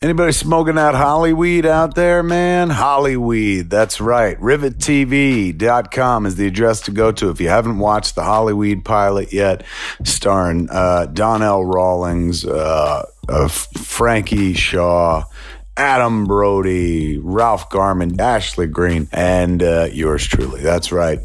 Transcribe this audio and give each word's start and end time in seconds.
Anybody 0.00 0.30
smoking 0.30 0.76
that 0.76 0.94
Hollyweed 0.94 1.66
out 1.66 1.96
there, 1.96 2.22
man? 2.22 2.70
Hollyweed, 2.70 3.68
that's 3.68 4.00
right. 4.00 4.38
RivetTV.com 4.38 6.24
is 6.24 6.36
the 6.36 6.46
address 6.46 6.82
to 6.82 6.92
go 6.92 7.10
to 7.10 7.30
if 7.30 7.40
you 7.40 7.48
haven't 7.48 7.80
watched 7.80 8.14
the 8.14 8.22
Hollyweed 8.22 8.84
pilot 8.84 9.32
yet, 9.32 9.64
starring 10.04 10.70
uh, 10.70 11.06
Donnell 11.06 11.64
Rawlings, 11.64 12.46
uh, 12.46 13.06
uh, 13.28 13.48
Frankie 13.48 14.54
Shaw, 14.54 15.24
Adam 15.76 16.26
Brody, 16.26 17.18
Ralph 17.18 17.68
Garman, 17.68 18.20
Ashley 18.20 18.68
Greene, 18.68 19.08
and 19.10 19.60
uh, 19.64 19.88
yours 19.90 20.24
truly. 20.24 20.60
That's 20.60 20.92
right. 20.92 21.18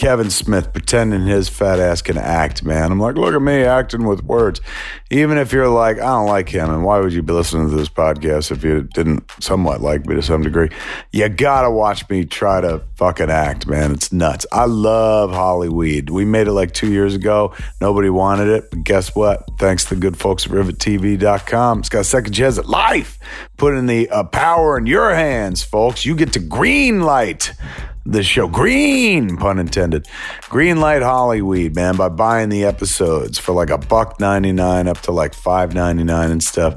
Kevin 0.00 0.30
Smith 0.30 0.72
pretending 0.72 1.26
his 1.26 1.50
fat 1.50 1.78
ass 1.78 2.00
can 2.00 2.16
act, 2.16 2.64
man. 2.64 2.90
I'm 2.90 2.98
like, 2.98 3.16
look 3.16 3.34
at 3.34 3.42
me 3.42 3.64
acting 3.64 4.06
with 4.06 4.24
words. 4.24 4.62
Even 5.10 5.36
if 5.36 5.52
you're 5.52 5.68
like, 5.68 5.98
I 5.98 6.06
don't 6.06 6.26
like 6.26 6.48
him, 6.48 6.70
and 6.70 6.86
why 6.86 7.00
would 7.00 7.12
you 7.12 7.22
be 7.22 7.34
listening 7.34 7.68
to 7.68 7.76
this 7.76 7.90
podcast 7.90 8.50
if 8.50 8.64
you 8.64 8.88
didn't 8.94 9.30
somewhat 9.40 9.82
like 9.82 10.06
me 10.06 10.14
to 10.14 10.22
some 10.22 10.40
degree? 10.40 10.70
You 11.12 11.28
gotta 11.28 11.70
watch 11.70 12.08
me 12.08 12.24
try 12.24 12.62
to 12.62 12.82
fucking 12.94 13.28
act, 13.28 13.66
man. 13.66 13.92
It's 13.92 14.10
nuts. 14.10 14.46
I 14.50 14.64
love 14.64 15.32
Hollyweed. 15.32 16.08
We 16.08 16.24
made 16.24 16.46
it 16.46 16.52
like 16.52 16.72
two 16.72 16.90
years 16.90 17.14
ago. 17.14 17.54
Nobody 17.82 18.08
wanted 18.08 18.48
it, 18.48 18.70
but 18.70 18.84
guess 18.84 19.14
what? 19.14 19.50
Thanks 19.58 19.84
to 19.84 19.96
the 19.96 20.00
good 20.00 20.16
folks 20.16 20.46
at 20.46 20.52
RivetTV.com, 20.52 21.80
it's 21.80 21.90
got 21.90 22.00
a 22.00 22.04
second 22.04 22.32
chance 22.32 22.56
at 22.56 22.70
life. 22.70 23.18
Putting 23.58 23.84
the 23.84 24.08
uh, 24.08 24.24
power 24.24 24.78
in 24.78 24.86
your 24.86 25.14
hands, 25.14 25.62
folks. 25.62 26.06
You 26.06 26.14
get 26.14 26.32
to 26.32 26.40
green 26.40 27.02
light 27.02 27.52
the 28.06 28.22
show. 28.22 28.48
Green, 28.48 29.36
pun 29.36 29.58
intended. 29.58 30.06
Green 30.48 30.80
light 30.80 31.02
Hollyweed, 31.02 31.74
man, 31.74 31.96
by 31.96 32.08
buying 32.08 32.48
the 32.48 32.64
episodes 32.64 33.38
for 33.38 33.52
like 33.52 33.70
a 33.70 33.78
buck 33.78 34.18
ninety 34.18 34.52
nine 34.52 34.88
up 34.88 35.00
to 35.02 35.12
like 35.12 35.34
five 35.34 35.74
ninety 35.74 36.04
nine 36.04 36.30
and 36.30 36.42
stuff. 36.42 36.74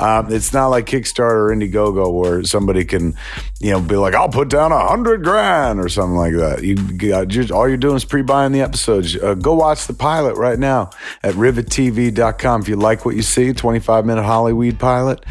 Um, 0.00 0.32
it's 0.32 0.52
not 0.52 0.68
like 0.68 0.86
Kickstarter 0.86 1.50
or 1.50 1.54
Indiegogo 1.54 2.12
where 2.12 2.44
somebody 2.44 2.84
can, 2.84 3.16
you 3.60 3.72
know, 3.72 3.80
be 3.80 3.96
like, 3.96 4.14
I'll 4.14 4.28
put 4.28 4.48
down 4.48 4.72
a 4.72 4.86
hundred 4.86 5.24
grand 5.24 5.80
or 5.80 5.88
something 5.88 6.16
like 6.16 6.34
that. 6.34 6.62
You 6.62 6.76
got 6.76 7.28
just 7.28 7.50
all 7.50 7.68
you're 7.68 7.76
doing 7.76 7.96
is 7.96 8.04
pre 8.04 8.22
buying 8.22 8.52
the 8.52 8.60
episodes. 8.60 9.16
Uh, 9.16 9.34
go 9.34 9.54
watch 9.54 9.86
the 9.86 9.94
pilot 9.94 10.36
right 10.36 10.58
now 10.58 10.90
at 11.22 11.34
rivettv.com 11.34 12.60
if 12.62 12.68
you 12.68 12.76
like 12.76 13.04
what 13.04 13.16
you 13.16 13.22
see. 13.22 13.52
Twenty 13.52 13.80
five 13.80 14.04
minute 14.04 14.24
Hollyweed 14.24 14.78
pilot 14.78 15.24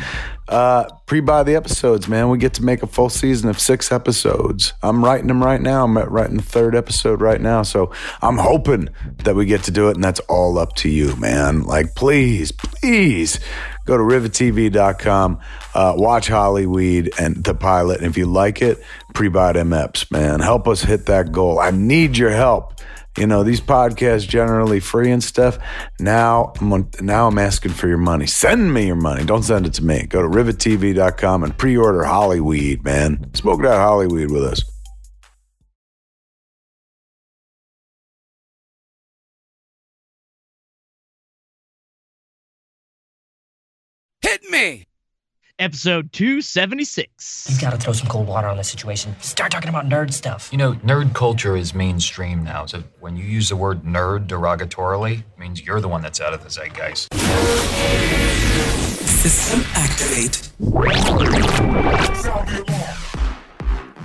uh, 0.48 0.86
pre-buy 1.08 1.44
the 1.44 1.56
episodes, 1.56 2.08
man. 2.08 2.30
We 2.30 2.38
get 2.38 2.54
to 2.56 2.64
make 2.64 2.84
a 2.84 2.88
full 2.88 3.10
season 3.10 3.50
of 3.50 3.60
six 3.60 3.92
episodes. 3.92 4.74
I'm 4.84 5.04
writing 5.04 5.28
them 5.28 5.44
right 5.44 5.62
now. 5.62 5.84
I'm 5.84 5.98
writing 5.98 6.38
the 6.38 6.44
third 6.44 6.76
episode 6.76 7.20
right 7.22 7.42
now. 7.42 7.64
So 7.64 7.92
I'm 8.22 8.38
hoping 8.38 8.90
that 9.24 9.36
we 9.36 9.46
get 9.46 9.64
to 9.64 9.72
do 9.72 9.90
it, 9.90 9.96
and 9.96 10.04
that's 10.04 10.20
all 10.22 10.60
up 10.60 10.76
to 10.78 10.90
you, 10.90 11.16
man. 11.16 11.64
Like, 11.64 11.96
please, 11.96 12.52
please 12.52 13.40
go 13.86 13.98
to 13.98 14.04
rivettv.com, 14.04 15.40
uh, 15.74 15.94
watch 15.96 16.28
Hollyweed 16.28 17.12
and 17.20 17.44
the 17.44 17.56
pilot. 17.56 17.98
And 17.98 18.08
if 18.08 18.18
you 18.18 18.26
like 18.26 18.62
it, 18.62 18.84
pre-buy 19.14 19.54
them 19.54 19.70
eps, 19.70 20.12
man. 20.12 20.42
Help 20.42 20.68
us 20.68 20.82
hit 20.82 21.08
that 21.08 21.32
goal. 21.32 21.60
I 21.60 21.72
need 21.72 22.18
your 22.18 22.32
help. 22.32 22.74
You 23.18 23.28
know, 23.28 23.44
these 23.44 23.62
podcasts 23.62 24.28
generally 24.28 24.82
free 24.82 25.12
and 25.12 25.24
stuff. 25.24 25.58
Now, 26.00 26.52
I'm, 26.60 26.90
now 27.02 27.28
I'm 27.28 27.38
asking 27.38 27.72
for 27.72 27.88
your 27.88 27.98
money. 27.98 28.28
Send 28.28 28.74
me 28.74 28.88
your 28.88 28.96
money. 28.98 29.24
Don't 29.24 29.44
send 29.44 29.66
it 29.66 29.74
to 29.76 29.84
me. 29.84 30.06
Go 30.06 30.22
to 30.22 30.28
rivettv.com 30.28 31.44
and 31.44 31.58
pre-order 31.58 32.04
Hollyweed, 32.04 32.84
man. 32.84 33.34
Smoke 33.34 33.62
that 33.62 33.78
Hollyweed 33.78 34.32
with 34.32 34.44
us. 34.44 34.64
Hit 44.22 44.44
me! 44.50 44.88
Episode 45.58 46.12
276. 46.12 47.48
He's 47.48 47.62
got 47.62 47.70
to 47.70 47.78
throw 47.78 47.94
some 47.94 48.10
cold 48.10 48.28
water 48.28 48.48
on 48.50 48.58
the 48.58 48.64
situation. 48.64 49.16
Start 49.22 49.54
talking 49.54 49.70
about 49.70 49.86
nerd 49.86 50.12
stuff. 50.12 50.50
You 50.52 50.58
know, 50.58 50.74
nerd 50.74 51.14
culture 51.14 51.56
is 51.56 51.74
mainstream 51.74 52.44
now. 52.44 52.66
So 52.66 52.84
when 53.00 53.16
you 53.16 53.24
use 53.24 53.48
the 53.48 53.56
word 53.56 53.84
nerd 53.84 54.28
derogatorily, 54.28 55.20
it 55.20 55.40
means 55.40 55.66
you're 55.66 55.80
the 55.80 55.88
one 55.88 56.02
that's 56.02 56.20
out 56.20 56.34
of 56.34 56.44
the 56.44 56.50
zeitgeist. 56.50 57.14
System 59.24 59.62
activate. 59.76 60.52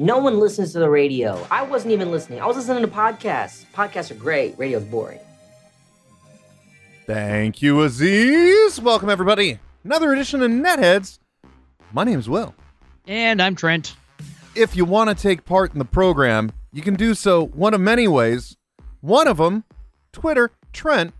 No 0.00 0.18
one 0.18 0.38
listens 0.38 0.72
to 0.74 0.78
the 0.78 0.88
radio. 0.88 1.44
I 1.50 1.62
wasn't 1.62 1.92
even 1.92 2.12
listening. 2.12 2.40
I 2.40 2.46
was 2.46 2.56
listening 2.56 2.82
to 2.82 2.88
podcasts. 2.88 3.64
Podcasts 3.74 4.12
are 4.12 4.14
great. 4.14 4.56
Radio's 4.56 4.84
boring. 4.84 5.18
Thank 7.04 7.62
you, 7.62 7.82
Aziz. 7.82 8.80
Welcome, 8.80 9.10
everybody. 9.10 9.58
Another 9.82 10.12
edition 10.12 10.40
of 10.42 10.50
Netheads. 10.52 11.18
My 11.92 12.04
name 12.04 12.18
is 12.18 12.28
Will. 12.28 12.54
And 13.08 13.42
I'm 13.42 13.56
Trent. 13.56 13.96
If 14.54 14.76
you 14.76 14.84
want 14.84 15.10
to 15.10 15.20
take 15.20 15.44
part 15.44 15.72
in 15.72 15.80
the 15.80 15.84
program, 15.84 16.52
you 16.72 16.82
can 16.82 16.94
do 16.94 17.14
so 17.14 17.46
one 17.46 17.74
of 17.74 17.80
many 17.80 18.06
ways. 18.06 18.56
One 19.00 19.26
of 19.26 19.38
them, 19.38 19.64
Twitter, 20.12 20.52
Trent. 20.72 21.12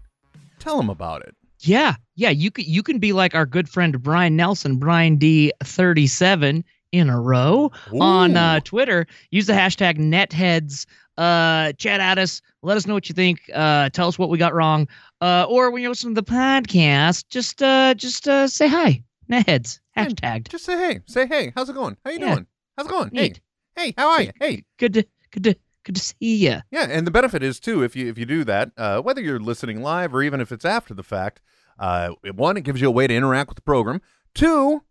Tell 0.60 0.76
them 0.76 0.90
about 0.90 1.22
it. 1.22 1.34
Yeah, 1.60 1.96
yeah, 2.14 2.30
you 2.30 2.52
can 2.52 2.64
you 2.66 2.84
can 2.84 2.98
be 2.98 3.12
like 3.12 3.34
our 3.34 3.46
good 3.46 3.68
friend 3.68 4.00
Brian 4.00 4.36
Nelson, 4.36 4.76
Brian 4.76 5.16
D 5.16 5.52
thirty 5.64 6.06
seven 6.06 6.64
in 6.92 7.08
a 7.10 7.20
row 7.20 7.70
on 8.00 8.36
uh, 8.36 8.60
Twitter. 8.60 9.06
Use 9.30 9.46
the 9.46 9.52
hashtag 9.52 9.98
netheads. 9.98 10.86
Uh, 11.16 11.72
chat 11.72 12.00
at 12.00 12.16
us. 12.18 12.40
Let 12.62 12.76
us 12.76 12.86
know 12.86 12.94
what 12.94 13.08
you 13.08 13.14
think. 13.14 13.40
Uh, 13.52 13.88
tell 13.90 14.06
us 14.08 14.18
what 14.18 14.30
we 14.30 14.38
got 14.38 14.54
wrong. 14.54 14.86
Uh, 15.20 15.46
or 15.48 15.70
when 15.70 15.82
you're 15.82 15.90
listening 15.90 16.14
to 16.14 16.20
the 16.20 16.30
podcast, 16.30 17.28
just 17.28 17.62
uh, 17.62 17.94
just 17.94 18.28
uh, 18.28 18.46
say 18.46 18.68
hi. 18.68 19.02
Netheads. 19.30 19.80
Hashtagged. 19.96 20.48
Just 20.48 20.64
say 20.64 20.76
hey. 20.76 21.00
Say 21.06 21.26
hey. 21.26 21.52
How's 21.56 21.68
it 21.68 21.74
going? 21.74 21.96
How 22.04 22.10
you 22.12 22.20
Yeah. 22.20 22.34
doing? 22.34 22.46
How's 22.76 22.86
it 22.86 22.90
going? 22.90 23.10
Neat. 23.12 23.40
Hey. 23.76 23.86
Hey, 23.86 23.94
how 23.96 24.10
are 24.10 24.22
you? 24.22 24.32
Hey. 24.40 24.64
Good 24.78 24.94
to 24.94 25.04
good 25.32 25.44
to 25.44 25.56
good 25.84 25.96
to 25.96 26.00
see 26.00 26.36
you. 26.36 26.58
Yeah, 26.70 26.86
and 26.88 27.06
the 27.06 27.10
benefit 27.10 27.42
is 27.42 27.58
too 27.60 27.82
if 27.82 27.94
you 27.96 28.08
if 28.08 28.16
you 28.16 28.24
do 28.24 28.44
that, 28.44 28.70
uh, 28.76 29.00
whether 29.00 29.20
you're 29.20 29.38
listening 29.40 29.82
live 29.82 30.14
or 30.14 30.22
even 30.22 30.40
if 30.40 30.50
it's 30.52 30.64
after 30.64 30.94
the 30.94 31.02
fact, 31.02 31.40
uh, 31.78 32.10
one 32.34 32.56
it 32.56 32.62
gives 32.62 32.80
you 32.80 32.88
a 32.88 32.92
way 32.92 33.06
to 33.06 33.14
interact 33.14 33.50
with 33.50 33.56
the 33.56 33.62
program. 33.62 34.00
Two, 34.34 34.82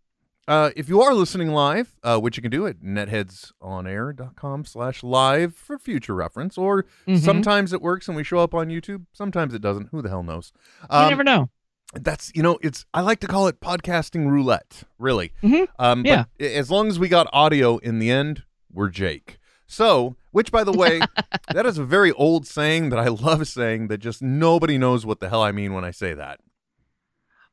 uh, 0.48 0.70
if 0.74 0.88
you 0.88 1.00
are 1.00 1.14
listening 1.14 1.50
live, 1.52 1.94
uh, 2.02 2.18
which 2.18 2.36
you 2.36 2.42
can 2.42 2.50
do 2.50 2.66
at 2.66 2.80
netheadsonair.com 2.80 4.64
slash 4.64 5.02
live 5.02 5.54
for 5.54 5.78
future 5.78 6.14
reference, 6.14 6.58
or 6.58 6.84
Mhm. 7.06 7.18
sometimes 7.20 7.72
it 7.72 7.80
works 7.82 8.08
and 8.08 8.16
we 8.16 8.24
show 8.24 8.38
up 8.38 8.54
on 8.54 8.68
YouTube, 8.68 9.06
sometimes 9.12 9.54
it 9.54 9.62
doesn't. 9.62 9.88
Who 9.90 10.02
the 10.02 10.08
hell 10.08 10.22
knows? 10.22 10.52
You 10.82 10.86
Um, 10.90 11.08
never 11.10 11.24
know. 11.24 11.50
that's 11.94 12.30
you 12.34 12.42
know 12.42 12.58
it's 12.60 12.84
i 12.92 13.00
like 13.00 13.18
to 13.18 13.26
call 13.26 13.46
it 13.48 13.60
podcasting 13.62 14.28
roulette 14.28 14.82
really 14.98 15.32
Mhm. 15.42 15.66
um 15.78 16.04
Yeah. 16.04 16.24
but 16.38 16.46
as 16.48 16.70
long 16.70 16.88
as 16.88 16.98
we 16.98 17.08
got 17.08 17.26
audio 17.32 17.78
in 17.78 17.98
the 17.98 18.10
end 18.10 18.42
we're 18.70 18.90
jake 18.90 19.38
so 19.66 20.14
which 20.30 20.52
by 20.52 20.64
the 20.64 20.72
way 20.72 21.00
that 21.54 21.64
is 21.64 21.78
a 21.78 21.84
very 21.84 22.12
old 22.12 22.46
saying 22.46 22.90
that 22.90 22.98
i 22.98 23.08
love 23.08 23.48
saying 23.48 23.88
that 23.88 23.98
just 23.98 24.20
nobody 24.20 24.76
knows 24.76 25.06
what 25.06 25.20
the 25.20 25.30
hell 25.30 25.40
i 25.42 25.50
mean 25.50 25.72
when 25.72 25.82
i 25.82 25.90
say 25.90 26.12
that 26.12 26.40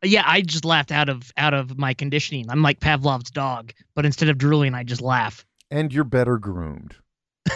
Yeah, 0.03 0.23
I 0.25 0.41
just 0.41 0.65
laughed 0.65 0.91
out 0.91 1.09
of 1.09 1.31
out 1.37 1.53
of 1.53 1.77
my 1.77 1.93
conditioning. 1.93 2.45
I'm 2.49 2.61
like 2.61 2.79
Pavlov's 2.79 3.31
dog, 3.31 3.73
but 3.95 4.05
instead 4.05 4.29
of 4.29 4.37
drooling, 4.37 4.73
I 4.73 4.83
just 4.83 5.01
laugh. 5.01 5.45
and 5.71 5.91
you're 5.93 6.03
better 6.03 6.37
groomed 6.37 6.95
See 7.49 7.53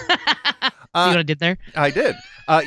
Uh, 0.96 1.10
what 1.10 1.18
I 1.18 1.24
did 1.24 1.40
there? 1.40 1.58
I 1.76 1.92
did. 1.92 2.16
Uh, 2.48 2.62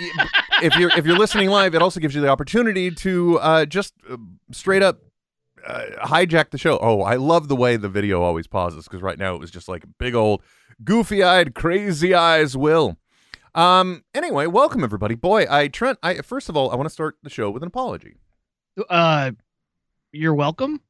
if 0.62 0.76
you're 0.76 0.90
if 0.96 1.04
you're 1.04 1.18
listening 1.18 1.48
live, 1.48 1.74
it 1.74 1.82
also 1.82 1.98
gives 1.98 2.14
you 2.14 2.20
the 2.20 2.28
opportunity 2.28 2.90
to 2.92 3.38
uh, 3.40 3.64
just 3.66 3.94
uh, 4.08 4.16
straight 4.52 4.82
up 4.82 5.00
uh, 5.66 5.86
hijack 6.04 6.50
the 6.50 6.58
show. 6.58 6.78
Oh, 6.80 7.02
I 7.02 7.16
love 7.16 7.48
the 7.48 7.56
way 7.56 7.76
the 7.76 7.88
video 7.88 8.22
always 8.22 8.46
pauses 8.46 8.84
because 8.84 9.02
right 9.02 9.18
now 9.18 9.34
it 9.34 9.40
was 9.40 9.50
just 9.50 9.68
like 9.68 9.84
big 9.98 10.14
old 10.14 10.42
goofy 10.84 11.22
eyed, 11.24 11.54
crazy 11.54 12.14
eyes. 12.14 12.56
Will. 12.56 12.96
Um. 13.56 14.04
Anyway, 14.14 14.46
welcome 14.46 14.84
everybody. 14.84 15.16
Boy, 15.16 15.46
I 15.50 15.66
Trent. 15.66 15.98
I 16.02 16.18
first 16.18 16.48
of 16.48 16.56
all, 16.56 16.70
I 16.70 16.76
want 16.76 16.86
to 16.88 16.92
start 16.92 17.16
the 17.24 17.30
show 17.30 17.50
with 17.50 17.64
an 17.64 17.66
apology. 17.66 18.14
Uh, 18.88 19.32
you're 20.12 20.34
welcome. 20.34 20.80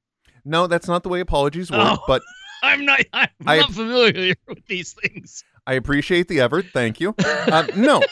No, 0.45 0.67
that's 0.67 0.89
not 0.89 1.03
the 1.03 1.09
way 1.09 1.21
apologies 1.21 1.71
work. 1.71 1.99
Oh. 2.01 2.05
But 2.07 2.23
I'm 2.63 2.85
not. 2.85 3.01
I'm 3.13 3.29
I- 3.47 3.59
not 3.61 3.73
familiar 3.73 4.35
with 4.49 4.67
these 4.67 4.93
things. 4.93 5.45
I 5.67 5.75
appreciate 5.75 6.29
the 6.29 6.41
effort. 6.41 6.67
Thank 6.73 7.01
you. 7.01 7.15
Um, 7.53 7.69
no, 7.77 8.03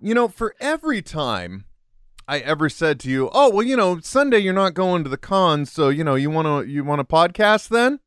you 0.00 0.14
know, 0.14 0.28
for 0.28 0.54
every 0.60 1.02
time 1.02 1.64
I 2.26 2.38
ever 2.40 2.68
said 2.68 2.98
to 3.00 3.10
you, 3.10 3.30
"Oh, 3.32 3.50
well, 3.50 3.62
you 3.62 3.76
know, 3.76 3.98
Sunday 4.00 4.38
you're 4.38 4.52
not 4.54 4.74
going 4.74 5.04
to 5.04 5.10
the 5.10 5.16
con, 5.16 5.64
so 5.66 5.88
you 5.88 6.04
know, 6.04 6.14
you 6.14 6.30
want 6.30 6.46
to 6.66 6.70
you 6.70 6.84
want 6.84 7.00
to 7.00 7.04
podcast 7.04 7.68
then?" 7.68 8.00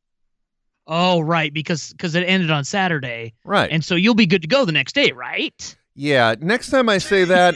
Oh, 0.88 1.22
right, 1.22 1.54
because 1.54 1.92
because 1.92 2.16
it 2.16 2.24
ended 2.24 2.52
on 2.52 2.64
Saturday, 2.64 3.34
Right. 3.46 3.72
and 3.72 3.84
so 3.86 3.96
you'll 3.96 4.16
be 4.16 4.26
good 4.26 4.42
to 4.42 4.48
go 4.48 4.66
the 4.66 4.72
next 4.72 4.94
day, 4.94 5.12
right? 5.12 5.76
yeah, 5.96 6.36
next 6.40 6.70
time 6.72 6.90
I 6.90 6.98
say 6.98 7.24
that, 7.26 7.56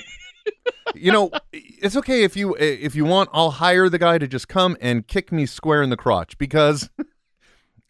you 0.94 1.12
know, 1.12 1.32
it's 1.52 1.96
okay 1.96 2.24
if 2.24 2.36
you 2.36 2.56
if 2.56 2.96
you 2.96 3.06
want, 3.06 3.30
I'll 3.34 3.52
hire 3.52 3.90
the 3.90 4.00
guy 4.00 4.18
to 4.18 4.28
just 4.28 4.48
come 4.48 4.78
and 4.80 5.08
kick 5.08 5.32
me 5.32 5.46
square 5.46 5.82
in 5.82 5.90
the 5.90 5.98
crotch 5.98 6.38
because 6.38 6.90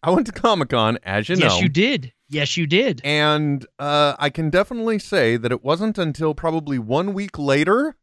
I 0.02 0.10
went 0.10 0.26
to 0.26 0.32
Comic-Con, 0.32 0.98
as 1.02 1.28
you 1.28 1.36
yes, 1.36 1.44
know. 1.44 1.54
Yes, 1.54 1.62
you 1.62 1.68
did. 1.68 2.12
Yes, 2.28 2.56
you 2.56 2.66
did. 2.66 3.00
And 3.04 3.66
uh, 3.78 4.14
I 4.18 4.30
can 4.30 4.50
definitely 4.50 4.98
say 4.98 5.36
that 5.36 5.52
it 5.52 5.64
wasn't 5.64 5.98
until 5.98 6.34
probably 6.34 6.78
one 6.78 7.14
week 7.14 7.38
later 7.38 7.96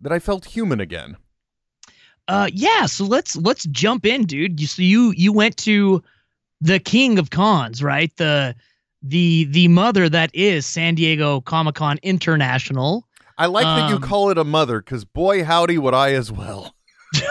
that 0.00 0.12
I 0.12 0.18
felt 0.18 0.44
human 0.46 0.80
again. 0.80 1.16
Uh, 2.28 2.48
yeah. 2.52 2.86
So 2.86 3.04
let's 3.04 3.36
let's 3.36 3.64
jump 3.64 4.06
in, 4.06 4.24
dude. 4.24 4.60
You 4.60 4.66
so 4.66 4.82
you 4.82 5.12
you 5.16 5.32
went 5.32 5.56
to 5.58 6.02
the 6.60 6.78
king 6.78 7.18
of 7.18 7.30
cons, 7.30 7.82
right? 7.82 8.14
The 8.16 8.54
the 9.02 9.44
the 9.50 9.68
mother 9.68 10.08
that 10.08 10.30
is 10.34 10.64
San 10.64 10.94
Diego 10.94 11.40
Comic 11.40 11.74
Con 11.74 11.98
International. 12.02 13.06
I 13.38 13.46
like 13.46 13.64
that 13.64 13.88
you 13.90 13.96
Um, 13.96 14.02
call 14.02 14.30
it 14.30 14.38
a 14.38 14.44
mother 14.44 14.80
because 14.80 15.04
boy, 15.04 15.44
howdy, 15.44 15.78
would 15.78 15.94
I 15.94 16.12
as 16.12 16.30
well. 16.32 16.74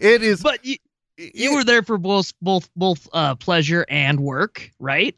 It 0.00 0.22
is. 0.22 0.42
but 0.42 0.64
you, 0.64 0.76
you 1.16 1.54
were 1.54 1.64
there 1.64 1.82
for 1.82 1.98
both 1.98 2.32
both 2.42 2.68
both 2.74 3.08
uh 3.12 3.34
pleasure 3.36 3.84
and 3.88 4.20
work, 4.20 4.70
right? 4.78 5.16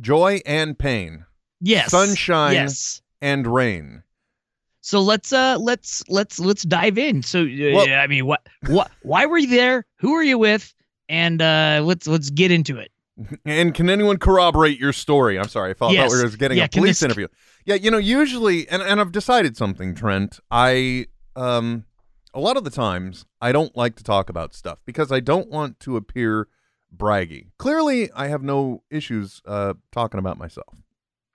joy 0.00 0.40
and 0.46 0.78
pain, 0.78 1.24
Yes. 1.60 1.90
Sunshine. 1.90 2.52
Yes. 2.54 3.00
and 3.22 3.46
rain. 3.46 4.02
So 4.82 5.00
let's 5.00 5.32
uh 5.32 5.56
let's 5.58 6.02
let's 6.08 6.38
let's 6.40 6.62
dive 6.64 6.98
in. 6.98 7.22
So 7.22 7.42
uh, 7.42 7.46
Well- 7.74 7.94
I 7.94 8.06
mean, 8.06 8.26
what 8.26 8.46
what 8.66 8.90
why 9.02 9.26
were 9.26 9.38
you 9.38 9.48
there? 9.48 9.86
Who 10.00 10.14
are 10.14 10.22
you 10.22 10.38
with? 10.38 10.72
And 11.08 11.40
uh 11.40 11.80
let's 11.84 12.06
let's 12.06 12.30
get 12.30 12.50
into 12.50 12.78
it. 12.78 12.90
And 13.44 13.74
can 13.74 13.90
anyone 13.90 14.16
corroborate 14.18 14.78
your 14.78 14.92
story? 14.94 15.38
I'm 15.38 15.48
sorry, 15.48 15.70
I 15.70 15.74
thought, 15.74 15.92
Yes. 15.92 16.10
thought 16.10 16.16
we 16.18 16.22
were 16.30 16.36
getting 16.36 16.58
Yeah, 16.58 16.64
a 16.64 16.68
police 16.68 17.00
this- 17.00 17.02
interview. 17.02 17.28
Yeah, 17.70 17.76
you 17.76 17.92
know, 17.92 17.98
usually, 17.98 18.68
and, 18.68 18.82
and 18.82 19.00
I've 19.00 19.12
decided 19.12 19.56
something, 19.56 19.94
Trent. 19.94 20.40
I, 20.50 21.06
um, 21.36 21.84
a 22.34 22.40
lot 22.40 22.56
of 22.56 22.64
the 22.64 22.70
times, 22.70 23.26
I 23.40 23.52
don't 23.52 23.76
like 23.76 23.94
to 23.94 24.02
talk 24.02 24.28
about 24.28 24.54
stuff 24.54 24.80
because 24.84 25.12
I 25.12 25.20
don't 25.20 25.48
want 25.48 25.78
to 25.80 25.96
appear 25.96 26.48
braggy. 26.92 27.52
Clearly, 27.58 28.10
I 28.10 28.26
have 28.26 28.42
no 28.42 28.82
issues 28.90 29.40
uh, 29.46 29.74
talking 29.92 30.18
about 30.18 30.36
myself. 30.36 30.82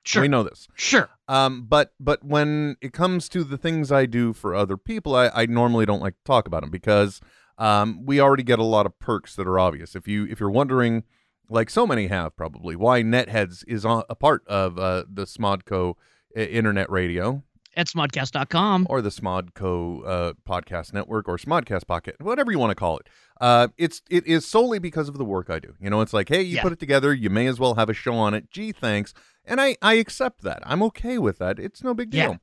Sure. 0.03 0.23
We 0.23 0.27
know 0.27 0.43
this. 0.43 0.67
Sure. 0.75 1.09
Um, 1.29 1.67
but 1.69 1.93
but 2.01 2.21
when 2.25 2.75
it 2.81 2.91
comes 2.91 3.29
to 3.29 3.45
the 3.45 3.57
things 3.57 3.89
I 3.89 4.05
do 4.05 4.33
for 4.33 4.53
other 4.53 4.75
people, 4.75 5.15
I, 5.15 5.31
I 5.33 5.45
normally 5.45 5.85
don't 5.85 6.01
like 6.01 6.17
to 6.17 6.23
talk 6.25 6.47
about 6.47 6.63
them 6.63 6.69
because 6.69 7.21
um, 7.57 8.05
we 8.05 8.19
already 8.19 8.43
get 8.43 8.59
a 8.59 8.63
lot 8.63 8.85
of 8.85 8.99
perks 8.99 9.37
that 9.37 9.47
are 9.47 9.57
obvious. 9.57 9.95
If 9.95 10.05
you 10.05 10.25
if 10.25 10.41
you're 10.41 10.51
wondering, 10.51 11.05
like 11.49 11.69
so 11.69 11.87
many 11.87 12.07
have 12.07 12.35
probably, 12.35 12.75
why 12.75 13.03
NetHeads 13.03 13.63
is 13.69 13.85
on, 13.85 14.03
a 14.09 14.15
part 14.15 14.45
of 14.47 14.77
uh, 14.77 15.05
the 15.09 15.23
Smodco 15.23 15.95
Internet 16.35 16.89
Radio 16.91 17.43
At 17.75 17.87
smodcast.com. 17.87 18.87
or 18.89 19.01
the 19.01 19.09
Smodco 19.09 20.01
uh, 20.05 20.33
Podcast 20.47 20.93
Network 20.93 21.27
or 21.27 21.37
Smodcast 21.37 21.87
Pocket, 21.87 22.15
whatever 22.19 22.51
you 22.51 22.59
want 22.59 22.71
to 22.71 22.75
call 22.75 22.97
it. 22.97 23.07
Uh, 23.41 23.67
it's 23.77 24.01
it 24.09 24.25
is 24.27 24.45
solely 24.45 24.79
because 24.79 25.09
of 25.09 25.17
the 25.17 25.25
work 25.25 25.49
I 25.49 25.59
do. 25.59 25.73
You 25.79 25.89
know, 25.89 26.01
it's 26.01 26.13
like, 26.13 26.29
hey, 26.29 26.41
you 26.41 26.55
Yeah. 26.57 26.61
put 26.63 26.71
it 26.73 26.79
together, 26.79 27.13
you 27.13 27.29
may 27.29 27.47
as 27.47 27.59
well 27.59 27.75
have 27.75 27.89
a 27.89 27.93
show 27.93 28.13
on 28.15 28.33
it. 28.33 28.49
Gee, 28.51 28.71
thanks, 28.71 29.13
and 29.43 29.59
I 29.59 29.75
I 29.81 29.95
accept 29.95 30.41
that. 30.43 30.61
I'm 30.65 30.81
okay 30.83 31.17
with 31.17 31.37
that. 31.39 31.59
It's 31.59 31.83
no 31.83 31.93
big 31.93 32.11
deal 32.11 32.37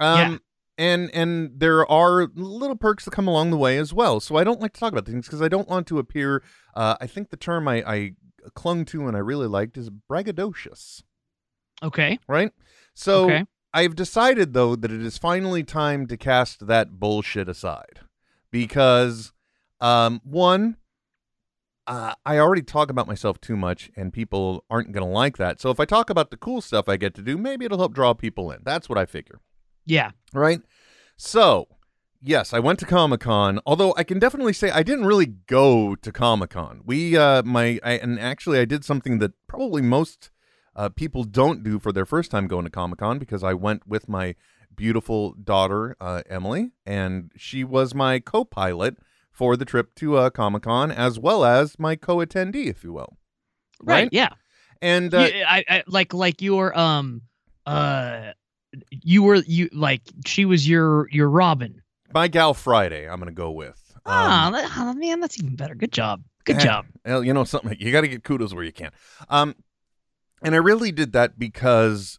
Yeah. 0.00 0.22
Um, 0.24 0.40
and 0.78 1.10
and 1.14 1.52
there 1.58 1.90
are 1.90 2.28
little 2.34 2.76
perks 2.76 3.06
that 3.06 3.12
come 3.12 3.26
along 3.26 3.50
the 3.50 3.56
way 3.56 3.78
as 3.78 3.94
well. 3.94 4.20
So 4.20 4.36
I 4.36 4.44
don't 4.44 4.60
like 4.60 4.74
to 4.74 4.80
talk 4.80 4.92
about 4.92 5.06
things 5.06 5.26
because 5.26 5.40
I 5.40 5.48
don't 5.48 5.68
want 5.68 5.86
to 5.86 5.98
appear. 5.98 6.42
Uh, 6.74 6.96
I 7.00 7.06
think 7.06 7.30
the 7.30 7.38
term 7.38 7.66
I, 7.66 7.76
I 7.90 8.10
clung 8.54 8.84
to 8.86 9.08
and 9.08 9.16
I 9.16 9.20
really 9.20 9.46
liked 9.46 9.78
is 9.78 9.88
braggadocious 9.90 11.02
Okay. 11.82 12.18
right? 12.28 12.52
So 12.96 13.24
Okay. 13.24 13.44
I've 13.74 13.94
decided 13.94 14.54
though 14.54 14.74
that 14.74 14.90
it 14.90 15.02
is 15.02 15.18
finally 15.18 15.62
time 15.62 16.06
to 16.06 16.16
cast 16.16 16.66
that 16.66 16.98
bullshit 16.98 17.48
aside 17.48 18.00
because 18.50 19.32
um 19.80 20.20
one 20.24 20.76
uh, 21.86 22.14
I 22.24 22.38
already 22.38 22.62
talk 22.62 22.90
about 22.90 23.06
myself 23.06 23.40
too 23.40 23.56
much 23.56 23.90
and 23.94 24.12
people 24.12 24.64
aren't 24.68 24.90
going 24.90 25.06
to 25.06 25.12
like 25.12 25.36
that. 25.36 25.60
So 25.60 25.70
if 25.70 25.78
I 25.78 25.84
talk 25.84 26.10
about 26.10 26.32
the 26.32 26.36
cool 26.36 26.60
stuff 26.60 26.88
I 26.88 26.96
get 26.96 27.14
to 27.14 27.22
do, 27.22 27.38
maybe 27.38 27.64
it'll 27.64 27.78
help 27.78 27.94
draw 27.94 28.12
people 28.12 28.50
in. 28.50 28.58
That's 28.64 28.88
what 28.88 28.98
I 28.98 29.06
figure, 29.06 29.38
Yeah. 29.84 30.10
right? 30.34 30.62
So, 31.16 31.68
yes, 32.20 32.52
I 32.52 32.58
went 32.58 32.80
to 32.80 32.86
Comic-Con, 32.86 33.60
although 33.64 33.94
I 33.96 34.02
can 34.02 34.18
definitely 34.18 34.52
say 34.52 34.70
I 34.70 34.82
didn't 34.82 35.04
really 35.06 35.26
go 35.26 35.94
to 35.94 36.10
Comic-Con. 36.10 36.80
We 36.84 37.16
uh 37.16 37.44
my 37.44 37.78
I, 37.84 37.92
and 37.92 38.18
actually 38.18 38.58
I 38.58 38.64
did 38.64 38.84
something 38.84 39.20
that 39.20 39.34
probably 39.46 39.80
most 39.82 40.30
uh, 40.76 40.88
people 40.90 41.24
don't 41.24 41.62
do 41.64 41.78
for 41.80 41.90
their 41.90 42.06
first 42.06 42.30
time 42.30 42.46
going 42.46 42.64
to 42.64 42.70
Comic 42.70 43.00
Con 43.00 43.18
because 43.18 43.42
I 43.42 43.54
went 43.54 43.86
with 43.88 44.08
my 44.08 44.34
beautiful 44.76 45.32
daughter, 45.32 45.96
uh, 46.00 46.22
Emily, 46.28 46.70
and 46.84 47.32
she 47.36 47.64
was 47.64 47.94
my 47.94 48.20
co 48.20 48.44
pilot 48.44 48.98
for 49.32 49.56
the 49.56 49.64
trip 49.64 49.94
to 49.96 50.16
uh, 50.16 50.30
Comic 50.30 50.62
Con 50.62 50.92
as 50.92 51.18
well 51.18 51.44
as 51.44 51.78
my 51.78 51.96
co 51.96 52.18
attendee, 52.18 52.66
if 52.66 52.84
you 52.84 52.92
will. 52.92 53.16
Right. 53.82 54.02
Right? 54.02 54.08
Yeah. 54.12 54.28
And 54.82 55.12
uh, 55.14 55.28
You- 55.32 55.44
I, 55.48 55.64
I 55.68 55.82
like 55.86 56.12
like 56.14 56.40
your 56.42 56.76
um 56.78 57.22
uh 57.66 58.32
you 58.90 59.22
were 59.22 59.36
you 59.46 59.68
like 59.72 60.02
she 60.26 60.44
was 60.44 60.68
your 60.68 61.08
your 61.10 61.30
Robin. 61.30 61.80
my 62.12 62.28
gal 62.28 62.52
Friday, 62.54 63.08
I'm 63.08 63.18
going 63.18 63.28
to 63.28 63.34
go 63.34 63.50
with. 63.50 63.80
Um, 64.04 64.12
ah, 64.14 64.50
that- 64.52 64.70
oh, 64.76 64.92
man, 64.94 65.20
that's 65.20 65.38
even 65.38 65.56
better. 65.56 65.74
Good 65.74 65.92
job. 65.92 66.22
Good 66.44 66.56
Eh, 66.56 66.60
job. 66.64 66.86
Well, 67.04 67.24
you 67.24 67.32
know 67.34 67.44
something. 67.44 67.76
You 67.80 67.90
got 67.90 68.02
to 68.02 68.08
get 68.08 68.22
kudos 68.22 68.54
where 68.54 68.62
you 68.64 68.72
can. 68.72 68.92
Um, 69.30 69.54
and 70.42 70.54
I 70.54 70.58
really 70.58 70.92
did 70.92 71.12
that 71.12 71.38
because, 71.38 72.18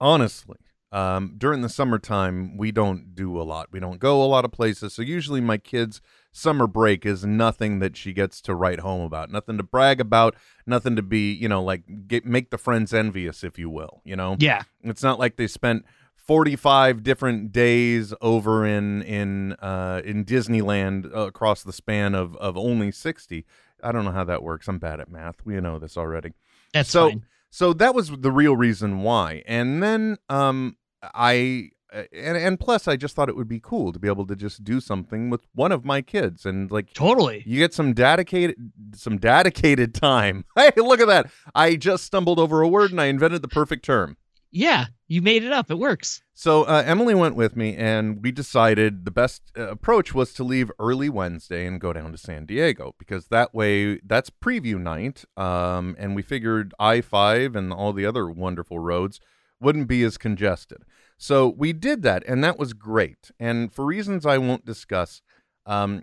honestly, 0.00 0.56
um, 0.90 1.34
during 1.36 1.60
the 1.60 1.68
summertime 1.68 2.56
we 2.56 2.72
don't 2.72 3.14
do 3.14 3.38
a 3.38 3.44
lot. 3.44 3.68
We 3.70 3.78
don't 3.78 3.98
go 4.00 4.22
a 4.22 4.26
lot 4.26 4.44
of 4.46 4.52
places. 4.52 4.94
So 4.94 5.02
usually 5.02 5.40
my 5.42 5.58
kids' 5.58 6.00
summer 6.32 6.66
break 6.66 7.04
is 7.04 7.26
nothing 7.26 7.78
that 7.80 7.94
she 7.96 8.14
gets 8.14 8.40
to 8.42 8.54
write 8.54 8.80
home 8.80 9.02
about, 9.02 9.30
nothing 9.30 9.58
to 9.58 9.62
brag 9.62 10.00
about, 10.00 10.34
nothing 10.66 10.96
to 10.96 11.02
be, 11.02 11.32
you 11.32 11.46
know, 11.48 11.62
like 11.62 12.08
get 12.08 12.24
make 12.24 12.48
the 12.50 12.56
friends 12.58 12.94
envious, 12.94 13.44
if 13.44 13.58
you 13.58 13.68
will. 13.68 14.00
You 14.04 14.16
know, 14.16 14.36
Yeah. 14.38 14.62
it's 14.82 15.02
not 15.02 15.18
like 15.18 15.36
they 15.36 15.46
spent 15.46 15.84
45 16.16 17.02
different 17.02 17.52
days 17.52 18.12
over 18.20 18.64
in 18.66 19.02
in 19.02 19.52
uh 19.54 20.00
in 20.04 20.24
Disneyland 20.24 21.06
uh, 21.14 21.20
across 21.26 21.62
the 21.62 21.72
span 21.72 22.14
of 22.14 22.34
of 22.36 22.56
only 22.56 22.92
60. 22.92 23.44
I 23.82 23.92
don't 23.92 24.04
know 24.04 24.10
how 24.12 24.24
that 24.24 24.42
works. 24.42 24.68
I'm 24.68 24.78
bad 24.78 25.00
at 25.00 25.10
math. 25.10 25.36
We 25.44 25.60
know 25.60 25.78
this 25.78 25.96
already. 25.96 26.32
That's 26.72 26.90
so 26.90 27.10
fine. 27.10 27.24
So 27.50 27.72
that 27.74 27.94
was 27.94 28.10
the 28.10 28.32
real 28.32 28.56
reason 28.56 29.02
why. 29.02 29.42
And 29.46 29.82
then 29.82 30.16
um 30.28 30.76
I 31.02 31.70
and 31.90 32.36
and 32.36 32.60
plus 32.60 32.86
I 32.86 32.96
just 32.96 33.14
thought 33.14 33.28
it 33.28 33.36
would 33.36 33.48
be 33.48 33.60
cool 33.60 33.92
to 33.92 33.98
be 33.98 34.08
able 34.08 34.26
to 34.26 34.36
just 34.36 34.62
do 34.62 34.80
something 34.80 35.30
with 35.30 35.46
one 35.54 35.72
of 35.72 35.84
my 35.84 36.02
kids 36.02 36.44
and 36.44 36.70
like 36.70 36.92
Totally. 36.92 37.42
you 37.46 37.58
get 37.58 37.72
some 37.72 37.94
dedicated 37.94 38.56
some 38.94 39.16
dedicated 39.18 39.94
time. 40.08 40.44
Hey, 40.54 40.70
look 40.76 41.00
at 41.00 41.08
that. 41.08 41.30
I 41.54 41.76
just 41.76 42.04
stumbled 42.04 42.38
over 42.38 42.60
a 42.60 42.68
word 42.68 42.90
and 42.90 43.00
I 43.00 43.06
invented 43.06 43.42
the 43.42 43.48
perfect 43.48 43.84
term. 43.84 44.16
Yeah. 44.50 44.86
You 45.06 45.22
made 45.22 45.42
it 45.42 45.52
up. 45.52 45.70
It 45.70 45.78
works. 45.78 46.22
So 46.34 46.64
uh, 46.64 46.82
Emily 46.84 47.14
went 47.14 47.34
with 47.34 47.56
me, 47.56 47.74
and 47.74 48.22
we 48.22 48.30
decided 48.30 49.04
the 49.04 49.10
best 49.10 49.42
uh, 49.56 49.68
approach 49.68 50.14
was 50.14 50.32
to 50.34 50.44
leave 50.44 50.70
early 50.78 51.08
Wednesday 51.08 51.66
and 51.66 51.80
go 51.80 51.92
down 51.92 52.12
to 52.12 52.18
San 52.18 52.44
Diego 52.44 52.94
because 52.98 53.28
that 53.28 53.54
way 53.54 53.98
that's 54.04 54.30
preview 54.30 54.78
night, 54.78 55.24
um, 55.36 55.96
and 55.98 56.14
we 56.14 56.22
figured 56.22 56.74
I 56.78 57.00
five 57.00 57.56
and 57.56 57.72
all 57.72 57.92
the 57.92 58.06
other 58.06 58.30
wonderful 58.30 58.78
roads 58.78 59.18
wouldn't 59.60 59.88
be 59.88 60.02
as 60.04 60.18
congested. 60.18 60.84
So 61.16 61.48
we 61.48 61.72
did 61.72 62.02
that, 62.02 62.22
and 62.28 62.44
that 62.44 62.58
was 62.58 62.72
great. 62.74 63.30
And 63.40 63.72
for 63.72 63.84
reasons 63.84 64.24
I 64.24 64.38
won't 64.38 64.64
discuss, 64.64 65.22
um, 65.66 66.02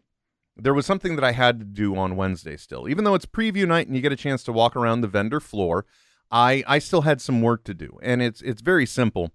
there 0.58 0.74
was 0.74 0.86
something 0.86 1.16
that 1.16 1.24
I 1.24 1.32
had 1.32 1.60
to 1.60 1.66
do 1.66 1.96
on 1.96 2.16
Wednesday 2.16 2.58
still, 2.58 2.90
even 2.90 3.04
though 3.04 3.16
it's 3.16 3.26
preview 3.26 3.68
night 3.68 3.88
and 3.88 3.96
you 3.96 4.02
get 4.02 4.12
a 4.12 4.18
chance 4.18 4.44
to 4.44 4.52
walk 4.52 4.76
around 4.76 5.02
the 5.02 5.08
vendor 5.08 5.40
floor. 5.40 5.86
I 6.32 6.64
I 6.68 6.80
still 6.80 7.02
had 7.02 7.22
some 7.22 7.42
work 7.42 7.64
to 7.66 7.74
do, 7.74 7.98
and 8.02 8.22
it's 8.22 8.42
it's 8.42 8.62
very 8.62 8.86
simple. 8.86 9.32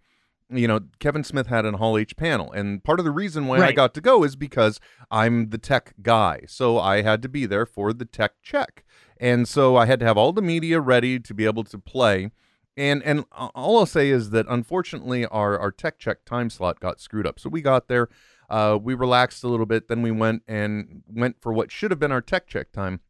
You 0.52 0.66
know, 0.66 0.80
Kevin 0.98 1.22
Smith 1.22 1.46
had 1.46 1.64
an 1.64 1.74
Hall 1.74 1.96
H 1.96 2.16
panel, 2.16 2.50
and 2.50 2.82
part 2.82 2.98
of 2.98 3.04
the 3.04 3.12
reason 3.12 3.46
why 3.46 3.58
I 3.68 3.72
got 3.72 3.94
to 3.94 4.00
go 4.00 4.24
is 4.24 4.34
because 4.34 4.80
I'm 5.10 5.50
the 5.50 5.58
tech 5.58 5.94
guy, 6.02 6.40
so 6.48 6.78
I 6.78 7.02
had 7.02 7.22
to 7.22 7.28
be 7.28 7.46
there 7.46 7.64
for 7.64 7.92
the 7.92 8.04
tech 8.04 8.32
check, 8.42 8.84
and 9.18 9.46
so 9.46 9.76
I 9.76 9.86
had 9.86 10.00
to 10.00 10.06
have 10.06 10.18
all 10.18 10.32
the 10.32 10.42
media 10.42 10.80
ready 10.80 11.20
to 11.20 11.34
be 11.34 11.44
able 11.44 11.64
to 11.64 11.78
play. 11.78 12.30
And 12.76 13.02
and 13.04 13.24
all 13.32 13.78
I'll 13.78 13.86
say 13.86 14.10
is 14.10 14.30
that 14.30 14.46
unfortunately 14.48 15.24
our 15.26 15.58
our 15.58 15.70
tech 15.70 15.98
check 15.98 16.24
time 16.24 16.50
slot 16.50 16.80
got 16.80 17.00
screwed 17.00 17.26
up. 17.26 17.38
So 17.38 17.48
we 17.48 17.60
got 17.62 17.86
there, 17.88 18.08
uh, 18.48 18.78
we 18.82 18.94
relaxed 18.94 19.44
a 19.44 19.48
little 19.48 19.66
bit, 19.66 19.86
then 19.86 20.02
we 20.02 20.10
went 20.10 20.42
and 20.48 21.02
went 21.06 21.40
for 21.40 21.52
what 21.52 21.70
should 21.70 21.92
have 21.92 22.00
been 22.00 22.12
our 22.12 22.20
tech 22.22 22.48
check 22.48 22.72
time, 22.72 23.00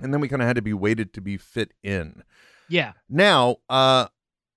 and 0.00 0.12
then 0.12 0.20
we 0.20 0.28
kind 0.28 0.42
of 0.42 0.46
had 0.46 0.56
to 0.56 0.62
be 0.62 0.74
waited 0.74 1.12
to 1.14 1.20
be 1.20 1.36
fit 1.36 1.72
in. 1.82 2.22
Yeah. 2.70 2.92
Now, 3.08 3.56
uh, 3.68 4.06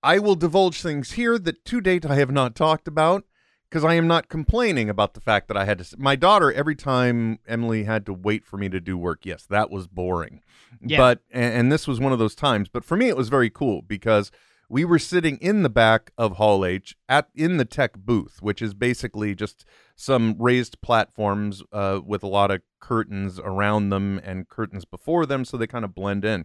I 0.02 0.18
will 0.18 0.36
divulge 0.36 0.80
things 0.80 1.12
here 1.12 1.38
that 1.38 1.64
to 1.66 1.80
date 1.80 2.06
I 2.06 2.14
have 2.16 2.30
not 2.30 2.54
talked 2.54 2.88
about 2.88 3.24
because 3.68 3.84
I 3.84 3.94
am 3.94 4.06
not 4.06 4.28
complaining 4.28 4.88
about 4.88 5.14
the 5.14 5.20
fact 5.20 5.48
that 5.48 5.56
I 5.56 5.64
had 5.64 5.78
to. 5.78 5.96
My 5.98 6.14
daughter, 6.14 6.52
every 6.52 6.76
time 6.76 7.40
Emily 7.46 7.84
had 7.84 8.06
to 8.06 8.12
wait 8.12 8.44
for 8.44 8.56
me 8.56 8.68
to 8.68 8.80
do 8.80 8.96
work, 8.96 9.26
yes, 9.26 9.44
that 9.46 9.70
was 9.70 9.88
boring. 9.88 10.42
Yeah. 10.80 10.98
But 10.98 11.20
and, 11.30 11.54
and 11.54 11.72
this 11.72 11.88
was 11.88 12.00
one 12.00 12.12
of 12.12 12.18
those 12.18 12.34
times. 12.34 12.68
But 12.68 12.84
for 12.84 12.96
me, 12.96 13.08
it 13.08 13.16
was 13.16 13.28
very 13.28 13.50
cool 13.50 13.82
because 13.82 14.30
we 14.68 14.84
were 14.84 14.98
sitting 14.98 15.38
in 15.38 15.62
the 15.62 15.68
back 15.68 16.12
of 16.16 16.36
Hall 16.36 16.64
H 16.64 16.96
at 17.08 17.28
in 17.34 17.56
the 17.56 17.64
tech 17.64 17.96
booth, 17.96 18.38
which 18.40 18.62
is 18.62 18.74
basically 18.74 19.34
just 19.34 19.64
some 19.96 20.36
raised 20.38 20.80
platforms 20.80 21.62
uh, 21.72 22.00
with 22.04 22.22
a 22.22 22.28
lot 22.28 22.50
of 22.50 22.62
curtains 22.80 23.38
around 23.38 23.88
them 23.88 24.20
and 24.22 24.48
curtains 24.48 24.84
before 24.84 25.26
them, 25.26 25.44
so 25.44 25.56
they 25.56 25.66
kind 25.66 25.84
of 25.84 25.94
blend 25.94 26.24
in. 26.24 26.44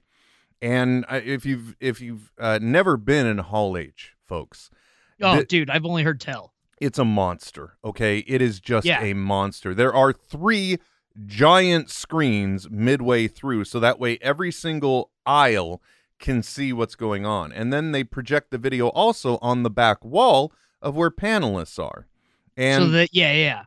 And 0.62 1.06
if 1.10 1.46
you've 1.46 1.76
if 1.80 2.02
you've 2.02 2.32
uh, 2.38 2.60
never 2.62 2.98
been 2.98 3.26
in 3.26 3.38
Hall 3.40 3.78
H, 3.78 4.14
folks, 4.26 4.70
Oh, 5.22 5.36
Th- 5.36 5.48
dude, 5.48 5.70
I've 5.70 5.86
only 5.86 6.04
heard 6.04 6.20
tell. 6.22 6.54
it's 6.80 6.98
a 7.00 7.06
monster. 7.06 7.76
Okay, 7.84 8.20
it 8.20 8.42
is 8.42 8.60
just 8.60 8.86
Yeah. 8.86 9.02
a 9.02 9.14
monster. 9.14 9.74
There 9.74 9.94
are 9.94 10.14
three 10.14 10.78
giant 11.26 11.90
screens 11.90 12.70
midway 12.70 13.28
through, 13.28 13.66
so 13.66 13.80
that 13.80 14.00
way 14.00 14.18
every 14.22 14.52
single 14.52 15.12
aisle 15.26 15.82
can 16.20 16.42
see 16.44 16.72
what's 16.74 16.96
going 16.96 17.26
on, 17.26 17.52
and 17.52 17.72
then 17.74 17.92
they 17.92 18.04
project 18.04 18.52
the 18.52 18.58
video 18.58 18.88
also 18.90 19.38
on 19.42 19.64
the 19.64 19.70
back 19.70 20.04
wall 20.04 20.52
of 20.82 20.96
where 20.96 21.12
panelists 21.12 21.82
are. 21.84 22.08
And 22.56 22.84
so 22.86 22.90
that 22.90 23.10
yeah, 23.14 23.32
yeah. 23.34 23.64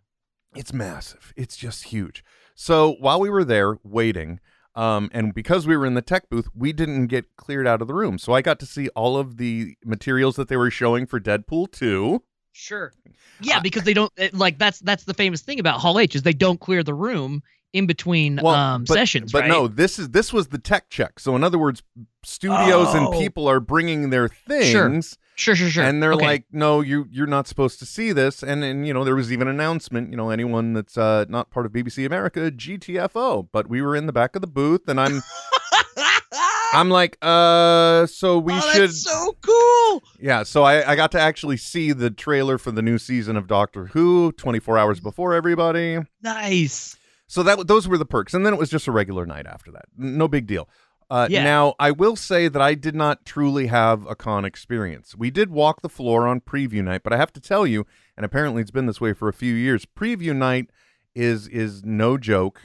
it's 0.55 0.73
massive. 0.73 1.33
It's 1.37 1.57
just 1.57 1.85
huge. 1.85 2.23
So 2.55 2.97
while 3.01 3.21
we 3.21 3.31
were 3.31 3.45
there 3.45 3.79
waiting, 3.83 4.39
um, 4.75 5.11
and 5.13 5.35
because 5.35 5.67
we 5.67 5.77
were 5.77 5.87
in 5.87 5.95
the 5.95 6.03
tech 6.03 6.29
booth, 6.31 6.49
we 6.55 6.73
didn't 6.73 7.07
get 7.09 7.37
cleared 7.37 7.67
out 7.67 7.83
of 7.83 7.89
the 7.89 7.95
room. 7.95 8.19
So 8.19 8.33
I 8.33 8.43
got 8.43 8.59
to 8.61 8.67
see 8.67 8.89
all 8.91 9.17
of 9.17 9.37
the 9.37 9.77
materials 9.85 10.37
that 10.37 10.49
they 10.49 10.57
were 10.57 10.71
showing 10.71 11.07
for 11.07 11.21
Deadpool 11.21 11.71
2. 11.73 12.23
Sure. 12.53 12.93
Yeah, 13.41 13.61
because 13.61 13.85
they 13.85 13.95
don't 13.95 14.13
it- 14.17 14.35
like 14.35 14.59
that's 14.59 14.79
that's 14.81 15.05
the 15.05 15.15
famous 15.15 15.41
thing 15.41 15.59
about 15.59 15.81
Hall 15.81 15.99
H 15.99 16.15
is 16.15 16.23
they 16.23 16.33
don't 16.35 16.61
clear 16.61 16.83
the 16.83 16.93
room 16.95 17.43
in 17.73 17.87
between 17.87 18.39
Well, 18.43 18.55
um 18.55 18.85
but, 18.85 18.93
sessions, 18.95 19.33
But 19.33 19.43
right? 19.43 19.49
no, 19.49 19.67
this 19.69 19.99
is 19.99 20.11
this 20.11 20.33
was 20.35 20.49
the 20.49 20.59
tech 20.59 20.91
check. 20.91 21.19
So 21.19 21.35
in 21.35 21.43
other 21.43 21.59
words, 21.59 21.83
studios 22.25 22.95
and 22.95 23.07
Oh. 23.07 23.19
people 23.19 23.49
are 23.49 23.61
bringing 23.61 24.11
their 24.11 24.29
things, 24.29 24.71
Sure, 24.71 25.01
sure, 25.35 25.55
sure. 25.57 25.69
Sure. 25.69 25.85
And 25.85 26.03
they're 26.03 26.13
Okay. 26.15 26.25
like, 26.27 26.45
"No, 26.53 26.81
you 26.81 27.07
you're 27.11 27.27
not 27.27 27.47
supposed 27.49 27.79
to 27.81 27.87
see 27.87 28.13
this." 28.13 28.43
And 28.43 28.63
and 28.65 28.87
you 28.87 28.93
know 28.95 29.05
there 29.05 29.15
was 29.17 29.33
even 29.33 29.49
an 29.49 29.55
announcement. 29.55 30.11
You 30.11 30.17
know, 30.17 30.31
anyone 30.31 30.73
that's 30.73 30.97
uh, 30.99 31.25
not 31.29 31.51
part 31.51 31.67
of 31.67 31.73
BBC 31.73 32.05
America, 32.07 32.51
GTFO. 32.51 33.49
But 33.53 33.69
we 33.69 33.83
were 33.83 33.97
in 33.97 34.07
the 34.07 34.13
back 34.13 34.35
of 34.37 34.41
the 34.41 34.47
booth, 34.49 34.89
and 34.89 35.01
I'm 35.01 35.23
I'm 36.75 36.89
like, 36.89 37.19
uh, 37.21 38.07
so 38.07 38.39
we 38.39 38.55
oh, 38.55 38.61
should. 38.73 38.83
that's 38.91 39.03
so 39.03 39.37
cool. 39.43 40.03
Yeah, 40.19 40.43
so 40.43 40.63
I, 40.63 40.93
I 40.93 40.97
got 40.97 41.13
to 41.13 41.21
actually 41.21 41.59
see 41.59 41.93
the 41.93 42.11
trailer 42.11 42.57
for 42.57 42.71
the 42.71 42.81
new 42.81 42.97
season 42.99 43.37
of 43.37 43.47
Doctor 43.47 43.87
Who 43.87 44.33
24 44.33 44.79
hours 44.79 44.99
before 45.01 45.35
everybody. 45.35 45.99
Nice. 46.23 46.97
So 47.27 47.43
that 47.43 47.67
those 47.67 47.89
were 47.89 47.99
the 47.99 48.07
perks, 48.07 48.33
and 48.35 48.45
then 48.47 48.53
it 48.55 48.59
was 48.59 48.71
just 48.71 48.87
a 48.87 48.93
regular 48.93 49.27
night 49.27 49.47
after 49.47 49.71
that. 49.73 49.85
No 49.97 50.29
big 50.29 50.47
deal. 50.47 50.69
Uh, 51.13 51.29
Yeah. 51.31 51.45
Now 51.45 51.75
I 51.79 51.91
will 51.91 52.17
say 52.17 52.49
that 52.49 52.63
I 52.63 52.73
did 52.75 52.95
not 52.95 53.27
truly 53.27 53.67
have 53.67 54.07
a 54.07 54.15
con 54.15 54.47
experience. 54.47 55.15
We 55.15 55.31
did 55.31 55.51
walk 55.51 55.83
the 55.83 55.91
floor 55.91 56.27
on 56.27 56.41
preview 56.41 56.83
night, 56.83 57.03
but 57.03 57.13
I 57.13 57.19
have 57.19 57.35
to 57.35 57.41
tell 57.41 57.67
you, 57.67 57.85
and 58.17 58.25
apparently 58.25 58.63
it's 58.63 58.71
been 58.71 58.87
this 58.87 59.01
way 59.01 59.13
for 59.13 59.29
a 59.29 59.33
few 59.35 59.53
years. 59.53 59.85
Preview 59.85 60.35
night 60.35 60.71
is 61.15 61.49
is 61.49 61.85
no 61.85 62.17
joke. 62.17 62.63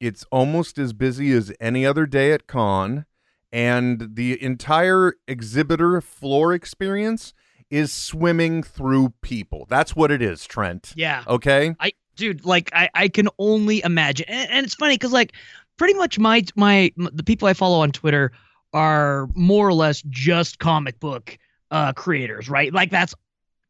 It's 0.00 0.24
almost 0.32 0.78
as 0.78 0.94
busy 0.94 1.32
as 1.32 1.52
any 1.60 1.84
other 1.84 2.06
day 2.06 2.32
at 2.32 2.46
con, 2.46 3.04
and 3.52 4.16
the 4.16 4.42
entire 4.42 5.14
exhibitor 5.28 6.00
floor 6.00 6.54
experience 6.54 7.34
is 7.70 7.92
swimming 7.92 8.62
through 8.62 9.12
people. 9.20 9.66
That's 9.68 9.94
what 9.94 10.10
it 10.10 10.22
is, 10.22 10.46
Trent. 10.46 10.94
Yeah. 10.96 11.24
Okay. 11.26 11.74
I 11.78 11.92
dude, 12.16 12.44
like 12.44 12.70
I 12.74 12.88
I 12.94 13.08
can 13.08 13.28
only 13.38 13.82
imagine. 13.84 14.26
And, 14.28 14.50
and 14.50 14.66
it's 14.66 14.74
funny 14.74 14.96
cuz 14.98 15.12
like 15.12 15.34
pretty 15.76 15.94
much 15.94 16.18
my 16.18 16.44
my 16.56 16.92
the 16.96 17.22
people 17.22 17.48
I 17.48 17.54
follow 17.54 17.80
on 17.80 17.92
Twitter 17.92 18.32
are 18.72 19.28
more 19.34 19.66
or 19.66 19.72
less 19.72 20.02
just 20.08 20.58
comic 20.58 20.98
book 21.00 21.38
uh 21.70 21.92
creators, 21.92 22.48
right? 22.48 22.72
Like 22.72 22.90
that's 22.90 23.14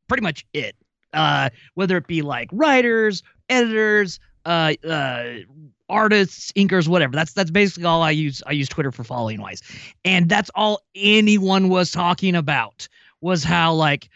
pretty 0.09 0.23
much 0.23 0.47
it. 0.53 0.77
Uh 1.13 1.51
whether 1.75 1.97
it 1.97 2.07
be 2.07 2.23
like 2.23 2.49
writers, 2.53 3.23
editors, 3.49 4.21
uh 4.45 4.75
uh 4.89 5.25
artists, 5.89 6.53
inkers, 6.53 6.89
whatever. 6.89 7.15
That's 7.15 7.33
that's 7.33 7.51
basically 7.51 7.85
all 7.85 8.03
I 8.03 8.11
use 8.11 8.43
I 8.47 8.53
use 8.53 8.69
Twitter 8.69 8.93
for 8.93 9.05
following 9.05 9.41
wise. 9.41 9.63
And 10.05 10.29
that's 10.29 10.51
all 10.55 10.81
anyone 10.95 11.69
was 11.69 11.91
talking 11.91 12.35
about 12.35 12.89
was 13.21 13.45
how 13.45 13.73
like 13.73 14.09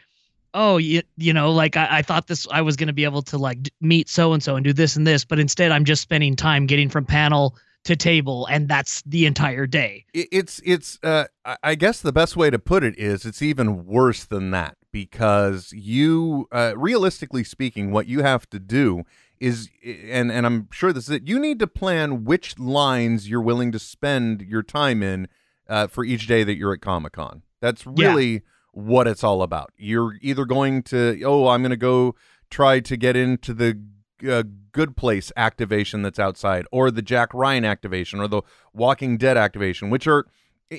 oh 0.56 0.78
you, 0.78 1.02
you 1.18 1.32
know 1.32 1.52
like 1.52 1.76
I, 1.76 1.98
I 1.98 2.02
thought 2.02 2.26
this 2.26 2.46
i 2.50 2.62
was 2.62 2.76
going 2.76 2.86
to 2.88 2.92
be 2.92 3.04
able 3.04 3.22
to 3.22 3.38
like 3.38 3.62
d- 3.62 3.70
meet 3.80 4.08
so 4.08 4.32
and 4.32 4.42
so 4.42 4.56
and 4.56 4.64
do 4.64 4.72
this 4.72 4.96
and 4.96 5.06
this 5.06 5.24
but 5.24 5.38
instead 5.38 5.70
i'm 5.70 5.84
just 5.84 6.02
spending 6.02 6.34
time 6.34 6.66
getting 6.66 6.88
from 6.88 7.04
panel 7.04 7.54
to 7.86 7.96
table 7.96 8.46
and 8.50 8.68
that's 8.68 9.02
the 9.06 9.26
entire 9.26 9.66
day 9.66 10.04
it's 10.12 10.60
it's 10.64 10.98
uh 11.02 11.24
I- 11.62 11.74
guess 11.76 12.00
the 12.00 12.12
best 12.12 12.36
way 12.36 12.50
to 12.50 12.58
put 12.58 12.82
it 12.84 12.98
is 12.98 13.24
it's 13.24 13.40
even 13.42 13.86
worse 13.86 14.24
than 14.24 14.50
that 14.50 14.76
because 14.92 15.72
you 15.72 16.48
uh 16.52 16.72
realistically 16.76 17.44
speaking 17.44 17.92
what 17.92 18.06
you 18.06 18.22
have 18.22 18.48
to 18.50 18.58
do 18.58 19.04
is 19.38 19.68
and 19.84 20.32
and 20.32 20.46
I'm 20.46 20.68
sure 20.72 20.92
this 20.92 21.04
is 21.04 21.10
it 21.10 21.28
you 21.28 21.38
need 21.38 21.58
to 21.60 21.66
plan 21.66 22.24
which 22.24 22.58
lines 22.58 23.28
you're 23.30 23.40
willing 23.40 23.70
to 23.72 23.78
spend 23.78 24.42
your 24.42 24.62
time 24.64 25.02
in 25.02 25.28
uh 25.68 25.86
for 25.86 26.04
each 26.04 26.26
day 26.26 26.42
that 26.44 26.56
you're 26.56 26.72
at 26.72 26.80
Comic-Con. 26.80 27.42
That's 27.60 27.84
Yeah. 27.86 28.08
really 28.08 28.42
what 28.72 29.06
it's 29.06 29.22
all 29.24 29.42
about. 29.42 29.70
You're 29.76 30.16
either 30.22 30.44
going 30.44 30.82
to 30.84 31.22
oh 31.24 31.48
I'm 31.48 31.62
going 31.62 31.70
to 31.70 31.76
go 31.76 32.14
try 32.50 32.80
to 32.80 32.96
get 32.96 33.14
into 33.16 33.54
the 33.54 33.80
uh, 34.28 34.42
good 34.72 34.96
place 34.96 35.32
activation 35.36 36.02
that's 36.02 36.18
outside 36.18 36.66
or 36.72 36.90
the 36.90 37.02
Jack 37.02 37.32
Ryan 37.34 37.64
activation 37.64 38.20
or 38.20 38.28
the 38.28 38.42
Walking 38.72 39.16
Dead 39.18 39.36
activation, 39.36 39.90
which 39.90 40.06
are 40.06 40.26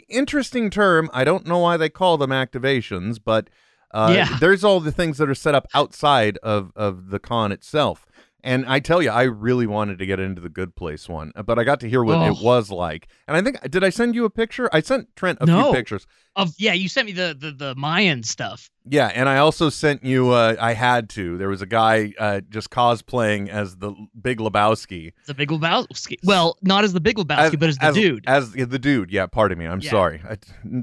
interesting 0.10 0.70
term. 0.70 1.10
I 1.13 1.24
don't 1.24 1.46
know 1.46 1.60
why 1.60 1.77
they 1.77 1.89
call 1.89 2.17
them 2.17 2.32
activations, 2.32 3.20
but 3.24 3.50
uh, 3.91 4.13
Yeah. 4.15 4.38
there's 4.39 4.63
all 4.63 4.79
the 4.79 4.91
things 4.91 5.17
that 5.17 5.29
are 5.29 5.36
set 5.36 5.56
up 5.56 5.67
outside 5.74 6.38
of 6.44 6.72
of 6.75 7.10
the 7.10 7.20
con 7.20 7.51
itself. 7.51 8.06
And 8.44 8.65
I 8.67 8.79
tell 8.79 9.01
you, 9.01 9.10
I 9.10 9.24
really 9.24 9.65
wanted 9.67 9.98
to 10.00 10.06
get 10.06 10.20
into 10.20 10.39
the 10.41 10.48
good 10.50 10.75
place 10.75 11.10
one, 11.10 11.32
but 11.46 11.58
I 11.60 11.63
got 11.63 11.79
to 11.82 11.89
hear 11.89 12.03
what 12.03 12.22
it 12.25 12.38
Oh. 12.39 12.44
was 12.44 12.70
like. 12.72 13.08
And 13.27 13.36
I 13.36 13.41
think 13.41 13.60
did 13.70 13.84
I 13.84 13.89
send 13.89 14.15
you 14.15 14.25
a 14.25 14.29
picture? 14.29 14.70
I 14.72 14.79
sent 14.82 15.15
Trent 15.15 15.39
a 15.41 15.46
No. 15.46 15.63
few 15.63 15.74
pictures. 15.74 16.06
Of 16.38 16.53
yeah 16.58 16.72
you 16.72 16.88
sent 16.88 17.06
me 17.08 17.12
the 17.12 17.36
the, 17.38 17.51
the 17.51 17.75
mayan 17.75 18.24
stuff 18.24 18.70
Yeah, 18.89 19.12
and 19.13 19.27
I 19.27 19.38
also 19.39 19.70
sent 19.70 20.06
you. 20.06 20.29
Uh, 20.32 20.56
I 20.62 20.72
had 20.74 21.10
to. 21.10 21.38
There 21.38 21.50
was 21.50 21.62
a 21.62 21.65
guy 21.65 22.13
uh, 22.17 22.39
just 22.50 22.70
cosplaying 22.70 23.50
as 23.50 23.75
the 23.77 23.91
Big 24.22 24.38
Lebowski. 24.39 25.12
the 25.25 25.34
big 25.34 25.50
lebowski 25.50 26.15
well 26.24 26.58
not 26.62 26.86
as 26.86 26.94
the 26.94 27.01
big 27.01 27.17
lebowski 27.17 27.60
but 27.60 27.67
as 27.70 27.77
the 27.77 27.86
as, 27.86 27.96
dude 27.96 28.24
As 28.27 28.51
the 28.53 28.79
dude. 28.79 29.12
Yeah, 29.12 29.25
pardon 29.27 29.58
me. 29.60 29.65
I'm 29.65 29.82
Yeah. 29.82 29.91
sorry. 29.91 30.22
I 30.29 30.38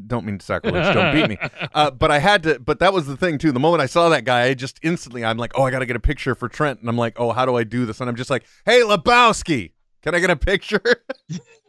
don't 0.06 0.26
mean 0.26 0.38
sacrilege. 0.40 0.92
Don't 0.94 1.14
beat 1.14 1.28
me. 1.30 1.38
Uh, 1.75 1.90
but 1.90 2.11
I 2.11 2.18
had 2.18 2.42
to. 2.44 2.58
But 2.61 2.78
that 2.80 2.92
was 2.92 3.06
the 3.06 3.16
thing 3.16 3.38
too. 3.38 3.50
The 3.50 3.58
moment 3.61 3.80
I 3.80 3.87
saw 3.87 4.08
that 4.11 4.25
guy, 4.25 4.42
I 4.44 4.54
just 4.54 4.78
instantly, 4.82 5.25
I'm 5.25 5.38
like, 5.38 5.52
oh, 5.56 5.62
I 5.62 5.70
got 5.70 5.80
to 5.80 5.87
get 5.87 5.96
a 5.96 6.00
picture 6.00 6.34
for 6.34 6.49
Trent, 6.49 6.78
and 6.80 6.88
I'm 6.88 6.96
like, 6.99 7.14
oh, 7.18 7.32
how 7.32 7.44
do 7.46 7.56
I 7.56 7.64
do 7.64 7.84
this? 7.87 8.00
And 8.00 8.08
I'm 8.11 8.16
just 8.16 8.30
like, 8.30 8.44
hey, 8.64 8.80
Lebowski, 8.82 9.73
can 10.02 10.14
I 10.14 10.20
get 10.20 10.30
a 10.30 10.37
picture? 10.37 10.82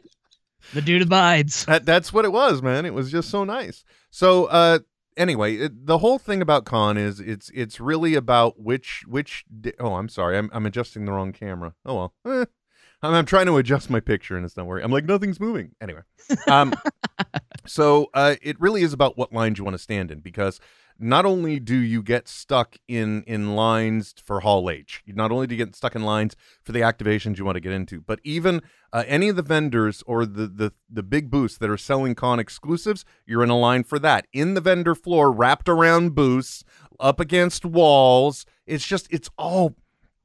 the 0.75 0.81
dude 0.81 1.01
abides 1.01 1.65
That 1.65 1.85
that's 1.85 2.13
what 2.13 2.25
it 2.25 2.31
was, 2.31 2.61
man. 2.61 2.85
It 2.85 2.93
was 2.93 3.09
just 3.11 3.29
so 3.29 3.43
nice. 3.43 3.83
So, 4.11 4.45
uh, 4.45 4.79
anyway, 5.17 5.55
it, 5.55 5.87
the 5.87 5.97
whole 5.97 6.19
thing 6.19 6.41
about 6.41 6.65
con 6.65 6.97
is 6.97 7.19
it's 7.19 7.49
it's 7.55 7.79
really 7.79 8.13
about 8.13 8.59
which 8.59 9.03
which. 9.07 9.45
Di- 9.61 9.73
oh, 9.79 9.95
I'm 9.95 10.09
sorry, 10.09 10.37
I'm 10.37 10.49
I'm 10.53 10.65
adjusting 10.65 11.05
the 11.05 11.11
wrong 11.13 11.31
camera. 11.31 11.73
Oh 11.85 11.95
well, 11.95 12.13
Eh. 12.25 12.45
I'm, 13.01 13.13
I'm 13.13 13.25
trying 13.25 13.45
to 13.47 13.57
adjust 13.57 13.89
my 13.89 13.99
picture 13.99 14.35
and 14.35 14.45
it's 14.45 14.57
not 14.57 14.65
working. 14.67 14.85
I'm 14.85 14.91
like 14.91 15.05
nothing's 15.05 15.39
moving. 15.39 15.71
Anyway, 15.81 16.01
um, 16.47 16.73
so 17.65 18.09
uh, 18.13 18.35
it 18.41 18.59
really 18.59 18.81
is 18.83 18.93
about 18.93 19.17
what 19.17 19.33
lines 19.33 19.57
you 19.57 19.63
want 19.63 19.75
to 19.75 19.83
stand 19.83 20.11
in 20.11 20.19
because 20.19 20.59
not 20.97 21.25
only 21.25 21.59
do 21.59 21.75
you 21.75 22.01
get 22.01 22.27
stuck 22.27 22.77
in 22.87 23.23
in 23.23 23.55
lines 23.55 24.13
for 24.23 24.39
Hall 24.41 24.69
H, 24.69 25.03
not 25.07 25.31
only 25.31 25.47
do 25.47 25.55
you 25.55 25.65
get 25.65 25.75
stuck 25.75 25.95
in 25.95 26.03
lines 26.03 26.35
for 26.63 26.71
the 26.71 26.79
activations 26.79 27.37
you 27.37 27.45
want 27.45 27.55
to 27.55 27.59
get 27.61 27.73
into, 27.73 27.99
but 28.01 28.19
even 28.23 28.61
uh, 28.93 29.03
any 29.07 29.27
of 29.29 29.35
the 29.35 29.41
vendors 29.41 30.03
or 30.07 30.25
the, 30.25 30.47
the 30.47 30.71
the 30.89 31.03
big 31.03 31.29
booths 31.29 31.57
that 31.57 31.69
are 31.69 31.77
selling 31.77 32.15
con 32.15 32.39
exclusives, 32.39 33.03
you're 33.25 33.43
in 33.43 33.49
a 33.49 33.57
line 33.57 33.83
for 33.83 33.99
that 33.99 34.25
in 34.31 34.53
the 34.53 34.61
vendor 34.61 34.95
floor, 34.95 35.31
wrapped 35.31 35.67
around 35.67 36.15
booths, 36.15 36.63
up 36.99 37.19
against 37.19 37.65
walls. 37.65 38.45
It's 38.65 38.85
just 38.87 39.07
it's 39.11 39.29
all. 39.37 39.75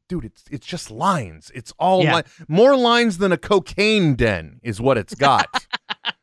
Dude, 0.09 0.25
it's 0.25 0.45
it's 0.51 0.67
just 0.67 0.91
lines. 0.91 1.51
It's 1.55 1.73
all 1.79 2.03
Yeah. 2.03 2.17
li- 2.17 2.23
more 2.49 2.77
lines 2.77 3.19
than 3.19 3.31
a 3.33 3.37
cocaine 3.39 4.15
den 4.17 4.59
is 4.63 4.81
what 4.81 4.99
it's 4.99 5.15
got. 5.15 5.47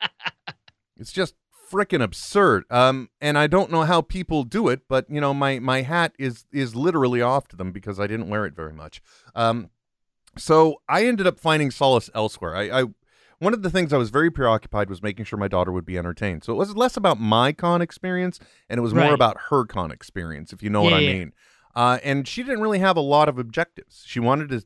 it's 0.97 1.11
just 1.11 1.35
freaking 1.69 2.01
absurd. 2.03 2.63
Um, 2.69 3.09
and 3.21 3.37
I 3.37 3.47
don't 3.47 3.71
know 3.71 3.83
how 3.83 4.01
people 4.01 4.43
do 4.43 4.67
it, 4.67 4.81
but 4.87 5.09
you 5.09 5.19
know, 5.21 5.33
my 5.33 5.59
my 5.59 5.81
hat 5.81 6.13
is 6.17 6.45
is 6.51 6.75
literally 6.75 7.21
off 7.21 7.47
to 7.49 7.55
them 7.55 7.71
because 7.71 7.99
I 7.99 8.07
didn't 8.07 8.29
wear 8.29 8.45
it 8.45 8.55
very 8.55 8.73
much. 8.73 9.01
Um, 9.35 9.69
so 10.37 10.81
I 10.87 11.05
ended 11.05 11.27
up 11.27 11.39
finding 11.39 11.71
solace 11.71 12.09
elsewhere. 12.13 12.55
I, 12.55 12.81
I 12.81 12.85
one 13.39 13.53
of 13.53 13.61
the 13.61 13.69
things 13.69 13.93
I 13.93 13.97
was 13.97 14.09
very 14.09 14.31
preoccupied 14.31 14.89
was 14.89 15.03
making 15.03 15.25
sure 15.25 15.37
my 15.37 15.47
daughter 15.47 15.71
would 15.71 15.85
be 15.85 15.97
entertained. 15.97 16.43
So 16.43 16.53
it 16.53 16.57
was 16.57 16.75
less 16.75 16.97
about 16.97 17.19
my 17.19 17.53
con 17.53 17.81
experience 17.81 18.39
and 18.69 18.79
it 18.79 18.81
was 18.81 18.93
more 18.95 19.03
Right. 19.03 19.13
about 19.13 19.37
her 19.49 19.63
con 19.65 19.91
experience, 19.91 20.51
if 20.53 20.63
you 20.63 20.69
know 20.71 20.81
what 20.81 20.91
Yeah, 20.93 20.97
I 20.97 21.01
yeah. 21.01 21.13
mean. 21.13 21.33
Uh, 21.75 21.99
and 22.03 22.27
she 22.27 22.41
didn't 22.41 22.61
really 22.61 22.79
have 22.79 22.97
a 22.97 23.01
lot 23.01 23.29
of 23.29 23.37
objectives. 23.37 24.03
She 24.07 24.19
wanted 24.19 24.49
to 24.49 24.63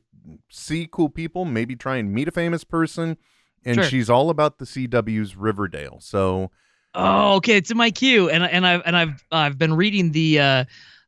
see 0.48 0.88
cool 0.90 1.10
people, 1.10 1.44
maybe 1.44 1.76
try 1.76 1.96
and 1.96 2.12
meet 2.14 2.28
a 2.28 2.32
famous 2.32 2.64
person, 2.64 3.18
and 3.62 3.74
Sure. 3.76 3.84
she's 3.84 4.08
all 4.08 4.30
about 4.30 4.56
the 4.58 4.64
CW's 4.64 5.36
Riverdale. 5.36 5.98
So 6.00 6.50
Oh, 6.94 7.36
okay, 7.36 7.56
it's 7.56 7.70
in 7.70 7.76
my 7.76 7.90
queue, 7.90 8.28
and 8.28 8.44
and 8.44 8.66
I've 8.66 8.82
and 8.84 8.96
I've 8.96 9.24
I've 9.32 9.58
been 9.58 9.74
reading 9.74 10.12
the 10.12 10.38
uh, 10.38 10.64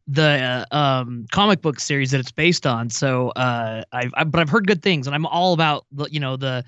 the 0.06 0.66
uh, 0.72 0.76
um, 0.76 1.26
comic 1.30 1.60
book 1.60 1.78
series 1.78 2.10
that 2.12 2.20
it's 2.20 2.32
based 2.32 2.66
on. 2.66 2.88
So 2.88 3.30
uh, 3.30 3.82
I've 3.92 4.12
I, 4.14 4.24
but 4.24 4.40
I've 4.40 4.48
heard 4.48 4.66
good 4.66 4.82
things, 4.82 5.06
and 5.06 5.14
I'm 5.14 5.26
all 5.26 5.52
about 5.52 5.84
the 5.92 6.06
you 6.10 6.20
know 6.20 6.36
the 6.36 6.64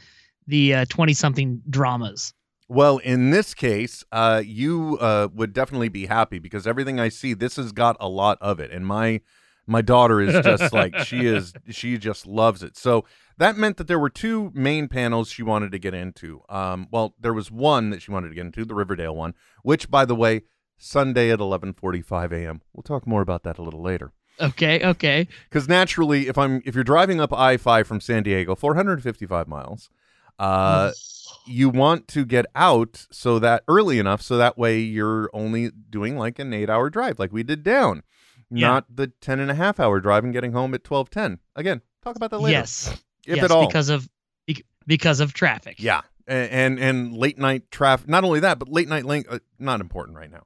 the 0.47 0.85
twenty 0.87 1.15
something 1.15 1.63
dramas. 1.71 2.35
Well, 2.69 2.99
in 2.99 3.31
this 3.31 3.55
case, 3.55 4.05
uh, 4.11 4.43
you 4.45 4.99
uh, 5.01 5.29
would 5.33 5.53
definitely 5.53 5.89
be 5.89 6.07
happy 6.07 6.41
because 6.41 6.67
everything 6.67 6.99
I 6.99 7.09
see, 7.11 7.33
this 7.33 7.57
has 7.57 7.71
got 7.71 7.97
a 8.01 8.09
lot 8.09 8.39
of 8.41 8.59
it, 8.61 8.71
and 8.71 8.87
my 8.87 9.21
my 9.67 9.83
daughter 9.83 10.21
is 10.21 10.33
just 10.45 10.73
like 10.73 10.97
she 10.99 11.27
is. 11.27 11.53
She 11.71 11.99
just 11.99 12.27
loves 12.27 12.63
it. 12.63 12.77
So 12.77 13.05
that 13.39 13.57
meant 13.57 13.77
that 13.77 13.87
there 13.89 13.99
were 13.99 14.11
two 14.11 14.51
main 14.55 14.89
panels 14.89 15.29
she 15.31 15.43
wanted 15.43 15.73
to 15.73 15.79
get 15.79 15.95
into. 15.95 16.43
Um, 16.49 16.87
well, 16.91 17.15
there 17.21 17.35
was 17.35 17.51
one 17.51 17.91
that 17.91 18.01
she 18.03 18.11
wanted 18.11 18.29
to 18.31 18.35
get 18.35 18.47
into, 18.47 18.65
the 18.65 18.75
Riverdale 18.75 19.15
one, 19.15 19.35
which, 19.63 19.91
by 19.91 20.05
the 20.05 20.15
way, 20.15 20.43
Sunday 20.79 21.31
at 21.31 21.41
eleven 21.41 21.73
forty-five 21.73 22.33
a.m. 22.33 22.61
We'll 22.73 22.83
talk 22.83 23.07
more 23.07 23.23
about 23.23 23.43
that 23.45 23.59
a 23.59 23.63
little 23.63 23.83
later. 23.83 24.13
Okay, 24.41 24.85
okay, 24.85 25.29
Because 25.49 25.67
naturally, 25.67 26.29
if 26.29 26.37
I'm 26.37 26.61
if 26.67 26.75
you're 26.75 26.85
driving 26.85 27.21
up 27.21 27.33
I 27.33 27.57
five 27.57 27.87
from 27.87 28.03
San 28.03 28.23
Diego, 28.23 28.55
455 28.55 29.49
miles, 29.49 29.89
uh, 30.39 30.93
you 31.47 31.71
want 31.71 32.07
to 32.09 32.25
get 32.27 32.45
out 32.55 33.07
so 33.11 33.39
that 33.39 33.63
early 33.67 33.99
enough 33.99 34.21
so 34.21 34.37
that 34.37 34.59
way 34.59 34.79
you're 34.79 35.31
only 35.33 35.71
doing 35.89 36.19
like 36.19 36.39
an 36.39 36.53
eight 36.53 36.69
hour 36.69 36.91
drive 36.91 37.19
like 37.19 37.33
we 37.33 37.43
did 37.43 37.63
down, 37.63 38.03
Yeah. 38.51 38.69
not 38.69 38.85
the 38.95 39.09
10 39.21 39.41
and 39.41 39.51
a 39.51 39.55
half 39.55 39.81
hour 39.81 40.01
drive 40.01 40.25
and 40.25 40.33
getting 40.33 40.53
home 40.53 40.73
at 40.75 40.85
12:10. 40.85 41.39
Again, 41.57 41.81
talk 42.03 42.17
about 42.17 42.31
that 42.31 42.39
later. 42.41 42.53
yes, 42.59 42.89
if 43.27 43.37
yes, 43.37 43.45
at 43.45 43.51
all. 43.51 43.67
because 43.67 43.89
of 43.89 44.09
because 44.87 45.21
of 45.21 45.33
traffic. 45.35 45.77
yeah, 45.83 46.03
and 46.27 46.51
and, 46.51 46.79
and 46.79 47.15
late 47.17 47.39
night 47.39 47.71
traffic. 47.71 48.09
Not 48.09 48.25
only 48.25 48.41
that, 48.41 48.59
but 48.59 48.69
late 48.69 48.89
night 48.89 49.05
link. 49.05 49.27
Uh, 49.29 49.41
not 49.59 49.81
important 49.81 50.17
right 50.17 50.31
now. 50.31 50.45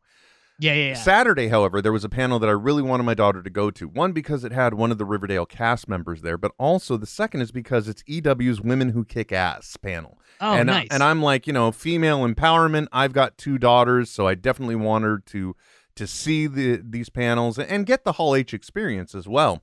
yeah, 0.59 0.73
yeah, 0.73 0.89
yeah. 0.89 0.95
Saturday, 0.95 1.49
however, 1.49 1.83
there 1.83 1.93
was 1.93 2.05
a 2.05 2.09
panel 2.09 2.39
that 2.39 2.49
I 2.49 2.53
really 2.53 2.83
wanted 2.83 3.03
my 3.03 3.15
daughter 3.15 3.43
to 3.43 3.51
go 3.51 3.71
to. 3.71 3.87
One, 3.87 4.13
because 4.13 4.45
it 4.45 4.53
had 4.53 4.75
one 4.75 4.91
of 4.91 4.97
the 4.99 5.05
Riverdale 5.05 5.45
cast 5.47 5.89
members 5.89 6.23
there, 6.23 6.39
but 6.39 6.53
also 6.59 6.97
the 6.97 7.07
second 7.07 7.43
is 7.43 7.53
because 7.53 7.87
it's 7.89 8.03
EW's 8.07 8.61
Women 8.63 8.91
Who 8.91 9.05
Kick 9.05 9.31
Ass 9.33 9.77
panel. 9.77 10.19
Oh, 10.41 10.55
and, 10.55 10.67
nice. 10.69 10.89
and 10.91 11.03
I'm 11.03 11.23
like, 11.23 11.47
you 11.47 11.53
know, 11.53 11.71
female 11.71 12.27
empowerment. 12.27 12.87
I've 12.93 13.13
got 13.13 13.37
two 13.37 13.59
daughters, 13.59 14.11
so 14.11 14.27
I 14.27 14.35
definitely 14.35 14.77
want 14.77 15.05
her 15.05 15.19
to 15.27 15.55
to 15.97 16.07
see 16.07 16.47
the 16.47 16.81
these 16.85 17.09
panels 17.09 17.59
and 17.59 17.87
get 17.87 18.05
the 18.05 18.13
Hall 18.13 18.35
H 18.35 18.55
experience 18.55 19.15
as 19.15 19.27
well. 19.29 19.63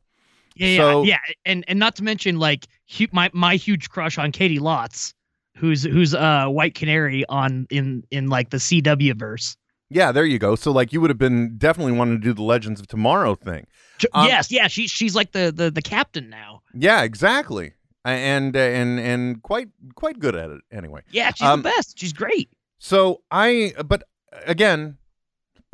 Yeah, 0.55 0.67
yeah, 0.67 0.77
So- 0.77 1.03
yeah, 1.03 1.19
and 1.45 1.63
and 1.67 1.77
not 1.79 1.95
to 1.97 2.03
mention 2.03 2.39
like 2.39 2.67
hu- 2.97 3.07
my 3.11 3.29
my 3.33 3.55
huge 3.55 3.89
crush 3.89 4.17
on 4.17 4.31
Caity 4.31 4.59
Lotz, 4.59 5.13
who's 5.55 5.83
who's 5.83 6.13
uh 6.15 6.47
White 6.47 6.75
Canary 6.75 7.25
on 7.29 7.67
in 7.69 8.03
in 8.11 8.27
like 8.27 8.49
the 8.49 8.57
CW 8.57 9.13
verse. 9.17 9.55
Yeah, 9.89 10.11
there 10.11 10.25
you 10.25 10.37
go. 10.39 10.55
So 10.55 10.71
like 10.71 10.91
you 10.91 10.99
would 10.99 11.09
have 11.09 11.17
been 11.17 11.57
definitely 11.57 11.93
wanting 11.93 12.19
to 12.19 12.23
do 12.23 12.33
the 12.33 12.43
Legends 12.43 12.79
of 12.81 12.87
Tomorrow 12.87 13.35
thing. 13.35 13.65
Um, 14.13 14.27
yes, 14.27 14.51
yeah, 14.51 14.67
she's 14.67 14.91
she's 14.91 15.15
like 15.15 15.31
the 15.31 15.51
the 15.55 15.71
the 15.71 15.81
captain 15.81 16.29
now. 16.29 16.61
Yeah, 16.73 17.03
exactly. 17.03 17.73
And 18.03 18.55
and 18.55 18.99
and 18.99 19.41
quite 19.43 19.67
quite 19.95 20.19
good 20.19 20.35
at 20.35 20.49
it 20.49 20.61
anyway. 20.71 21.01
Yeah, 21.11 21.31
she's 21.33 21.47
Um, 21.47 21.61
the 21.61 21.69
best. 21.69 21.99
She's 21.99 22.13
great. 22.13 22.49
So 22.79 23.21
I, 23.31 23.73
but 23.85 24.03
again, 24.45 24.97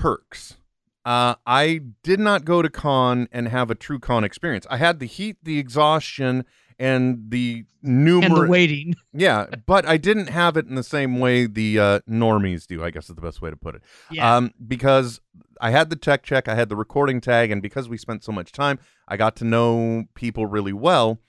perks. 0.04 0.58
Uh, 1.06 1.36
I 1.46 1.82
did 2.04 2.20
not 2.20 2.44
go 2.44 2.62
to 2.62 2.70
con 2.70 3.30
and 3.32 3.48
have 3.48 3.72
a 3.72 3.76
true 3.76 4.00
con 4.00 4.26
experience. 4.26 4.68
I 4.70 4.76
had 4.76 5.00
the 5.00 5.06
heat, 5.06 5.38
the 5.44 5.60
exhaustion, 5.60 6.44
and 6.78 7.30
the 7.30 7.66
And 7.82 8.18
the 8.18 8.20
numerous. 8.20 8.50
waiting. 8.50 8.96
yeah, 9.14 9.46
but 9.66 9.86
I 9.86 9.96
didn't 9.96 10.28
have 10.28 10.58
it 10.58 10.68
in 10.68 10.76
the 10.76 10.84
same 10.84 11.20
way 11.20 11.46
the 11.46 11.80
uh, 11.80 12.00
normies 12.10 12.68
do. 12.68 12.84
I 12.84 12.90
guess 12.90 13.10
is 13.10 13.16
the 13.16 13.22
best 13.22 13.42
way 13.42 13.50
to 13.50 13.56
put 13.56 13.76
it. 13.76 13.82
Yeah. 14.12 14.36
Um, 14.36 14.52
because 14.68 15.22
I 15.62 15.72
had 15.72 15.90
the 15.90 15.96
tech 15.96 16.24
check, 16.24 16.50
I 16.50 16.56
had 16.56 16.68
the 16.68 16.76
recording 16.76 17.22
tag, 17.22 17.50
and 17.50 17.62
because 17.62 17.88
we 17.88 17.98
spent 17.98 18.26
so 18.26 18.34
much 18.34 18.52
time, 18.52 18.80
I 19.08 19.16
got 19.16 19.38
to 19.38 19.46
know 19.46 20.06
people 20.16 20.46
really 20.48 20.74
well. 20.74 21.20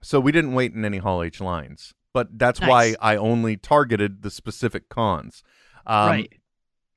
So 0.00 0.20
we 0.20 0.32
didn't 0.32 0.54
wait 0.54 0.72
in 0.72 0.86
any 0.86 0.98
Hall 0.98 1.22
H 1.22 1.40
lines. 1.40 1.92
But 2.14 2.38
that's 2.38 2.60
why 2.60 2.94
I 3.00 3.16
only 3.16 3.56
targeted 3.56 4.22
the 4.22 4.30
specific 4.30 4.88
cons. 4.88 5.42
Um, 5.86 6.08
right. 6.08 6.32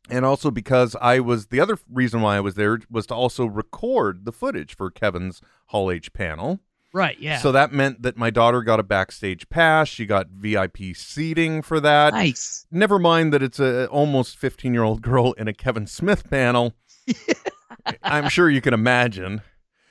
And 0.09 0.23
also 0.25 0.51
because 0.51 0.95
I 1.01 1.19
was 1.19 1.47
the 1.47 1.59
other 1.59 1.77
reason 1.91 2.21
why 2.21 2.37
I 2.37 2.39
was 2.39 2.55
there 2.55 2.79
was 2.89 3.07
to 3.07 3.15
also 3.15 3.45
record 3.45 4.25
the 4.25 4.31
footage 4.31 4.75
for 4.75 4.91
Kevin's 4.91 5.41
Hall 5.67 5.89
H 5.89 6.13
panel. 6.13 6.59
Right. 6.93 7.19
Yeah. 7.19 7.39
So 7.39 7.51
that 7.51 7.73
meant 7.73 8.03
that 8.03 8.15
my 8.15 8.29
daughter 8.29 8.61
got 8.61 8.79
a 8.79 8.83
backstage 8.83 9.49
pass. 9.49 9.89
She 9.89 10.05
got 10.05 10.27
VIP 10.29 10.95
seating 10.95 11.61
for 11.61 11.79
that. 11.81 12.13
nice. 12.13 12.65
Never 12.71 12.99
mind 12.99 13.33
that 13.33 13.43
it's 13.43 13.59
a 13.59 13.87
almost 13.87 14.37
15 14.37 14.73
year 14.73 14.83
old 14.83 15.01
girl 15.01 15.33
in 15.33 15.47
a 15.49 15.53
Kevin 15.53 15.87
Smith 15.87 16.29
panel. 16.29 16.73
I'm 18.03 18.29
sure 18.29 18.49
you 18.49 18.61
can 18.61 18.73
imagine. 18.73 19.41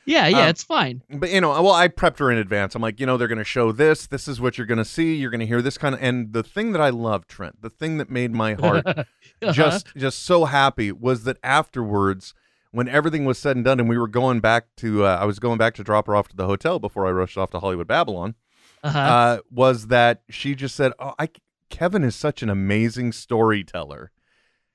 Yeah. 0.07 0.27
Yeah. 0.27 0.43
um, 0.43 0.49
it's 0.49 0.63
fine. 0.63 1.03
But 1.11 1.31
you 1.31 1.41
know, 1.41 1.51
well, 1.63 1.73
I 1.73 1.89
prepped 1.89 2.19
her 2.19 2.31
in 2.31 2.39
advance. 2.39 2.75
I'm 2.75 2.83
like, 2.83 3.01
you 3.01 3.07
know, 3.07 3.17
they're 3.17 3.29
going 3.29 3.39
to 3.39 3.45
show 3.45 3.73
this. 3.73 4.07
This 4.07 4.29
is 4.29 4.41
what 4.41 4.59
you're 4.59 4.67
going 4.67 4.79
to 4.79 4.85
see. 4.85 5.15
You're 5.15 5.31
going 5.31 5.41
to 5.41 5.47
hear 5.47 5.63
this 5.63 5.79
kind 5.79 5.95
of. 5.95 6.03
And 6.03 6.33
the 6.33 6.43
thing 6.43 6.73
that 6.73 6.81
I 6.81 6.91
love, 6.91 7.27
Trent, 7.27 7.63
the 7.63 7.71
thing 7.71 7.99
that 7.99 8.11
made 8.11 8.33
my 8.33 8.55
heart 8.55 8.85
Uh-huh. 9.43 9.53
just 9.53 9.89
just 9.97 10.23
so 10.25 10.45
happy 10.47 10.91
was 10.93 11.25
that 11.25 11.39
afterwards, 11.43 12.35
when 12.71 12.89
everything 12.89 13.25
was 13.25 13.39
said 13.39 13.57
and 13.57 13.65
done, 13.65 13.79
and 13.81 13.89
we 13.89 13.99
were 13.99 14.09
going 14.09 14.41
back 14.41 14.67
to, 14.79 15.05
uh, 15.05 15.19
I 15.21 15.25
was 15.27 15.39
going 15.39 15.59
back 15.59 15.75
to 15.75 15.85
drop 15.85 16.07
her 16.07 16.17
off 16.17 16.29
to 16.29 16.37
the 16.37 16.47
hotel 16.47 16.79
before 16.79 17.07
I 17.07 17.11
rushed 17.11 17.37
off 17.39 17.51
to 17.51 17.61
Hollywood 17.61 17.87
Babylon. 17.87 18.35
Uh-huh. 18.83 18.99
Uh, 18.99 19.39
was 19.51 19.87
that 19.89 20.23
she 20.29 20.55
just 20.55 20.75
said, 20.75 20.93
"Oh, 20.99 21.15
I 21.19 21.29
Kevin 21.71 22.05
is 22.05 22.15
such 22.15 22.43
an 22.43 22.51
amazing 22.51 23.13
storyteller," 23.13 24.11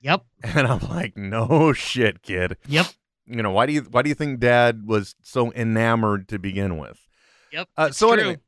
yep. 0.00 0.24
and 0.42 0.66
I'm 0.66 0.80
like, 0.88 1.16
"No 1.16 1.72
shit, 1.72 2.22
kid." 2.22 2.56
Yep. 2.66 2.86
You 3.30 3.42
know 3.42 3.50
why 3.50 3.66
do 3.66 3.72
you 3.72 3.82
why 3.82 4.02
do 4.02 4.08
you 4.08 4.14
think 4.14 4.40
Dad 4.40 4.86
was 4.86 5.14
so 5.22 5.52
enamored 5.52 6.28
to 6.28 6.38
begin 6.38 6.78
with? 6.78 6.98
Yep. 7.52 7.68
Uh, 7.76 7.90
so 7.90 8.08
true. 8.08 8.20
anyway, 8.20 8.38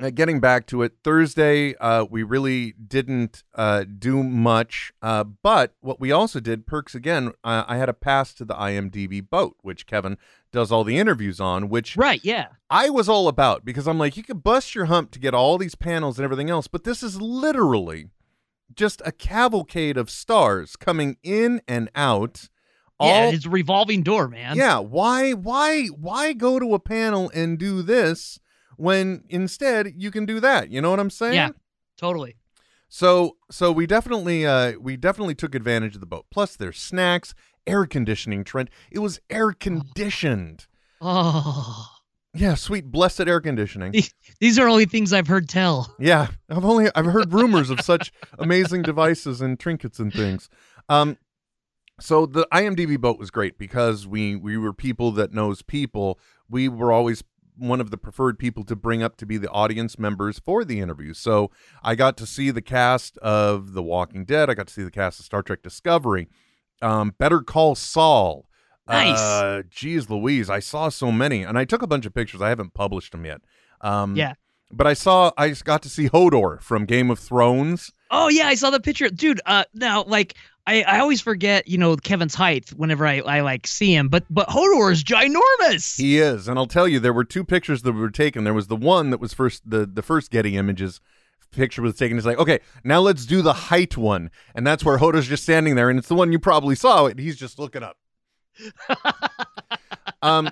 uh, 0.00 0.10
getting 0.10 0.40
back 0.40 0.66
to 0.66 0.82
it, 0.82 0.92
Thursday 1.02 1.74
uh, 1.76 2.04
we 2.04 2.22
really 2.22 2.72
didn't 2.72 3.44
uh, 3.54 3.84
do 3.84 4.22
much, 4.22 4.92
uh, 5.00 5.24
but 5.24 5.74
what 5.80 6.00
we 6.00 6.12
also 6.12 6.40
did, 6.40 6.66
perks 6.66 6.94
again. 6.94 7.32
Uh, 7.42 7.64
I 7.66 7.78
had 7.78 7.88
a 7.88 7.94
pass 7.94 8.34
to 8.34 8.44
the 8.44 8.54
IMDb 8.54 9.26
boat, 9.28 9.56
which 9.62 9.86
Kevin 9.86 10.18
does 10.52 10.70
all 10.70 10.84
the 10.84 10.98
interviews 10.98 11.40
on, 11.40 11.68
which 11.68 11.96
Right. 11.96 12.20
Yeah. 12.22 12.48
I 12.68 12.90
was 12.90 13.08
all 13.08 13.28
about 13.28 13.64
because 13.64 13.86
I'm 13.86 13.98
like, 13.98 14.16
you 14.16 14.22
could 14.22 14.42
bust 14.42 14.74
your 14.74 14.86
hump 14.86 15.12
to 15.12 15.18
get 15.18 15.34
all 15.34 15.56
these 15.56 15.74
panels 15.74 16.18
and 16.18 16.24
everything 16.24 16.50
else, 16.50 16.66
but 16.66 16.84
this 16.84 17.02
is 17.02 17.20
literally 17.20 18.08
just 18.74 19.00
a 19.04 19.12
cavalcade 19.12 19.96
of 19.96 20.10
stars 20.10 20.76
coming 20.76 21.16
in 21.22 21.60
and 21.66 21.90
out. 21.94 22.48
Yeah. 23.00 23.30
It's 23.30 23.46
a 23.46 23.50
revolving 23.50 24.02
door, 24.02 24.28
man. 24.28 24.56
yeah, 24.56 24.78
why 24.78 25.32
why 25.32 25.86
why 25.88 26.32
go 26.32 26.58
to 26.58 26.74
a 26.74 26.78
panel 26.78 27.30
and 27.34 27.58
do 27.58 27.82
this 27.82 28.38
when 28.76 29.24
instead 29.28 29.92
you 29.96 30.10
can 30.10 30.24
do 30.26 30.40
that? 30.40 30.70
You 30.70 30.80
know 30.80 30.90
what 30.90 31.00
I'm 31.00 31.10
saying? 31.10 31.34
Yeah. 31.34 31.50
Totally. 31.98 32.36
So 32.88 33.36
so 33.50 33.72
we 33.72 33.86
definitely 33.86 34.46
uh 34.46 34.72
we 34.80 34.96
definitely 34.96 35.34
took 35.34 35.54
advantage 35.54 35.94
of 35.94 36.00
the 36.00 36.06
boat. 36.06 36.26
Plus 36.30 36.56
there's 36.56 36.78
snacks, 36.78 37.34
air 37.66 37.84
conditioning, 37.86 38.44
Trent. 38.44 38.70
It 38.90 39.00
was 39.00 39.20
air 39.28 39.52
conditioned. 39.52 40.66
Oh. 41.00 41.88
Yeah, 42.34 42.54
sweet 42.54 42.90
blessed 42.92 43.22
air 43.22 43.40
conditioning. 43.40 43.94
These 44.40 44.58
are 44.58 44.68
only 44.68 44.84
things 44.84 45.12
I've 45.14 45.26
heard 45.26 45.48
tell. 45.48 45.94
Yeah, 45.98 46.28
I've 46.50 46.64
only 46.66 46.88
I've 46.94 47.06
heard 47.06 47.32
rumors 47.32 47.70
of 47.70 47.80
such 47.80 48.12
amazing 48.38 48.82
devices 48.82 49.40
and 49.40 49.58
trinkets 49.58 49.98
and 49.98 50.12
things. 50.12 50.50
Um, 50.90 51.16
so 52.00 52.26
the 52.26 52.46
IMDb 52.52 52.98
boat 53.00 53.18
was 53.18 53.30
great 53.30 53.58
because 53.58 54.06
we 54.06 54.36
we 54.36 54.56
were 54.56 54.72
people 54.72 55.12
that 55.12 55.32
knows 55.32 55.62
people. 55.62 56.18
We 56.48 56.68
were 56.68 56.92
always 56.92 57.22
one 57.58 57.80
of 57.80 57.90
the 57.90 57.96
preferred 57.96 58.38
people 58.38 58.64
to 58.64 58.76
bring 58.76 59.02
up 59.02 59.16
to 59.16 59.24
be 59.24 59.38
the 59.38 59.48
audience 59.50 59.98
members 59.98 60.38
for 60.38 60.62
the 60.64 60.78
interview. 60.80 61.14
So 61.14 61.50
I 61.82 61.94
got 61.94 62.16
to 62.18 62.26
see 62.26 62.50
the 62.50 62.60
cast 62.60 63.16
of 63.18 63.72
The 63.72 63.82
Walking 63.82 64.24
Dead. 64.26 64.50
I 64.50 64.54
got 64.54 64.66
to 64.66 64.74
see 64.74 64.82
the 64.82 64.90
cast 64.90 65.18
of 65.20 65.24
Star 65.24 65.42
Trek 65.42 65.62
Discovery. 65.62 66.28
Um, 66.82 67.14
Better 67.18 67.40
Call 67.40 67.74
Saul. 67.74 68.46
Nice. 68.86 69.18
Uh, 69.18 69.62
geez, 69.70 70.10
Louise, 70.10 70.50
I 70.50 70.60
saw 70.60 70.90
so 70.90 71.10
many, 71.10 71.42
and 71.42 71.58
I 71.58 71.64
took 71.64 71.80
a 71.82 71.86
bunch 71.86 72.04
of 72.06 72.14
pictures. 72.14 72.42
I 72.42 72.50
haven't 72.50 72.74
published 72.74 73.12
them 73.12 73.24
yet. 73.24 73.40
Um, 73.80 74.14
Yeah. 74.14 74.34
but 74.70 74.86
I 74.86 74.92
saw 74.92 75.32
I 75.38 75.48
got 75.50 75.82
to 75.84 75.88
see 75.88 76.08
Hodor 76.10 76.60
from 76.60 76.84
Game 76.84 77.10
of 77.10 77.18
Thrones. 77.18 77.90
Oh 78.10 78.28
yeah, 78.28 78.46
I 78.48 78.54
saw 78.54 78.68
the 78.70 78.80
picture, 78.80 79.08
dude. 79.08 79.40
Uh, 79.46 79.64
now 79.74 80.04
like 80.04 80.34
I, 80.66 80.82
I 80.82 80.98
always 80.98 81.20
forget, 81.20 81.68
you 81.68 81.78
know, 81.78 81.96
Kevin's 81.96 82.34
height 82.34 82.70
whenever 82.70 83.06
I, 83.06 83.20
I 83.20 83.40
like 83.40 83.66
see 83.66 83.94
him, 83.94 84.08
but 84.08 84.24
but 84.28 84.48
Hodor 84.48 84.90
is 84.90 85.04
ginormous. 85.04 85.96
He 85.96 86.18
is, 86.18 86.48
and 86.48 86.58
I'll 86.58 86.66
tell 86.66 86.88
you, 86.88 86.98
there 86.98 87.12
were 87.12 87.24
two 87.24 87.44
pictures 87.44 87.82
that 87.82 87.92
were 87.92 88.10
taken. 88.10 88.44
There 88.44 88.54
was 88.54 88.66
the 88.66 88.76
one 88.76 89.10
that 89.10 89.20
was 89.20 89.32
first 89.32 89.68
the 89.68 89.86
the 89.86 90.02
first 90.02 90.30
Getty 90.30 90.56
Images 90.56 91.00
picture 91.52 91.82
was 91.82 91.94
taken. 91.94 92.16
It's 92.16 92.26
like, 92.26 92.38
okay, 92.38 92.60
now 92.84 93.00
let's 93.00 93.26
do 93.26 93.42
the 93.42 93.52
height 93.52 93.96
one, 93.96 94.30
and 94.54 94.66
that's 94.66 94.84
where 94.84 94.98
Hodor's 94.98 95.28
just 95.28 95.44
standing 95.44 95.76
there, 95.76 95.88
and 95.88 95.98
it's 95.98 96.08
the 96.08 96.14
one 96.14 96.32
you 96.32 96.38
probably 96.38 96.74
saw. 96.74 97.06
And 97.06 97.18
he's 97.18 97.36
just 97.36 97.58
looking 97.58 97.82
up. 97.82 97.96
um, 100.22 100.50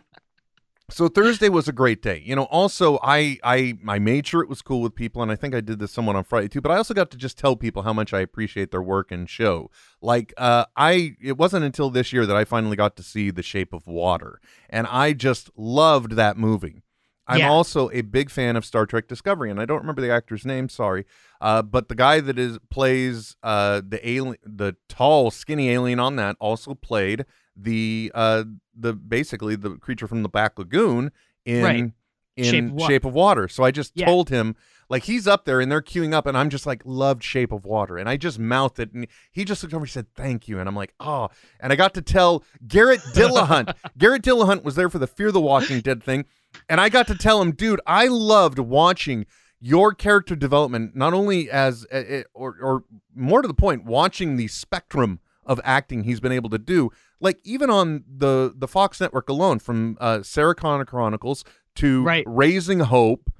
so 0.95 1.09
Thursday 1.09 1.49
was 1.49 1.67
a 1.67 1.73
great 1.73 2.01
day. 2.03 2.23
You 2.25 2.37
know, 2.37 2.45
also 2.45 2.99
I 3.03 3.39
I 3.43 3.77
I 3.87 3.99
made 3.99 4.27
sure 4.27 4.43
it 4.43 4.49
was 4.49 4.63
cool 4.63 4.81
with 4.81 4.95
people, 4.95 5.23
and 5.23 5.31
I 5.33 5.37
think 5.37 5.55
I 5.55 5.61
did 5.61 5.79
this 5.81 5.91
somewhat 5.93 6.15
on 6.17 6.25
Friday 6.25 6.49
too. 6.49 6.61
But 6.61 6.71
I 6.71 6.77
also 6.77 6.95
got 6.95 7.11
to 7.11 7.17
just 7.17 7.37
tell 7.37 7.57
people 7.57 7.83
how 7.83 7.93
much 7.93 8.15
I 8.15 8.21
appreciate 8.21 8.71
their 8.71 8.83
work 8.83 9.11
and 9.11 9.29
show. 9.29 9.71
Like, 10.01 10.33
uh, 10.37 10.67
I 10.77 11.17
it 11.21 11.37
wasn't 11.37 11.65
until 11.65 11.91
this 11.91 12.13
year 12.13 12.27
that 12.27 12.37
I 12.37 12.45
finally 12.45 12.77
got 12.77 12.97
to 12.97 13.03
see 13.03 13.31
The 13.31 13.43
Shape 13.43 13.73
of 13.73 13.87
Water, 13.87 14.41
and 14.71 14.87
I 14.87 15.13
just 15.13 15.51
loved 15.57 16.13
that 16.13 16.37
movie. 16.37 16.83
I'm 17.27 17.39
Yeah. 17.41 17.49
also 17.49 17.89
a 17.91 18.03
big 18.03 18.31
fan 18.31 18.55
of 18.55 18.65
Star 18.67 18.85
Trek 18.87 19.09
Discovery, 19.09 19.51
and 19.51 19.59
I 19.59 19.65
don't 19.65 19.81
remember 19.81 20.03
the 20.03 20.13
actor's 20.13 20.45
name. 20.45 20.69
Sorry, 20.69 21.07
uh, 21.41 21.63
but 21.63 21.89
the 21.89 21.95
guy 21.95 22.21
that 22.21 22.39
is 22.39 22.59
plays 22.71 23.35
uh, 23.43 23.81
the 23.87 24.07
alien, 24.09 24.37
the 24.45 24.77
tall, 24.89 25.31
skinny 25.31 25.71
alien 25.71 25.99
on 25.99 26.17
that, 26.17 26.37
also 26.39 26.75
played 26.75 27.25
the 27.57 28.11
uh, 28.15 28.45
the 28.79 28.93
basically 28.93 29.57
the 29.57 29.77
creature 29.77 30.07
from 30.07 30.23
the 30.23 30.29
Black 30.29 30.59
Lagoon 30.59 31.11
in 31.45 31.63
Right. 31.65 31.93
in 32.37 32.45
Shape 32.45 32.73
of 32.73 32.81
Shape 32.83 33.05
of 33.05 33.15
Water. 33.15 33.49
So 33.49 33.63
I 33.65 33.71
just 33.71 33.93
Yeah. 33.95 34.07
told 34.07 34.29
him 34.31 34.57
like 34.91 35.05
he's 35.05 35.27
up 35.27 35.45
there 35.45 35.61
and 35.61 35.71
they're 35.73 35.81
queuing 35.81 36.13
up, 36.13 36.27
and 36.27 36.37
I'm 36.37 36.51
just 36.51 36.67
like 36.67 36.83
loved 36.85 37.23
Shape 37.23 37.53
of 37.53 37.65
Water, 37.65 37.97
and 37.97 38.09
I 38.09 38.17
just 38.17 38.39
mouthed 38.39 38.79
it, 38.81 38.93
and 38.93 39.07
he 39.31 39.45
just 39.45 39.63
looked 39.63 39.73
over, 39.75 39.85
and 39.85 39.91
said 39.91 40.07
thank 40.15 40.49
you, 40.49 40.59
and 40.59 40.69
I'm 40.69 40.77
like 40.77 40.95
oh, 41.01 41.29
and 41.61 41.73
I 41.73 41.77
got 41.77 41.95
to 41.95 42.03
tell 42.03 42.43
Garrett 42.67 43.01
Dillahunt. 43.15 43.75
Garrett 43.97 44.23
Dillahunt 44.23 44.65
was 44.65 44.75
there 44.75 44.91
for 44.91 44.99
the 44.99 45.07
Fear 45.07 45.31
the 45.33 45.41
Walking 45.41 45.81
Dead 45.81 46.03
thing, 46.03 46.25
and 46.69 46.81
I 46.81 46.89
got 46.89 47.07
to 47.07 47.15
tell 47.15 47.41
him, 47.41 47.53
dude, 47.53 47.81
I 47.87 48.09
loved 48.09 48.59
watching 48.59 49.27
your 49.61 49.95
character 49.95 50.37
development, 50.37 50.95
not 50.95 51.15
only 51.15 51.51
as 51.51 51.87
uh, 51.91 51.97
uh, 51.97 52.23
or 52.35 52.57
or 52.61 52.85
more 53.15 53.41
to 53.43 53.49
the 53.49 53.55
point, 53.55 53.85
watching 53.85 54.37
the 54.37 54.49
spectrum 54.49 55.21
of 55.47 55.61
acting 55.65 56.05
he's 56.05 56.21
been 56.21 56.33
able 56.33 56.51
to 56.51 56.59
do. 56.59 56.91
Like 57.21 57.39
even 57.45 57.71
on 57.71 58.05
the 58.07 58.53
the 58.55 58.69
Fox 58.69 59.01
network 59.01 59.29
alone, 59.29 59.59
from 59.59 59.97
uh, 60.01 60.23
Sarah 60.23 60.55
Connor 60.55 60.85
Chronicles 60.85 61.45
to 61.77 62.03
Right. 62.03 62.25
Raising 62.27 62.81
Hope, 62.81 63.31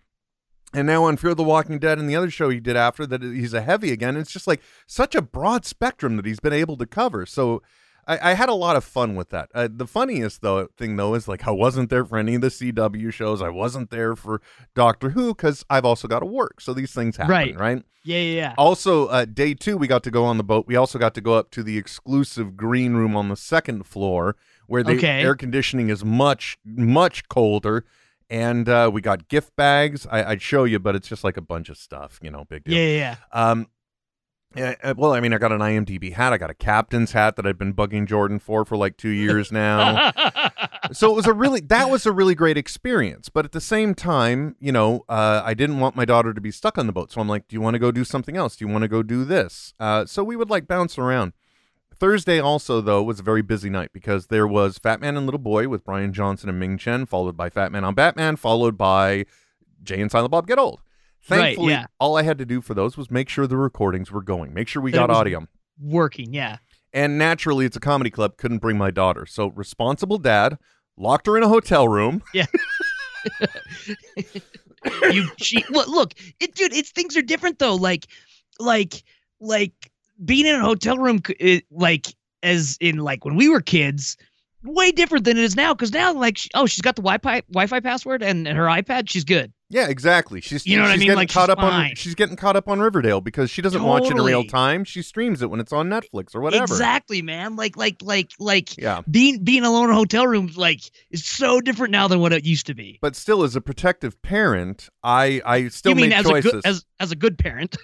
and 0.73 0.87
now 0.87 1.05
on 1.05 1.17
Fear 1.17 1.35
the 1.35 1.43
Walking 1.43 1.79
Dead 1.79 1.99
and 1.99 2.09
the 2.09 2.17
other 2.17 2.31
show 2.31 2.49
he 2.51 2.61
did 2.61 2.77
after 2.77 3.07
that, 3.07 3.23
he's 3.23 3.55
a 3.55 3.63
heavy 3.63 3.93
again. 3.93 4.17
It's 4.17 4.33
just 4.33 4.47
like 4.47 4.63
such 4.87 5.15
a 5.15 5.23
broad 5.23 5.65
spectrum 5.65 6.17
that 6.17 6.27
he's 6.27 6.41
been 6.41 6.53
able 6.53 6.77
to 6.77 6.87
cover. 6.87 7.27
So. 7.27 7.63
I, 8.07 8.31
I 8.31 8.35
had 8.35 8.49
a 8.49 8.55
lot 8.55 8.77
of 8.77 8.85
fun 8.85 9.15
with 9.15 9.31
that. 9.31 9.51
Uh, 9.55 9.69
the 9.71 9.87
funniest 9.87 10.43
though 10.43 10.67
thing 10.77 10.97
though 10.97 11.15
is 11.15 11.27
like 11.29 11.47
I 11.47 11.51
wasn't 11.51 11.91
there 11.91 12.05
for 12.05 12.19
any 12.19 12.35
of 12.37 12.41
the 12.41 12.49
CW 12.49 13.13
shows. 13.13 13.43
I 13.43 13.49
wasn't 13.49 13.91
there 13.91 14.15
for 14.17 14.41
Doctor 14.75 15.11
Who 15.11 15.35
because 15.35 15.65
I've 15.71 15.85
also 15.85 16.09
got 16.09 16.21
to 16.21 16.27
work. 16.27 16.61
So 16.61 16.75
these 16.75 16.93
things 16.93 17.17
happen, 17.17 17.31
Right. 17.31 17.59
right? 17.59 17.83
Yeah, 18.07 18.19
yeah, 18.19 18.35
yeah. 18.37 18.55
Also, 18.59 19.07
uh, 19.07 19.25
day 19.25 19.55
two, 19.55 19.77
we 19.79 19.87
got 19.87 20.03
to 20.05 20.11
go 20.11 20.25
on 20.25 20.37
the 20.37 20.45
boat. 20.45 20.67
We 20.67 20.77
also 20.77 20.99
got 20.99 21.15
to 21.15 21.21
go 21.23 21.35
up 21.35 21.51
to 21.53 21.63
the 21.63 21.79
exclusive 21.79 22.57
green 22.57 22.93
room 22.95 23.17
on 23.17 23.29
the 23.31 23.37
second 23.37 23.85
floor 23.87 24.37
where 24.67 24.83
the 24.83 24.97
Okay. 24.97 25.23
air 25.23 25.35
conditioning 25.35 25.89
is 25.89 26.05
much, 26.05 26.59
much 26.67 27.29
colder. 27.29 27.85
And 28.31 28.69
uh, 28.69 28.91
we 28.93 29.01
got 29.03 29.29
gift 29.29 29.55
bags. 29.57 30.07
I, 30.11 30.25
I'd 30.25 30.43
show 30.43 30.65
you, 30.65 30.79
but 30.79 30.95
it's 30.97 31.09
just 31.09 31.25
like 31.25 31.37
a 31.37 31.43
bunch 31.43 31.69
of 31.69 31.77
stuff, 31.77 32.19
you 32.23 32.31
know, 32.31 32.45
big 32.45 32.65
deal. 32.65 32.75
Yeah, 32.75 32.87
yeah, 32.97 33.17
Um, 33.33 33.69
yeah, 34.57 34.75
uh, 34.83 34.95
well, 34.97 35.13
I 35.13 35.21
mean, 35.21 35.33
I 35.33 35.39
got 35.39 35.53
an 35.53 35.61
IMDb 35.61 36.13
hat. 36.13 36.33
I 36.33 36.39
got 36.39 36.51
a 36.51 36.55
captain's 36.55 37.13
hat 37.13 37.37
that 37.37 37.47
I've 37.47 37.59
been 37.59 37.75
bugging 37.75 38.07
Jordan 38.07 38.39
for 38.39 38.65
for 38.65 38.77
like 38.77 38.97
two 38.97 39.11
years 39.11 39.53
now. 39.53 40.13
So 40.93 41.11
it 41.11 41.15
was 41.15 41.27
a 41.27 41.33
really 41.33 41.61
that 41.61 41.89
was 41.89 42.05
a 42.05 42.13
really 42.13 42.35
great 42.35 42.59
experience. 42.59 43.31
But 43.31 43.47
at 43.47 43.53
the 43.53 43.61
same 43.61 43.95
time 43.95 44.55
you 44.61 44.71
know 44.71 45.05
uh, 45.09 45.41
i 45.43 45.55
didn't 45.55 45.81
want 45.81 45.97
my 45.97 46.05
daughter 46.05 46.35
to 46.35 46.41
be 46.43 46.51
stuck 46.51 46.77
on 46.77 46.87
the 46.87 46.93
boat. 46.93 47.11
So 47.11 47.23
i'm 47.23 47.29
like 47.29 47.49
do 47.49 47.55
you 47.55 47.61
want 47.63 47.75
to 47.75 47.79
go 47.79 47.91
do 47.91 48.05
something 48.05 48.37
else? 48.37 48.57
Do 48.57 48.67
you 48.67 48.71
want 48.71 48.83
to 48.83 48.89
go 48.89 49.03
do 49.03 49.25
this? 49.25 49.73
Uh, 49.81 50.05
so 50.05 50.23
we 50.23 50.37
would 50.37 50.51
like 50.51 50.69
bounce 50.69 50.99
around. 50.99 51.33
Thursday 51.95 52.39
also 52.39 52.81
though 52.83 53.03
was 53.03 53.21
a 53.21 53.23
very 53.23 53.41
busy 53.41 53.71
night 53.71 53.91
because 53.93 54.27
there 54.27 54.47
was 54.47 54.77
fat 54.79 55.01
man 55.01 55.17
and 55.17 55.27
little 55.27 55.39
boy 55.39 55.69
with 55.69 55.85
bryan 55.85 56.13
johnson 56.13 56.49
and 56.49 56.59
ming 56.59 56.77
chen 56.77 57.07
followed 57.07 57.37
by 57.37 57.49
fat 57.49 57.71
man 57.73 57.85
on 57.85 57.95
batman 57.95 58.37
followed 58.37 58.77
by 58.77 59.25
jay 59.83 60.01
and 60.01 60.11
silent 60.11 60.31
bob 60.31 60.47
get 60.47 60.59
old 60.59 60.81
Right, 61.29 61.39
thankfully 61.41 61.73
yeah. 61.73 61.87
all 61.99 62.17
i 62.17 62.23
had 62.23 62.39
to 62.39 62.45
do 62.45 62.61
for 62.61 62.75
those 62.75 62.97
was 62.97 63.11
make 63.11 63.29
sure 63.29 63.47
the 63.47 63.57
recordings 63.57 64.11
were 64.13 64.23
going 64.23 64.53
make 64.53 64.69
sure 64.69 64.83
we 64.83 64.91
That 64.91 64.99
got 64.99 65.11
audio 65.11 65.47
Working, 65.81 66.33
yeah. 66.33 66.59
and 66.93 67.19
naturally 67.19 67.67
it's 67.67 67.77
a 67.77 67.81
comedy 67.81 68.11
club 68.11 68.37
couldn't 68.37 68.59
bring 68.59 68.79
my 68.79 68.91
daughter 68.91 69.27
so 69.27 69.49
responsible 69.49 70.19
dad 70.19 70.59
locked 70.97 71.27
her 71.27 71.37
in 71.37 71.43
a 71.43 71.49
hotel 71.49 71.89
room 71.89 72.23
Yeah. 72.33 72.47
you 75.11 75.29
she 75.39 75.65
look, 75.71 75.89
look 75.89 76.15
it 76.41 76.55
dude 76.55 76.73
it's 76.75 76.91
things 76.91 77.17
are 77.17 77.23
different 77.23 77.59
though 77.59 77.75
like 77.75 78.07
like 78.61 79.03
like 79.41 79.91
being 80.25 80.47
in 80.47 80.55
a 80.55 80.65
hotel 80.65 80.99
room 80.99 81.21
it, 81.41 81.65
like 81.71 82.15
as 82.43 82.77
in 82.81 82.99
like 82.99 83.25
when 83.25 83.35
we 83.35 83.49
were 83.49 83.61
kids 83.61 84.17
way 84.65 84.91
different 84.93 85.25
than 85.25 85.37
it 85.37 85.45
is 85.45 85.55
now 85.57 85.75
because 85.75 85.93
now 85.93 86.13
like 86.15 86.39
oh 86.55 86.67
she's 86.67 86.81
got 86.81 86.97
the 86.97 87.03
wi-fi 87.03 87.43
wi-fi 87.53 87.81
password 87.81 88.23
and, 88.23 88.49
and 88.49 88.57
her 88.57 88.65
ipad 88.65 89.09
she's 89.09 89.25
good 89.25 89.53
Yeah, 89.71 89.89
exactly. 89.89 90.41
She's 90.41 90.65
You 90.67 90.77
know 90.77 90.83
what 90.85 90.91
I 90.91 90.95
she's 90.95 91.01
mean? 91.01 91.07
getting 91.09 91.17
Like, 91.19 91.31
caught 91.33 91.47
she's 91.49 91.53
up 91.53 91.59
on 91.59 91.95
she's 91.97 92.15
getting 92.15 92.37
caught 92.37 92.55
up 92.57 92.69
on 92.69 92.79
Riverdale 92.81 93.21
because 93.21 93.51
she 93.51 93.61
doesn't 93.61 93.83
watch 93.83 94.05
it 94.05 94.13
in 94.17 94.23
real 94.23 94.45
time. 94.45 94.85
She 94.85 95.03
streams 95.03 95.43
it 95.43 95.51
when 95.51 95.59
it's 95.61 95.73
on 95.73 95.89
Netflix 95.89 96.35
or 96.35 96.41
whatever. 96.41 96.63
exactly 96.65 97.23
man 97.23 97.57
like 97.57 97.77
like 97.77 97.97
like 98.03 98.31
like 98.39 98.77
Yeah. 98.79 99.03
being 99.11 99.43
being 99.43 99.65
alone 99.65 99.87
in 99.87 99.91
a 99.91 99.95
hotel 99.95 100.27
room 100.27 100.51
like 100.57 100.81
is 101.11 101.25
so 101.25 101.61
different 101.61 101.91
now 101.93 102.07
than 102.09 102.21
what 102.21 102.33
it 102.33 102.45
used 102.47 102.67
to 102.67 102.75
be 102.75 102.99
But 103.03 103.17
still 103.17 103.43
as 103.43 103.57
a 103.57 103.61
protective 103.61 104.21
parent, 104.23 104.89
I 105.03 105.43
I 105.45 105.69
still 105.69 105.91
you 105.91 105.97
mean 105.97 106.11
make 106.11 106.19
as 106.21 106.27
choices. 106.27 106.47
a 106.51 106.53
good 106.53 106.67
as, 106.67 106.85
as 107.01 107.11
a 107.13 107.17
good 107.17 107.37
parent 107.39 107.77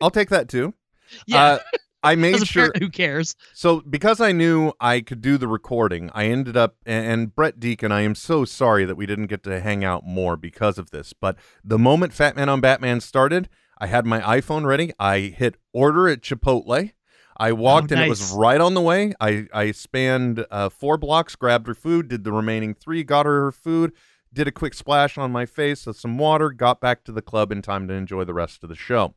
I'll 0.00 0.10
take 0.10 0.30
that 0.30 0.48
too. 0.48 0.72
yeah 1.26 1.42
Uh, 1.44 1.58
I 2.04 2.14
made 2.16 2.46
sure 2.46 2.70
who 2.78 2.88
cares 2.88 3.34
So 3.54 3.80
because 3.80 4.20
I 4.20 4.32
knew 4.32 4.72
I 4.80 5.00
could 5.00 5.20
do 5.20 5.38
the 5.38 5.48
recording, 5.48 6.10
I 6.14 6.26
ended 6.26 6.56
up 6.56 6.76
and, 6.84 7.34
Brett 7.34 7.58
Deacon, 7.58 7.90
I 7.90 8.02
am 8.02 8.14
so 8.14 8.44
sorry 8.44 8.84
that 8.84 8.96
we 8.96 9.06
didn't 9.06 9.26
get 9.26 9.42
to 9.44 9.60
hang 9.60 9.84
out 9.84 10.04
more 10.04 10.36
because 10.36 10.78
of 10.78 10.90
this. 10.90 11.12
But 11.12 11.36
the 11.64 11.78
moment 11.78 12.12
Fat 12.12 12.36
Man 12.36 12.48
on 12.48 12.60
Batman 12.60 13.00
started, 13.00 13.48
I 13.78 13.86
had 13.86 14.06
my 14.06 14.20
iPhone 14.20 14.64
ready. 14.64 14.92
I 14.98 15.18
hit 15.18 15.56
order 15.72 16.08
at 16.08 16.20
Chipotle. 16.20 16.92
I 17.36 17.52
walked 17.52 17.90
and 17.90 18.00
it 18.00 18.08
was 18.08 18.30
right 18.30 18.60
on 18.60 18.74
the 18.74 18.80
way. 18.80 19.12
I 19.20 19.46
I 19.52 19.72
spanned 19.72 20.46
uh, 20.50 20.68
four 20.68 20.96
blocks, 20.96 21.34
grabbed 21.34 21.66
her 21.66 21.74
food, 21.74 22.08
did 22.08 22.22
the 22.22 22.32
remaining 22.32 22.74
three, 22.74 23.02
got 23.02 23.26
her 23.26 23.46
her 23.46 23.52
food, 23.52 23.92
did 24.32 24.46
a 24.46 24.52
quick 24.52 24.74
splash 24.74 25.18
on 25.18 25.32
my 25.32 25.46
face 25.46 25.86
with 25.86 25.96
some 25.96 26.16
water, 26.16 26.50
got 26.50 26.80
back 26.80 27.02
to 27.04 27.12
the 27.12 27.22
club 27.22 27.50
in 27.50 27.62
time 27.62 27.88
to 27.88 27.94
enjoy 27.94 28.24
the 28.24 28.34
rest 28.34 28.62
of 28.62 28.68
the 28.68 28.76
show 28.76 29.14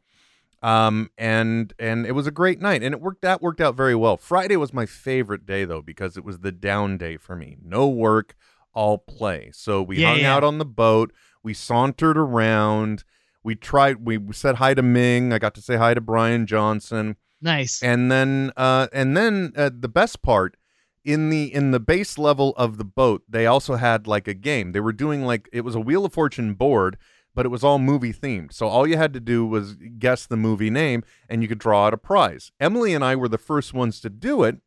um 0.63 1.10
and 1.17 1.74
and 1.78 2.06
it 2.06 2.13
was 2.13 2.26
a 2.28 2.32
great 2.32 2.60
night 2.60 2.82
and 2.82 2.93
it 2.93 3.02
worked 3.02 3.22
that 3.22 3.41
worked 3.41 3.62
out 3.62 3.76
very 3.76 3.96
well. 3.96 4.17
Friday 4.17 4.58
was 4.58 4.74
my 4.74 4.86
favorite 4.86 5.46
day 5.46 5.65
though 5.65 5.82
because 5.82 6.17
it 6.17 6.24
was 6.26 6.39
the 6.39 6.52
down 6.52 6.98
day 6.98 7.17
for 7.17 7.36
me. 7.36 7.58
No 7.63 7.88
work 7.88 8.36
all 8.74 8.98
play. 8.98 9.52
So 9.54 9.82
we 9.84 9.98
Yeah, 10.00 10.10
hung 10.12 10.20
yeah. 10.20 10.36
out 10.36 10.43
on 10.43 10.58
the 10.58 10.65
boat. 10.65 11.12
We 11.43 11.54
sauntered 11.54 12.17
around. 12.17 13.04
We 13.43 13.56
tried 13.56 14.06
we 14.06 14.20
said 14.34 14.56
hi 14.56 14.74
to 14.74 14.82
ming. 14.82 15.32
I 15.32 15.39
got 15.39 15.54
to 15.56 15.62
say 15.62 15.76
hi 15.78 15.93
to 15.93 16.02
bryan 16.02 16.46
johnson. 16.48 17.15
Nice. 17.41 17.84
And 17.84 18.12
then 18.12 18.52
uh 18.58 18.88
and 18.91 19.15
then 19.15 19.54
uh, 19.56 19.70
the 19.72 19.88
best 19.88 20.22
part 20.24 20.58
in 21.06 21.30
the 21.30 21.54
in 21.54 21.72
the 21.72 21.80
base 21.80 22.17
level 22.17 22.54
of 22.58 22.78
the 22.78 22.84
boat 22.84 23.22
they 23.30 23.46
also 23.46 23.76
had 23.76 24.08
like 24.08 24.28
a 24.28 24.34
game. 24.34 24.72
They 24.72 24.80
were 24.80 24.91
doing 24.91 25.24
like 25.24 25.48
it 25.54 25.62
was 25.62 25.76
a 25.76 25.80
wheel 25.80 26.04
of 26.04 26.13
fortune 26.13 26.56
board 26.56 26.98
but 27.38 27.45
it 27.45 27.50
was 27.50 27.63
all 27.63 27.78
movie 27.78 28.12
themed 28.12 28.52
so 28.52 28.67
all 28.67 28.88
you 28.88 28.97
had 28.97 29.13
to 29.13 29.19
do 29.19 29.45
was 29.45 29.76
guess 30.00 30.26
the 30.26 30.36
movie 30.36 30.71
name 30.71 31.04
and 31.30 31.43
you 31.43 31.47
could 31.47 31.60
draw 31.60 31.86
out 31.86 31.93
a 31.93 31.97
prize 31.97 32.52
emily 32.60 32.95
and 32.95 33.04
i 33.04 33.15
were 33.15 33.30
the 33.30 33.38
first 33.38 33.73
ones 33.73 34.02
to 34.02 34.10
do 34.10 34.43
it 34.43 34.58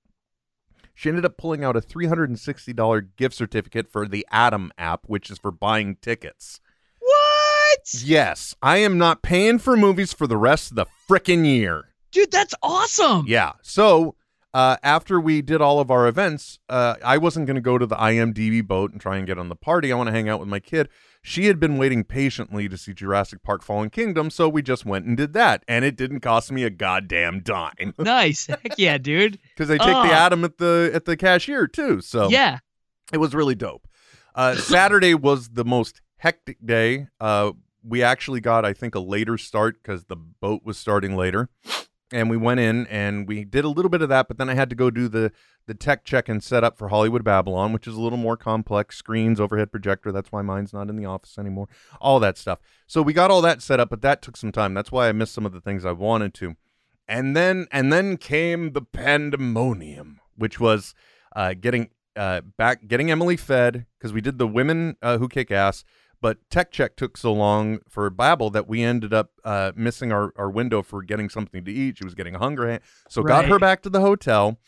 she 1.00 1.08
ended 1.08 1.24
up 1.24 1.38
pulling 1.38 1.64
out 1.64 1.76
a 1.76 1.80
$360 1.80 3.08
gift 3.16 3.34
certificate 3.34 3.90
for 3.90 4.06
the 4.06 4.26
Atom 4.30 4.70
app, 4.76 5.06
which 5.06 5.30
is 5.30 5.38
for 5.38 5.50
buying 5.50 5.96
tickets. 5.96 6.60
what 6.98 8.04
Yes, 8.04 8.54
I 8.60 8.76
am 8.78 8.98
not 8.98 9.22
paying 9.22 9.58
for 9.58 9.78
movies 9.78 10.12
for 10.12 10.26
the 10.26 10.36
rest 10.36 10.72
of 10.72 10.76
the 10.76 10.84
frickin' 11.08 11.46
year. 11.46 11.94
dude 12.10 12.30
that's 12.30 12.54
awesome 12.62 13.24
Yeah. 13.26 13.52
So 13.62 14.14
uh, 14.52 14.76
after 14.82 15.18
we 15.18 15.40
did 15.40 15.62
all 15.62 15.80
of 15.80 15.90
our 15.90 16.06
events, 16.06 16.58
uh, 16.68 16.96
I 17.02 17.16
wasn't 17.16 17.46
going 17.46 17.54
to 17.54 17.62
go 17.62 17.78
to 17.78 17.86
the 17.86 17.96
IMDb 17.96 18.66
boat 18.66 18.92
and 18.92 19.00
try 19.00 19.16
and 19.16 19.26
get 19.26 19.38
on 19.38 19.48
the 19.48 19.56
party. 19.56 19.92
I 19.92 19.96
want 19.96 20.08
to 20.08 20.12
hang 20.12 20.28
out 20.28 20.38
with 20.38 20.48
my 20.48 20.60
kid. 20.60 20.90
She 21.22 21.46
had 21.46 21.60
been 21.60 21.76
waiting 21.76 22.02
patiently 22.04 22.68
to 22.68 22.78
see 22.78 22.94
Jurassic 22.94 23.42
Park 23.42 23.62
Fallen 23.62 23.90
Kingdom, 23.90 24.30
so 24.30 24.48
we 24.48 24.62
just 24.62 24.86
went 24.86 25.04
and 25.04 25.16
did 25.16 25.32
that. 25.34 25.62
And 25.68 25.84
it 25.84 25.96
didn't 25.96 26.20
cost 26.20 26.50
me 26.50 26.64
a 26.64 26.70
goddamn 26.70 27.40
dime 27.40 27.92
nice 27.98 28.46
heck 28.46 28.78
yeah 28.78 28.96
dude 28.98 29.38
because 29.54 29.68
they 29.68 29.76
take 29.78 29.94
Oh. 29.94 30.02
the 30.06 30.12
Atom 30.12 30.44
at 30.44 30.56
the 30.58 30.90
at 30.94 31.04
the 31.04 31.16
cashier 31.16 31.66
too. 31.66 32.00
So 32.00 32.28
yeah 32.30 32.58
it 33.12 33.18
was 33.18 33.34
really 33.34 33.54
dope. 33.54 33.86
Uh, 34.34 34.54
Saturday 34.54 35.12
was 35.14 35.48
the 35.50 35.64
most 35.64 36.00
hectic 36.18 36.64
day. 36.64 37.08
Uh, 37.20 37.50
we 37.82 38.02
actually 38.02 38.40
got, 38.40 38.64
I 38.64 38.72
think, 38.72 38.94
a 38.94 39.00
later 39.00 39.36
start 39.36 39.82
because 39.82 40.04
the 40.04 40.16
boat 40.16 40.60
was 40.64 40.78
starting 40.78 41.16
later, 41.16 41.48
and 42.12 42.28
we 42.28 42.36
went 42.36 42.60
in 42.60 42.86
and 42.88 43.28
we 43.28 43.44
did 43.44 43.64
a 43.64 43.68
little 43.68 43.88
bit 43.88 44.02
of 44.02 44.08
that. 44.08 44.28
But 44.28 44.38
then 44.38 44.48
I 44.48 44.54
had 44.54 44.70
to 44.70 44.76
go 44.76 44.90
do 44.90 45.08
the 45.08 45.32
the 45.66 45.74
tech 45.74 46.04
check 46.04 46.28
and 46.28 46.42
set 46.42 46.64
up 46.64 46.76
for 46.76 46.88
Hollywood 46.88 47.22
Babylon, 47.22 47.72
which 47.72 47.86
is 47.86 47.94
a 47.94 48.00
little 48.00 48.18
more 48.18 48.36
complex. 48.36 48.96
Screens, 48.96 49.38
overhead 49.40 49.70
projector. 49.70 50.10
That's 50.10 50.32
why 50.32 50.42
mine's 50.42 50.72
not 50.72 50.88
in 50.88 50.96
the 50.96 51.04
office 51.04 51.38
anymore. 51.38 51.68
All 52.00 52.18
that 52.20 52.38
stuff. 52.38 52.58
So 52.86 53.02
we 53.02 53.12
got 53.12 53.30
all 53.30 53.42
that 53.42 53.62
set 53.62 53.80
up, 53.80 53.90
but 53.90 54.02
that 54.02 54.22
took 54.22 54.36
some 54.36 54.52
time. 54.52 54.74
That's 54.74 54.90
why 54.90 55.08
I 55.08 55.12
missed 55.12 55.34
some 55.34 55.46
of 55.46 55.52
the 55.52 55.60
things 55.60 55.84
I 55.84 55.92
wanted 55.92 56.34
to. 56.34 56.56
And 57.06 57.36
then 57.36 57.66
and 57.70 57.92
then 57.92 58.16
came 58.16 58.72
the 58.72 58.82
pandemonium, 58.82 60.20
which 60.36 60.58
was 60.58 60.94
uh, 61.36 61.54
getting 61.54 61.90
uh, 62.16 62.40
back 62.56 62.86
getting 62.88 63.10
Emily 63.10 63.36
fed 63.36 63.86
because 63.98 64.12
we 64.12 64.20
did 64.20 64.38
the 64.38 64.48
women 64.48 64.96
uh, 65.02 65.18
who 65.18 65.28
kick 65.28 65.50
ass, 65.50 65.84
but 66.20 66.38
tech 66.50 66.70
check 66.70 66.96
took 66.96 67.16
so 67.16 67.32
long 67.32 67.80
for 67.88 68.08
Babel 68.10 68.50
that 68.50 68.68
we 68.68 68.82
ended 68.82 69.14
up 69.14 69.30
uh, 69.44 69.72
missing 69.74 70.12
our, 70.12 70.32
our 70.36 70.50
window 70.50 70.82
for 70.82 71.02
getting 71.02 71.28
something 71.28 71.64
to 71.64 71.72
eat. 71.72 71.98
She 71.98 72.04
was 72.04 72.14
getting 72.14 72.34
hungry, 72.34 72.80
so 73.08 73.22
got 73.22 73.46
her 73.46 73.58
back 73.58 73.82
to 73.82 73.90
the 73.90 74.00
hotel, 74.00 74.58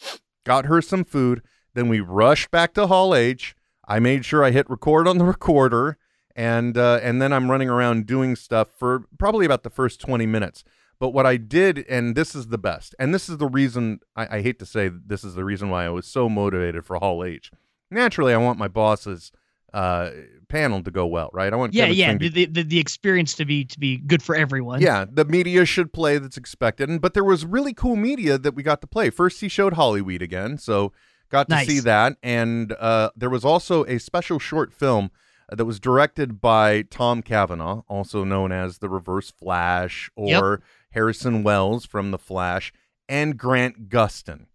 got 0.44 0.66
her 0.66 0.80
some 0.80 1.04
food. 1.04 1.42
Then 1.74 1.88
we 1.88 2.00
rushed 2.00 2.50
back 2.50 2.74
to 2.74 2.86
Hall 2.86 3.14
H. 3.14 3.54
I 3.86 3.98
made 3.98 4.24
sure 4.24 4.44
I 4.44 4.50
hit 4.50 4.68
record 4.70 5.08
on 5.08 5.18
the 5.18 5.24
recorder, 5.26 5.98
and 6.34 6.76
uh, 6.78 7.00
and 7.02 7.20
then 7.20 7.32
I'm 7.32 7.50
running 7.50 7.68
around 7.68 8.06
doing 8.06 8.36
stuff 8.36 8.68
for 8.78 9.04
probably 9.18 9.46
about 9.46 9.62
the 9.62 9.70
first 9.70 10.00
20 10.00 10.26
minutes. 10.26 10.64
But 10.98 11.10
what 11.10 11.26
I 11.26 11.36
did, 11.36 11.84
and 11.88 12.14
this 12.14 12.34
is 12.34 12.48
the 12.48 12.58
best, 12.58 12.94
and 12.96 13.12
this 13.12 13.28
is 13.28 13.38
the 13.38 13.48
reason 13.48 13.98
I, 14.14 14.38
I 14.38 14.40
hate 14.42 14.60
to 14.60 14.66
say 14.66 14.88
this 14.88 15.24
is 15.24 15.34
the 15.34 15.44
reason 15.44 15.68
why 15.68 15.84
I 15.84 15.88
was 15.88 16.06
so 16.06 16.28
motivated 16.28 16.84
for 16.84 16.96
Hall 16.96 17.24
H. 17.24 17.50
Naturally, 17.90 18.32
I 18.32 18.38
want 18.38 18.58
my 18.58 18.68
boss's 18.68 19.32
uh, 19.72 20.10
panel 20.48 20.82
to 20.82 20.90
go 20.90 21.06
well, 21.06 21.30
right? 21.32 21.52
I 21.52 21.56
want 21.56 21.72
Yeah, 21.74 21.84
Kevin's 21.86 21.98
yeah. 21.98 22.12
to 22.18 22.28
The, 22.30 22.44
the 22.46 22.62
the 22.64 22.78
experience 22.78 23.34
to 23.34 23.44
be 23.44 23.64
to 23.64 23.78
be 23.78 23.96
good 23.98 24.22
for 24.22 24.34
everyone. 24.34 24.80
yeah, 24.80 25.04
the 25.10 25.24
media 25.24 25.64
should 25.64 25.92
play 25.92 26.18
that's 26.18 26.36
expected. 26.36 26.88
And 26.88 27.00
but 27.00 27.14
there 27.14 27.24
was 27.24 27.44
really 27.46 27.72
cool 27.72 27.96
media 27.96 28.38
that 28.38 28.54
we 28.54 28.62
got 28.62 28.80
to 28.82 28.86
play. 28.86 29.10
First, 29.10 29.40
he 29.40 29.48
showed 29.48 29.72
Hollyweed 29.74 30.20
again, 30.22 30.58
so 30.58 30.92
got 31.30 31.48
to 31.48 31.54
Nice. 31.54 31.66
see 31.66 31.80
that. 31.80 32.16
And 32.22 32.72
uh, 32.78 33.10
there 33.16 33.30
was 33.30 33.44
also 33.44 33.84
a 33.86 33.98
special 33.98 34.38
short 34.38 34.72
film 34.72 35.10
that 35.50 35.64
was 35.64 35.80
directed 35.80 36.40
by 36.40 36.82
Tom 36.82 37.22
Cavanagh, 37.22 37.80
also 37.88 38.24
known 38.24 38.52
as 38.52 38.78
the 38.78 38.88
Reverse 38.88 39.30
Flash 39.30 40.10
or 40.16 40.62
Harrison 40.90 41.42
Wells 41.42 41.84
from 41.86 42.10
The 42.10 42.18
Flash, 42.18 42.72
and 43.08 43.36
Grant 43.38 43.88
Gustin 43.88 44.46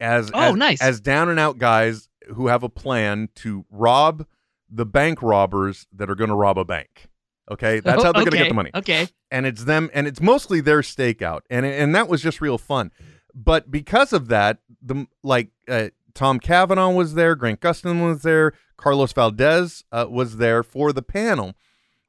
as 0.00 0.30
Oh, 0.32 0.50
as, 0.52 0.54
nice. 0.56 0.80
as 0.82 1.00
down 1.00 1.28
and 1.28 1.38
out 1.38 1.58
guys 1.58 2.08
who 2.34 2.46
have 2.46 2.62
a 2.62 2.68
plan 2.68 3.28
to 3.36 3.64
rob 3.70 4.24
the 4.70 4.86
bank 4.86 5.22
robbers 5.22 5.86
that 5.92 6.08
are 6.10 6.14
going 6.14 6.30
to 6.30 6.36
rob 6.36 6.58
a 6.58 6.64
bank. 6.64 7.08
Okay, 7.50 7.80
that's 7.80 8.02
how 8.04 8.12
they're 8.12 8.22
going 8.22 8.30
to 8.32 8.36
get 8.38 8.48
the 8.48 8.54
money 8.54 8.70
Okay. 8.74 9.08
and 9.32 9.44
it's 9.44 9.64
them 9.64 9.90
and 9.92 10.06
it's 10.06 10.20
mostly 10.20 10.60
their 10.60 10.82
stakeout 10.82 11.40
and 11.50 11.66
and 11.66 11.92
that 11.96 12.06
was 12.08 12.22
just 12.22 12.40
real 12.40 12.58
fun 12.58 12.92
but 13.34 13.70
because 13.72 14.12
of 14.12 14.28
that 14.28 14.58
the 14.80 15.06
like 15.24 15.48
uh, 15.68 15.88
tom 16.14 16.38
cavanagh 16.38 16.90
was 16.90 17.14
there 17.14 17.34
grant 17.34 17.60
gustin 17.60 18.06
was 18.08 18.22
there 18.22 18.52
carlos 18.76 19.12
valdes 19.12 19.82
uh, 19.90 20.06
was 20.08 20.36
there 20.36 20.62
for 20.62 20.92
the 20.92 21.02
panel 21.02 21.54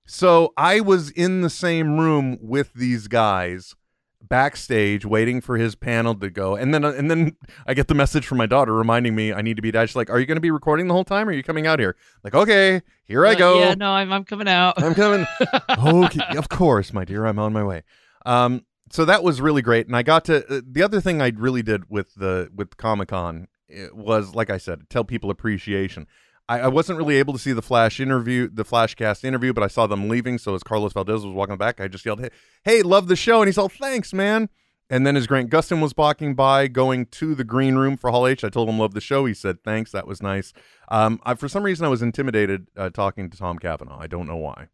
so 0.06 0.54
i 0.58 0.80
was 0.80 1.10
in 1.10 1.41
the 1.41 1.50
same 1.50 2.00
room 2.00 2.38
with 2.39 2.74
these 2.76 3.08
guys 3.08 3.76
backstage 4.28 5.06
waiting 5.06 5.42
for 5.42 5.58
his 5.58 5.76
panel 5.76 6.16
to 6.16 6.30
go 6.30 6.56
and 6.56 6.74
then 6.74 6.86
and 6.86 7.12
then 7.12 7.36
i 7.68 7.74
get 7.74 7.88
the 7.88 7.94
message 7.94 8.26
from 8.26 8.38
my 8.38 8.46
daughter 8.46 8.74
reminding 8.74 9.14
me 9.14 9.34
i 9.34 9.42
need 9.42 9.56
to 9.58 9.62
be 9.62 9.72
she's 9.72 9.96
like 9.96 10.10
are 10.10 10.20
you 10.20 10.26
going 10.26 10.38
to 10.38 10.42
be 10.42 10.52
recording 10.52 10.88
the 10.88 10.94
whole 10.94 11.04
time 11.04 11.28
or 11.28 11.32
are 11.32 11.36
you 11.36 11.44
coming 11.44 11.68
out 11.68 11.80
here 11.80 11.96
like 12.24 12.34
okay 12.34 12.82
here 13.06 13.26
i 13.26 13.32
Uh, 13.32 13.36
go 13.36 13.60
Yeah, 13.60 13.74
no, 13.74 13.92
I'm 13.92 14.12
I'm 14.14 14.24
coming 14.24 14.48
out. 14.48 14.82
I'm 14.82 14.94
coming. 14.94 15.26
okay, 15.70 16.38
of 16.38 16.48
course, 16.48 16.94
my 16.94 17.04
dear. 17.04 17.26
I'm 17.26 17.40
on 17.40 17.52
my 17.52 17.64
way. 17.64 17.84
Um, 18.26 18.66
so 18.90 19.04
that 19.06 19.22
was 19.24 19.42
really 19.42 19.62
great, 19.62 19.88
and 19.88 19.96
I 19.96 20.04
got 20.04 20.24
to. 20.26 20.46
Uh, 20.48 20.62
the 20.66 20.82
other 20.82 21.02
thing 21.02 21.22
I 21.22 21.30
really 21.36 21.62
did 21.62 21.90
with 21.90 22.16
the 22.16 22.50
with 22.56 22.78
Comic 22.78 23.10
Con 23.10 23.48
was, 23.94 24.34
like 24.34 24.50
I 24.50 24.58
said, 24.58 24.90
tell 24.90 25.04
people 25.04 25.30
appreciation. 25.30 26.08
I, 26.52 26.60
I 26.60 26.68
wasn't 26.68 26.98
really 26.98 27.16
able 27.16 27.32
to 27.32 27.40
see 27.40 27.54
the 27.54 27.62
Flash 27.62 28.02
interview, 28.02 28.50
the 28.52 28.66
Flashcast 28.66 29.24
interview, 29.24 29.54
but 29.54 29.64
I 29.64 29.68
saw 29.68 29.88
them 29.88 30.10
leaving. 30.10 30.38
So 30.38 30.54
as 30.54 30.64
Carlos 30.64 30.92
Valdes 30.92 31.24
was 31.26 31.34
walking 31.34 31.56
back, 31.56 31.80
I 31.80 31.88
just 31.88 32.06
yelled, 32.06 32.20
"Hey, 32.20 32.30
hey, 32.64 32.82
love 32.82 33.08
the 33.08 33.16
show!" 33.16 33.42
And 33.42 33.48
he's 33.48 33.58
all, 33.58 33.70
"Thanks, 33.70 34.14
man." 34.14 34.50
And 34.90 35.08
then 35.08 35.16
as 35.16 35.26
Grant 35.26 35.50
Gustin 35.50 35.82
was 35.82 35.94
walking 35.96 36.36
by, 36.36 36.68
going 36.68 37.06
to 37.06 37.34
the 37.34 37.46
green 37.46 37.76
room 37.76 37.96
for 37.96 38.12
Hall 38.12 38.28
H, 38.28 38.44
I 38.44 38.50
told 38.50 38.68
him 38.68 38.78
love 38.78 38.94
the 38.94 39.00
show. 39.00 39.24
He 39.24 39.34
said 39.34 39.64
thanks, 39.64 39.94
that 39.94 40.06
was 40.06 40.22
nice. 40.22 40.52
Um, 40.90 41.22
I, 41.24 41.36
for 41.36 41.48
some 41.48 41.64
reason, 41.64 41.86
I 41.86 41.90
was 41.90 42.02
intimidated 42.02 42.68
uh, 42.76 42.90
talking 42.90 43.30
to 43.30 43.38
Tom 43.38 43.58
Cavanagh. 43.58 43.98
I 43.98 44.08
don't 44.08 44.28
know 44.28 44.36
why. 44.36 44.68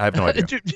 I 0.00 0.04
have 0.06 0.16
no 0.16 0.26
idea. 0.26 0.60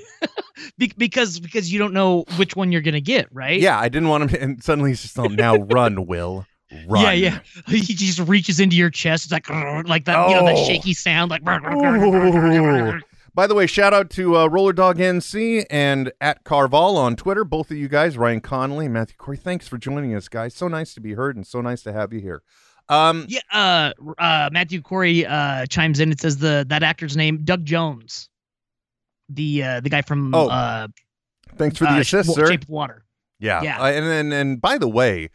Because 0.79 1.39
because 1.39 1.71
you 1.71 1.79
don't 1.79 1.93
know 1.93 2.25
which 2.37 2.57
one 2.57 2.73
you're 2.73 2.81
gonna 2.81 3.01
get, 3.01 3.29
right? 3.31 3.61
yeah, 3.61 3.79
I 3.79 3.91
didn't 3.91 4.09
want 4.09 4.23
him. 4.23 4.29
To, 4.31 4.43
and 4.43 4.65
suddenly 4.65 4.91
he's 4.91 5.03
just, 5.03 5.19
oh, 5.19 5.27
now 5.27 5.57
run, 5.57 6.07
Will, 6.07 6.47
run. 6.89 7.03
Yeah, 7.03 7.13
yeah. 7.13 7.39
He 7.69 7.81
just 7.83 8.19
reaches 8.21 8.61
into 8.61 8.77
your 8.77 8.91
chest. 8.91 9.25
It's 9.25 9.33
like 9.33 9.49
like 9.89 10.05
that, 10.07 10.29
you 10.29 10.35
know, 10.37 10.45
that 10.47 10.57
Oh. 10.57 10.65
shaky 10.67 10.95
sound, 10.95 11.31
like. 11.31 11.43
Ooh. 11.43 13.01
By 13.35 13.47
the 13.47 13.55
way, 13.55 13.67
shout 13.67 13.93
out 13.93 14.09
to 14.13 14.35
uh, 14.35 14.47
Roller 14.47 14.73
Dog 14.73 14.97
NC 14.97 15.67
and 15.69 16.11
at 16.23 16.43
Carval 16.45 16.97
on 16.97 17.17
Twitter. 17.17 17.45
Both 17.45 17.71
of 17.71 17.77
you 17.77 17.87
guys, 17.87 18.17
Ryan 18.17 18.41
Connolly, 18.41 18.89
Matthew 18.89 19.17
Corey. 19.19 19.37
Thanks 19.37 19.69
for 19.69 19.77
joining 19.77 20.15
us, 20.15 20.27
guys. 20.29 20.55
So 20.55 20.69
nice 20.69 20.95
to 20.95 21.01
be 21.03 21.13
heard 21.13 21.37
and 21.37 21.47
so 21.47 21.61
nice 21.61 21.83
to 21.83 21.93
have 21.93 22.15
you 22.15 22.21
here. 22.21 22.43
Um, 22.89 23.27
Yeah, 23.29 23.41
uh, 23.53 23.93
uh, 24.17 24.49
Matthew 24.53 24.81
Corey 24.81 25.27
uh, 25.27 25.67
chimes 25.67 26.01
in. 26.01 26.11
It 26.13 26.21
says 26.21 26.39
the 26.39 26.65
that 26.71 26.83
actor's 26.83 27.15
name, 27.15 27.41
Doug 27.45 27.67
Jones, 27.67 28.31
the 29.29 29.63
uh, 29.63 29.81
the 29.81 29.91
guy 29.91 30.01
from 30.01 30.35
Oh, 30.35 30.49
uh, 30.49 30.89
thanks 31.57 31.77
for 31.77 31.85
the 31.85 31.91
uh, 31.91 32.01
assist, 32.01 32.31
Wa- 32.31 32.35
sir. 32.37 32.47
Shape 32.47 32.63
of 32.63 32.69
Water. 32.71 33.05
Yeah. 33.39 33.61
Yeah. 33.61 33.83
Uh, 33.83 33.87
and 33.89 34.07
then, 34.07 34.33
and 34.33 34.61
by 34.63 34.79
the 34.79 34.89
way, 34.89 35.29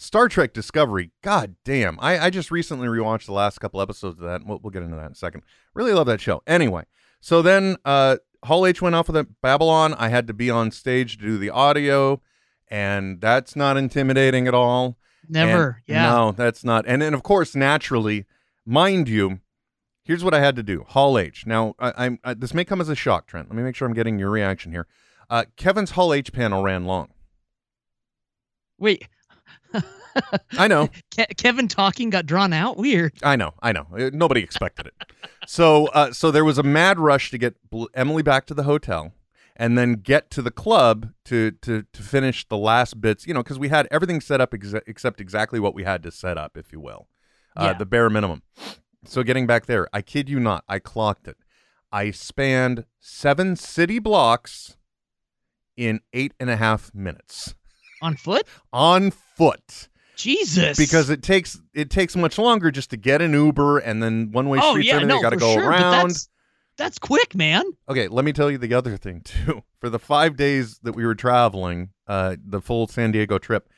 Star 0.00 0.28
Trek 0.28 0.52
Discovery, 0.54 1.10
god 1.22 1.56
damn. 1.64 1.98
I, 2.00 2.26
I 2.26 2.30
just 2.30 2.52
recently 2.52 2.86
rewatched 2.86 3.26
the 3.26 3.32
last 3.32 3.58
couple 3.58 3.80
episodes 3.80 4.20
of 4.20 4.24
that. 4.26 4.46
We'll, 4.46 4.60
we'll 4.62 4.70
get 4.70 4.84
into 4.84 4.94
that 4.96 5.06
in 5.06 5.12
a 5.12 5.16
second. 5.16 5.42
Really 5.74 5.92
love 5.92 6.06
that 6.06 6.20
show. 6.20 6.40
Anyway, 6.46 6.84
so 7.20 7.42
then 7.42 7.76
uh, 7.84 8.18
Hall 8.44 8.64
H 8.64 8.80
went 8.80 8.94
off 8.94 9.08
with 9.08 9.16
it. 9.16 9.26
Babylon. 9.42 9.94
I 9.94 10.08
had 10.08 10.28
to 10.28 10.32
be 10.32 10.50
on 10.50 10.70
stage 10.70 11.18
to 11.18 11.24
do 11.24 11.36
the 11.36 11.50
audio, 11.50 12.22
and 12.68 13.20
that's 13.20 13.56
not 13.56 13.76
intimidating 13.76 14.46
at 14.46 14.54
all. 14.54 14.96
Never. 15.28 15.82
And- 15.88 15.94
yeah. 15.96 16.10
No, 16.10 16.30
that's 16.32 16.62
not. 16.62 16.84
And 16.86 17.02
then, 17.02 17.12
of 17.12 17.24
course, 17.24 17.56
naturally, 17.56 18.24
mind 18.64 19.08
you, 19.08 19.40
here's 20.04 20.22
what 20.22 20.32
I 20.32 20.38
had 20.38 20.54
to 20.56 20.62
do 20.62 20.84
Hall 20.90 21.18
H. 21.18 21.44
Now, 21.44 21.74
I, 21.80 21.92
I'm 22.06 22.18
I, 22.22 22.34
this 22.34 22.54
may 22.54 22.64
come 22.64 22.80
as 22.80 22.88
a 22.88 22.94
shock, 22.94 23.26
Trent. 23.26 23.48
Let 23.48 23.56
me 23.56 23.64
make 23.64 23.74
sure 23.74 23.88
I'm 23.88 23.94
getting 23.94 24.16
your 24.20 24.30
reaction 24.30 24.70
here. 24.70 24.86
Uh, 25.28 25.44
Kevin's 25.56 25.90
Hall 25.90 26.14
H 26.14 26.32
panel 26.32 26.62
ran 26.62 26.84
long. 26.84 27.08
Wait. 28.78 29.08
I 30.58 30.66
know. 30.68 30.88
Ke- 31.16 31.36
Kevin 31.36 31.68
talking 31.68 32.10
got 32.10 32.26
drawn 32.26 32.52
out. 32.52 32.76
Weird. 32.76 33.12
I 33.22 33.36
know, 33.36 33.54
I 33.62 33.72
know. 33.72 33.86
Uh, 33.96 34.10
Nobody 34.12 34.42
expected 34.42 34.86
it. 34.86 34.94
So, 35.46 35.86
uh, 35.88 36.12
so 36.12 36.30
there 36.30 36.44
was 36.44 36.58
a 36.58 36.62
mad 36.62 36.98
rush 36.98 37.30
to 37.30 37.38
get 37.38 37.54
Emily 37.94 38.22
back 38.22 38.46
to 38.46 38.54
the 38.54 38.64
hotel, 38.64 39.12
and 39.56 39.78
then 39.78 39.94
get 39.94 40.30
to 40.32 40.42
the 40.42 40.50
club 40.50 41.10
to 41.26 41.52
to 41.62 41.84
to 41.92 42.02
finish 42.02 42.46
the 42.48 42.56
last 42.56 43.00
bits. 43.00 43.26
You 43.26 43.34
know, 43.34 43.42
because 43.42 43.58
we 43.58 43.68
had 43.68 43.86
everything 43.90 44.20
set 44.20 44.40
up 44.40 44.52
exa- 44.52 44.82
except 44.86 45.20
exactly 45.20 45.60
what 45.60 45.74
we 45.74 45.84
had 45.84 46.02
to 46.02 46.10
set 46.10 46.36
up, 46.36 46.56
if 46.56 46.72
you 46.72 46.80
will, 46.80 47.08
uh, 47.56 47.64
Yeah. 47.66 47.72
the 47.74 47.86
bare 47.86 48.10
minimum. 48.10 48.42
So, 49.04 49.22
getting 49.22 49.46
back 49.46 49.66
there, 49.66 49.88
I 49.92 50.02
kid 50.02 50.28
you 50.28 50.40
not, 50.40 50.64
I 50.68 50.80
clocked 50.80 51.28
it. 51.28 51.36
I 51.92 52.10
spanned 52.10 52.84
seven 53.00 53.54
city 53.56 53.98
blocks 54.00 54.76
in 55.76 56.00
eight 56.12 56.34
and 56.40 56.50
a 56.50 56.56
half 56.56 56.92
minutes 56.92 57.54
On 58.02 58.16
foot? 58.16 58.46
on 58.72 59.12
foot 59.38 59.88
Jesus. 60.16 60.76
because 60.76 61.08
it 61.10 61.22
takes 61.22 61.58
it 61.74 61.88
takes 61.90 62.16
much 62.16 62.36
longer 62.38 62.70
just 62.70 62.90
to 62.90 62.96
get 62.96 63.22
an 63.22 63.32
Uber 63.32 63.78
and 63.78 64.02
then 64.02 64.30
one 64.32 64.48
way 64.48 64.58
oh 64.60 64.72
streets 64.72 64.88
yeah, 64.88 64.94
and 64.96 65.04
everything 65.04 65.22
no, 65.22 65.22
got 65.22 65.30
to 65.30 65.36
for 65.36 65.40
go 65.40 65.52
sure, 65.54 65.70
but 65.70 65.80
around. 65.80 66.08
That's, 66.10 66.28
that's 66.76 66.98
quick, 66.98 67.34
man. 67.34 67.64
Okay, 67.88 68.08
let 68.08 68.24
me 68.24 68.32
tell 68.32 68.50
you 68.50 68.58
the 68.58 68.74
other 68.74 68.96
thing 68.96 69.20
too. 69.24 69.62
For 69.80 69.88
the 69.88 69.98
five 69.98 70.36
days 70.36 70.78
that 70.82 70.94
we 70.96 71.06
were 71.06 71.14
traveling, 71.14 71.90
uh, 72.06 72.36
the 72.44 72.60
full 72.60 72.86
San 72.88 73.12
Diego 73.12 73.38
trip, 73.38 73.68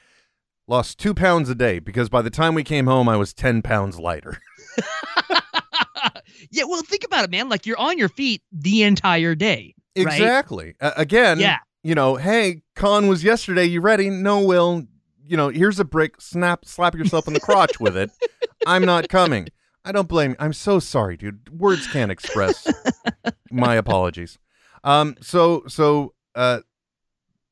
lost 0.66 0.98
two 0.98 1.12
pounds 1.14 1.48
a 1.50 1.54
day 1.54 1.78
because 1.78 2.08
by 2.08 2.22
the 2.22 2.30
time 2.30 2.54
we 2.54 2.64
came 2.64 2.86
home, 2.86 3.08
I 3.08 3.16
was 3.16 3.32
ten 3.34 3.60
pounds 3.62 3.98
lighter. 3.98 4.38
yeah, 6.50 6.64
well, 6.64 6.82
think 6.82 7.04
about 7.04 7.24
it, 7.24 7.30
man. 7.30 7.48
Like 7.48 7.66
you're 7.66 7.78
on 7.78 7.98
your 7.98 8.08
feet 8.08 8.42
the 8.52 8.82
entire 8.82 9.34
day. 9.34 9.74
Right? 9.96 10.06
Exactly. 10.06 10.74
Uh, 10.80 10.92
again, 10.96 11.38
Yeah. 11.38 11.58
you 11.82 11.94
know, 11.94 12.16
hey, 12.16 12.62
con 12.76 13.08
was 13.08 13.22
yesterday. 13.24 13.64
You 13.64 13.80
ready? 13.80 14.08
No, 14.10 14.40
Will. 14.40 14.84
You 15.30 15.36
know, 15.36 15.48
here's 15.48 15.78
a 15.78 15.84
brick. 15.84 16.20
Snap, 16.20 16.64
slap 16.64 16.96
yourself 16.96 17.28
in 17.28 17.34
the 17.34 17.40
crotch 17.40 17.78
with 17.78 17.96
it. 17.96 18.10
I'm 18.66 18.84
not 18.84 19.08
coming. 19.08 19.46
I 19.84 19.92
don't 19.92 20.08
blame 20.08 20.32
you. 20.32 20.36
I'm 20.40 20.52
so 20.52 20.80
sorry, 20.80 21.16
dude. 21.16 21.56
Words 21.56 21.86
can't 21.86 22.10
express. 22.10 22.66
My 23.50 23.76
apologies. 23.76 24.38
Um. 24.82 25.14
So 25.20 25.62
so 25.68 26.14
uh, 26.34 26.60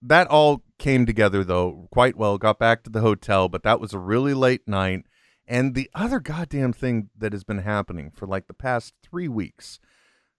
that 0.02 0.26
all 0.26 0.64
came 0.78 1.06
together 1.06 1.44
though 1.44 1.88
quite 1.92 2.16
well. 2.16 2.36
Got 2.36 2.58
back 2.58 2.82
to 2.82 2.90
the 2.90 3.00
hotel, 3.00 3.48
but 3.48 3.62
that 3.62 3.78
was 3.78 3.92
a 3.94 3.98
really 4.00 4.34
late 4.34 4.66
night. 4.66 5.04
And 5.46 5.76
the 5.76 5.88
other 5.94 6.18
goddamn 6.18 6.72
thing 6.72 7.10
that 7.16 7.32
has 7.32 7.44
been 7.44 7.58
happening 7.58 8.10
for 8.10 8.26
like 8.26 8.48
the 8.48 8.54
past 8.54 8.92
three 9.04 9.28
weeks 9.28 9.78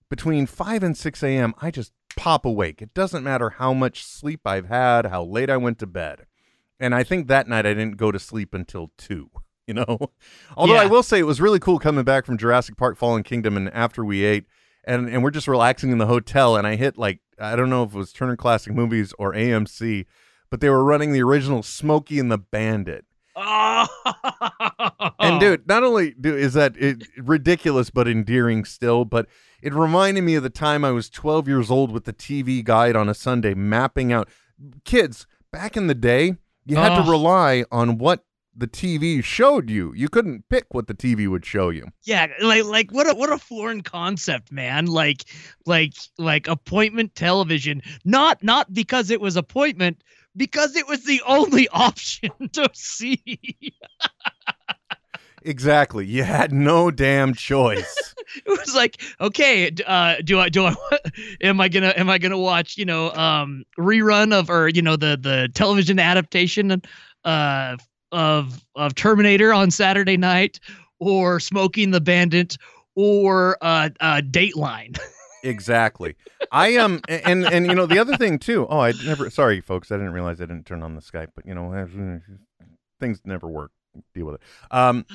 between 0.09 0.45
5 0.45 0.83
and 0.83 0.97
6 0.97 1.23
a.m., 1.23 1.53
I 1.61 1.71
just 1.71 1.93
pop 2.17 2.45
awake. 2.45 2.81
It 2.81 2.93
doesn't 2.93 3.23
matter 3.23 3.51
how 3.51 3.73
much 3.73 4.03
sleep 4.03 4.41
I've 4.45 4.67
had, 4.67 5.05
how 5.05 5.23
late 5.23 5.49
I 5.49 5.57
went 5.57 5.79
to 5.79 5.87
bed. 5.87 6.25
And 6.79 6.95
I 6.95 7.03
think 7.03 7.27
that 7.27 7.47
night 7.47 7.65
I 7.65 7.73
didn't 7.73 7.97
go 7.97 8.11
to 8.11 8.19
sleep 8.19 8.53
until 8.53 8.91
2, 8.97 9.29
you 9.67 9.73
know? 9.73 10.11
Although 10.55 10.77
I 10.77 10.85
will 10.85 11.03
say 11.03 11.19
it 11.19 11.23
was 11.23 11.41
really 11.41 11.59
cool 11.59 11.79
coming 11.79 12.03
back 12.03 12.25
from 12.25 12.37
Jurassic 12.37 12.77
Park 12.77 12.97
Fallen 12.97 13.23
Kingdom 13.23 13.57
and 13.57 13.69
after 13.73 14.03
we 14.03 14.23
ate 14.23 14.45
and 14.85 15.09
and 15.09 15.23
we're 15.23 15.31
just 15.31 15.47
relaxing 15.47 15.91
in 15.91 15.97
the 15.97 16.07
hotel 16.07 16.55
and 16.55 16.65
I 16.65 16.75
hit 16.75 16.97
like 16.97 17.19
I 17.37 17.55
don't 17.55 17.69
know 17.69 17.83
if 17.83 17.93
it 17.93 17.97
was 17.97 18.13
Turner 18.13 18.35
Classic 18.35 18.73
Movies 18.73 19.13
or 19.19 19.33
AMC, 19.33 20.05
but 20.49 20.61
they 20.61 20.69
were 20.69 20.83
running 20.83 21.11
the 21.11 21.21
original 21.21 21.63
Smokey 21.63 22.19
and 22.19 22.31
the 22.31 22.37
Bandit. 22.37 23.05
Oh. 23.35 23.87
And 25.19 25.39
dude, 25.39 25.67
not 25.67 25.83
only 25.83 26.11
do 26.11 26.35
is 26.35 26.53
that 26.53 26.75
it, 26.77 27.03
ridiculous 27.17 27.89
but 27.89 28.07
endearing 28.07 28.63
still, 28.65 29.05
but 29.05 29.27
it 29.61 29.73
reminded 29.73 30.23
me 30.23 30.35
of 30.35 30.43
the 30.43 30.49
time 30.49 30.85
I 30.85 30.91
was 30.91 31.09
12 31.09 31.47
years 31.47 31.69
old 31.69 31.91
with 31.91 32.05
the 32.05 32.13
TV 32.13 32.63
guide 32.63 32.95
on 32.95 33.09
a 33.09 33.13
Sunday 33.13 33.53
mapping 33.53 34.13
out 34.13 34.29
kids 34.85 35.27
back 35.51 35.75
in 35.75 35.87
the 35.87 35.93
day. 35.93 36.37
You 36.69 36.77
had 36.77 37.03
to 37.03 37.09
rely 37.09 37.65
on 37.71 37.97
what 37.97 38.23
the 38.55 38.67
TV 38.67 39.23
showed 39.23 39.69
you. 39.69 39.93
You 39.95 40.09
couldn't 40.09 40.47
pick 40.49 40.65
what 40.71 40.87
the 40.87 40.93
TV 40.93 41.27
would 41.27 41.45
show 41.45 41.69
you. 41.69 41.87
Yeah, 42.03 42.27
like 42.41 42.65
like 42.65 42.91
what 42.91 43.09
a 43.09 43.15
what 43.15 43.31
a 43.31 43.37
foreign 43.37 43.81
concept, 43.81 44.51
man. 44.51 44.85
Like 44.85 45.25
like 45.65 45.93
like 46.17 46.47
appointment 46.47 47.15
television. 47.15 47.81
Not 48.05 48.43
not 48.43 48.73
because 48.73 49.09
it 49.09 49.21
was 49.21 49.35
appointment, 49.35 50.03
because 50.35 50.75
it 50.75 50.87
was 50.87 51.05
the 51.05 51.21
only 51.25 51.67
option 51.73 52.31
to 52.53 52.69
see. 52.73 53.41
Exactly. 55.43 56.05
You 56.05 56.23
had 56.23 56.51
no 56.51 56.91
damn 56.91 57.33
choice. 57.33 58.13
it 58.45 58.47
was 58.47 58.75
like, 58.75 59.01
okay, 59.21 59.71
uh, 59.85 60.15
do 60.23 60.39
I 60.39 60.49
do 60.49 60.65
I 60.65 60.75
am 61.41 61.61
I 61.61 61.69
gonna 61.69 61.93
am 61.95 62.09
I 62.09 62.17
gonna 62.17 62.37
watch 62.37 62.77
you 62.77 62.85
know 62.85 63.11
um 63.13 63.63
rerun 63.77 64.33
of 64.33 64.49
or 64.49 64.69
you 64.69 64.81
know 64.81 64.95
the 64.95 65.17
the 65.19 65.49
television 65.53 65.99
adaptation 65.99 66.81
uh 67.25 67.77
of 68.11 68.65
of 68.75 68.95
Terminator 68.95 69.53
on 69.53 69.71
Saturday 69.71 70.17
night 70.17 70.59
or 70.99 71.39
Smoking 71.39 71.91
the 71.91 72.01
Bandit 72.01 72.57
or 72.95 73.57
uh, 73.61 73.89
uh 73.99 74.21
Dateline. 74.21 74.99
exactly. 75.43 76.15
I 76.51 76.69
am, 76.69 77.01
and 77.07 77.45
and 77.45 77.67
you 77.67 77.75
know 77.75 77.85
the 77.85 77.99
other 77.99 78.17
thing 78.17 78.39
too. 78.39 78.67
Oh, 78.69 78.79
I 78.79 78.93
never. 79.05 79.29
Sorry, 79.29 79.61
folks. 79.61 79.91
I 79.91 79.95
didn't 79.95 80.13
realize 80.13 80.41
I 80.41 80.45
didn't 80.45 80.65
turn 80.65 80.83
on 80.83 80.95
the 80.95 81.01
Skype. 81.01 81.29
But 81.35 81.45
you 81.45 81.53
know, 81.53 82.19
things 82.99 83.21
never 83.25 83.47
work. 83.47 83.71
Deal 84.13 84.25
with 84.25 84.35
it. 84.35 84.41
Um, 84.71 85.05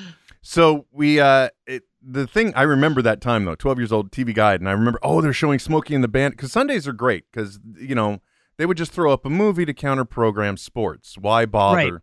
so 0.41 0.85
we 0.91 1.19
uh, 1.19 1.49
it, 1.65 1.83
the 2.01 2.27
thing 2.27 2.53
I 2.55 2.63
remember 2.63 3.01
that 3.01 3.21
time 3.21 3.45
though, 3.45 3.55
twelve 3.55 3.79
years 3.79 3.91
old, 3.91 4.11
TV 4.11 4.33
guide, 4.33 4.61
and 4.61 4.69
I 4.69 4.73
remember 4.73 4.99
oh 5.01 5.21
they're 5.21 5.33
showing 5.33 5.59
Smokey 5.59 5.95
and 5.95 6.03
the 6.03 6.07
Band 6.07 6.33
because 6.33 6.51
Sundays 6.51 6.87
are 6.87 6.93
great 6.93 7.25
because 7.31 7.59
you 7.77 7.95
know 7.95 8.21
they 8.57 8.65
would 8.65 8.77
just 8.77 8.91
throw 8.91 9.11
up 9.11 9.25
a 9.25 9.29
movie 9.29 9.65
to 9.65 9.73
counter 9.73 10.05
program 10.05 10.57
sports. 10.57 11.17
Why 11.17 11.45
bother? 11.45 11.93
Right. 11.93 12.01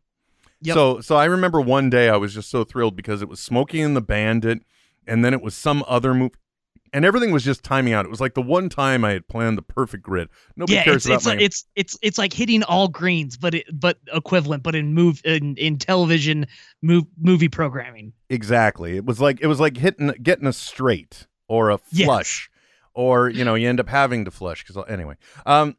Yep. 0.62 0.74
So 0.74 1.00
so 1.00 1.16
I 1.16 1.24
remember 1.24 1.60
one 1.60 1.90
day 1.90 2.08
I 2.08 2.16
was 2.16 2.34
just 2.34 2.50
so 2.50 2.64
thrilled 2.64 2.96
because 2.96 3.22
it 3.22 3.28
was 3.28 3.40
Smokey 3.40 3.80
and 3.80 3.96
the 3.96 4.02
Bandit, 4.02 4.62
and 5.06 5.24
then 5.24 5.34
it 5.34 5.42
was 5.42 5.54
some 5.54 5.84
other 5.86 6.14
movie. 6.14 6.34
And 6.94 7.04
everything 7.06 7.30
was 7.30 7.42
just 7.42 7.62
timing 7.62 7.94
out. 7.94 8.04
It 8.04 8.10
was 8.10 8.20
like 8.20 8.34
the 8.34 8.42
one 8.42 8.68
time 8.68 9.04
I 9.04 9.12
had 9.12 9.26
planned 9.26 9.56
the 9.56 9.62
perfect 9.62 10.02
grid. 10.02 10.28
Nobody 10.56 10.74
yeah, 10.74 10.84
cares 10.84 10.96
it's 10.96 11.06
about 11.06 11.16
it's, 11.16 11.24
my 11.24 11.32
like, 11.32 11.40
it's 11.40 11.64
it's 11.74 11.98
it's 12.02 12.18
like 12.18 12.32
hitting 12.32 12.62
all 12.64 12.88
greens, 12.88 13.36
but 13.38 13.54
it 13.54 13.80
but 13.80 13.98
equivalent, 14.12 14.62
but 14.62 14.74
in 14.74 14.92
move 14.92 15.22
in, 15.24 15.56
in 15.56 15.78
television 15.78 16.46
move 16.82 17.04
movie 17.18 17.48
programming. 17.48 18.12
Exactly. 18.28 18.96
It 18.96 19.06
was 19.06 19.20
like 19.20 19.40
it 19.40 19.46
was 19.46 19.58
like 19.58 19.76
hitting 19.78 20.08
getting 20.22 20.46
a 20.46 20.52
straight 20.52 21.26
or 21.48 21.70
a 21.70 21.78
Yes. 21.90 22.06
flush, 22.06 22.50
or 22.94 23.30
you 23.30 23.44
know 23.44 23.54
you 23.54 23.68
end 23.68 23.80
up 23.80 23.88
having 23.88 24.24
to 24.26 24.30
flush 24.30 24.62
because 24.64 24.84
anyway. 24.88 25.16
Um, 25.46 25.76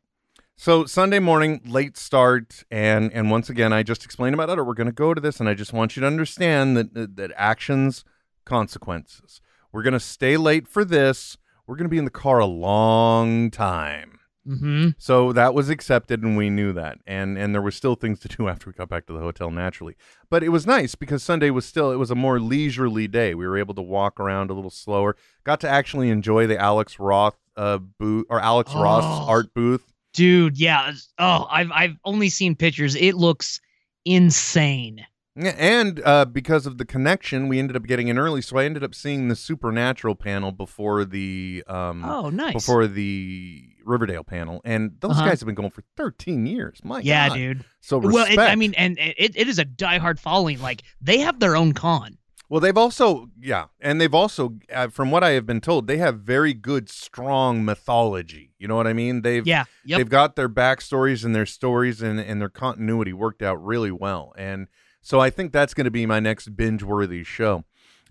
so 0.56 0.86
Sunday 0.86 1.20
morning, 1.20 1.62
late 1.66 1.98
start, 1.98 2.64
and 2.72 3.12
and 3.12 3.30
once 3.30 3.50
again, 3.50 3.74
I 3.74 3.84
just 3.84 4.06
explained 4.06 4.34
about 4.34 4.50
it. 4.50 4.58
Or 4.58 4.64
we're 4.64 4.74
going 4.74 4.88
to 4.88 4.94
go 4.94 5.14
to 5.14 5.22
this, 5.22 5.40
and 5.40 5.50
I 5.50 5.54
just 5.54 5.74
want 5.74 5.96
you 5.96 6.02
to 6.02 6.08
understand 6.08 6.78
that, 6.78 7.18
that 7.18 7.32
actions 7.36 8.04
consequences. 8.46 9.42
We're 9.74 9.84
going 9.84 9.94
to 9.94 10.00
stay 10.00 10.38
late 10.38 10.68
for 10.68 10.86
this. 10.86 11.38
We're 11.68 11.76
going 11.76 11.86
to 11.86 11.90
be 11.90 11.98
in 11.98 12.06
the 12.06 12.12
car 12.12 12.40
a 12.40 12.46
long 12.46 13.52
time. 13.52 14.20
Mm-hmm. 14.48 14.90
So 14.98 15.32
that 15.32 15.54
was 15.54 15.70
accepted, 15.70 16.22
and 16.22 16.36
we 16.36 16.50
knew 16.50 16.74
that, 16.74 16.98
and 17.08 17.38
and 17.38 17.56
there 17.56 17.62
were 17.62 17.72
still 17.72 17.96
things 17.96 18.20
to 18.20 18.28
do 18.28 18.48
after 18.50 18.70
we 18.70 18.74
got 18.74 18.90
back 18.90 19.06
to 19.08 19.14
the 19.14 19.20
hotel 19.20 19.50
naturally. 19.52 19.96
But 20.30 20.44
it 20.44 20.50
was 20.50 20.68
nice 20.68 20.96
because 20.96 21.24
Sunday 21.24 21.50
was 21.50 21.66
still 21.66 21.92
it 21.92 21.96
was 21.96 22.12
a 22.12 22.16
more 22.16 22.42
leisurely 22.42 23.08
day. 23.08 23.34
We 23.36 23.48
were 23.48 23.58
able 23.58 23.74
to 23.76 23.82
walk 23.82 24.20
around 24.20 24.50
a 24.52 24.54
little 24.54 24.70
slower. 24.70 25.16
Got 25.46 25.62
to 25.62 25.70
actually 25.70 26.10
enjoy 26.10 26.46
the 26.48 26.58
Alex 26.60 27.00
Roth 27.00 27.38
uh 27.56 27.78
booth 27.78 28.26
or 28.30 28.42
Alex 28.42 28.74
Ross 28.74 29.06
Oh. 29.06 29.30
art 29.30 29.54
booth. 29.54 29.94
Dude, 30.14 30.58
yeah. 30.60 30.92
Oh, 31.18 31.48
I've 31.50 31.72
I've 31.72 31.96
only 32.04 32.28
seen 32.28 32.54
pictures. 32.56 32.96
It 32.96 33.14
looks 33.16 33.62
insane. 34.04 35.06
Yeah, 35.36 35.56
and 35.58 36.00
uh, 36.06 36.26
because 36.26 36.68
of 36.68 36.78
the 36.78 36.86
connection, 36.86 37.48
we 37.48 37.58
ended 37.58 37.76
up 37.76 37.84
getting 37.88 38.08
in 38.08 38.20
early, 38.20 38.42
so 38.44 38.58
I 38.58 38.66
ended 38.66 38.84
up 38.84 38.94
seeing 38.94 39.30
the 39.30 39.36
Supernatural 39.36 40.14
panel 40.14 40.52
before 40.52 41.06
the 41.06 41.64
um 41.68 42.06
Oh, 42.06 42.30
nice. 42.30 42.54
before 42.54 42.86
the 42.86 43.64
Riverdale 43.84 44.24
panel, 44.24 44.62
and 44.64 44.92
those 45.00 45.12
Uh-huh. 45.18 45.26
guys 45.30 45.40
have 45.40 45.48
been 45.48 45.56
going 45.56 45.72
for 45.72 45.84
13 45.98 46.46
years. 46.46 46.80
My 46.84 47.00
yeah, 47.00 47.30
God. 47.30 47.36
dude. 47.36 47.66
So 47.82 47.98
Well, 47.98 48.32
it, 48.32 48.38
I 48.38 48.56
mean, 48.56 48.76
and 48.76 48.98
it, 49.00 49.36
it 49.36 49.48
is 49.48 49.58
a 49.58 49.66
diehard 49.66 50.20
following. 50.20 50.62
Like 50.62 50.84
they 51.02 51.18
have 51.20 51.40
their 51.40 51.56
own 51.56 51.74
con. 51.74 52.20
Well, 52.50 52.60
they've 52.60 52.78
also, 52.78 53.30
yeah, 53.42 53.66
and 53.82 54.00
they've 54.00 54.14
also, 54.14 54.60
uh, 54.72 54.90
from 54.90 55.10
what 55.10 55.24
I 55.24 55.32
have 55.32 55.48
been 55.48 55.62
told, 55.62 55.88
they 55.88 55.98
have 55.98 56.20
very 56.20 56.54
good, 56.54 56.88
strong 56.88 57.66
mythology. 57.66 58.52
You 58.60 58.68
know 58.68 58.76
what 58.76 58.86
I 58.86 58.94
mean? 58.94 59.24
They've 59.24 59.48
Yeah. 59.48 59.64
Yep. 59.86 59.98
they've 59.98 60.10
got 60.10 60.36
their 60.36 60.50
backstories 60.50 61.26
and 61.26 61.34
their 61.34 61.48
stories 61.48 62.04
and 62.04 62.20
and 62.20 62.40
their 62.40 62.50
continuity 62.50 63.14
worked 63.14 63.42
out 63.42 63.56
really 63.66 63.90
well, 63.92 64.34
and 64.38 64.68
so 65.04 65.20
I 65.20 65.30
think 65.30 65.52
that's 65.52 65.76
going 65.76 65.86
to 65.86 65.92
be 65.92 66.08
my 66.08 66.20
next 66.20 66.56
binge-worthy 66.56 67.24
show. 67.24 67.66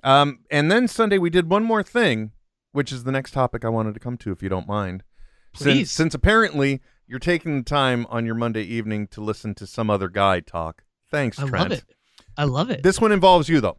Um, 0.04 0.44
and 0.48 0.70
then 0.70 0.86
Sunday 0.86 1.18
we 1.18 1.30
did 1.30 1.50
one 1.50 1.64
more 1.64 1.82
thing, 1.82 2.30
which 2.70 2.92
is 2.92 3.02
the 3.02 3.10
next 3.10 3.32
topic 3.32 3.64
I 3.64 3.68
wanted 3.68 3.94
to 3.94 4.00
come 4.00 4.16
to, 4.18 4.30
if 4.30 4.40
you 4.40 4.48
don't 4.48 4.68
mind. 4.68 5.02
Please. 5.52 5.90
Since, 5.90 5.90
since 5.90 6.14
apparently 6.14 6.80
you're 7.06 7.18
taking 7.18 7.58
the 7.58 7.64
time 7.64 8.06
on 8.08 8.24
your 8.24 8.36
Monday 8.36 8.62
evening 8.62 9.08
to 9.08 9.20
listen 9.20 9.54
to 9.56 9.66
some 9.66 9.90
other 9.90 10.08
guy 10.08 10.40
talk. 10.40 10.84
Thanks, 11.10 11.36
Trent. 11.36 11.54
I 11.54 11.58
love 11.58 11.72
it. 11.72 11.84
I 12.36 12.44
love 12.44 12.70
it. 12.70 12.82
This 12.82 13.00
one 13.00 13.12
involves 13.12 13.48
you 13.48 13.60
though, 13.60 13.78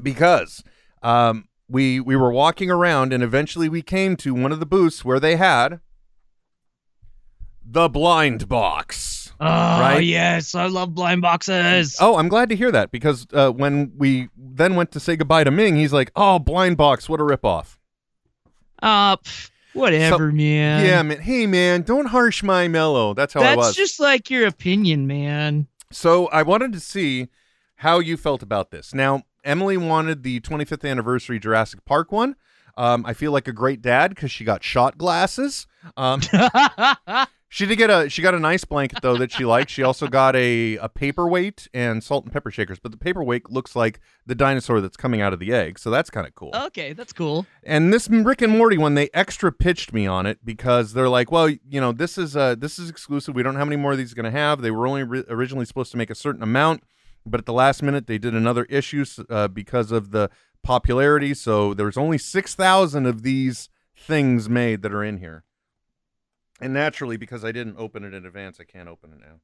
because 0.00 0.62
um, 1.02 1.48
we 1.68 1.98
we 1.98 2.14
were 2.14 2.30
walking 2.30 2.70
around 2.70 3.12
and 3.12 3.24
eventually 3.24 3.68
we 3.68 3.82
came 3.82 4.16
to 4.18 4.34
one 4.34 4.52
of 4.52 4.60
the 4.60 4.66
booths 4.66 5.04
where 5.04 5.18
they 5.18 5.34
had 5.36 5.80
the 7.64 7.88
blind 7.88 8.48
box. 8.48 9.23
Oh 9.44 9.80
right? 9.80 10.00
yes, 10.00 10.54
I 10.54 10.66
love 10.66 10.94
blind 10.94 11.22
boxes. 11.22 11.96
Oh, 12.00 12.16
I'm 12.16 12.28
glad 12.28 12.48
to 12.48 12.56
hear 12.56 12.72
that 12.72 12.90
because 12.90 13.26
uh, 13.32 13.50
when 13.50 13.92
we 13.96 14.28
then 14.36 14.74
went 14.74 14.92
to 14.92 15.00
say 15.00 15.16
goodbye 15.16 15.44
to 15.44 15.50
Ming, 15.50 15.76
he's 15.76 15.92
like, 15.92 16.10
"Oh, 16.16 16.38
blind 16.38 16.76
box, 16.76 17.08
what 17.08 17.20
a 17.20 17.24
ripoff." 17.24 17.78
Uh, 18.82 19.16
pff, 19.16 19.50
whatever, 19.72 20.32
man. 20.32 20.84
yeah, 20.84 21.02
man. 21.02 21.20
Hey, 21.20 21.46
man, 21.46 21.82
don't 21.82 22.06
harsh 22.06 22.42
my 22.42 22.68
mellow. 22.68 23.14
That's 23.14 23.34
how 23.34 23.40
I 23.40 23.56
That's 23.56 23.74
just 23.74 24.00
like 24.00 24.30
your 24.30 24.46
opinion, 24.46 25.06
man. 25.06 25.66
So 25.90 26.26
I 26.26 26.42
wanted 26.42 26.72
to 26.72 26.80
see 26.80 27.28
how 27.76 28.00
you 28.00 28.16
felt 28.16 28.42
about 28.42 28.70
this. 28.70 28.94
Now, 28.94 29.22
Emily 29.44 29.76
wanted 29.76 30.22
the 30.22 30.40
25th 30.40 30.88
anniversary 30.88 31.38
Jurassic 31.38 31.84
Park 31.84 32.10
one. 32.10 32.36
Um, 32.76 33.04
I 33.06 33.12
feel 33.12 33.30
like 33.30 33.46
a 33.46 33.52
great 33.52 33.82
dad 33.82 34.08
because 34.08 34.30
she 34.30 34.44
got 34.44 34.64
shot 34.64 34.98
glasses. 34.98 35.66
Um, 35.96 36.20
she 37.54 37.66
did 37.66 37.76
get 37.76 37.88
a 37.88 38.10
she 38.10 38.20
got 38.20 38.34
a 38.34 38.40
nice 38.40 38.64
blanket 38.64 38.98
though 39.00 39.16
that 39.16 39.30
she 39.30 39.44
liked. 39.44 39.70
She 39.70 39.84
also 39.84 40.08
got 40.08 40.34
a 40.34 40.76
a 40.78 40.88
paperweight 40.88 41.68
and 41.72 42.02
salt 42.02 42.24
and 42.24 42.32
pepper 42.32 42.50
shakers. 42.50 42.80
But 42.80 42.90
the 42.90 42.98
paperweight 42.98 43.48
looks 43.48 43.76
like 43.76 44.00
the 44.26 44.34
dinosaur 44.34 44.80
that's 44.80 44.96
coming 44.96 45.20
out 45.20 45.32
of 45.32 45.38
the 45.38 45.52
egg, 45.52 45.78
so 45.78 45.88
that's 45.88 46.10
kind 46.10 46.26
of 46.26 46.34
cool. 46.34 46.50
okay, 46.52 46.94
that's 46.94 47.12
cool. 47.12 47.46
And 47.62 47.94
this 47.94 48.08
Rick 48.10 48.42
and 48.42 48.52
Morty 48.58 48.76
one, 48.76 48.94
they 48.94 49.08
extra 49.14 49.52
pitched 49.52 49.92
me 49.92 50.04
on 50.04 50.26
it 50.26 50.44
because 50.44 50.94
they're 50.94 51.08
like, 51.08 51.30
well, 51.30 51.48
you 51.48 51.80
know, 51.80 51.92
this 51.92 52.18
is 52.18 52.36
uh 52.36 52.56
this 52.56 52.76
is 52.76 52.90
exclusive. 52.90 53.36
We 53.36 53.44
don't 53.44 53.52
know 53.54 53.60
how 53.60 53.66
many 53.66 53.76
more 53.76 53.92
of 53.92 53.98
these 53.98 54.10
are 54.10 54.16
going 54.16 54.24
to 54.24 54.32
have. 54.32 54.60
They 54.60 54.72
were 54.72 54.88
only 54.88 55.04
ri- 55.04 55.24
originally 55.28 55.64
supposed 55.64 55.92
to 55.92 55.96
make 55.96 56.10
a 56.10 56.16
certain 56.16 56.42
amount, 56.42 56.82
but 57.24 57.38
at 57.38 57.46
the 57.46 57.52
last 57.52 57.84
minute 57.84 58.08
they 58.08 58.18
did 58.18 58.34
another 58.34 58.64
issue 58.64 59.04
uh, 59.30 59.46
because 59.46 59.92
of 59.92 60.10
the 60.10 60.28
popularity. 60.64 61.34
So 61.34 61.72
there's 61.72 61.96
only 61.96 62.18
six 62.18 62.56
thousand 62.56 63.06
of 63.06 63.22
these 63.22 63.68
things 63.96 64.48
made 64.48 64.82
that 64.82 64.92
are 64.92 65.04
in 65.04 65.18
here. 65.18 65.44
And 66.60 66.72
naturally, 66.72 67.16
because 67.16 67.44
I 67.44 67.52
didn't 67.52 67.76
open 67.78 68.04
it 68.04 68.14
in 68.14 68.24
advance, 68.26 68.58
I 68.60 68.64
can't 68.64 68.88
open 68.88 69.12
it 69.12 69.18
now. 69.20 69.40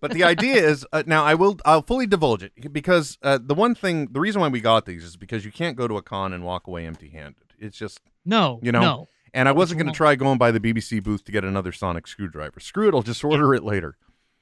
But 0.00 0.12
the 0.12 0.24
idea 0.24 0.56
is 0.56 0.84
uh, 0.92 1.02
now 1.06 1.24
I 1.24 1.34
will 1.34 1.58
I'll 1.64 1.82
fully 1.82 2.06
divulge 2.06 2.42
it 2.42 2.72
because 2.72 3.18
uh, 3.22 3.38
the 3.40 3.54
one 3.54 3.74
thing 3.74 4.08
the 4.12 4.20
reason 4.20 4.40
why 4.40 4.48
we 4.48 4.60
got 4.60 4.84
these 4.86 5.04
is 5.04 5.16
because 5.16 5.44
you 5.44 5.52
can't 5.52 5.76
go 5.76 5.86
to 5.88 5.96
a 5.96 6.02
con 6.02 6.32
and 6.32 6.44
walk 6.44 6.66
away 6.66 6.86
empty-handed. 6.86 7.54
It's 7.58 7.78
just 7.78 8.00
No, 8.24 8.58
You 8.62 8.72
know, 8.72 8.80
no. 8.80 9.08
and 9.32 9.48
I 9.48 9.52
wasn't 9.52 9.78
going 9.80 9.92
to 9.92 9.96
try 9.96 10.16
going 10.16 10.38
by 10.38 10.50
the 10.50 10.58
BBC 10.60 11.02
booth 11.02 11.24
to 11.24 11.32
get 11.32 11.44
another 11.44 11.70
sonic 11.72 12.06
screwdriver. 12.08 12.58
Screw 12.60 12.88
it, 12.88 12.94
I'll 12.94 13.02
just 13.02 13.22
order 13.24 13.54
it 13.54 13.62
later. 13.62 13.96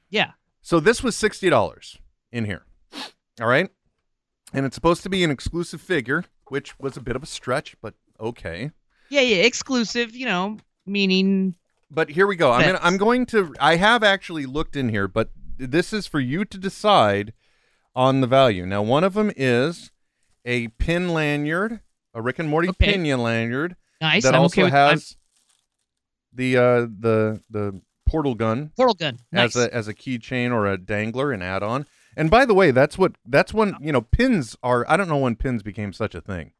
Yeah. 0.09 0.33
So 0.63 0.81
this 0.81 1.03
was 1.03 1.15
sixty 1.17 1.51
dollars 1.51 1.99
in 2.33 2.45
here. 2.47 2.65
All 3.41 3.47
right, 3.49 3.71
and 4.55 4.65
it's 4.67 4.75
supposed 4.75 5.03
to 5.05 5.09
be 5.11 5.25
an 5.25 5.31
exclusive 5.31 5.81
figure, 5.81 6.25
which 6.49 6.79
was 6.79 6.97
a 6.97 7.01
bit 7.01 7.17
of 7.17 7.23
a 7.23 7.27
stretch, 7.27 7.77
but 7.83 7.95
okay. 8.19 8.71
Yeah, 9.11 9.23
yeah, 9.23 9.43
exclusive, 9.43 10.15
you 10.15 10.25
know, 10.27 10.59
meaning 10.87 11.55
But 11.91 12.11
here 12.11 12.27
we 12.27 12.37
go. 12.37 12.53
I'm 12.53 12.65
gonna, 12.67 12.81
I'm 12.83 12.97
going 12.97 13.27
to. 13.27 13.55
I 13.59 13.77
have 13.77 14.03
actually 14.05 14.47
looked 14.47 14.77
in 14.77 14.89
here, 14.91 15.09
but 15.09 15.31
this 15.59 15.93
is 15.93 16.07
for 16.07 16.21
you 16.21 16.45
to 16.45 16.57
decide 16.59 17.33
on 17.95 18.21
the 18.21 18.27
value. 18.27 18.65
Now, 18.65 18.83
one 18.83 19.03
of 19.05 19.15
them 19.15 19.33
is 19.37 19.91
a 20.45 20.69
pin 20.69 21.13
lanyard, 21.13 21.81
a 22.15 22.23
Rick 22.23 22.39
and 22.39 22.49
Morty 22.49 22.69
Okay. 22.69 22.93
pinion 22.93 23.23
lanyard 23.23 23.77
nice. 24.01 24.23
that 24.23 24.35
I'm 24.35 24.43
also 24.43 24.55
okay 24.55 24.65
with 24.65 24.75
I'm- 24.75 24.91
has 24.93 25.17
the 26.33 26.57
uh, 26.57 26.81
the 26.83 27.43
the 27.51 27.81
portal 28.07 28.35
gun 28.35 28.71
portal 28.77 28.95
gun. 28.95 29.19
Nice. 29.33 29.57
as 29.57 29.65
a 29.65 29.75
as 29.75 29.89
a 29.89 29.95
keychain 29.95 30.53
or 30.53 30.67
a 30.67 30.79
dangler, 30.79 31.33
an 31.33 31.43
add-on. 31.43 31.87
And 32.17 32.31
by 32.31 32.45
the 32.45 32.55
way, 32.55 32.71
that's 32.71 32.97
what 32.99 33.13
that's 33.27 33.53
when 33.53 33.75
you 33.81 33.91
know 33.93 34.03
pins 34.03 34.57
are. 34.63 34.85
I 34.89 34.97
don't 34.97 35.09
know 35.09 35.17
when 35.19 35.35
pins 35.37 35.63
became 35.65 35.93
such 35.93 36.15
a 36.15 36.21
thing, 36.21 36.53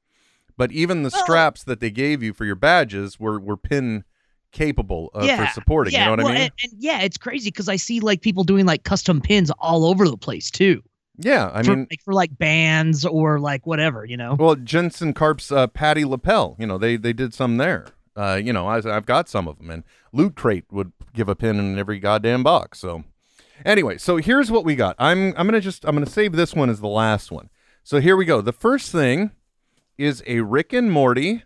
but 0.57 0.73
even 0.73 1.03
the 1.05 1.11
straps 1.11 1.63
that 1.65 1.79
they 1.81 1.91
gave 1.91 2.23
you 2.23 2.33
for 2.33 2.45
your 2.45 2.57
badges 2.57 3.21
were 3.21 3.39
were 3.39 3.57
pin 3.57 4.05
capable 4.53 5.11
of, 5.15 5.29
for 5.29 5.47
supporting. 5.49 5.93
Yeah, 5.93 6.01
you 6.01 6.05
know 6.07 6.11
what 6.11 6.19
well, 6.25 6.29
I 6.29 6.33
mean? 6.33 6.43
And, 6.43 6.53
and 6.73 6.83
yeah, 6.83 7.01
it's 7.01 7.17
crazy 7.17 7.51
because 7.51 7.69
I 7.69 7.77
see 7.77 8.01
like 8.01 8.21
people 8.21 8.45
doing 8.45 8.67
like 8.67 8.85
custom 8.85 9.21
pins 9.21 9.51
all 9.59 9.85
over 9.85 10.09
the 10.09 10.17
place 10.17 10.51
too. 10.51 10.83
yeah, 11.19 11.51
I 11.53 11.63
for, 11.63 11.77
mean, 11.77 11.87
like 11.91 12.03
for 12.03 12.15
like 12.15 12.37
bands 12.39 13.05
or 13.05 13.39
like 13.39 13.67
whatever, 13.67 14.05
you 14.05 14.17
know. 14.17 14.37
well, 14.39 14.55
Jensen 14.57 15.13
Karp's 15.13 15.53
uh, 15.53 15.67
Patty 15.67 16.05
lapel. 16.05 16.57
You 16.59 16.67
know, 16.67 16.79
they 16.79 16.97
they 16.97 17.13
did 17.13 17.35
some 17.35 17.57
there. 17.57 17.87
Uh, 18.17 18.41
you 18.43 18.53
know, 18.53 18.67
I, 18.67 18.77
I've 18.77 19.07
got 19.07 19.29
some 19.29 19.47
of 19.47 19.59
them, 19.59 19.71
and 19.71 19.85
Loot 20.13 20.35
Crate 20.35 20.65
would 20.71 20.93
give 21.15 21.29
a 21.29 21.37
pin 21.37 21.59
in 21.59 21.79
every 21.79 21.99
goddamn 21.99 22.43
box. 22.43 22.79
So, 22.79 23.05
anyway, 23.65 23.99
so 23.99 24.17
here's 24.17 24.51
what 24.51 24.65
we 24.65 24.75
got. 24.75 24.97
I'm 24.99 25.29
I'm 25.37 25.47
gonna 25.47 25.61
just 25.61 25.85
I'm 25.85 25.95
gonna 25.95 26.07
save 26.07 26.33
this 26.33 26.55
one 26.55 26.71
as 26.71 26.81
the 26.81 26.89
last 26.89 27.31
one. 27.31 27.51
So 27.83 28.01
here 28.01 28.17
we 28.17 28.25
go. 28.25 28.41
The 28.41 28.53
first 28.53 28.93
thing 28.93 29.31
is 29.97 30.23
a 30.27 30.41
Rick 30.41 30.73
and 30.73 30.91
Morty. 30.91 31.45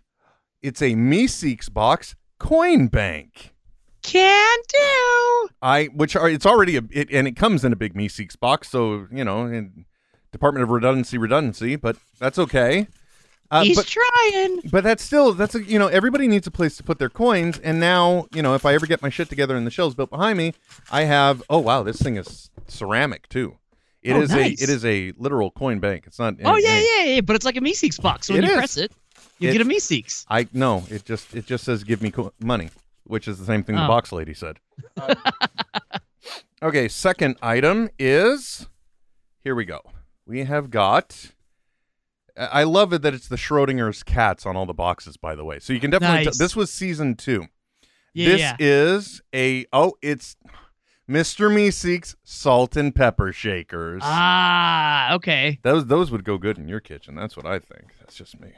It's 0.61 0.81
a 0.81 0.95
Meeseeks 0.95 1.71
box 1.71 2.15
coin 2.39 2.87
bank. 2.87 3.53
Can 4.03 4.57
do. 4.67 5.49
I 5.61 5.85
which 5.95 6.15
are 6.15 6.29
it's 6.29 6.45
already 6.45 6.77
a 6.77 6.81
it, 6.91 7.09
and 7.11 7.27
it 7.27 7.35
comes 7.35 7.65
in 7.65 7.73
a 7.73 7.75
big 7.75 7.95
Meeseeks 7.95 8.39
box, 8.39 8.69
so 8.69 9.07
you 9.11 9.23
know, 9.25 9.45
in 9.47 9.85
Department 10.31 10.63
of 10.63 10.69
Redundancy, 10.69 11.17
redundancy, 11.17 11.75
but 11.75 11.97
that's 12.19 12.37
okay. 12.37 12.87
Uh, 13.51 13.63
He's 13.63 13.75
but 13.77 13.85
trying. 13.87 14.59
but 14.71 14.83
that's 14.83 15.03
still 15.03 15.33
that's 15.33 15.55
a 15.55 15.63
you 15.63 15.79
know 15.79 15.87
everybody 15.87 16.27
needs 16.27 16.45
a 16.45 16.51
place 16.51 16.77
to 16.77 16.83
put 16.83 16.99
their 16.99 17.09
coins, 17.09 17.57
and 17.59 17.79
now 17.79 18.27
you 18.31 18.41
know 18.43 18.53
if 18.53 18.65
I 18.65 18.73
ever 18.75 18.85
get 18.85 19.01
my 19.01 19.09
shit 19.09 19.27
together 19.29 19.55
and 19.55 19.65
the 19.65 19.71
shelves 19.71 19.95
built 19.95 20.11
behind 20.11 20.37
me, 20.37 20.53
I 20.91 21.03
have 21.05 21.41
oh 21.49 21.59
wow 21.59 21.81
this 21.81 21.99
thing 21.99 22.15
is 22.17 22.49
ceramic 22.67 23.27
too. 23.29 23.57
It 24.03 24.13
Oh, 24.13 24.21
is 24.21 24.29
nice. 24.29 24.59
a 24.61 24.63
it 24.63 24.69
is 24.69 24.85
a 24.85 25.13
literal 25.17 25.49
coin 25.49 25.79
bank. 25.79 26.03
It's 26.05 26.19
not. 26.19 26.35
Oh 26.43 26.57
yeah, 26.57 26.79
yeah, 26.79 27.03
yeah. 27.05 27.21
But 27.21 27.35
it's 27.37 27.45
like 27.45 27.55
a 27.57 27.61
Meeseeks 27.61 27.99
box. 27.99 28.27
So 28.27 28.35
when 28.35 28.43
It 28.43 28.47
you 28.47 28.53
is. 28.53 28.57
press 28.57 28.77
it, 28.77 28.91
you 29.39 29.51
get 29.51 29.61
a 29.61 29.65
Meeseeks. 29.65 30.25
I 30.29 30.47
no, 30.53 30.83
it 30.89 31.05
just 31.05 31.35
it 31.35 31.45
just 31.45 31.63
says 31.63 31.83
give 31.83 32.01
me 32.01 32.11
co- 32.11 32.33
money, 32.39 32.69
which 33.05 33.27
is 33.27 33.37
the 33.39 33.45
same 33.45 33.63
thing 33.63 33.75
the 33.75 33.83
Oh. 33.85 33.87
box 33.87 34.11
lady 34.11 34.33
said. 34.33 34.59
okay, 36.63 36.87
second 36.87 37.37
item 37.41 37.89
is 37.99 38.67
here 39.43 39.55
we 39.55 39.65
go. 39.65 39.81
We 40.25 40.45
have 40.45 40.69
got. 40.69 41.31
I 42.37 42.45
I 42.61 42.63
love 42.63 42.93
it 42.93 43.01
that 43.03 43.13
it's 43.13 43.27
the 43.27 43.35
Schrodinger's 43.37 44.03
cats 44.03 44.45
on 44.45 44.55
all 44.55 44.65
the 44.65 44.73
boxes. 44.73 45.17
By 45.17 45.35
the 45.35 45.45
way, 45.45 45.59
so 45.59 45.73
you 45.73 45.79
can 45.79 45.91
definitely. 45.91 46.25
Nice. 46.25 46.37
Tell, 46.37 46.45
this 46.45 46.55
was 46.55 46.71
season 46.71 47.15
two. 47.15 47.45
Yeah, 48.13 48.29
this 48.29 48.39
yeah. 48.39 48.55
is 48.59 49.21
a 49.33 49.65
oh, 49.73 49.93
it's 50.01 50.35
Mr. 51.09 51.51
Meeseeks 51.53 52.15
salt 52.23 52.75
and 52.75 52.95
pepper 52.95 53.31
shakers. 53.31 54.01
Ah, 54.03 55.13
okay. 55.15 55.59
Those 55.61 55.85
those 55.85 56.09
would 56.11 56.23
go 56.23 56.37
good 56.37 56.57
in 56.57 56.67
your 56.67 56.79
kitchen. 56.79 57.13
That's 57.15 57.37
what 57.37 57.45
I 57.45 57.59
think. 57.59 57.93
That's 57.99 58.15
just 58.15 58.39
me. 58.39 58.49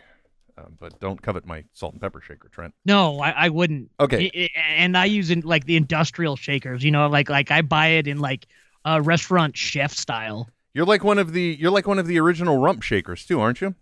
Um, 0.57 0.75
but 0.79 0.99
don't 0.99 1.21
covet 1.21 1.45
my 1.45 1.63
salt 1.73 1.93
and 1.93 2.01
pepper 2.01 2.19
shaker, 2.19 2.47
Trent. 2.49 2.73
No, 2.85 3.19
I, 3.19 3.29
I 3.45 3.49
wouldn't. 3.49 3.91
Okay. 3.99 4.31
I- 4.33 4.39
I- 4.59 4.61
and 4.73 4.97
I 4.97 5.05
use 5.05 5.29
in 5.29 5.41
like 5.41 5.65
the 5.65 5.75
industrial 5.75 6.35
shakers. 6.35 6.83
You 6.83 6.91
know, 6.91 7.07
like 7.07 7.29
like 7.29 7.51
I 7.51 7.61
buy 7.61 7.87
it 7.89 8.07
in 8.07 8.19
like 8.19 8.47
uh, 8.85 9.01
restaurant 9.03 9.55
chef 9.55 9.91
style. 9.93 10.49
You're 10.73 10.85
like 10.85 11.03
one 11.03 11.17
of 11.19 11.33
the 11.33 11.55
you're 11.59 11.71
like 11.71 11.87
one 11.87 11.99
of 11.99 12.07
the 12.07 12.19
original 12.19 12.57
rump 12.57 12.81
shakers 12.83 13.25
too, 13.25 13.39
aren't 13.39 13.61
you? 13.61 13.75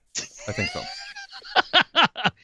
I 0.47 0.51
think 0.51 0.69
so. 0.71 0.82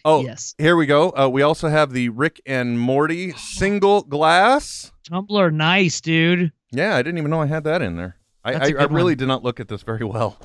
Oh, 0.03 0.23
Yes. 0.23 0.55
here 0.57 0.75
we 0.75 0.87
go. 0.87 1.11
Uh, 1.11 1.29
we 1.29 1.43
also 1.43 1.67
have 1.69 1.91
the 1.93 2.09
Rick 2.09 2.41
and 2.47 2.79
Morty 2.79 3.33
single 3.33 4.01
glass. 4.01 4.91
Tumbler, 5.07 5.51
nice, 5.51 6.01
dude. 6.01 6.51
Yeah, 6.71 6.95
I 6.95 7.03
didn't 7.03 7.19
even 7.19 7.29
know 7.29 7.41
I 7.41 7.45
had 7.45 7.63
that 7.65 7.83
in 7.83 7.97
there. 7.97 8.17
I, 8.43 8.53
I, 8.53 8.73
I 8.79 8.83
really 8.85 9.13
did 9.15 9.27
not 9.27 9.43
look 9.43 9.59
at 9.59 9.67
this 9.67 9.83
very 9.83 10.03
well. 10.03 10.39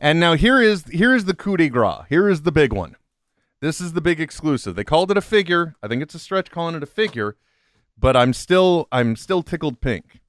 And 0.00 0.18
now 0.18 0.34
here 0.34 0.60
is 0.60 0.84
here 0.86 1.14
is 1.14 1.24
the 1.26 1.34
coup 1.34 1.56
de 1.56 1.68
grace. 1.68 2.02
Here 2.08 2.28
is 2.28 2.42
the 2.42 2.50
big 2.50 2.72
one. 2.72 2.96
This 3.66 3.80
is 3.80 3.94
the 3.94 4.00
big 4.00 4.20
exclusive. 4.20 4.76
They 4.76 4.84
called 4.84 5.10
it 5.10 5.16
a 5.16 5.20
figure. 5.20 5.74
I 5.82 5.88
think 5.88 6.00
it's 6.00 6.14
a 6.14 6.20
stretch 6.20 6.52
calling 6.52 6.76
it 6.76 6.84
a 6.84 6.86
figure, 6.86 7.36
but 7.98 8.16
I'm 8.16 8.32
still 8.32 8.86
I'm 8.92 9.16
still 9.16 9.42
tickled 9.42 9.80
pink. 9.80 10.20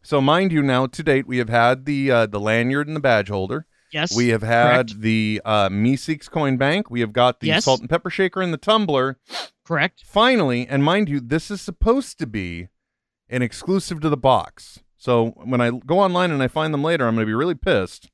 So 0.00 0.22
mind 0.22 0.52
you, 0.52 0.62
now 0.62 0.86
to 0.86 1.02
date 1.02 1.26
we 1.26 1.36
have 1.36 1.50
had 1.50 1.84
the 1.84 2.10
uh, 2.10 2.24
the 2.24 2.40
lanyard 2.40 2.86
and 2.86 2.96
the 2.96 3.00
badge 3.00 3.28
holder. 3.28 3.66
Yes. 3.92 4.16
We 4.16 4.28
have 4.28 4.40
had 4.42 4.86
correct. 4.88 5.00
the 5.02 5.42
uh, 5.44 5.68
Meeseeks 5.68 6.30
coin 6.30 6.56
bank. 6.56 6.88
We 6.90 7.00
have 7.00 7.12
got 7.12 7.40
the 7.40 7.48
Yes. 7.48 7.66
salt 7.66 7.80
and 7.80 7.90
pepper 7.90 8.08
shaker 8.08 8.40
and 8.40 8.54
the 8.54 8.56
tumbler. 8.56 9.18
correct. 9.66 10.02
Finally, 10.06 10.66
and 10.66 10.82
mind 10.82 11.10
you, 11.10 11.20
this 11.20 11.50
is 11.50 11.60
supposed 11.60 12.18
to 12.20 12.26
be 12.26 12.68
an 13.28 13.42
exclusive 13.42 14.00
to 14.00 14.08
the 14.08 14.16
box. 14.16 14.80
So 14.96 15.32
when 15.44 15.60
I 15.60 15.72
go 15.72 15.98
online 16.00 16.30
and 16.30 16.42
I 16.42 16.48
find 16.48 16.72
them 16.72 16.82
later, 16.82 17.06
I'm 17.06 17.16
going 17.16 17.26
to 17.26 17.30
be 17.30 17.34
really 17.34 17.54
pissed. 17.54 18.08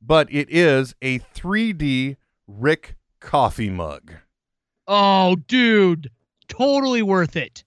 But 0.00 0.32
it 0.32 0.46
is 0.50 0.94
a 1.02 1.18
3D 1.18 2.16
Rick 2.46 2.94
coffee 3.26 3.70
mug. 3.70 4.12
Oh, 4.86 5.34
dude, 5.48 6.10
totally 6.48 7.02
worth 7.02 7.34
it. 7.36 7.64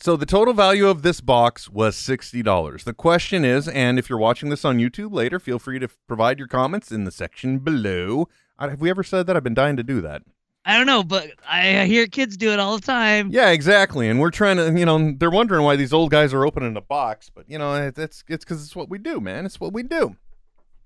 So 0.00 0.16
the 0.16 0.24
total 0.26 0.54
value 0.54 0.86
of 0.88 1.02
this 1.02 1.20
box 1.20 1.68
was 1.68 1.94
$60. 1.96 2.84
The 2.84 2.94
question 2.94 3.44
is, 3.44 3.68
and 3.68 3.98
if 3.98 4.08
you're 4.08 4.18
watching 4.18 4.48
this 4.48 4.64
on 4.64 4.78
YouTube 4.78 5.12
later, 5.12 5.38
feel 5.38 5.58
free 5.58 5.78
to 5.78 5.88
provide 6.06 6.38
your 6.38 6.48
comments 6.48 6.90
in 6.90 7.04
the 7.04 7.10
section 7.10 7.58
below. 7.58 8.28
I- 8.58 8.70
Have 8.70 8.80
we 8.80 8.88
ever 8.90 9.02
said 9.02 9.26
that? 9.26 9.36
I've 9.36 9.44
been 9.44 9.54
dying 9.54 9.76
to 9.76 9.82
do 9.82 10.00
that. 10.00 10.22
I 10.64 10.76
don't 10.76 10.86
know, 10.86 11.02
but 11.02 11.30
I 11.48 11.84
hear 11.84 12.06
kids 12.06 12.36
do 12.36 12.52
it 12.52 12.58
all 12.58 12.76
the 12.76 12.86
time. 12.86 13.28
Yeah, 13.30 13.50
exactly. 13.50 14.08
And 14.08 14.20
we're 14.20 14.30
trying 14.30 14.56
to, 14.56 14.78
you 14.78 14.86
know, 14.86 15.12
they're 15.18 15.30
wondering 15.30 15.64
why 15.64 15.76
these 15.76 15.92
old 15.92 16.10
guys 16.10 16.32
are 16.32 16.46
opening 16.46 16.76
a 16.76 16.80
box, 16.80 17.30
but 17.34 17.44
you 17.48 17.58
know, 17.58 17.74
it- 17.74 17.98
it's 17.98 18.24
it's 18.28 18.44
because 18.44 18.64
it's 18.64 18.76
what 18.76 18.88
we 18.88 18.98
do, 18.98 19.20
man. 19.20 19.44
It's 19.46 19.60
what 19.60 19.72
we 19.74 19.82
do. 19.82 20.16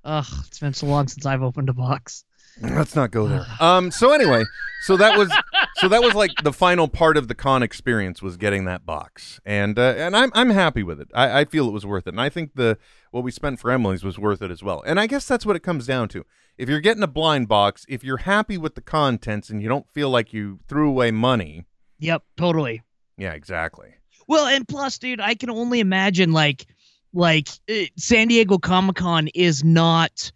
Ugh, 0.05 0.27
it's 0.47 0.59
been 0.59 0.75
so 0.75 0.87
long 0.87 1.07
since 1.09 1.25
I've 1.27 1.43
opened 1.43 1.69
a 1.69 1.73
box. 1.73 2.25
Let's 2.61 2.95
not 2.95 3.11
go 3.11 3.27
there. 3.29 3.47
Um. 3.61 3.91
So 3.91 4.13
anyway, 4.13 4.45
so 4.83 4.97
that 4.99 5.17
was 5.19 5.33
so 5.77 5.89
that 5.89 6.03
was 6.03 6.15
like 6.15 6.31
the 6.45 6.53
final 6.53 6.87
part 6.87 7.17
of 7.17 7.29
the 7.29 7.35
con 7.35 7.63
experience 7.63 8.21
was 8.21 8.37
getting 8.37 8.67
that 8.67 8.85
box, 8.85 9.41
and 9.45 9.79
uh, 9.79 9.95
and 9.97 10.15
I'm 10.17 10.31
I'm 10.35 10.51
happy 10.51 10.83
with 10.83 11.01
it. 11.01 11.09
I, 11.15 11.41
I 11.41 11.45
feel 11.47 11.67
it 11.69 11.73
was 11.73 11.87
worth 11.87 12.07
it, 12.07 12.11
and 12.11 12.21
I 12.21 12.29
think 12.29 12.55
the 12.55 12.77
what 13.11 13.25
we 13.25 13.31
spent 13.31 13.59
for 13.59 13.71
Emily's 13.71 14.05
was 14.05 14.19
worth 14.19 14.43
it 14.43 14.51
as 14.51 14.63
well. 14.63 14.83
And 14.87 15.01
I 15.01 15.07
guess 15.07 15.27
that's 15.27 15.47
what 15.47 15.57
it 15.57 15.61
comes 15.61 15.87
down 15.87 16.09
to. 16.11 16.25
If 16.59 16.69
you're 16.69 16.81
getting 16.81 17.03
a 17.03 17.07
blind 17.09 17.49
box, 17.49 17.87
if 17.89 18.05
you're 18.05 18.19
happy 18.19 18.59
with 18.59 18.75
the 18.75 18.83
contents 18.83 19.49
and 19.49 19.63
you 19.63 19.69
don't 19.69 19.89
feel 19.91 20.11
like 20.11 20.33
you 20.35 20.61
threw 20.69 20.89
away 20.91 21.11
money, 21.11 21.65
Yep, 22.01 22.23
totally. 22.37 22.83
yeah, 23.17 23.33
exactly. 23.33 23.95
Well, 24.29 24.47
and 24.47 24.69
plus, 24.69 24.99
dude, 24.99 25.21
I 25.21 25.35
can 25.35 25.49
only 25.51 25.81
imagine 25.81 26.33
like 26.33 26.67
like 27.15 27.49
eh, 27.69 27.87
San 27.97 28.29
Diego 28.29 28.59
Comic 28.59 28.97
Con 28.97 29.29
is 29.35 29.65
not 29.65 30.31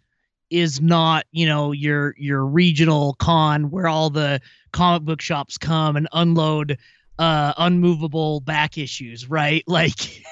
is 0.49 0.81
not 0.81 1.25
you 1.31 1.45
know 1.45 1.71
your 1.71 2.15
your 2.17 2.45
regional 2.45 3.15
con 3.19 3.69
where 3.69 3.87
all 3.87 4.09
the 4.09 4.39
comic 4.71 5.03
book 5.03 5.21
shops 5.21 5.57
come 5.57 5.95
and 5.95 6.07
unload 6.13 6.77
uh 7.19 7.53
unmovable 7.57 8.39
back 8.41 8.77
issues 8.77 9.29
right? 9.29 9.63
Like 9.67 10.23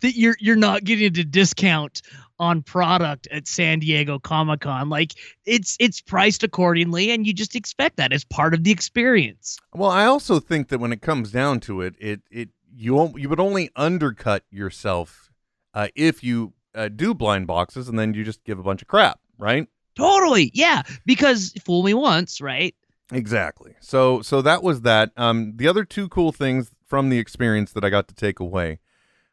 that 0.00 0.16
you're 0.16 0.36
you're 0.38 0.56
not 0.56 0.84
getting 0.84 1.06
a 1.06 1.24
discount 1.24 2.02
on 2.42 2.60
product 2.60 3.28
at 3.30 3.46
San 3.46 3.78
Diego 3.78 4.18
Comic-Con. 4.18 4.88
Like 4.88 5.14
it's 5.46 5.76
it's 5.78 6.00
priced 6.00 6.42
accordingly 6.42 7.12
and 7.12 7.24
you 7.24 7.32
just 7.32 7.54
expect 7.54 7.96
that 7.98 8.12
as 8.12 8.24
part 8.24 8.52
of 8.52 8.64
the 8.64 8.72
experience. 8.72 9.58
Well, 9.72 9.90
I 9.90 10.06
also 10.06 10.40
think 10.40 10.68
that 10.68 10.80
when 10.80 10.92
it 10.92 11.00
comes 11.00 11.30
down 11.30 11.60
to 11.60 11.80
it, 11.82 11.94
it 12.00 12.20
it 12.30 12.48
you 12.74 13.16
you 13.16 13.28
would 13.28 13.40
only 13.40 13.70
undercut 13.76 14.42
yourself 14.50 15.30
uh, 15.72 15.88
if 15.94 16.24
you 16.24 16.52
uh, 16.74 16.88
do 16.88 17.14
blind 17.14 17.46
boxes 17.46 17.88
and 17.88 17.98
then 17.98 18.12
you 18.12 18.24
just 18.24 18.42
give 18.44 18.58
a 18.58 18.62
bunch 18.62 18.82
of 18.82 18.88
crap, 18.88 19.20
right? 19.42 19.68
totally 19.94 20.50
yeah 20.54 20.80
because 21.04 21.52
fool 21.64 21.82
me 21.82 21.92
once 21.92 22.40
right 22.40 22.74
Exactly. 23.12 23.74
So 23.80 24.22
so 24.22 24.42
that 24.42 24.62
was 24.62 24.80
that. 24.82 25.12
Um, 25.16 25.52
the 25.56 25.68
other 25.68 25.84
two 25.84 26.08
cool 26.08 26.32
things 26.32 26.72
from 26.86 27.10
the 27.10 27.18
experience 27.18 27.72
that 27.72 27.84
I 27.84 27.90
got 27.90 28.08
to 28.08 28.14
take 28.14 28.40
away, 28.40 28.78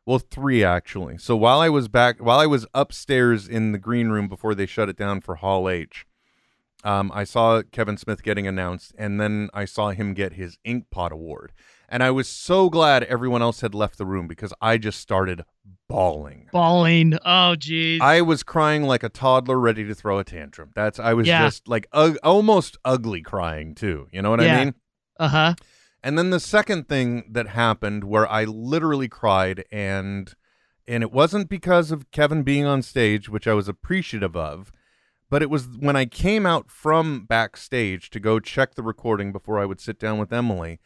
well, 0.05 0.20
three 0.20 0.64
actually. 0.64 1.18
So 1.18 1.36
while 1.36 1.62
I 1.62 1.70
was 1.70 1.88
back, 1.88 2.20
while 2.20 2.39
I 2.39 2.45
was 2.45 2.68
upstairs 2.74 3.47
in 3.47 3.72
the 3.72 3.78
green 3.78 4.10
room 4.10 4.28
before 4.28 4.53
they 4.53 4.66
shut 4.66 4.89
it 4.89 4.97
down 4.97 5.22
for 5.22 5.36
Hall 5.36 5.70
H, 5.70 6.05
um, 6.84 7.10
I 7.14 7.24
saw 7.24 7.62
Kevin 7.72 7.97
Smith 7.97 8.22
getting 8.22 8.47
announced, 8.47 8.93
and 8.97 9.20
then 9.20 9.49
I 9.53 9.66
saw 9.66 9.91
him 9.91 10.14
get 10.14 10.34
his 10.34 10.57
Inkpot 10.66 11.12
Award, 11.12 11.53
and 11.90 12.02
I 12.04 12.12
was 12.12 12.28
so 12.30 12.70
glad 12.70 13.04
everyone 13.04 13.42
else 13.42 13.62
had 13.62 13.74
left 13.76 13.98
the 13.98 14.06
room 14.06 14.28
because 14.28 14.54
I 14.62 14.78
just 14.78 15.00
started 15.00 15.44
bawling. 15.88 16.48
Bawling. 16.52 17.18
Oh, 17.26 17.56
geez. 17.56 18.00
I 18.02 18.22
was 18.22 18.44
crying 18.44 18.84
like 18.84 19.04
a 19.04 19.10
toddler 19.10 19.60
ready 19.60 19.84
to 19.86 19.96
throw 19.96 20.20
a 20.20 20.24
tantrum. 20.24 20.72
That's 20.76 21.00
I 21.00 21.14
was 21.14 21.28
Yeah. 21.28 21.44
just 21.46 21.68
like 21.68 21.88
ug- 21.92 22.18
almost 22.24 22.78
ugly 22.86 23.22
crying 23.22 23.76
too. 23.76 24.08
You 24.12 24.22
know 24.22 24.30
what 24.30 24.40
I 24.42 24.46
Yeah. 24.46 24.64
mean? 24.66 24.74
uh 25.20 25.28
huh. 25.28 25.56
And 26.04 26.18
then 26.18 26.30
the 26.30 26.40
second 26.40 26.88
thing 26.88 27.26
that 27.32 27.48
happened 27.50 28.06
where 28.06 28.26
I 28.32 28.46
literally 28.46 29.08
cried 29.10 29.66
and 29.72 30.34
and 30.88 31.04
it 31.04 31.12
wasn't 31.12 31.50
because 31.50 31.92
of 31.92 32.10
Kevin 32.12 32.42
being 32.42 32.66
on 32.66 32.82
stage, 32.82 33.30
which 33.30 33.48
I 33.48 33.54
was 33.54 33.68
appreciative 33.68 34.36
of, 34.36 34.72
but 35.30 35.44
it 35.44 35.50
was 35.50 35.68
when 35.78 35.96
I 35.96 36.06
came 36.06 36.46
out 36.48 36.72
from 36.72 37.26
backstage 37.26 38.10
to 38.12 38.20
go 38.20 38.40
check 38.40 38.74
the 38.76 38.82
recording 38.82 39.32
before 39.32 39.60
I 39.60 39.66
would 39.66 39.80
sit 39.80 40.00
down 40.00 40.18
with 40.18 40.32
Emily 40.34 40.80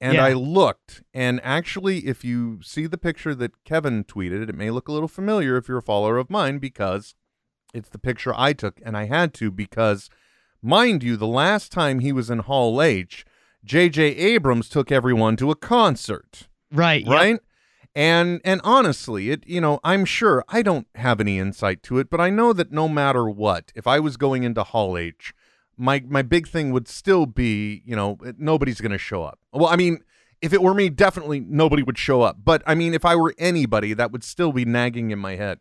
And 0.00 0.14
Yeah. 0.14 0.26
I 0.26 0.32
looked, 0.32 1.02
and 1.12 1.40
actually, 1.42 2.06
if 2.06 2.24
you 2.24 2.60
see 2.62 2.86
the 2.86 2.96
picture 2.98 3.34
that 3.34 3.64
Kevin 3.64 4.04
tweeted, 4.04 4.48
it 4.48 4.54
may 4.54 4.70
look 4.70 4.86
a 4.88 4.92
little 4.92 5.08
familiar 5.08 5.56
if 5.56 5.66
you're 5.68 5.78
a 5.78 5.82
follower 5.82 6.18
of 6.18 6.30
mine 6.30 6.58
because 6.58 7.14
it's 7.74 7.88
the 7.88 7.98
picture 7.98 8.32
I 8.36 8.52
took, 8.52 8.80
and 8.84 8.96
I 8.96 9.06
had 9.06 9.34
to 9.34 9.50
because, 9.50 10.08
mind 10.62 11.02
you, 11.02 11.16
the 11.16 11.26
last 11.26 11.72
time 11.72 11.98
he 11.98 12.12
was 12.12 12.30
in 12.30 12.38
Hall 12.40 12.80
H, 12.80 13.24
J.J. 13.64 14.02
Abrams 14.04 14.68
took 14.68 14.92
everyone 14.92 15.36
to 15.36 15.50
a 15.50 15.56
concert 15.56 16.48
Right. 16.72 17.04
yep. 17.04 17.12
right 17.14 17.40
and 17.94 18.40
and 18.44 18.60
honestly 18.64 19.30
it 19.30 19.42
you 19.46 19.60
know 19.60 19.80
i'm 19.82 20.04
sure 20.04 20.44
i 20.50 20.60
don't 20.60 20.86
have 20.94 21.18
any 21.20 21.38
insight 21.38 21.82
to 21.82 21.98
it 21.98 22.10
but 22.10 22.20
i 22.20 22.28
know 22.28 22.52
that 22.52 22.70
no 22.70 22.86
matter 22.86 23.28
what 23.28 23.72
if 23.74 23.86
i 23.86 23.98
was 23.98 24.18
going 24.18 24.42
into 24.42 24.62
hall 24.62 24.96
h 24.98 25.32
my 25.78 26.02
my 26.08 26.22
big 26.22 26.46
thing 26.48 26.70
would 26.72 26.88
still 26.88 27.24
be 27.24 27.82
you 27.86 27.94
know 27.96 28.18
nobody's 28.36 28.80
going 28.80 28.92
to 28.92 28.98
show 28.98 29.22
up 29.22 29.38
well 29.52 29.66
i 29.68 29.76
mean 29.76 29.98
if 30.42 30.52
it 30.52 30.60
were 30.62 30.74
me 30.74 30.88
definitely 30.90 31.40
nobody 31.40 31.82
would 31.82 31.96
show 31.98 32.22
up 32.22 32.36
but 32.44 32.62
i 32.66 32.74
mean 32.74 32.92
if 32.94 33.04
i 33.04 33.14
were 33.16 33.34
anybody 33.38 33.94
that 33.94 34.10
would 34.12 34.24
still 34.24 34.52
be 34.52 34.64
nagging 34.64 35.10
in 35.10 35.18
my 35.18 35.36
head 35.36 35.58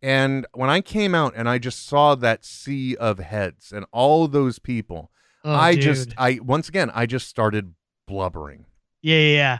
and 0.00 0.46
when 0.54 0.70
i 0.70 0.80
came 0.80 1.14
out 1.14 1.32
and 1.36 1.48
i 1.48 1.58
just 1.58 1.84
saw 1.86 2.14
that 2.14 2.44
sea 2.44 2.96
of 2.96 3.18
heads 3.18 3.72
and 3.72 3.84
all 3.92 4.28
those 4.28 4.58
people 4.58 5.10
Oh, 5.44 5.52
i 5.52 5.74
dude. 5.74 5.82
just 5.82 6.14
i 6.16 6.38
once 6.42 6.68
again 6.68 6.90
i 6.94 7.04
just 7.06 7.28
started 7.28 7.74
blubbering 8.06 8.66
Yeah, 9.00 9.16
yeah, 9.18 9.34
yeah. 9.34 9.58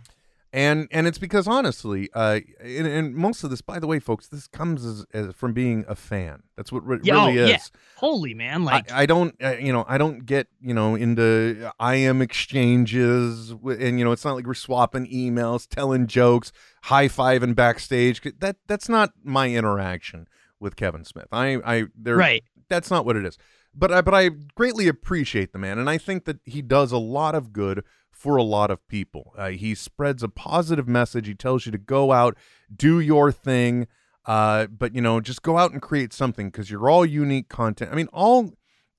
And 0.52 0.86
and 0.90 1.06
it's 1.06 1.18
because 1.18 1.48
honestly 1.48 2.10
uh 2.14 2.40
and, 2.60 2.86
and 2.86 3.14
most 3.14 3.42
of 3.42 3.50
this 3.50 3.62
by 3.62 3.78
the 3.78 3.86
way 3.86 3.98
folks 3.98 4.28
this 4.28 4.46
comes 4.46 4.84
as, 4.84 5.06
as 5.14 5.34
from 5.34 5.52
being 5.52 5.84
a 5.88 5.94
fan 5.94 6.42
that's 6.56 6.70
what 6.70 6.82
it 6.90 7.00
Yeah, 7.04 7.14
really 7.26 7.40
oh, 7.40 7.44
is 7.44 7.50
yeah. 7.50 7.58
Holy 7.96 8.34
man, 8.34 8.64
like 8.64 8.90
I, 8.92 9.02
I 9.02 9.06
don't 9.06 9.34
uh, 9.42 9.56
you 9.58 9.72
know 9.72 9.84
i 9.88 9.96
don't 9.96 10.26
get 10.26 10.48
you 10.60 10.74
know 10.74 10.94
into 10.94 11.70
i 11.80 11.94
am 11.94 12.20
exchanges 12.20 13.50
and 13.50 13.98
you 13.98 14.04
know 14.04 14.12
it's 14.12 14.24
not 14.24 14.34
like 14.34 14.46
we're 14.46 14.54
swapping 14.54 15.06
emails 15.06 15.66
telling 15.68 16.06
jokes 16.06 16.52
high 16.84 17.08
five 17.08 17.42
and 17.42 17.56
backstage 17.56 18.20
that 18.40 18.56
that's 18.66 18.88
not 18.88 19.12
my 19.22 19.48
interaction 19.48 20.26
with 20.60 20.76
kevin 20.76 21.04
smith 21.04 21.28
i 21.32 21.58
i 21.64 21.84
there 21.96 22.16
right. 22.16 22.44
that's 22.68 22.90
not 22.90 23.04
what 23.06 23.16
it 23.16 23.24
is. 23.24 23.38
But 23.74 23.90
I 23.90 24.02
but 24.02 24.12
I 24.12 24.28
greatly 24.54 24.86
appreciate 24.86 25.52
the 25.52 25.58
man, 25.58 25.78
and 25.78 25.88
I 25.88 25.96
think 25.96 26.26
that 26.26 26.40
he 26.44 26.60
does 26.60 26.92
a 26.92 26.98
lot 26.98 27.34
of 27.34 27.54
good 27.54 27.84
for 28.22 28.36
a 28.36 28.42
lot 28.44 28.70
of 28.70 28.86
people. 28.86 29.34
Uh, 29.36 29.48
he 29.50 29.74
spreads 29.74 30.22
a 30.22 30.28
positive 30.28 30.86
message. 30.86 31.26
He 31.26 31.34
tells 31.34 31.66
you 31.66 31.72
to 31.72 31.78
go 31.78 32.12
out, 32.12 32.36
do 32.74 33.00
your 33.00 33.32
thing, 33.32 33.88
uh, 34.26 34.66
but 34.66 34.94
you 34.94 35.00
know, 35.02 35.20
just 35.20 35.42
go 35.42 35.58
out 35.58 35.72
and 35.72 35.82
create 35.82 36.12
something 36.12 36.48
because 36.48 36.70
you're 36.70 36.88
all 36.88 37.04
unique 37.04 37.48
content. 37.48 37.90
I 37.92 37.96
mean, 37.96 38.08
all 38.12 38.52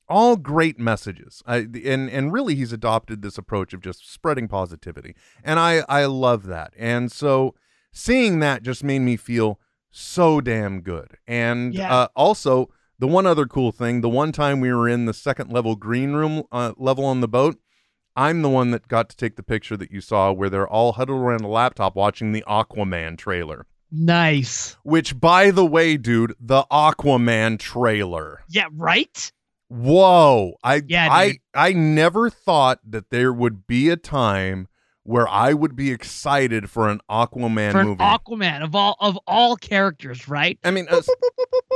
all 0.10 0.36
great 0.36 0.78
messages. 0.78 1.42
I, 1.48 1.68
and 1.86 2.10
and 2.10 2.34
really, 2.34 2.56
he's 2.56 2.74
adopted 2.74 3.22
this 3.22 3.38
approach 3.38 3.74
of 3.74 3.80
just 3.80 4.12
spreading 4.12 4.50
positivity, 4.50 5.16
and 5.42 5.58
I 5.58 5.84
I 5.88 6.04
love 6.06 6.46
that. 6.48 6.74
And 6.78 7.10
so 7.10 7.56
seeing 7.94 8.40
that 8.40 8.64
just 8.64 8.84
made 8.84 9.00
me 9.00 9.16
feel 9.16 9.58
so 9.90 10.42
damn 10.42 10.82
good. 10.82 11.18
And 11.28 11.74
Yeah. 11.74 11.94
uh, 11.96 12.08
also 12.16 12.70
the 13.00 13.08
one 13.08 13.26
other 13.26 13.46
cool 13.46 13.72
thing, 13.72 14.02
the 14.02 14.10
one 14.10 14.32
time 14.34 14.60
we 14.60 14.74
were 14.74 14.90
in 14.90 15.06
the 15.06 15.14
second 15.14 15.52
level 15.54 15.76
green 15.78 16.12
room 16.14 16.44
uh, 16.52 16.74
level 16.78 17.06
on 17.06 17.22
the 17.22 17.28
boat, 17.28 17.58
I'm 18.16 18.42
the 18.42 18.50
one 18.50 18.72
that 18.72 18.88
got 18.88 19.10
to 19.10 19.16
take 19.16 19.36
the 19.36 19.44
picture 19.44 19.76
that 19.78 19.92
you 19.92 20.02
saw 20.02 20.32
where 20.32 20.50
they're 20.50 20.68
all 20.68 20.94
huddled 20.94 21.20
around 21.22 21.42
a 21.42 21.48
laptop 21.48 21.96
watching 21.96 22.32
the 22.32 22.44
Aquaman 22.48 23.18
trailer. 23.18 23.66
Nice. 23.92 24.78
Which, 24.84 25.20
by 25.20 25.52
the 25.52 25.66
way, 25.66 25.98
dude, 25.98 26.34
the 26.40 26.64
Aquaman 26.72 27.60
trailer. 27.60 28.42
Yeah, 28.50 28.68
right? 28.72 29.32
Whoa! 29.70 30.54
I 30.64 30.84
Yeah, 30.88 31.12
I 31.12 31.28
dude. 31.30 31.38
I 31.56 31.74
never 31.74 32.30
thought 32.30 32.80
that 32.88 33.10
there 33.10 33.34
would 33.34 33.66
be 33.66 33.90
a 33.90 33.96
time 33.98 34.68
where 35.04 35.28
I 35.28 35.54
would 35.54 35.76
be 35.76 35.92
excited 35.92 36.70
for 36.70 36.88
an 36.90 37.02
Aquaman 37.10 37.72
For 37.72 37.82
an 37.82 37.88
movie. 37.88 38.04
Aquaman 38.04 38.64
of 38.64 38.76
all 38.76 38.96
of 39.00 39.18
all 39.28 39.56
characters, 39.56 40.28
right? 40.28 40.58
I 40.64 40.72
mean, 40.72 40.88
es- 40.90 41.10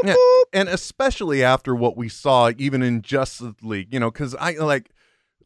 yeah, 0.04 0.16
and 0.54 0.70
especially 0.70 1.44
after 1.44 1.76
what 1.76 1.98
we 1.98 2.08
saw, 2.08 2.52
even 2.58 2.82
in 2.84 3.02
Justice 3.02 3.56
League, 3.62 3.92
you 3.92 4.00
know, 4.00 4.12
because 4.12 4.36
I 4.36 4.54
like, 4.54 4.92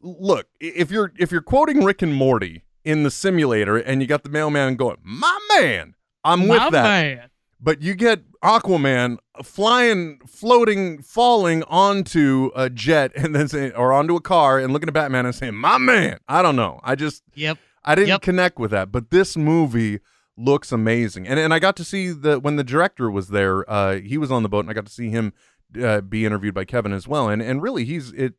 look, 0.02 0.48
if 0.60 0.90
you're 0.90 1.12
if 1.18 1.32
you're 1.32 1.40
quoting 1.42 1.84
Rick 1.84 2.02
and 2.02 2.14
Morty 2.14 2.64
in 2.84 3.02
the 3.04 3.10
simulator, 3.10 3.76
and 3.76 4.00
you 4.02 4.06
got 4.08 4.22
the 4.24 4.28
mailman 4.30 4.76
going, 4.76 4.96
"My 5.02 5.38
man," 5.56 5.94
I'm 6.24 6.48
with 6.48 6.58
My 6.60 6.70
that. 6.70 6.82
man. 6.82 7.28
But 7.64 7.80
you 7.80 7.94
get 7.94 8.24
Aquaman 8.42 9.18
flying, 9.44 10.18
floating, 10.26 11.00
falling 11.00 11.62
onto 11.64 12.50
a 12.56 12.68
jet, 12.68 13.12
and 13.16 13.34
then 13.36 13.46
saying, 13.48 13.72
or 13.72 13.92
onto 13.92 14.16
a 14.16 14.20
car, 14.20 14.58
and 14.58 14.72
looking 14.72 14.88
at 14.88 14.94
Batman 14.94 15.26
and 15.26 15.34
saying, 15.34 15.54
"My 15.54 15.78
man." 15.78 16.18
I 16.28 16.42
don't 16.42 16.56
know. 16.56 16.80
I 16.82 16.94
just 16.96 17.22
Yep. 17.34 17.58
I 17.84 17.94
didn't 17.94 18.08
Yep. 18.08 18.22
connect 18.22 18.58
with 18.58 18.70
that, 18.72 18.90
but 18.92 19.10
this 19.10 19.36
movie 19.36 20.00
looks 20.36 20.72
amazing, 20.72 21.28
and 21.28 21.38
and 21.38 21.52
I 21.54 21.58
got 21.60 21.76
to 21.76 21.84
see 21.84 22.08
the 22.10 22.40
when 22.40 22.56
the 22.56 22.64
director 22.64 23.10
was 23.10 23.28
there. 23.28 23.68
Uh, 23.70 24.00
he 24.00 24.18
was 24.18 24.32
on 24.32 24.42
the 24.42 24.48
boat, 24.48 24.60
and 24.60 24.70
I 24.70 24.72
got 24.72 24.86
to 24.86 24.92
see 24.92 25.10
him 25.10 25.32
uh, 25.80 26.00
be 26.00 26.24
interviewed 26.24 26.54
by 26.54 26.64
Kevin 26.64 26.92
as 26.92 27.06
well. 27.06 27.28
And 27.28 27.40
and 27.42 27.62
really, 27.62 27.84
he's 27.84 28.10
it. 28.12 28.34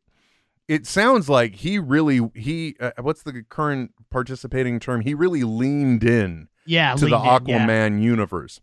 It 0.68 0.86
sounds 0.86 1.28
like 1.28 1.56
he 1.56 1.78
really 1.78 2.20
he 2.34 2.76
uh, 2.80 2.92
what's 3.00 3.22
the 3.22 3.42
current 3.48 3.92
participating 4.10 4.80
term? 4.80 5.02
He 5.02 5.14
really 5.14 5.44
leaned 5.44 6.02
in 6.04 6.48
Yeah. 6.66 6.94
to 6.94 7.06
the 7.06 7.18
leaned 7.18 7.48
in, 7.48 7.54
yeah. 7.54 7.66
Aquaman 7.66 8.02
universe. 8.02 8.60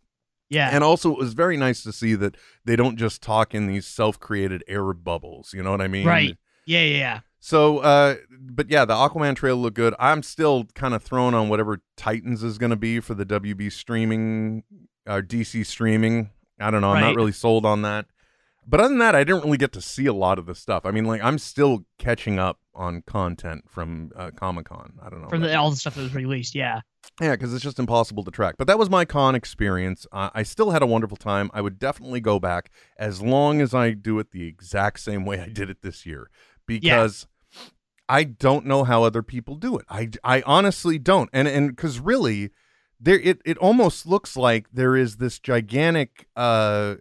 Yeah. 0.49 0.69
And 0.73 0.83
also, 0.83 1.11
it 1.11 1.17
was 1.17 1.33
very 1.33 1.55
nice 1.55 1.81
to 1.83 1.93
see 1.93 2.13
that 2.15 2.35
they 2.65 2.75
don't 2.75 2.97
just 2.97 3.21
talk 3.21 3.55
in 3.55 3.67
these 3.67 3.87
self-created 3.87 4.63
air 4.67 4.91
bubbles. 4.93 5.53
You 5.53 5.63
know 5.63 5.71
what 5.71 5.79
I 5.79 5.87
mean? 5.87 6.05
Right. 6.05 6.37
Yeah, 6.65 6.81
yeah, 6.81 6.97
yeah. 6.97 7.19
So, 7.39 7.79
uh, 7.79 8.15
but 8.39 8.69
yeah, 8.69 8.83
the 8.83 8.93
Aquaman 8.93 9.35
trailer 9.35 9.57
looked 9.57 9.77
good. 9.77 9.95
I'm 9.97 10.21
still 10.23 10.65
kind 10.75 10.93
of 10.93 11.01
thrown 11.03 11.33
on 11.33 11.47
whatever 11.47 11.81
Titans 11.95 12.43
is 12.43 12.57
going 12.57 12.69
to 12.71 12.75
be 12.75 12.99
for 12.99 13.13
the 13.13 13.25
WB 13.25 13.71
streaming 13.71 14.63
or 15.07 15.21
DC 15.21 15.65
streaming. 15.65 16.31
I 16.59 16.69
don't 16.69 16.81
know. 16.81 16.91
I'm 16.91 17.01
not 17.01 17.15
really 17.15 17.31
sold 17.31 17.65
on 17.65 17.81
that. 17.83 18.05
But 18.65 18.79
other 18.79 18.89
than 18.89 18.99
that, 18.99 19.15
I 19.15 19.23
didn't 19.23 19.43
really 19.43 19.57
get 19.57 19.71
to 19.73 19.81
see 19.81 20.05
a 20.05 20.13
lot 20.13 20.37
of 20.37 20.45
the 20.45 20.55
stuff. 20.55 20.85
I 20.85 20.91
mean, 20.91 21.05
like 21.05 21.21
I'm 21.21 21.39
still 21.39 21.85
catching 21.97 22.39
up 22.39 22.59
on 22.73 23.01
content 23.01 23.65
from 23.69 24.11
uh, 24.15 24.31
Comic 24.31 24.65
Con. 24.65 24.93
I 25.01 25.09
don't 25.09 25.21
know. 25.21 25.29
From 25.29 25.41
the, 25.41 25.55
all 25.55 25.71
the 25.71 25.75
stuff 25.75 25.95
that 25.95 26.01
was 26.01 26.13
released, 26.13 26.55
yeah. 26.55 26.81
Yeah, 27.19 27.31
because 27.31 27.53
it's 27.53 27.63
just 27.63 27.79
impossible 27.79 28.23
to 28.23 28.31
track. 28.31 28.55
But 28.57 28.67
that 28.67 28.77
was 28.79 28.89
my 28.89 29.05
con 29.05 29.35
experience. 29.35 30.05
Uh, 30.11 30.29
I 30.33 30.43
still 30.43 30.71
had 30.71 30.81
a 30.81 30.85
wonderful 30.85 31.17
time. 31.17 31.49
I 31.53 31.61
would 31.61 31.79
definitely 31.79 32.19
go 32.19 32.39
back 32.39 32.71
as 32.97 33.21
long 33.21 33.61
as 33.61 33.73
I 33.73 33.91
do 33.91 34.19
it 34.19 34.31
the 34.31 34.47
exact 34.47 34.99
same 34.99 35.25
way 35.25 35.39
I 35.39 35.47
did 35.47 35.69
it 35.69 35.81
this 35.81 36.05
year 36.05 36.29
because 36.65 37.27
I 38.07 38.23
don't 38.23 38.65
know 38.65 38.83
how 38.83 39.03
other 39.03 39.23
people 39.23 39.55
do 39.55 39.77
it. 39.77 39.85
I, 39.89 40.09
I 40.23 40.41
honestly 40.45 40.99
don't. 40.99 41.29
And 41.33 41.47
and 41.47 41.75
because 41.75 41.99
really, 41.99 42.51
there 42.99 43.19
it 43.19 43.41
it 43.45 43.57
almost 43.57 44.05
looks 44.05 44.37
like 44.37 44.67
there 44.71 44.95
is 44.95 45.17
this 45.17 45.39
gigantic. 45.39 46.27
Uh, 46.35 46.95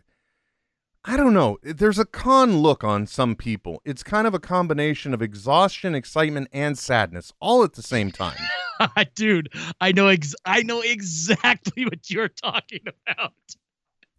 I 1.04 1.16
don't 1.16 1.32
know. 1.32 1.58
There's 1.62 1.98
a 1.98 2.04
con 2.04 2.58
look 2.58 2.84
on 2.84 3.06
some 3.06 3.34
people. 3.34 3.80
It's 3.86 4.02
kind 4.02 4.26
of 4.26 4.34
a 4.34 4.38
combination 4.38 5.14
of 5.14 5.22
exhaustion, 5.22 5.94
excitement, 5.94 6.48
and 6.52 6.78
sadness 6.78 7.32
all 7.40 7.64
at 7.64 7.72
the 7.72 7.82
same 7.82 8.10
time. 8.10 8.36
Dude, 9.14 9.50
I 9.80 9.92
know 9.92 10.08
ex- 10.08 10.34
I 10.44 10.62
know 10.62 10.82
exactly 10.82 11.84
what 11.86 12.10
you're 12.10 12.28
talking 12.28 12.80
about. 13.08 13.32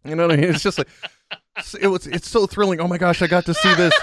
You 0.04 0.16
know 0.16 0.26
what 0.26 0.32
I 0.32 0.40
mean? 0.40 0.50
It's 0.50 0.62
just 0.62 0.78
like 0.78 0.88
it 1.80 1.86
was. 1.86 2.08
It's 2.08 2.28
so 2.28 2.46
thrilling. 2.46 2.80
Oh 2.80 2.88
my 2.88 2.98
gosh, 2.98 3.22
I 3.22 3.28
got 3.28 3.44
to 3.46 3.54
see 3.54 3.72
this. 3.74 3.94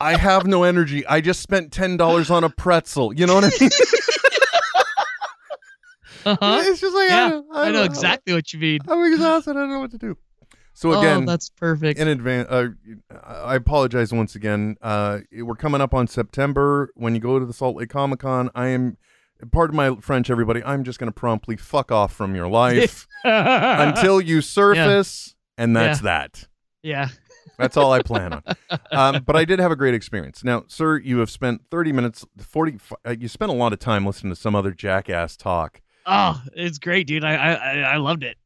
I 0.00 0.16
have 0.16 0.46
no 0.46 0.64
energy. 0.64 1.06
I 1.06 1.20
just 1.20 1.40
spent 1.40 1.70
ten 1.72 1.96
dollars 1.96 2.30
on 2.30 2.42
a 2.42 2.50
pretzel. 2.50 3.12
You 3.12 3.26
know 3.26 3.36
what 3.36 3.44
I 3.44 3.50
mean? 3.60 3.70
Uh-huh. 6.26 6.62
It's 6.64 6.80
just 6.80 6.94
like 6.96 7.10
Yeah, 7.10 7.26
I, 7.26 7.30
don't- 7.30 7.46
I 7.54 7.70
know 7.70 7.84
exactly 7.84 8.32
what 8.34 8.52
you 8.52 8.58
mean. 8.58 8.80
I'm 8.88 9.12
exhausted. 9.12 9.52
I 9.52 9.60
don't 9.60 9.68
know 9.70 9.80
what 9.80 9.90
to 9.92 9.98
do. 9.98 10.16
So 10.76 10.98
again, 10.98 11.22
oh, 11.22 11.26
that's 11.26 11.50
perfect. 11.50 11.98
in 12.00 12.08
advance, 12.08 12.48
uh, 12.50 12.68
I 13.24 13.54
apologize 13.54 14.12
once 14.12 14.34
again. 14.34 14.76
Uh, 14.82 15.20
we're 15.32 15.54
coming 15.54 15.80
up 15.80 15.94
on 15.94 16.06
September. 16.08 16.90
When 16.96 17.14
you 17.14 17.20
go 17.20 17.38
to 17.38 17.46
the 17.46 17.52
Salt 17.52 17.76
Lake 17.76 17.90
Comic 17.90 18.18
Con, 18.20 18.50
I 18.54 18.68
am. 18.68 18.96
Pardon 19.52 19.76
my 19.76 19.96
French, 19.96 20.30
everybody. 20.30 20.62
I'm 20.64 20.84
just 20.84 20.98
going 20.98 21.08
to 21.10 21.14
promptly 21.14 21.56
fuck 21.56 21.90
off 21.92 22.12
from 22.14 22.34
your 22.34 22.48
life 22.48 23.06
until 23.24 24.20
you 24.20 24.40
surface, 24.40 25.34
and 25.58 25.76
that's 25.76 26.00
that. 26.00 26.46
yeah. 26.82 27.08
That's 27.58 27.76
all 27.76 27.92
I 27.92 28.02
plan 28.02 28.32
on. 28.32 28.42
Um, 28.90 29.22
but 29.24 29.36
I 29.36 29.44
did 29.44 29.58
have 29.60 29.70
a 29.70 29.76
great 29.76 29.94
experience. 29.94 30.42
Now, 30.42 30.64
sir, 30.66 30.98
you 30.98 31.18
have 31.18 31.30
spent 31.30 31.62
30 31.70 31.92
minutes, 31.92 32.24
40, 32.38 32.78
uh, 33.06 33.14
you 33.18 33.28
spent 33.28 33.50
a 33.50 33.54
lot 33.54 33.72
of 33.72 33.78
time 33.78 34.04
listening 34.06 34.32
to 34.34 34.40
some 34.40 34.54
other 34.56 34.72
jackass 34.72 35.36
talk. 35.36 35.80
Oh, 36.06 36.40
it's 36.54 36.78
great, 36.78 37.06
dude. 37.06 37.22
I 37.24 37.34
I- 37.34 37.80
I 37.80 37.96
loved 37.98 38.22
it. 38.24 38.36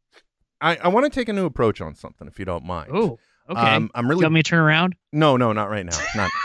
I, 0.60 0.76
I 0.76 0.88
want 0.88 1.04
to 1.04 1.10
take 1.10 1.28
a 1.28 1.32
new 1.32 1.46
approach 1.46 1.80
on 1.80 1.94
something, 1.94 2.26
if 2.26 2.38
you 2.38 2.44
don't 2.44 2.64
mind. 2.64 2.90
Oh, 2.92 3.18
okay. 3.48 3.60
Um, 3.60 3.90
I'm 3.94 4.06
you 4.06 4.10
really, 4.10 4.24
want 4.24 4.34
me 4.34 4.42
to 4.42 4.50
turn 4.50 4.60
around? 4.60 4.96
no, 5.12 5.36
no, 5.36 5.52
not 5.52 5.70
right 5.70 5.86
now. 5.86 5.96
Not 6.16 6.30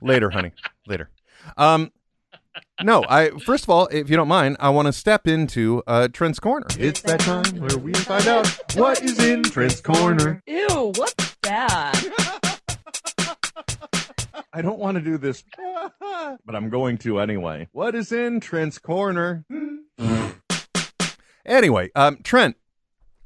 later, 0.00 0.30
honey. 0.30 0.52
Later. 0.86 1.10
Um, 1.56 1.92
no, 2.82 3.04
I, 3.08 3.30
first 3.30 3.64
of 3.64 3.70
all, 3.70 3.86
if 3.86 4.10
you 4.10 4.16
don't 4.16 4.28
mind, 4.28 4.56
I 4.60 4.70
want 4.70 4.86
to 4.86 4.92
step 4.92 5.26
into 5.26 5.82
uh, 5.86 6.08
Trent's 6.08 6.38
Corner. 6.38 6.66
It's 6.78 7.00
that 7.02 7.20
time 7.20 7.60
where 7.60 7.78
we 7.78 7.94
find 7.94 8.26
out 8.26 8.46
what 8.74 9.02
is 9.02 9.22
in 9.24 9.42
Trent's 9.42 9.80
Corner. 9.80 10.42
Ew, 10.46 10.92
what's 10.96 11.36
that? 11.42 12.02
I 14.52 14.62
don't 14.62 14.78
want 14.78 14.96
to 14.96 15.02
do 15.02 15.18
this, 15.18 15.44
but 16.46 16.54
I'm 16.54 16.70
going 16.70 16.96
to 16.98 17.20
anyway. 17.20 17.68
What 17.72 17.94
is 17.94 18.10
in 18.10 18.40
Trent's 18.40 18.78
corner? 18.78 19.44
Anyway, 21.46 21.90
um, 21.94 22.18
Trent, 22.22 22.56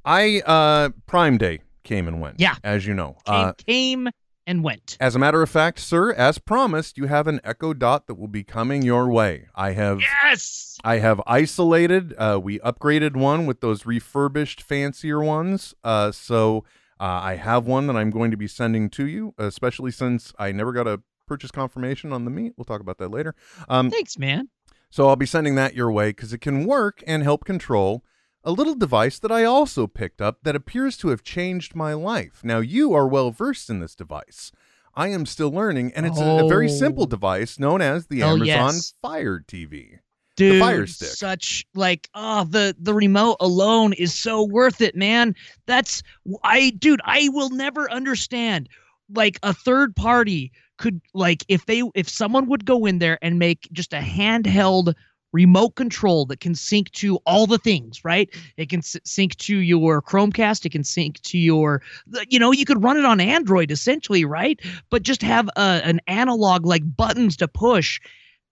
I 0.04 0.40
uh, 0.46 0.90
Prime 1.06 1.38
Day 1.38 1.60
came 1.84 2.06
and 2.08 2.20
went. 2.20 2.38
Yeah. 2.40 2.56
as 2.62 2.86
you 2.86 2.94
know. 2.94 3.16
Came, 3.26 3.34
Uh, 3.34 3.52
came 3.66 4.08
and 4.46 4.64
went. 4.64 4.96
as 5.00 5.14
a 5.14 5.18
matter 5.18 5.42
of 5.42 5.50
fact, 5.50 5.78
sir, 5.78 6.12
as 6.12 6.38
promised, 6.38 6.96
you 6.98 7.06
have 7.06 7.26
an 7.26 7.40
Echo 7.44 7.72
Dot 7.74 8.06
that 8.06 8.14
will 8.14 8.28
be 8.28 8.42
coming 8.42 8.82
your 8.82 9.08
way. 9.08 9.46
I 9.54 9.72
have. 9.72 10.00
Yes. 10.00 10.78
I 10.82 10.98
have 10.98 11.20
isolated. 11.26 12.14
Uh, 12.16 12.40
we 12.42 12.58
upgraded 12.60 13.14
one 13.16 13.46
with 13.46 13.60
those 13.60 13.84
refurbished, 13.84 14.62
fancier 14.62 15.22
ones. 15.22 15.74
Uh, 15.84 16.10
so 16.10 16.64
uh, 16.98 17.04
I 17.04 17.36
have 17.36 17.66
one 17.66 17.86
that 17.86 17.96
I'm 17.96 18.10
going 18.10 18.30
to 18.30 18.36
be 18.36 18.46
sending 18.48 18.88
to 18.90 19.06
you, 19.06 19.34
especially 19.38 19.90
since 19.90 20.32
I 20.38 20.52
never 20.52 20.72
got 20.72 20.86
a 20.86 21.02
purchase 21.26 21.50
confirmation 21.50 22.12
on 22.12 22.24
the 22.24 22.30
meat. 22.30 22.54
We'll 22.56 22.64
talk 22.64 22.80
about 22.80 22.98
that 22.98 23.10
later. 23.10 23.34
Um, 23.68 23.90
Thanks, 23.90 24.18
man. 24.18 24.48
So 24.90 25.08
I'll 25.08 25.16
be 25.16 25.26
sending 25.26 25.54
that 25.54 25.74
your 25.74 25.90
way 25.90 26.10
because 26.10 26.32
it 26.32 26.40
can 26.40 26.64
work 26.66 27.02
and 27.06 27.22
help 27.22 27.44
control 27.44 28.04
a 28.42 28.52
little 28.52 28.74
device 28.74 29.18
that 29.18 29.30
I 29.32 29.44
also 29.44 29.86
picked 29.86 30.20
up 30.22 30.38
that 30.44 30.56
appears 30.56 30.96
to 30.98 31.08
have 31.08 31.22
changed 31.22 31.74
my 31.74 31.92
life. 31.92 32.40
Now, 32.42 32.58
you 32.58 32.94
are 32.94 33.06
well 33.06 33.30
versed 33.30 33.68
in 33.68 33.80
this 33.80 33.94
device. 33.94 34.50
I 34.94 35.08
am 35.08 35.26
still 35.26 35.50
learning, 35.50 35.92
and 35.94 36.06
it's 36.06 36.18
a, 36.18 36.24
a 36.44 36.48
very 36.48 36.66
Oh. 36.66 36.74
simple 36.74 37.06
device 37.06 37.58
known 37.58 37.80
as 37.82 38.06
the 38.06 38.22
Oh, 38.22 38.28
Amazon 38.30 38.46
yes. 38.74 38.94
Fire 39.00 39.44
TV. 39.46 39.98
Dude, 40.36 40.58
Fire 40.60 40.86
Stick. 40.86 41.08
such 41.08 41.66
like 41.74 42.08
oh 42.14 42.44
the 42.44 42.74
the 42.80 42.94
remote 42.94 43.36
alone 43.40 43.92
is 43.92 44.14
so 44.14 44.42
worth 44.42 44.80
it, 44.80 44.96
man. 44.96 45.34
That's 45.66 46.02
I 46.42 46.70
dude, 46.78 47.02
I 47.04 47.28
will 47.32 47.50
never 47.50 47.90
understand 47.90 48.68
like 49.14 49.38
a 49.42 49.52
third 49.52 49.94
party 49.96 50.50
could 50.80 51.00
like 51.14 51.44
if 51.48 51.66
they 51.66 51.82
if 51.94 52.08
someone 52.08 52.46
would 52.48 52.64
go 52.64 52.86
in 52.86 52.98
there 52.98 53.18
and 53.22 53.38
make 53.38 53.68
just 53.70 53.92
a 53.92 53.98
handheld 53.98 54.94
remote 55.32 55.76
control 55.76 56.26
that 56.26 56.40
can 56.40 56.56
sync 56.56 56.90
to 56.90 57.16
all 57.18 57.46
the 57.46 57.58
things, 57.58 58.04
right? 58.04 58.28
It 58.56 58.68
can 58.68 58.80
s- 58.80 58.96
sync 59.04 59.36
to 59.36 59.58
your 59.58 60.02
Chromecast, 60.02 60.64
it 60.66 60.72
can 60.72 60.82
sync 60.82 61.20
to 61.22 61.38
your 61.38 61.82
you 62.28 62.38
know, 62.38 62.50
you 62.50 62.64
could 62.64 62.82
run 62.82 62.96
it 62.96 63.04
on 63.04 63.20
Android 63.20 63.70
essentially, 63.70 64.24
right? 64.24 64.58
But 64.90 65.02
just 65.04 65.22
have 65.22 65.48
a, 65.56 65.82
an 65.84 66.00
analog 66.06 66.66
like 66.66 66.96
buttons 66.96 67.36
to 67.36 67.46
push 67.46 68.00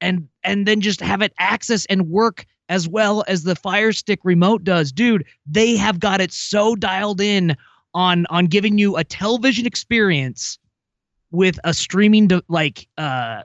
and 0.00 0.28
and 0.44 0.68
then 0.68 0.80
just 0.82 1.00
have 1.00 1.22
it 1.22 1.32
access 1.38 1.86
and 1.86 2.10
work 2.10 2.44
as 2.68 2.86
well 2.86 3.24
as 3.26 3.44
the 3.44 3.56
Fire 3.56 3.92
Stick 3.92 4.20
remote 4.22 4.62
does. 4.62 4.92
Dude, 4.92 5.24
they 5.46 5.76
have 5.76 5.98
got 5.98 6.20
it 6.20 6.32
so 6.32 6.76
dialed 6.76 7.22
in 7.22 7.56
on 7.94 8.26
on 8.26 8.46
giving 8.46 8.76
you 8.76 8.96
a 8.98 9.02
television 9.02 9.66
experience 9.66 10.58
with 11.30 11.58
a 11.64 11.74
streaming 11.74 12.28
de- 12.28 12.42
like 12.48 12.86
uh 12.96 13.42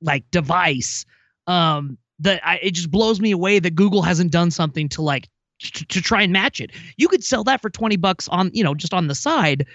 like 0.00 0.24
device 0.30 1.06
um 1.46 1.98
that 2.20 2.40
I, 2.46 2.58
it 2.62 2.72
just 2.72 2.90
blows 2.90 3.20
me 3.20 3.32
away 3.32 3.58
that 3.58 3.74
Google 3.74 4.02
hasn't 4.02 4.30
done 4.30 4.50
something 4.50 4.88
to 4.90 5.02
like 5.02 5.28
to, 5.60 5.84
to 5.86 6.00
try 6.00 6.22
and 6.22 6.32
match 6.32 6.60
it. 6.60 6.70
You 6.96 7.08
could 7.08 7.24
sell 7.24 7.44
that 7.44 7.60
for 7.60 7.70
20 7.70 7.96
bucks 7.96 8.28
on, 8.28 8.50
you 8.52 8.62
know, 8.62 8.74
just 8.74 8.94
on 8.94 9.08
the 9.08 9.14
side 9.14 9.66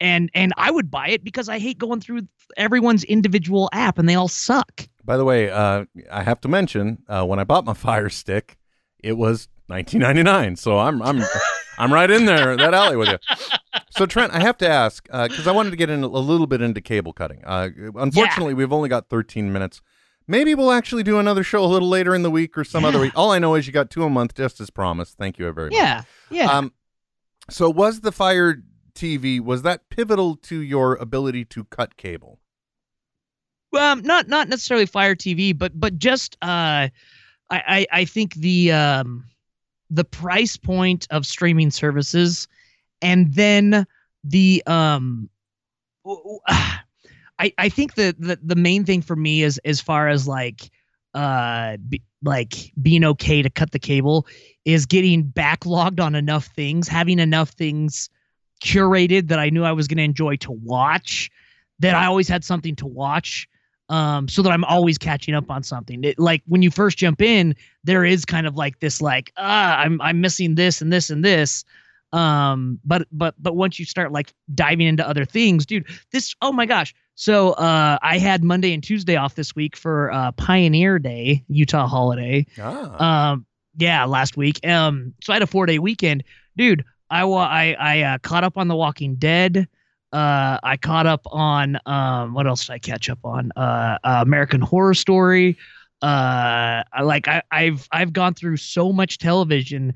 and 0.00 0.30
and 0.34 0.52
I 0.56 0.70
would 0.70 0.90
buy 0.90 1.08
it 1.08 1.24
because 1.24 1.48
I 1.48 1.58
hate 1.58 1.78
going 1.78 2.00
through 2.00 2.22
everyone's 2.56 3.04
individual 3.04 3.68
app 3.72 3.98
and 3.98 4.08
they 4.08 4.14
all 4.14 4.28
suck. 4.28 4.88
By 5.04 5.16
the 5.16 5.24
way, 5.24 5.50
uh, 5.50 5.86
I 6.10 6.22
have 6.22 6.40
to 6.42 6.48
mention 6.48 7.02
uh, 7.08 7.24
when 7.24 7.38
I 7.38 7.44
bought 7.44 7.64
my 7.64 7.74
Fire 7.74 8.08
Stick, 8.08 8.58
it 8.98 9.16
was 9.16 9.48
1999. 9.68 10.56
So 10.56 10.78
I'm 10.78 11.02
I'm 11.02 11.18
I'm 11.78 11.92
right 11.92 12.10
in 12.10 12.24
there 12.26 12.56
that 12.56 12.74
alley 12.74 12.96
with 12.96 13.08
you. 13.08 13.18
So 13.90 14.06
Trent, 14.06 14.32
I 14.32 14.40
have 14.40 14.58
to 14.58 14.68
ask 14.68 15.04
because 15.04 15.46
I 15.46 15.52
wanted 15.52 15.70
to 15.70 15.76
get 15.76 15.90
in 15.90 16.02
a 16.02 16.08
little 16.08 16.46
bit 16.46 16.60
into 16.60 16.80
cable 16.80 17.12
cutting. 17.12 17.42
Uh, 17.44 17.70
unfortunately, 17.96 18.54
we've 18.54 18.72
only 18.72 18.88
got 18.88 19.08
13 19.08 19.52
minutes. 19.52 19.80
Maybe 20.26 20.54
we'll 20.54 20.72
actually 20.72 21.02
do 21.02 21.18
another 21.18 21.42
show 21.42 21.64
a 21.64 21.66
little 21.66 21.88
later 21.88 22.14
in 22.14 22.22
the 22.22 22.30
week 22.30 22.58
or 22.58 22.64
some 22.64 22.84
other 22.84 23.00
week. 23.00 23.12
All 23.16 23.30
I 23.30 23.38
know 23.38 23.54
is 23.54 23.66
you 23.66 23.72
got 23.72 23.90
two 23.90 24.04
a 24.04 24.10
month, 24.10 24.34
just 24.34 24.60
as 24.60 24.68
promised. 24.68 25.16
Thank 25.16 25.38
you 25.38 25.50
very 25.52 25.70
much. 25.70 25.76
Yeah. 25.78 26.02
Yeah. 26.30 26.52
Um, 26.52 26.72
so 27.48 27.70
was 27.70 28.00
the 28.00 28.12
Fire 28.12 28.62
TV 28.98 29.40
was 29.40 29.62
that 29.62 29.88
pivotal 29.90 30.36
to 30.36 30.60
your 30.60 30.96
ability 30.96 31.44
to 31.46 31.64
cut 31.64 31.96
cable? 31.96 32.40
Well, 33.72 33.96
not 33.96 34.28
not 34.28 34.48
necessarily 34.48 34.86
fire 34.86 35.14
tv 35.14 35.56
but 35.56 35.78
but 35.78 35.98
just 35.98 36.36
uh 36.42 36.88
i 36.88 36.90
i, 37.50 37.86
I 37.92 38.04
think 38.06 38.34
the 38.34 38.72
um 38.72 39.26
the 39.90 40.04
price 40.04 40.56
point 40.56 41.06
of 41.10 41.26
streaming 41.26 41.70
services 41.70 42.48
and 43.02 43.32
then 43.34 43.86
the 44.24 44.62
um 44.66 45.28
I, 47.40 47.52
I 47.56 47.68
think 47.68 47.94
the 47.94 48.14
the, 48.18 48.38
the 48.42 48.56
main 48.56 48.84
thing 48.84 49.02
for 49.02 49.16
me 49.16 49.42
is 49.42 49.58
as 49.64 49.80
far 49.80 50.08
as 50.08 50.26
like 50.26 50.70
uh 51.14 51.76
be, 51.88 52.02
like 52.22 52.72
being 52.82 53.04
okay 53.04 53.42
to 53.42 53.50
cut 53.50 53.70
the 53.70 53.78
cable 53.78 54.26
is 54.64 54.86
getting 54.86 55.24
backlogged 55.24 56.00
on 56.00 56.14
enough 56.14 56.46
things 56.46 56.88
having 56.88 57.18
enough 57.18 57.50
things 57.50 58.10
curated 58.62 59.28
that 59.28 59.38
i 59.38 59.48
knew 59.50 59.64
i 59.64 59.72
was 59.72 59.86
going 59.86 59.98
to 59.98 60.02
enjoy 60.02 60.36
to 60.36 60.52
watch 60.52 61.30
that 61.78 61.94
i 61.94 62.06
always 62.06 62.28
had 62.28 62.44
something 62.44 62.74
to 62.74 62.86
watch 62.86 63.48
um, 63.88 64.28
so 64.28 64.42
that 64.42 64.50
I'm 64.50 64.64
always 64.64 64.98
catching 64.98 65.34
up 65.34 65.50
on 65.50 65.62
something. 65.62 66.04
It, 66.04 66.18
like 66.18 66.42
when 66.46 66.62
you 66.62 66.70
first 66.70 66.98
jump 66.98 67.22
in, 67.22 67.54
there 67.84 68.04
is 68.04 68.24
kind 68.24 68.46
of 68.46 68.56
like 68.56 68.80
this, 68.80 69.00
like 69.00 69.32
ah, 69.36 69.78
I'm 69.78 70.00
I'm 70.00 70.20
missing 70.20 70.54
this 70.54 70.82
and 70.82 70.92
this 70.92 71.10
and 71.10 71.24
this. 71.24 71.64
Um, 72.12 72.80
but 72.84 73.06
but 73.12 73.34
but 73.38 73.54
once 73.54 73.78
you 73.78 73.84
start 73.84 74.12
like 74.12 74.32
diving 74.54 74.86
into 74.86 75.06
other 75.06 75.24
things, 75.24 75.66
dude, 75.66 75.86
this 76.12 76.34
oh 76.42 76.52
my 76.52 76.66
gosh. 76.66 76.94
So 77.14 77.50
uh, 77.52 77.98
I 78.00 78.18
had 78.18 78.44
Monday 78.44 78.72
and 78.72 78.82
Tuesday 78.82 79.16
off 79.16 79.34
this 79.34 79.54
week 79.56 79.76
for 79.76 80.12
uh, 80.12 80.32
Pioneer 80.32 80.98
Day, 80.98 81.44
Utah 81.48 81.86
holiday. 81.88 82.46
Ah. 82.60 83.32
Um, 83.32 83.46
yeah, 83.76 84.04
last 84.04 84.36
week. 84.36 84.64
Um, 84.66 85.14
so 85.22 85.32
I 85.32 85.36
had 85.36 85.42
a 85.42 85.46
four 85.46 85.66
day 85.66 85.78
weekend, 85.78 86.24
dude. 86.56 86.84
I 87.10 87.24
wa- 87.24 87.48
I 87.48 87.74
I 87.78 88.02
uh, 88.02 88.18
caught 88.18 88.44
up 88.44 88.56
on 88.56 88.68
The 88.68 88.76
Walking 88.76 89.16
Dead. 89.16 89.66
Uh, 90.12 90.58
I 90.62 90.76
caught 90.76 91.06
up 91.06 91.22
on 91.26 91.78
um, 91.86 92.32
what 92.32 92.46
else 92.46 92.66
did 92.66 92.72
I 92.72 92.78
catch 92.78 93.10
up 93.10 93.18
on? 93.24 93.52
Uh, 93.56 93.98
uh 94.02 94.22
American 94.22 94.60
Horror 94.60 94.94
Story. 94.94 95.58
Uh, 96.00 96.82
I 96.92 97.02
like 97.02 97.28
I, 97.28 97.42
I've 97.50 97.88
I've 97.92 98.12
gone 98.12 98.34
through 98.34 98.56
so 98.56 98.92
much 98.92 99.18
television 99.18 99.94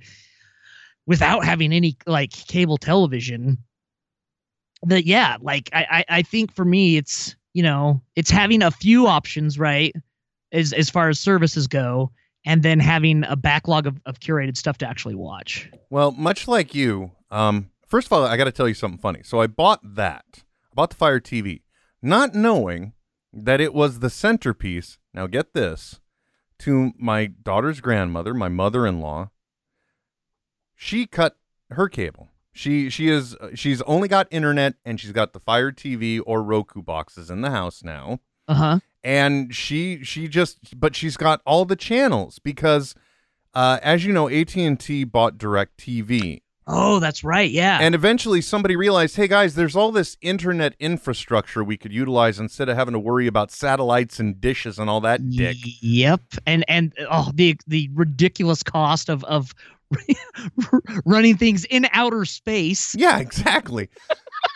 without 1.07 1.45
having 1.45 1.73
any 1.73 1.97
like 2.07 2.31
cable 2.31 2.77
television. 2.77 3.59
That 4.83 5.07
yeah, 5.07 5.37
like 5.41 5.71
I, 5.73 5.87
I 5.91 6.05
I 6.19 6.23
think 6.23 6.55
for 6.55 6.65
me 6.65 6.97
it's 6.97 7.37
you 7.55 7.63
know 7.63 8.03
it's 8.17 8.31
having 8.31 8.63
a 8.63 8.71
few 8.71 9.07
options 9.07 9.59
right 9.59 9.95
as 10.53 10.73
as 10.73 10.91
far 10.91 11.09
as 11.09 11.19
services 11.21 11.67
go 11.67 12.11
and 12.45 12.63
then 12.63 12.81
having 12.81 13.25
a 13.29 13.37
backlog 13.37 13.87
of, 13.87 14.01
of 14.07 14.19
curated 14.21 14.57
stuff 14.57 14.79
to 14.79 14.89
actually 14.89 15.15
watch. 15.15 15.71
Well, 15.91 16.11
much 16.11 16.49
like 16.49 16.75
you, 16.75 17.13
um, 17.31 17.71
first 17.93 18.07
of 18.09 18.13
all, 18.15 18.25
I 18.25 18.39
got 18.39 18.45
to 18.45 18.53
tell 18.53 18.67
you 18.69 18.75
something 18.75 18.99
funny. 18.99 19.21
So 19.23 19.41
I 19.43 19.47
bought 19.47 19.81
that, 19.83 20.25
I 20.71 20.75
bought 20.75 20.91
the 20.91 20.97
Fire 20.97 21.21
TV, 21.21 21.61
not 22.01 22.35
knowing 22.35 22.95
that 23.35 23.61
it 23.61 23.75
was 23.75 23.99
the 23.99 24.09
centerpiece. 24.09 24.97
Now 25.13 25.27
get 25.27 25.53
this, 25.53 26.01
to 26.61 26.93
my 26.99 27.27
daughter's 27.27 27.81
grandmother, 27.83 28.33
my 28.33 28.49
mother-in-law. 28.49 29.31
She 30.75 31.07
cut 31.07 31.37
her 31.71 31.89
cable. 31.89 32.29
She 32.55 32.89
she 32.91 33.09
is 33.09 33.37
she's 33.55 33.81
only 33.83 34.09
got 34.09 34.27
internet 34.31 34.75
and 34.85 34.99
she's 34.99 35.13
got 35.13 35.33
the 35.35 35.41
Fire 35.41 35.71
TV 35.73 36.21
or 36.25 36.43
Roku 36.43 36.83
boxes 36.83 37.31
in 37.31 37.41
the 37.41 37.51
house 37.51 37.83
now 37.83 38.21
Uh 38.49 38.55
huh. 38.55 38.79
and 39.03 39.55
she 39.55 40.05
she 40.05 40.29
just 40.29 40.79
but 40.79 40.95
she's 40.95 41.17
got 41.17 41.41
all 41.47 41.65
the 41.65 41.77
channels 41.77 42.39
because 42.39 42.95
uh, 43.55 43.79
as 43.83 44.05
you 44.05 44.13
know 44.13 44.29
AT&T 44.29 45.05
bought 45.05 45.39
DirecTV 45.39 46.43
Oh, 46.67 47.01
that's 47.01 47.25
right. 47.25 47.51
Yeah. 47.51 47.79
and 47.81 47.95
eventually 47.95 48.41
somebody 48.41 48.77
realized 48.77 49.17
hey 49.17 49.27
guys 49.29 49.55
there's 49.57 49.75
all 49.75 49.91
this 49.91 50.17
internet 50.21 50.75
infrastructure 50.79 51.65
we 51.65 51.77
could 51.77 51.93
utilize 51.93 52.39
instead 52.39 52.69
of 52.69 52.77
having 52.77 52.93
to 52.93 52.99
worry 53.01 53.27
about 53.27 53.51
satellites 53.51 54.21
and 54.21 54.41
dishes 54.41 54.79
and 54.79 54.89
all 54.89 55.01
that 55.01 55.29
dick 55.31 55.57
Yep. 55.81 56.21
And 56.47 56.65
and 56.69 56.93
oh 57.11 57.31
the 57.35 57.57
the 57.67 57.91
ridiculous 57.95 58.63
cost 58.63 59.09
of 59.11 59.25
of 59.25 59.53
running 61.05 61.37
things 61.37 61.65
in 61.67 61.87
outer 61.93 62.25
space. 62.25 62.95
yeah 62.95 63.19
exactly 63.19 63.89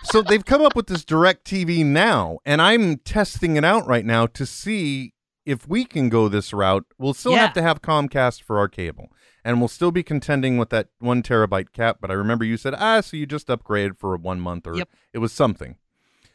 so 0.05 0.23
they've 0.23 0.45
come 0.45 0.63
up 0.63 0.75
with 0.77 0.87
this 0.87 1.05
DirecTV 1.05 1.85
now 1.85 2.39
and 2.45 2.63
I'm 2.63 2.99
testing 2.99 3.57
it 3.57 3.65
out 3.65 3.87
right 3.87 4.05
now 4.05 4.27
to 4.29 4.47
see 4.47 5.13
if 5.45 5.69
we 5.69 5.85
can 5.85 6.09
go 6.09 6.29
this 6.29 6.53
route 6.53 6.85
we'll 6.99 7.15
still 7.15 7.33
Yeah. 7.33 7.39
have 7.47 7.53
to 7.55 7.63
have 7.63 7.83
Comcast 7.83 8.43
for 8.43 8.59
our 8.59 8.69
cable 8.69 9.09
and 9.47 9.61
we'll 9.61 9.69
still 9.69 9.91
be 9.93 10.03
contending 10.03 10.59
with 10.59 10.71
that 10.71 10.89
one 10.99 11.23
terabyte 11.23 11.73
cap 11.73 11.99
but 12.01 12.11
I 12.11 12.15
remember 12.15 12.45
you 12.45 12.57
said 12.57 12.75
ah 12.77 13.01
so 13.01 13.17
you 13.17 13.25
just 13.27 13.47
upgraded 13.47 13.97
for 13.99 14.17
one 14.17 14.41
month 14.41 14.67
or 14.67 14.77
Yep. 14.77 14.89
it 15.15 15.19
was 15.19 15.33
something 15.33 15.77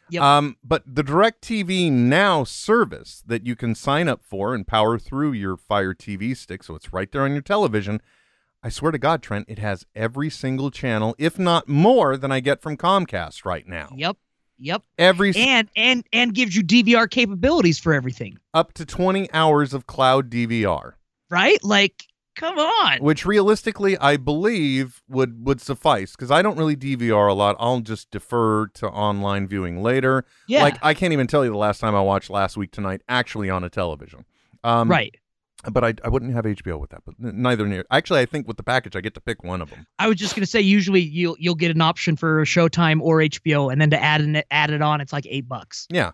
Yep. 0.09 0.24
um 0.24 0.57
but 0.64 0.84
the 0.86 1.03
DirecTV 1.03 1.91
now 1.91 2.43
service 2.43 3.24
that 3.28 3.45
you 3.45 3.55
can 3.55 3.76
sign 3.76 4.07
up 4.07 4.24
for 4.24 4.55
and 4.55 4.66
power 4.68 4.97
through 4.97 5.34
your 5.34 5.55
Fire 5.57 5.93
TV 5.93 6.36
stick 6.36 6.64
so 6.64 6.76
it's 6.76 6.91
right 6.93 7.12
there 7.12 7.24
on 7.24 7.34
your 7.34 7.41
television 7.41 8.01
I 8.64 8.70
swear 8.70 8.91
to 8.91 8.99
God, 8.99 9.24
Trent, 9.24 9.47
it 9.49 9.57
has 9.57 9.88
every 9.95 10.30
single 10.30 10.70
channel, 10.70 11.16
if 11.18 11.39
not 11.39 11.68
more 11.68 12.16
than 12.16 12.32
I 12.32 12.41
get 12.41 12.62
from 12.62 12.78
Comcast 12.78 13.43
right 13.43 13.66
now. 13.68 13.89
Yep. 13.97 14.18
Yep. 14.59 14.84
Every 14.99 15.34
And 15.36 15.68
and 15.76 16.03
and 16.14 16.32
gives 16.36 16.55
you 16.55 16.62
DVR 16.62 17.09
capabilities 17.09 17.80
for 17.80 17.91
everything, 17.91 18.38
up 18.53 18.74
to 18.74 18.86
20 18.86 19.34
hours 19.34 19.74
of 19.74 19.88
cloud 19.88 20.30
DVR, 20.30 20.93
right? 21.32 21.57
Like, 21.64 22.03
come 22.36 22.58
on. 22.58 23.00
which 23.00 23.26
realistically 23.26 23.98
I 23.98 24.18
believe 24.18 25.02
would 25.08 25.46
would 25.46 25.62
suffice 25.62 26.12
because 26.12 26.32
I 26.32 26.42
don't 26.42 26.58
really 26.58 26.76
DVR 26.76 27.30
a 27.30 27.34
lot. 27.34 27.56
I'll 27.60 27.82
just 27.82 28.12
defer 28.12 28.68
to 28.68 28.88
online 28.88 29.48
viewing 29.48 29.82
later. 29.82 30.26
Yeah. 30.48 30.64
Like 30.64 30.78
I 30.82 30.94
can't 30.94 31.14
even 31.14 31.28
tell 31.28 31.44
you 31.44 31.52
the 31.52 31.58
last 31.58 31.80
time 31.80 31.96
I 31.96 32.02
watched 32.02 32.30
Last 32.30 32.58
Week 32.58 32.72
Tonight 32.72 33.02
actually 33.10 33.50
on 33.50 33.64
a 33.64 33.70
television. 33.70 34.26
Um, 34.64 34.90
right. 34.90 35.16
But 35.72 35.84
I, 35.84 35.94
I 36.04 36.10
wouldn't 36.10 36.34
have 36.34 36.46
HBO 36.46 36.80
with 36.80 36.90
that. 36.90 37.04
But 37.06 37.20
neither 37.20 37.68
near. 37.68 37.86
Actually, 37.92 38.22
I 38.22 38.26
think 38.26 38.48
with 38.48 38.58
the 38.58 38.64
package 38.64 38.96
I 38.96 39.02
get 39.02 39.14
to 39.14 39.22
pick 39.22 39.44
one 39.44 39.62
of 39.62 39.70
them. 39.70 39.86
I 40.00 40.08
was 40.08 40.18
just 40.18 40.36
gonna 40.36 40.48
say 40.48 40.60
usually 40.60 41.02
you'll 41.02 41.36
you'll 41.38 41.56
get 41.56 41.70
an 41.70 41.82
option 41.82 42.16
for 42.16 42.44
Showtime 42.46 43.00
or 43.02 43.18
HBO, 43.18 43.72
and 43.72 43.80
then 43.80 43.92
to 43.92 44.02
add 44.02 44.22
it 44.22 44.46
add 44.50 44.72
it 44.72 44.82
on, 44.82 45.02
it's 45.02 45.14
like 45.14 45.28
eight 45.30 45.48
bucks. 45.48 45.88
Yeah. 45.92 46.12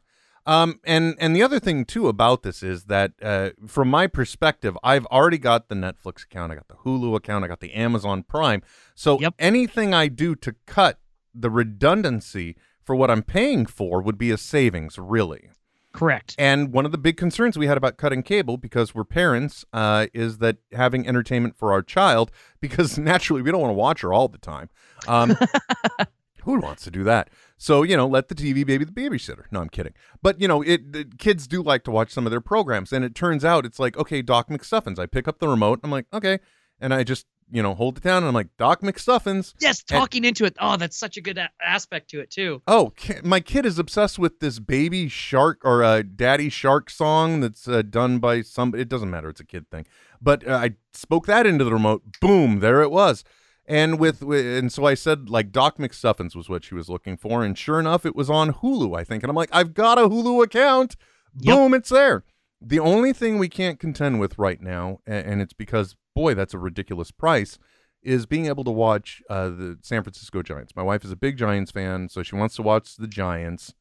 Um, 0.48 0.80
and 0.86 1.16
and 1.20 1.36
the 1.36 1.44
other 1.44 1.60
thing 1.60 1.84
too 1.86 2.08
about 2.08 2.42
this 2.42 2.64
is 2.64 2.86
that 2.86 3.12
uh, 3.22 3.50
from 3.68 3.90
my 3.90 4.08
perspective, 4.08 4.78
I've 4.82 5.06
already 5.08 5.38
got 5.38 5.68
the 5.68 5.76
Netflix 5.76 6.24
account, 6.24 6.52
I 6.54 6.56
got 6.56 6.70
the 6.70 6.76
Hulu 6.76 7.16
account, 7.16 7.44
I 7.44 7.48
got 7.50 7.60
the 7.60 7.74
Amazon 7.74 8.24
Prime. 8.24 8.64
So 8.96 9.20
Yep. 9.20 9.36
anything 9.38 9.94
I 9.94 10.08
do 10.08 10.36
to 10.36 10.56
cut 10.66 11.00
the 11.36 11.50
redundancy 11.50 12.56
for 12.82 12.96
what 12.96 13.12
I'm 13.12 13.22
paying 13.24 13.66
for 13.66 14.02
would 14.02 14.18
be 14.18 14.32
a 14.32 14.38
savings, 14.38 14.98
really. 14.98 15.50
Correct. 15.92 16.36
And 16.38 16.72
one 16.72 16.86
of 16.86 16.92
the 16.92 16.98
big 16.98 17.18
concerns 17.18 17.58
we 17.58 17.68
had 17.68 17.76
about 17.76 17.98
cutting 17.98 18.24
cable 18.24 18.56
because 18.56 18.96
we're 18.96 19.04
parents 19.04 19.66
uh, 19.74 20.08
is 20.14 20.38
that 20.38 20.58
having 20.72 21.08
entertainment 21.08 21.58
for 21.58 21.74
our 21.74 21.82
child, 21.82 22.32
because 22.62 22.98
naturally 23.12 23.42
we 23.42 23.52
don't 23.52 23.62
want 23.62 23.72
to 23.72 23.78
watch 23.78 24.02
her 24.02 24.14
all 24.14 24.28
the 24.28 24.38
time. 24.38 24.70
Um, 25.08 25.36
who 26.44 26.60
wants 26.60 26.84
to 26.86 26.92
do 26.92 27.04
that? 27.04 27.30
So, 27.58 27.82
you 27.84 27.98
know, 27.98 28.08
let 28.08 28.28
the 28.28 28.36
TV 28.36 28.66
baby 28.66 28.86
the 28.86 28.92
babysitter. 28.92 29.46
No, 29.52 29.62
I'm 29.62 29.70
kidding. 29.70 29.94
But, 30.22 30.40
you 30.40 30.48
know, 30.48 30.62
it 30.62 30.94
the 30.94 31.06
kids 31.18 31.48
do 31.48 31.62
like 31.64 31.84
to 31.86 31.92
watch 31.92 32.12
some 32.12 32.28
of 32.28 32.32
their 32.32 32.42
programs. 32.42 32.94
And 32.94 33.04
it 33.04 33.16
turns 33.16 33.44
out 33.44 33.66
it's 33.66 33.80
like, 33.80 33.98
okay, 33.98 34.22
Doc 34.22 34.50
McStuffins. 34.50 35.00
I 35.00 35.08
pick 35.08 35.28
up 35.28 35.40
the 35.40 35.48
remote. 35.48 35.80
I'm 35.84 35.90
like, 35.92 36.06
okay. 36.14 36.40
And 36.80 36.94
I 36.94 37.04
just, 37.04 37.26
you 37.50 37.64
know, 37.64 37.74
hold 37.74 37.98
it 37.98 38.04
down 38.04 38.18
and 38.18 38.28
I'm 38.28 38.34
like, 38.36 38.50
Doc 38.58 38.82
McStuffins. 38.82 39.56
Yes, 39.60 39.82
talking 39.82 40.24
into 40.24 40.46
it. 40.46 40.56
Oh, 40.60 40.78
that's 40.78 40.98
such 40.98 41.18
a 41.18 41.22
good 41.22 41.38
a- 41.40 41.50
aspect 41.64 42.10
to 42.12 42.20
it 42.20 42.30
too. 42.30 42.62
Oh, 42.68 42.92
ki- 42.96 43.22
my 43.24 43.40
kid 43.40 43.66
is 43.66 43.80
obsessed 43.80 44.20
with 44.20 44.40
this 44.40 44.60
baby 44.60 45.08
shark 45.08 45.62
or 45.64 45.82
a 45.82 46.04
daddy 46.04 46.50
shark 46.50 46.90
song 46.92 47.40
that's 47.40 47.68
uh, 47.68 47.82
done 47.82 48.20
by 48.20 48.42
some. 48.42 48.76
It 48.76 48.90
doesn't 48.90 49.10
matter; 49.10 49.30
it's 49.30 49.40
a 49.40 49.46
kid 49.46 49.72
thing. 49.72 49.88
But 50.22 50.46
uh, 50.46 50.56
I 50.56 50.72
spoke 50.94 51.26
that 51.28 51.48
into 51.48 51.64
the 51.64 51.72
remote. 51.72 52.04
Boom! 52.20 52.60
There 52.60 52.82
it 52.82 52.92
was. 52.92 53.24
And 53.68 54.00
with 54.00 54.22
and 54.22 54.72
so 54.72 54.86
I 54.86 54.94
said 54.94 55.30
like 55.30 55.52
Doc 55.52 55.78
McStuffins 55.78 56.36
was 56.36 56.48
what 56.48 56.64
she 56.64 56.74
was 56.74 56.88
looking 56.88 57.18
for, 57.18 57.44
and 57.44 57.58
sure 57.58 57.80
enough, 57.80 58.06
it 58.06 58.16
was 58.16 58.30
on 58.30 58.54
Hulu. 58.54 58.98
I 58.98 59.04
think, 59.04 59.24
and 59.24 59.30
I'm 59.30 59.36
like, 59.36 59.50
I've 59.52 59.74
got 59.74 59.98
a 59.98 60.04
Hulu 60.04 60.44
account. 60.44 60.96
Yep. 61.40 61.56
Boom! 61.56 61.74
It's 61.74 61.90
there. 61.90 62.24
The 62.62 62.80
only 62.80 63.12
thing 63.12 63.38
we 63.38 63.50
can't 63.50 63.80
contend 63.80 64.20
with 64.20 64.40
right 64.40 64.62
now, 64.62 65.00
and 65.06 65.42
it's 65.42 65.54
because 65.54 65.96
boy, 66.16 66.34
that's 66.34 66.54
a 66.54 66.60
ridiculous 66.60 67.12
price 67.12 67.60
is 68.02 68.26
being 68.26 68.46
able 68.46 68.64
to 68.64 68.72
watch 68.72 69.22
uh, 69.30 69.50
the 69.50 69.78
San 69.82 70.02
Francisco 70.02 70.42
Giants. 70.42 70.76
My 70.76 70.82
wife 70.82 71.04
is 71.04 71.12
a 71.12 71.16
big 71.16 71.38
Giants 71.38 71.72
fan, 71.72 72.10
so 72.10 72.24
she 72.24 72.36
wants 72.36 72.56
to 72.56 72.62
watch 72.62 72.96
the 72.96 73.08
Giants. 73.08 73.74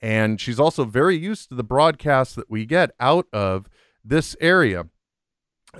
And 0.00 0.40
she's 0.40 0.58
also 0.58 0.84
very 0.84 1.16
used 1.16 1.48
to 1.48 1.54
the 1.54 1.62
broadcasts 1.62 2.34
that 2.34 2.50
we 2.50 2.66
get 2.66 2.90
out 2.98 3.26
of 3.32 3.68
this 4.04 4.34
area. 4.40 4.86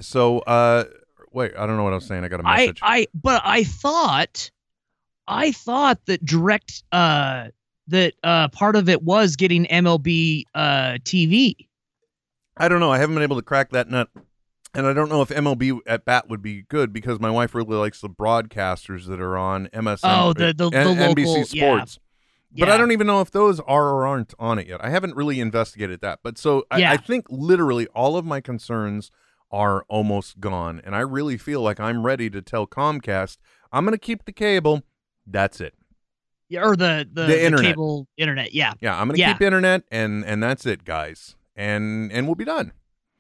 So, 0.00 0.38
uh, 0.40 0.84
wait, 1.34 1.52
I 1.56 1.66
don't 1.66 1.76
know 1.76 1.84
what 1.84 1.92
I 1.92 1.96
was 1.96 2.06
saying. 2.06 2.24
I 2.24 2.28
got 2.28 2.40
a 2.40 2.42
message. 2.42 2.78
I 2.82 2.98
I 3.00 3.06
but 3.14 3.42
I 3.44 3.64
thought 3.64 4.50
I 5.28 5.52
thought 5.52 6.00
that 6.06 6.24
direct 6.24 6.82
uh 6.92 7.48
that 7.88 8.14
uh 8.22 8.48
part 8.48 8.76
of 8.76 8.88
it 8.88 9.02
was 9.02 9.36
getting 9.36 9.64
MLB 9.66 10.44
uh 10.54 10.98
TV. 11.04 11.54
I 12.56 12.68
don't 12.68 12.80
know. 12.80 12.92
I 12.92 12.98
haven't 12.98 13.14
been 13.14 13.22
able 13.22 13.36
to 13.36 13.42
crack 13.42 13.70
that 13.70 13.88
nut. 13.90 14.08
And 14.74 14.86
I 14.86 14.94
don't 14.94 15.10
know 15.10 15.20
if 15.20 15.28
MLB 15.28 15.80
at 15.86 16.04
bat 16.06 16.30
would 16.30 16.40
be 16.40 16.62
good 16.62 16.92
because 16.94 17.20
my 17.20 17.30
wife 17.30 17.54
really 17.54 17.76
likes 17.76 18.00
the 18.00 18.08
broadcasters 18.08 19.06
that 19.06 19.20
are 19.20 19.36
on 19.36 19.66
MSN. 19.68 20.00
Oh, 20.04 20.32
the- 20.32 20.54
the- 20.56 20.70
the 20.70 20.76
N- 20.78 21.14
NBC 21.14 21.26
local- 21.26 21.44
yeah. 21.52 21.74
Sports. 21.74 21.98
But 22.56 22.68
I 22.70 22.76
don't 22.76 22.92
even 22.92 23.06
know 23.06 23.20
if 23.22 23.30
those 23.30 23.60
are 23.60 23.88
or 23.90 24.06
aren't 24.06 24.34
on 24.38 24.58
it 24.58 24.66
yet. 24.68 24.82
I 24.84 24.90
haven't 24.90 25.14
really 25.16 25.40
investigated 25.40 26.00
that. 26.02 26.20
But 26.22 26.36
so 26.38 26.64
I, 26.70 26.78
Yeah. 26.78 26.92
I 26.92 26.96
think 26.98 27.26
literally 27.30 27.86
all 27.88 28.16
of 28.16 28.24
my 28.26 28.40
concerns 28.42 29.10
are 29.52 29.84
almost 29.88 30.40
gone. 30.40 30.80
And 30.84 30.96
I 30.96 31.00
really 31.00 31.36
feel 31.36 31.60
like 31.60 31.78
I'm 31.78 32.04
ready 32.04 32.30
to 32.30 32.40
tell 32.42 32.66
Comcast, 32.66 33.38
I'm 33.72 33.84
going 33.84 33.92
to 33.94 33.98
keep 33.98 34.24
the 34.24 34.32
cable. 34.32 34.82
That's 35.26 35.60
it. 35.60 35.74
Yeah, 36.48 36.64
or 36.64 36.76
the 36.76 37.08
the, 37.12 37.22
The 37.22 37.26
the 37.28 37.44
internet. 37.44 37.64
cable 37.72 38.06
internet. 38.16 38.52
Yeah. 38.54 38.72
Yeah, 38.80 38.98
I'm 38.98 39.08
going 39.08 39.16
to 39.16 39.20
Yeah. 39.20 39.32
keep 39.34 39.42
internet 39.42 39.84
and 39.90 40.24
and 40.24 40.42
that's 40.42 40.66
it, 40.66 40.84
guys. 40.84 41.36
And 41.56 42.10
and 42.12 42.26
we'll 42.26 42.34
be 42.34 42.44
done. 42.44 42.72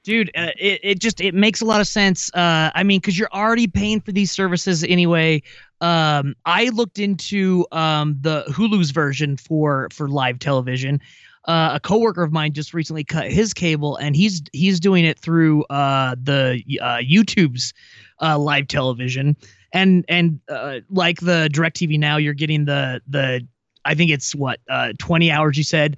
dude 0.04 0.30
uh, 0.36 0.50
it, 0.58 0.80
it 0.82 0.98
just 0.98 1.20
it 1.20 1.32
makes 1.34 1.60
a 1.60 1.64
lot 1.64 1.80
of 1.80 1.86
sense 1.86 2.28
uh 2.34 2.70
i 2.74 2.82
mean 2.82 2.98
because 2.98 3.16
you're 3.16 3.30
already 3.32 3.68
paying 3.68 4.00
for 4.00 4.10
these 4.10 4.32
services 4.32 4.82
anyway 4.82 5.40
um 5.80 6.34
i 6.44 6.70
looked 6.70 6.98
into 6.98 7.64
um 7.70 8.16
the 8.20 8.42
hulu's 8.48 8.90
version 8.90 9.36
for 9.36 9.86
for 9.92 10.08
live 10.08 10.38
television 10.40 10.98
uh, 11.46 11.70
a 11.74 11.80
coworker 11.80 12.22
of 12.22 12.32
mine 12.32 12.52
just 12.52 12.72
recently 12.72 13.04
cut 13.04 13.30
his 13.30 13.52
cable 13.52 13.96
and 13.96 14.14
he's 14.14 14.42
he's 14.52 14.78
doing 14.78 15.04
it 15.04 15.18
through 15.18 15.64
uh 15.64 16.14
the 16.22 16.62
uh 16.80 16.98
youtube's 16.98 17.74
uh 18.20 18.38
live 18.38 18.68
television 18.68 19.36
and 19.72 20.04
and 20.08 20.38
uh 20.48 20.78
like 20.90 21.20
the 21.20 21.48
DirecTV 21.52 21.98
now 21.98 22.16
you're 22.16 22.32
getting 22.32 22.64
the 22.64 23.00
the 23.08 23.46
i 23.84 23.94
think 23.94 24.10
it's 24.10 24.34
what 24.34 24.60
uh 24.70 24.92
20 24.98 25.30
hours 25.30 25.58
you 25.58 25.64
said 25.64 25.96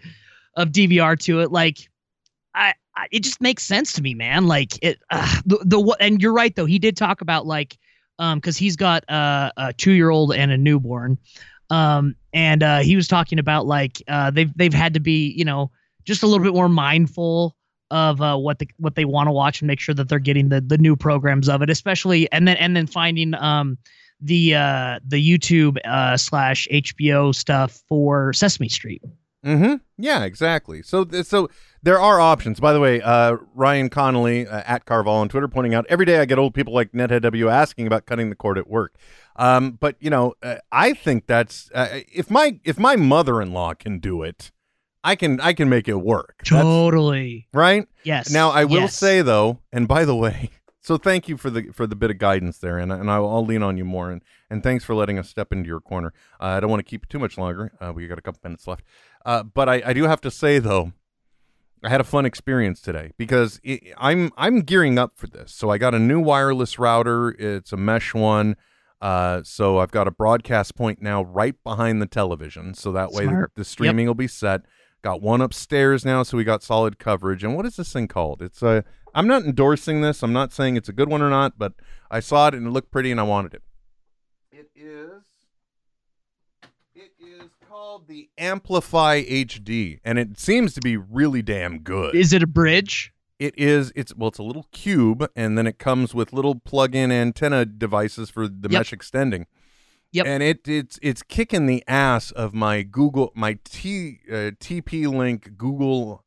of 0.57 0.68
dvr 0.68 1.18
to 1.18 1.40
it 1.40 1.53
like 1.53 1.88
I, 2.55 2.74
I 2.97 3.09
it 3.11 3.20
just 3.20 3.40
makes 3.40 3.62
sense 3.64 3.92
to 3.95 4.03
me, 4.03 4.14
man. 4.14 4.47
Like 4.47 4.78
it, 4.82 5.01
the 5.45 5.59
the 5.64 5.97
and 6.01 6.22
you're 6.22 6.32
right 6.32 6.55
though. 6.55 6.66
He 6.66 6.78
did 6.78 6.97
talk 6.97 7.20
about 7.20 7.47
like, 7.47 7.76
um, 8.18 8.38
because 8.38 8.57
he's 8.57 8.76
got 8.76 9.05
a 9.09 9.74
two 9.76 9.92
year 9.92 10.11
old 10.11 10.32
and 10.32 10.53
a 10.53 10.57
newborn, 10.57 11.18
um, 11.75 12.14
and 12.33 12.62
uh, 12.62 12.79
he 12.79 12.95
was 12.95 13.09
talking 13.09 13.41
about 13.41 13.66
like 13.66 14.01
uh, 14.07 14.31
they've 14.31 14.57
they've 14.57 14.75
had 14.75 14.95
to 14.95 15.01
be 15.01 15.33
you 15.37 15.45
know 15.45 15.72
just 16.05 16.22
a 16.22 16.27
little 16.27 16.45
bit 16.45 16.55
more 16.55 16.68
mindful 16.68 17.57
of 17.91 18.20
uh, 18.20 18.37
what 18.37 18.61
the 18.61 18.68
what 18.79 18.95
they 18.95 19.05
want 19.05 19.27
to 19.27 19.33
watch 19.33 19.61
and 19.61 19.66
make 19.66 19.81
sure 19.81 19.95
that 19.95 20.09
they're 20.09 20.20
getting 20.20 20.51
the 20.51 20.61
the 20.61 20.79
new 20.79 20.95
programs 20.95 21.49
of 21.49 21.62
it, 21.62 21.70
especially 21.70 22.31
and 22.31 22.47
then 22.47 22.57
and 22.59 22.77
then 22.77 22.87
finding 22.87 23.35
um 23.35 23.77
the 24.20 24.55
uh 24.55 25.01
the 25.05 25.16
YouTube 25.16 25.79
uh 25.85 26.16
slash 26.16 26.68
HBO 26.70 27.35
stuff 27.35 27.83
for 27.89 28.33
Sesame 28.33 28.68
Street. 28.68 29.03
Mm-hmm. 29.45 29.75
Yeah, 29.99 30.25
exactly. 30.25 30.83
So, 30.83 31.07
so 31.22 31.51
there 31.85 32.01
are 32.01 32.18
options. 32.20 32.59
By 32.59 32.72
the 32.72 32.80
way, 32.80 33.01
uh, 33.01 33.37
Ryan 33.55 33.89
Connolly 33.91 34.47
uh, 34.49 34.62
at 34.66 34.85
Carval 34.87 35.12
on 35.14 35.28
Twitter 35.28 35.49
pointing 35.49 35.74
out 35.74 35.87
every 35.89 36.07
day 36.07 36.18
I 36.18 36.24
get 36.24 36.39
old 36.39 36.55
people 36.55 36.72
like 36.74 36.93
Nethead 36.93 37.22
W 37.22 37.49
asking 37.49 37.87
about 37.87 38.07
cutting 38.07 38.30
the 38.30 38.37
cord 38.37 38.59
at 38.59 38.68
work. 38.68 38.95
Um, 39.37 39.72
but 39.72 39.97
you 40.01 40.11
know, 40.11 40.35
uh, 40.43 40.57
I 40.72 40.95
think 40.95 41.26
that's 41.26 41.70
uh, 41.74 42.01
if 42.12 42.30
my 42.30 42.59
if 42.64 42.78
my 42.78 42.97
mother 42.97 43.41
in 43.41 43.53
law 43.53 43.74
can 43.74 43.99
do 43.99 44.22
it, 44.22 44.51
I 45.05 45.14
can 45.16 45.41
I 45.41 45.53
can 45.53 45.68
make 45.68 45.87
it 45.89 45.97
work. 46.01 46.37
That's- 46.45 46.62
Totally. 46.62 47.47
right. 47.53 47.87
Yes. 48.03 48.30
Now 48.30 48.51
I 48.51 48.64
will 48.64 48.80
Yes. 48.82 48.97
say 48.97 49.22
though, 49.22 49.61
and 49.72 49.87
by 49.87 50.05
the 50.05 50.14
way, 50.16 50.51
so 50.80 50.97
thank 50.97 51.28
you 51.28 51.37
for 51.37 51.51
the 51.51 51.70
for 51.72 51.87
the 51.87 51.97
bit 51.97 52.11
of 52.11 52.18
guidance 52.18 52.59
there, 52.59 52.78
and 52.78 52.91
and 52.93 53.11
I'll, 53.11 53.28
I'll 53.28 53.45
lean 53.45 53.62
on 53.62 53.76
you 53.76 53.85
more, 53.85 54.11
and 54.11 54.22
and 54.49 54.62
thanks 54.62 54.85
for 54.85 54.95
letting 54.95 55.18
us 55.18 55.28
step 55.28 55.53
into 55.53 55.66
your 55.66 55.80
corner. 55.80 56.12
Uh, 56.41 56.45
I 56.57 56.61
don't 56.61 56.70
want 56.70 56.80
to 56.80 56.89
keep 56.89 57.03
it 57.05 57.11
too 57.11 57.18
much 57.18 57.37
longer. 57.37 57.72
Uh, 57.80 57.93
we 57.95 58.07
got 58.07 58.18
a 58.18 58.22
couple 58.22 58.41
minutes 58.45 58.66
left, 58.66 58.85
uh, 59.26 59.43
but 59.43 59.68
I 59.68 59.82
I 59.85 59.93
do 59.93 60.05
have 60.05 60.20
to 60.22 60.30
say 60.30 60.59
though, 60.59 60.93
I 61.85 61.91
had 61.91 62.01
a 62.01 62.05
fun 62.05 62.24
experience 62.24 62.80
today 62.80 63.12
because 63.18 63.61
i 63.66 63.78
I'm 63.99 64.32
I'm 64.37 64.61
gearing 64.61 64.99
up 64.99 65.12
for 65.16 65.26
this. 65.26 65.53
So 65.53 65.68
I 65.68 65.78
got 65.78 65.95
a 65.95 65.99
new 65.99 66.18
wireless 66.18 66.78
router. 66.78 67.30
It's 67.39 67.72
a 67.72 67.76
mesh 67.76 68.14
one. 68.14 68.57
Uh, 69.03 69.43
so 69.45 69.78
I've 69.78 69.91
got 69.91 70.09
a 70.09 70.11
broadcast 70.11 70.76
point 70.76 71.03
now 71.03 71.22
right 71.22 71.57
behind 71.62 72.01
the 72.01 72.07
television, 72.07 72.72
so 72.72 72.91
that 72.93 73.12
way 73.12 73.24
the, 73.24 73.30
Smart. 73.30 73.53
the 73.55 73.64
streaming 73.64 74.07
will 74.07 74.14
be 74.14 74.28
set. 74.28 74.62
Got 75.03 75.20
one 75.20 75.43
upstairs 75.43 76.07
now, 76.07 76.22
so 76.22 76.39
we 76.39 76.45
got 76.45 76.62
solid 76.62 76.99
coverage. 76.99 77.45
And 77.45 77.55
what 77.55 77.66
is 77.66 77.76
this 77.76 77.93
thing 77.93 78.09
called? 78.09 78.41
It's 78.41 78.62
a. 78.62 78.82
I'm 79.14 79.26
not 79.26 79.43
endorsing 79.43 80.01
this. 80.01 80.22
I'm 80.22 80.32
not 80.32 80.53
saying 80.55 80.76
it's 80.76 80.89
a 80.89 80.93
good 80.95 81.11
one 81.11 81.20
or 81.20 81.28
not, 81.28 81.59
but 81.59 81.74
I 82.11 82.20
saw 82.20 82.49
it 82.49 82.55
and 82.55 82.66
it 82.66 82.70
looked 82.70 82.91
pretty, 82.91 83.11
and 83.11 83.20
I 83.20 83.24
wanted 83.24 83.53
it. 83.53 83.62
It 84.51 84.70
is. 84.74 85.14
Called 87.95 88.09
the 88.09 88.28
AmpliFi 88.40 89.45
HD, 89.47 90.01
and 90.05 90.18
it 90.18 90.36
seems 90.36 90.74
to 90.74 90.80
be 90.80 90.97
really 90.97 91.42
damn 91.42 91.78
good. 91.78 92.16
Is 92.16 92.32
it 92.32 92.42
a 92.42 92.47
bridge? 92.49 93.12
It 93.38 93.55
is. 93.57 93.92
It's 93.95 94.12
well, 94.16 94.26
it's 94.30 94.40
a 94.40 94.42
little 94.42 94.66
cube, 94.72 95.28
and 95.36 95.57
then 95.57 95.68
it 95.68 95.78
comes 95.78 96.12
with 96.12 96.32
little 96.32 96.57
plug-in 96.57 97.12
antenna 97.12 97.64
devices 97.64 98.30
for 98.30 98.49
the 98.49 98.68
Yep. 98.68 98.80
mesh 98.80 98.92
extending. 98.92 99.47
Yep. 100.11 100.26
And 100.26 100.42
it 100.42 100.66
it's 100.66 100.99
it's 101.03 101.22
kicking 101.22 101.66
the 101.66 101.84
ass 101.86 102.32
of 102.32 102.53
my 102.53 102.82
Google 102.82 103.30
my 103.36 103.59
T 103.62 104.18
uh, 104.28 104.51
TP 104.59 105.07
Link 105.07 105.53
Google 105.57 106.24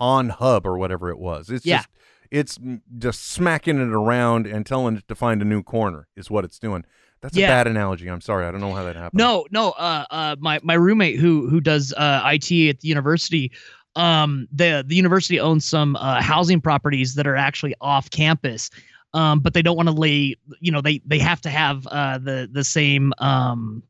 OnHub 0.00 0.64
or 0.64 0.78
whatever 0.78 1.10
it 1.10 1.18
was. 1.18 1.50
It's 1.50 1.66
Yeah. 1.66 1.78
just 1.78 1.88
it's 2.30 2.58
just 2.96 3.24
smacking 3.28 3.78
it 3.80 3.92
around 3.92 4.46
and 4.46 4.64
telling 4.64 4.98
it 4.98 5.08
to 5.08 5.16
find 5.16 5.42
a 5.42 5.44
new 5.44 5.64
corner 5.64 6.06
is 6.14 6.30
what 6.30 6.44
it's 6.44 6.60
doing. 6.60 6.84
That's 7.20 7.36
a 7.36 7.40
bad 7.40 7.66
analogy. 7.66 8.08
I'm 8.08 8.20
sorry. 8.20 8.46
I 8.46 8.50
don't 8.50 8.60
know 8.60 8.72
how 8.72 8.84
that 8.84 8.96
happened. 8.96 9.18
No, 9.18 9.46
no. 9.50 9.70
Uh, 9.72 10.04
uh, 10.10 10.36
my 10.38 10.60
my 10.62 10.74
roommate 10.74 11.18
who 11.18 11.48
who 11.48 11.60
does 11.60 11.92
uh 11.94 12.22
IT 12.24 12.68
at 12.68 12.80
the 12.80 12.88
university, 12.88 13.50
um, 13.96 14.46
the 14.52 14.84
the 14.86 14.94
university 14.94 15.40
owns 15.40 15.64
some 15.64 15.96
uh 15.96 16.22
housing 16.22 16.60
properties 16.60 17.14
that 17.16 17.26
are 17.26 17.36
actually 17.36 17.74
off 17.80 18.10
campus, 18.10 18.70
um, 19.14 19.40
but 19.40 19.54
they 19.54 19.62
don't 19.62 19.76
want 19.76 19.88
to 19.88 19.94
lay, 19.94 20.36
you 20.60 20.70
know, 20.70 20.80
they 20.80 21.00
they 21.06 21.18
have 21.18 21.40
to 21.40 21.50
have 21.50 21.86
uh 21.88 22.18
the 22.18 22.48
the 22.52 22.64
same 22.64 23.12
um 23.18 23.82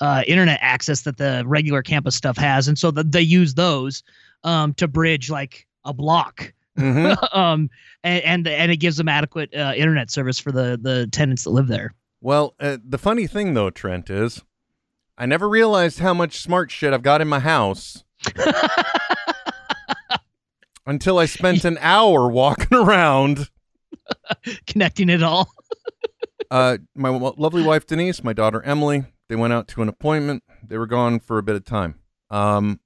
uh 0.00 0.22
internet 0.26 0.58
access 0.60 1.02
that 1.02 1.16
the 1.16 1.42
regular 1.46 1.82
campus 1.82 2.14
stuff 2.14 2.36
has, 2.36 2.68
and 2.68 2.78
so 2.78 2.90
that 2.90 3.12
they 3.12 3.22
use 3.22 3.54
those 3.54 4.02
um 4.42 4.74
to 4.74 4.86
bridge 4.86 5.30
like 5.30 5.66
a 5.86 5.94
block. 5.94 6.52
Mhm. 6.78 7.16
um 7.34 7.70
and, 8.02 8.22
and 8.24 8.48
and 8.48 8.72
it 8.72 8.76
gives 8.76 8.96
them 8.98 9.08
adequate 9.08 9.54
uh, 9.54 9.72
internet 9.76 10.10
service 10.10 10.38
for 10.38 10.52
the 10.52 10.78
the 10.82 11.06
tenants 11.12 11.44
that 11.44 11.50
live 11.50 11.68
there. 11.68 11.94
Well, 12.24 12.54
uh, 12.58 12.78
the 12.82 12.96
funny 12.96 13.26
thing 13.26 13.52
though, 13.52 13.68
Trent, 13.68 14.08
is 14.08 14.42
I 15.18 15.26
never 15.26 15.46
realized 15.46 15.98
how 15.98 16.14
much 16.14 16.40
smart 16.40 16.70
shit 16.70 16.94
I've 16.94 17.02
got 17.02 17.20
in 17.20 17.28
my 17.28 17.38
house 17.38 18.02
until 20.86 21.18
I 21.18 21.26
spent 21.26 21.66
an 21.66 21.76
hour 21.82 22.26
walking 22.26 22.78
around. 22.78 23.50
Connecting 24.66 25.10
it 25.10 25.22
all. 25.22 25.50
Uh, 26.50 26.76
my 26.94 27.10
w- 27.10 27.34
lovely 27.36 27.62
wife 27.62 27.84
Denise, 27.84 28.22
my 28.22 28.32
daughter 28.32 28.62
Emily, 28.62 29.04
they 29.28 29.34
went 29.34 29.52
out 29.52 29.66
to 29.66 29.82
an 29.82 29.88
appointment. 29.88 30.44
They 30.62 30.78
were 30.78 30.86
gone 30.86 31.18
for 31.18 31.38
a 31.38 31.42
bit 31.42 31.56
of 31.56 31.64
time. 31.64 31.98
Um, 32.30 32.78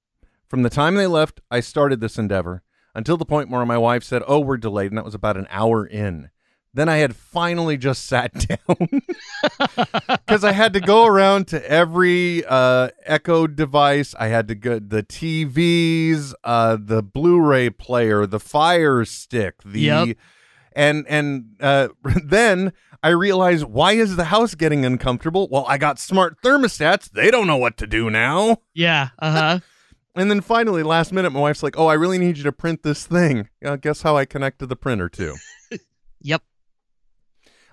from 0.47 0.63
the 0.63 0.71
time 0.71 0.95
they 0.95 1.05
left, 1.05 1.41
I 1.51 1.59
started 1.59 1.99
this 1.99 2.17
endeavor 2.17 2.63
until 2.95 3.17
the 3.17 3.25
point 3.25 3.51
where 3.51 3.63
my 3.65 3.77
wife 3.77 4.03
said, 4.03 4.23
"Oh, 4.27 4.39
we're 4.39 4.57
delayed," 4.57 4.89
and 4.89 4.97
that 4.97 5.05
was 5.05 5.13
about 5.13 5.37
an 5.37 5.45
hour 5.51 5.85
in. 5.85 6.29
Then 6.73 6.87
I 6.87 6.97
had 6.97 7.15
finally 7.15 7.77
just 7.77 8.05
sat 8.05 8.31
down 8.47 9.01
because 10.07 10.43
I 10.43 10.51
had 10.51 10.73
to 10.73 10.79
go 10.79 11.05
around 11.05 11.47
to 11.47 11.69
every 11.69 12.45
uh, 12.45 12.89
Echo 13.05 13.47
device. 13.47 14.13
I 14.19 14.27
had 14.27 14.47
to 14.49 14.55
go 14.55 14.77
the 14.79 15.01
TVs, 15.01 16.33
uh, 16.43 16.77
the 16.79 17.01
Blu-ray 17.01 17.71
player, 17.71 18.25
the 18.27 18.39
Fire 18.39 19.03
Stick, 19.05 19.55
the 19.65 19.79
Yep. 19.79 20.17
and 20.73 21.05
and 21.07 21.55
uh, 21.59 21.87
then 22.23 22.73
I 23.01 23.09
realized 23.09 23.65
why 23.65 23.93
is 23.93 24.15
the 24.15 24.25
house 24.25 24.53
getting 24.55 24.85
uncomfortable? 24.85 25.47
Well, 25.49 25.65
I 25.67 25.77
got 25.79 25.97
smart 25.99 26.41
thermostats. 26.43 27.09
They 27.09 27.31
don't 27.31 27.47
know 27.47 27.57
what 27.57 27.77
to 27.77 27.87
do 27.87 28.09
now. 28.09 28.57
Yeah. 28.73 29.09
Uh 29.19 29.31
huh. 29.31 29.59
And 30.15 30.29
then 30.29 30.41
finally, 30.41 30.83
last 30.83 31.13
minute, 31.13 31.29
my 31.29 31.39
wife's 31.39 31.63
like, 31.63 31.77
"Oh, 31.77 31.85
I 31.87 31.93
really 31.93 32.17
need 32.17 32.35
you 32.37 32.43
to 32.43 32.51
print 32.51 32.81
this 32.83 33.05
thing." 33.05 33.47
Uh, 33.63 33.77
guess 33.77 34.01
how 34.01 34.17
I 34.17 34.25
connect 34.25 34.59
to 34.59 34.65
the 34.65 34.75
printer 34.75 35.07
too. 35.07 35.35
Yep. 36.21 36.41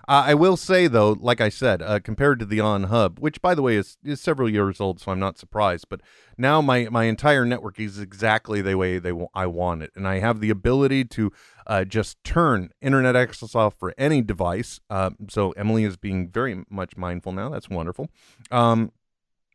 Uh, 0.09 0.23
I 0.27 0.33
will 0.35 0.55
say 0.55 0.87
though, 0.87 1.17
like 1.19 1.41
I 1.41 1.49
said, 1.49 1.81
uh, 1.81 1.99
compared 1.99 2.39
to 2.39 2.45
the 2.45 2.59
OnHub, 2.59 3.19
which 3.19 3.41
by 3.41 3.53
the 3.53 3.61
way 3.61 3.75
is, 3.75 3.97
is 4.03 4.21
several 4.21 4.49
years 4.49 4.79
old, 4.79 5.01
so 5.01 5.11
I'm 5.11 5.19
not 5.19 5.37
surprised. 5.37 5.87
But 5.89 6.01
now 6.37 6.61
my 6.61 6.87
my 6.89 7.05
entire 7.05 7.45
network 7.45 7.77
is 7.79 7.99
exactly 7.99 8.61
the 8.61 8.77
way 8.77 8.99
they 8.99 9.11
wa- 9.11 9.27
I 9.33 9.47
want 9.47 9.83
it, 9.83 9.91
and 9.95 10.07
I 10.07 10.19
have 10.19 10.39
the 10.39 10.49
ability 10.49 11.03
to 11.05 11.31
uh, 11.65 11.83
just 11.83 12.23
turn 12.23 12.69
internet 12.81 13.17
access 13.17 13.53
off 13.53 13.75
for 13.77 13.93
any 13.97 14.21
device. 14.21 14.79
Uh, 14.89 15.09
so 15.29 15.51
Emily 15.51 15.83
is 15.83 15.97
being 15.97 16.29
very 16.29 16.63
much 16.69 16.95
mindful 16.95 17.33
now. 17.33 17.49
That's 17.49 17.69
wonderful, 17.69 18.09
um, 18.49 18.93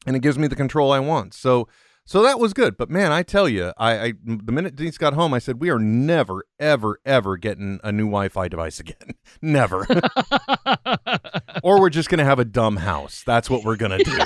and 0.07 0.17
it 0.17 0.21
gives 0.21 0.39
me 0.39 0.49
the 0.49 0.57
control 0.57 0.93
I 0.93 0.99
want. 0.99 1.35
So. 1.35 1.69
So 2.05 2.23
that 2.23 2.41
was 2.41 2.53
good, 2.53 2.77
but 2.77 2.91
man, 2.91 3.13
I 3.13 3.23
tell 3.23 3.49
you, 3.49 3.73
I, 3.79 3.99
I 3.99 4.13
the 4.25 4.53
minute 4.53 4.75
Denise 4.75 4.99
got 4.99 5.15
home, 5.15 5.33
I 5.33 5.39
said 5.39 5.61
we 5.61 5.71
are 5.71 5.79
never, 5.79 6.45
ever, 6.59 6.99
ever 7.07 7.37
getting 7.37 7.79
a 7.85 7.93
new 7.93 8.07
Wi-Fi 8.07 8.49
device 8.49 8.81
again. 8.81 9.15
never. 9.43 9.87
or 11.63 11.81
we're 11.81 11.91
just 11.91 12.09
gonna 12.09 12.25
have 12.25 12.41
a 12.41 12.45
dumb 12.45 12.77
house. 12.77 13.23
That's 13.25 13.49
what 13.49 13.65
we're 13.65 13.77
gonna 13.77 13.99
do. 13.99 14.19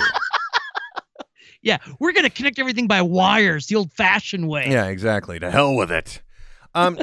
yeah. 1.61 1.77
We're 1.99 2.13
gonna 2.13 2.31
connect 2.31 2.57
everything 2.57 2.87
by 2.87 3.03
wires, 3.03 3.67
the 3.67 3.75
old-fashioned 3.75 4.47
way. 4.47 4.69
yeah, 4.69 4.87
exactly. 4.87 5.37
To 5.39 5.51
hell 5.51 5.75
with 5.75 5.91
it. 5.91 6.21
Um, 6.73 6.97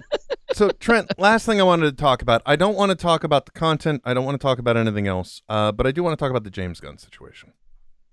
so 0.53 0.71
Trent, 0.71 1.19
last 1.19 1.47
thing 1.47 1.61
I 1.61 1.65
wanted 1.65 1.97
to 1.97 1.97
talk 2.03 2.21
about. 2.21 2.43
I 2.47 2.57
don't 2.57 2.77
want 2.77 2.91
to 2.91 2.97
talk 2.97 3.25
about 3.25 3.47
the 3.47 3.53
content. 3.53 4.03
I 4.05 4.13
don't 4.13 4.25
want 4.25 4.41
to 4.41 4.45
talk 4.45 4.59
about 4.59 4.77
anything 4.77 5.07
else. 5.07 5.41
Uh, 5.49 5.71
but 5.73 5.87
I 5.87 5.93
do 5.93 6.03
want 6.03 6.19
to 6.19 6.23
talk 6.23 6.31
about 6.31 6.45
the 6.45 6.51
James 6.51 6.81
Gunn 6.81 6.99
situation. 6.99 7.53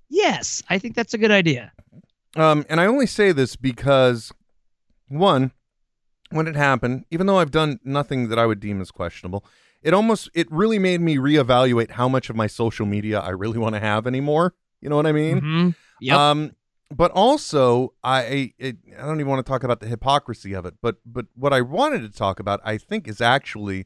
Yes, 0.09 0.61
I 0.69 0.77
think 0.77 0.95
that's 0.95 1.13
a 1.13 1.17
good 1.17 1.31
idea. 1.31 1.71
Um, 2.35 2.65
and 2.69 2.79
I 2.79 2.85
only 2.85 3.05
say 3.07 3.31
this 3.31 3.55
because, 3.55 4.31
one, 5.07 5.51
when 6.29 6.47
it 6.47 6.55
happened, 6.55 7.05
even 7.11 7.27
though 7.27 7.39
I've 7.39 7.51
done 7.51 7.79
nothing 7.83 8.29
that 8.29 8.39
I 8.39 8.45
would 8.45 8.59
deem 8.59 8.79
as 8.81 8.89
questionable, 8.91 9.45
it 9.81 9.93
almost 9.93 10.29
it 10.33 10.49
really 10.51 10.79
made 10.79 11.01
me 11.01 11.17
reevaluate 11.17 11.91
how 11.91 12.07
much 12.07 12.29
of 12.29 12.35
my 12.35 12.47
social 12.47 12.85
media 12.85 13.19
I 13.19 13.29
really 13.29 13.57
want 13.57 13.75
to 13.75 13.81
have 13.81 14.07
anymore. 14.07 14.53
You 14.79 14.89
know 14.89 14.95
what 14.95 15.07
I 15.07 15.11
mean? 15.11 15.41
Mhm. 15.41 15.75
Yep. 15.99 16.17
Um, 16.17 16.51
but 16.89 17.11
also, 17.11 17.93
I 18.03 18.53
it, 18.57 18.77
I 18.97 19.05
don't 19.05 19.19
even 19.19 19.29
want 19.29 19.45
to 19.45 19.49
talk 19.49 19.63
about 19.63 19.79
the 19.79 19.87
hypocrisy 19.87 20.53
of 20.53 20.65
it. 20.65 20.75
But 20.81 20.97
but 21.05 21.25
what 21.35 21.53
I 21.53 21.61
wanted 21.61 22.01
to 22.01 22.09
talk 22.09 22.39
about, 22.39 22.59
I 22.63 22.77
think, 22.77 23.07
is 23.07 23.21
actually 23.21 23.85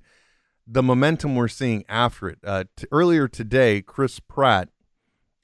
the 0.68 0.84
momentum 0.84 1.36
we're 1.36 1.48
seeing 1.48 1.84
after 1.88 2.28
it. 2.30 2.40
Uh, 2.44 2.64
t- 2.76 2.88
earlier 2.92 3.28
today, 3.28 3.82
Chris 3.82 4.20
Pratt, 4.20 4.70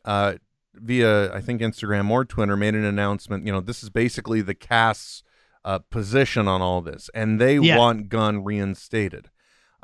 uh, 0.05 0.35
via 0.73 1.33
I 1.33 1.41
think 1.41 1.61
Instagram 1.61 2.09
or 2.09 2.25
Twitter, 2.25 2.55
made 2.57 2.75
an 2.75 2.83
announcement. 2.85 3.45
You 3.45 3.51
know, 3.51 3.61
this 3.61 3.83
is 3.83 3.89
basically 3.89 4.41
the 4.41 4.53
cast's 4.55 5.23
uh, 5.63 5.79
position 5.79 6.47
on 6.47 6.61
all 6.61 6.81
this, 6.81 7.09
and 7.13 7.39
they 7.39 7.57
Yeah. 7.59 7.77
want 7.77 8.09
Gunn 8.09 8.43
reinstated. 8.43 9.29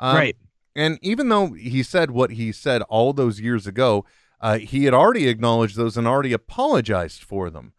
Um, 0.00 0.16
right. 0.16 0.36
and 0.76 0.98
even 1.02 1.28
though 1.28 1.52
he 1.52 1.82
said 1.82 2.10
what 2.10 2.32
he 2.32 2.52
said 2.52 2.82
all 2.82 3.12
those 3.12 3.40
years 3.40 3.66
ago, 3.66 4.04
uh, 4.40 4.58
he 4.58 4.84
had 4.84 4.94
already 4.94 5.28
acknowledged 5.28 5.76
those 5.76 5.96
and 5.96 6.06
already 6.06 6.32
apologized 6.32 7.22
for 7.22 7.50
them. 7.50 7.72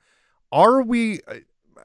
Are 0.52 0.82
we? 0.82 1.20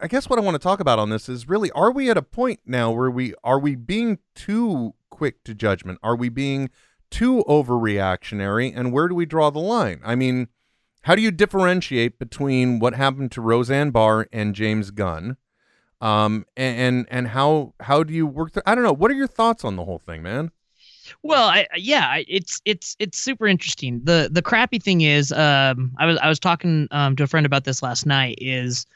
I 0.03 0.09
guess 0.09 0.29
what 0.29 0.39
I 0.39 0.43
want 0.43 0.57
to 0.57 0.59
talk 0.59 0.81
about 0.81 0.99
on 0.99 1.11
this 1.11 1.29
is 1.29 1.49
really: 1.49 1.71
Are 1.73 1.93
we 1.93 2.11
at 2.11 2.17
a 2.17 2.23
point 2.23 2.61
now 2.67 2.91
where 2.91 3.11
we 3.11 3.35
are 3.45 3.59
we 3.61 3.75
being 3.77 4.19
too 4.35 4.95
quick 5.11 5.45
to 5.45 5.55
judgment? 5.55 5.99
Are 6.03 6.17
we 6.17 6.29
being 6.29 6.71
too 7.11 7.45
overreactionary? 7.49 8.73
And 8.75 8.93
where 8.93 9.07
do 9.09 9.15
we 9.15 9.27
draw 9.27 9.51
the 9.51 9.61
line? 9.61 10.01
I 10.05 10.15
mean, 10.17 10.49
how 11.05 11.15
do 11.15 11.23
you 11.23 11.31
differentiate 11.31 12.19
between 12.19 12.79
what 12.79 12.95
happened 12.95 13.31
to 13.33 13.41
Roseanne 13.41 13.91
Barr 13.91 14.27
and 14.33 14.55
James 14.55 14.91
Gunn? 14.91 15.37
Um, 16.01 16.47
and 16.57 16.79
and, 16.79 17.07
and 17.11 17.29
how 17.29 17.75
how 17.81 18.03
do 18.03 18.13
you 18.13 18.27
work? 18.27 18.53
Th- 18.55 18.65
I 18.67 18.75
don't 18.75 18.85
know. 18.85 18.93
What 18.93 19.11
are 19.11 19.15
your 19.15 19.27
thoughts 19.27 19.65
on 19.65 19.77
the 19.77 19.85
whole 19.85 19.99
thing, 19.99 20.23
man? 20.23 20.51
Well, 21.23 21.49
I, 21.49 21.67
yeah, 21.77 22.23
it's 22.27 22.61
it's 22.65 22.97
it's 22.99 23.19
super 23.19 23.47
interesting. 23.47 24.01
the 24.05 24.29
The 24.33 24.43
crappy 24.43 24.79
thing 24.79 25.03
is, 25.03 25.31
um, 25.33 25.93
I 25.99 26.07
was 26.07 26.19
I 26.19 26.29
was 26.29 26.39
talking 26.39 26.89
um 26.91 27.17
to 27.17 27.25
a 27.25 27.27
friend 27.27 27.47
about 27.47 27.65
this 27.65 27.83
last 27.83 28.07
night. 28.07 28.39
Is 28.41 28.87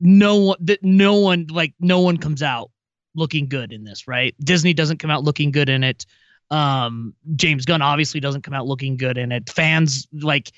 no 0.00 0.36
one 0.36 0.58
that 0.60 0.82
no 0.82 1.14
one 1.14 1.46
like 1.50 1.74
no 1.80 2.00
one 2.00 2.16
comes 2.16 2.42
out 2.42 2.70
looking 3.14 3.48
good 3.48 3.72
in 3.72 3.84
this, 3.84 4.06
right? 4.06 4.34
Disney 4.40 4.72
doesn't 4.72 4.98
come 4.98 5.10
out 5.10 5.24
looking 5.24 5.50
good 5.50 5.68
in 5.68 5.82
it. 5.82 6.06
Um, 6.50 7.14
James 7.36 7.64
Gunn 7.64 7.82
obviously 7.82 8.20
doesn't 8.20 8.42
come 8.42 8.54
out 8.54 8.66
looking 8.66 8.96
good 8.96 9.18
in 9.18 9.32
it. 9.32 9.50
Fans 9.50 10.08
like 10.12 10.52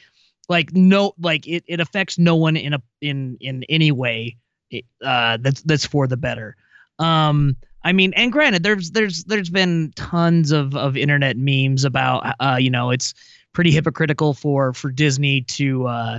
like 0.48 0.72
no 0.72 1.14
like 1.20 1.46
it 1.46 1.64
it 1.66 1.80
affects 1.80 2.18
no 2.18 2.36
one 2.36 2.56
in 2.56 2.74
a 2.74 2.82
in 3.00 3.36
in 3.40 3.64
any 3.68 3.92
way. 3.92 4.36
Uh, 5.04 5.38
that's 5.40 5.62
that's 5.62 5.86
for 5.86 6.06
the 6.06 6.16
better. 6.16 6.56
Um, 6.98 7.56
I 7.82 7.92
mean, 7.92 8.12
and 8.14 8.30
granted, 8.30 8.62
there's 8.62 8.90
there's 8.90 9.24
there's 9.24 9.50
been 9.50 9.92
tons 9.96 10.52
of 10.52 10.76
of 10.76 10.96
internet 10.96 11.36
memes 11.36 11.84
about 11.84 12.34
uh, 12.40 12.56
you 12.60 12.70
know, 12.70 12.90
it's 12.90 13.14
pretty 13.52 13.70
hypocritical 13.70 14.34
for 14.34 14.72
for 14.72 14.90
Disney 14.90 15.40
to 15.42 15.86
uh 15.86 16.18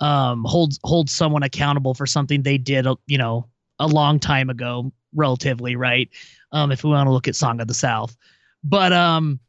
um 0.00 0.44
hold 0.44 0.74
hold 0.84 1.10
someone 1.10 1.42
accountable 1.42 1.94
for 1.94 2.06
something 2.06 2.42
they 2.42 2.58
did, 2.58 2.86
uh, 2.86 2.96
you 3.06 3.18
know, 3.18 3.46
a 3.78 3.86
long 3.86 4.18
time 4.18 4.48
ago, 4.48 4.92
relatively, 5.14 5.76
right? 5.76 6.08
Um, 6.52 6.72
if 6.72 6.82
we 6.82 6.90
want 6.90 7.06
to 7.06 7.12
look 7.12 7.28
at 7.28 7.36
Song 7.36 7.60
of 7.60 7.68
the 7.68 7.74
South. 7.74 8.16
But 8.64 8.92
um 8.92 9.40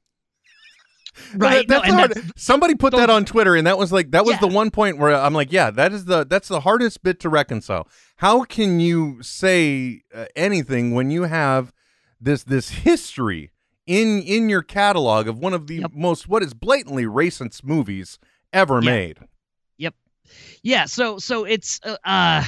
right, 1.35 1.67
no, 1.67 1.75
That's 1.75 1.87
and 1.87 1.95
hard. 1.97 2.09
that's- 2.11 2.31
Somebody 2.35 2.75
put 2.75 2.93
that 2.95 3.09
on 3.09 3.25
Twitter, 3.25 3.55
and 3.55 3.67
that 3.67 3.77
was 3.77 3.91
like 3.91 4.11
that 4.11 4.25
was 4.25 4.39
the 4.39 4.47
one 4.47 4.71
point 4.71 4.97
where 4.97 5.13
I'm 5.15 5.33
like, 5.33 5.51
yeah, 5.51 5.69
that 5.71 5.93
is 5.93 6.05
the 6.05 6.25
that's 6.25 6.47
the 6.47 6.61
hardest 6.61 7.03
bit 7.03 7.19
to 7.21 7.29
reconcile. 7.29 7.87
How 8.17 8.43
can 8.43 8.79
you 8.79 9.21
say 9.21 10.01
uh, 10.13 10.25
anything 10.35 10.93
when 10.93 11.11
you 11.11 11.23
have 11.23 11.71
this 12.19 12.43
this 12.43 12.69
history 12.69 13.51
in 13.85 14.21
in 14.21 14.49
your 14.49 14.61
catalog 14.63 15.27
of 15.27 15.37
one 15.37 15.53
of 15.53 15.67
the 15.67 15.75
Yep. 15.79 15.91
most 15.93 16.27
what 16.27 16.41
is 16.41 16.53
blatantly 16.53 17.05
racist 17.05 17.63
movies 17.63 18.17
ever 18.53 18.75
Yeah. 18.81 18.89
made? 18.91 19.19
Yep. 19.77 19.93
Yeah 20.63 20.85
so 20.85 21.17
so 21.19 21.43
it's 21.43 21.79
uh, 21.83 21.97
uh 22.05 22.43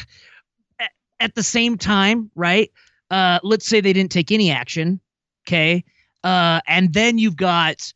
at, 0.79 0.91
at 1.19 1.35
the 1.35 1.43
same 1.43 1.77
time 1.77 2.31
right 2.35 2.71
uh 3.11 3.39
let's 3.43 3.67
say 3.67 3.81
they 3.81 3.91
didn't 3.93 4.11
take 4.13 4.31
any 4.31 4.49
action 4.49 5.01
okay 5.45 5.83
uh 6.25 6.59
and 6.67 6.93
then 6.93 7.17
you've 7.17 7.37
got 7.37 7.93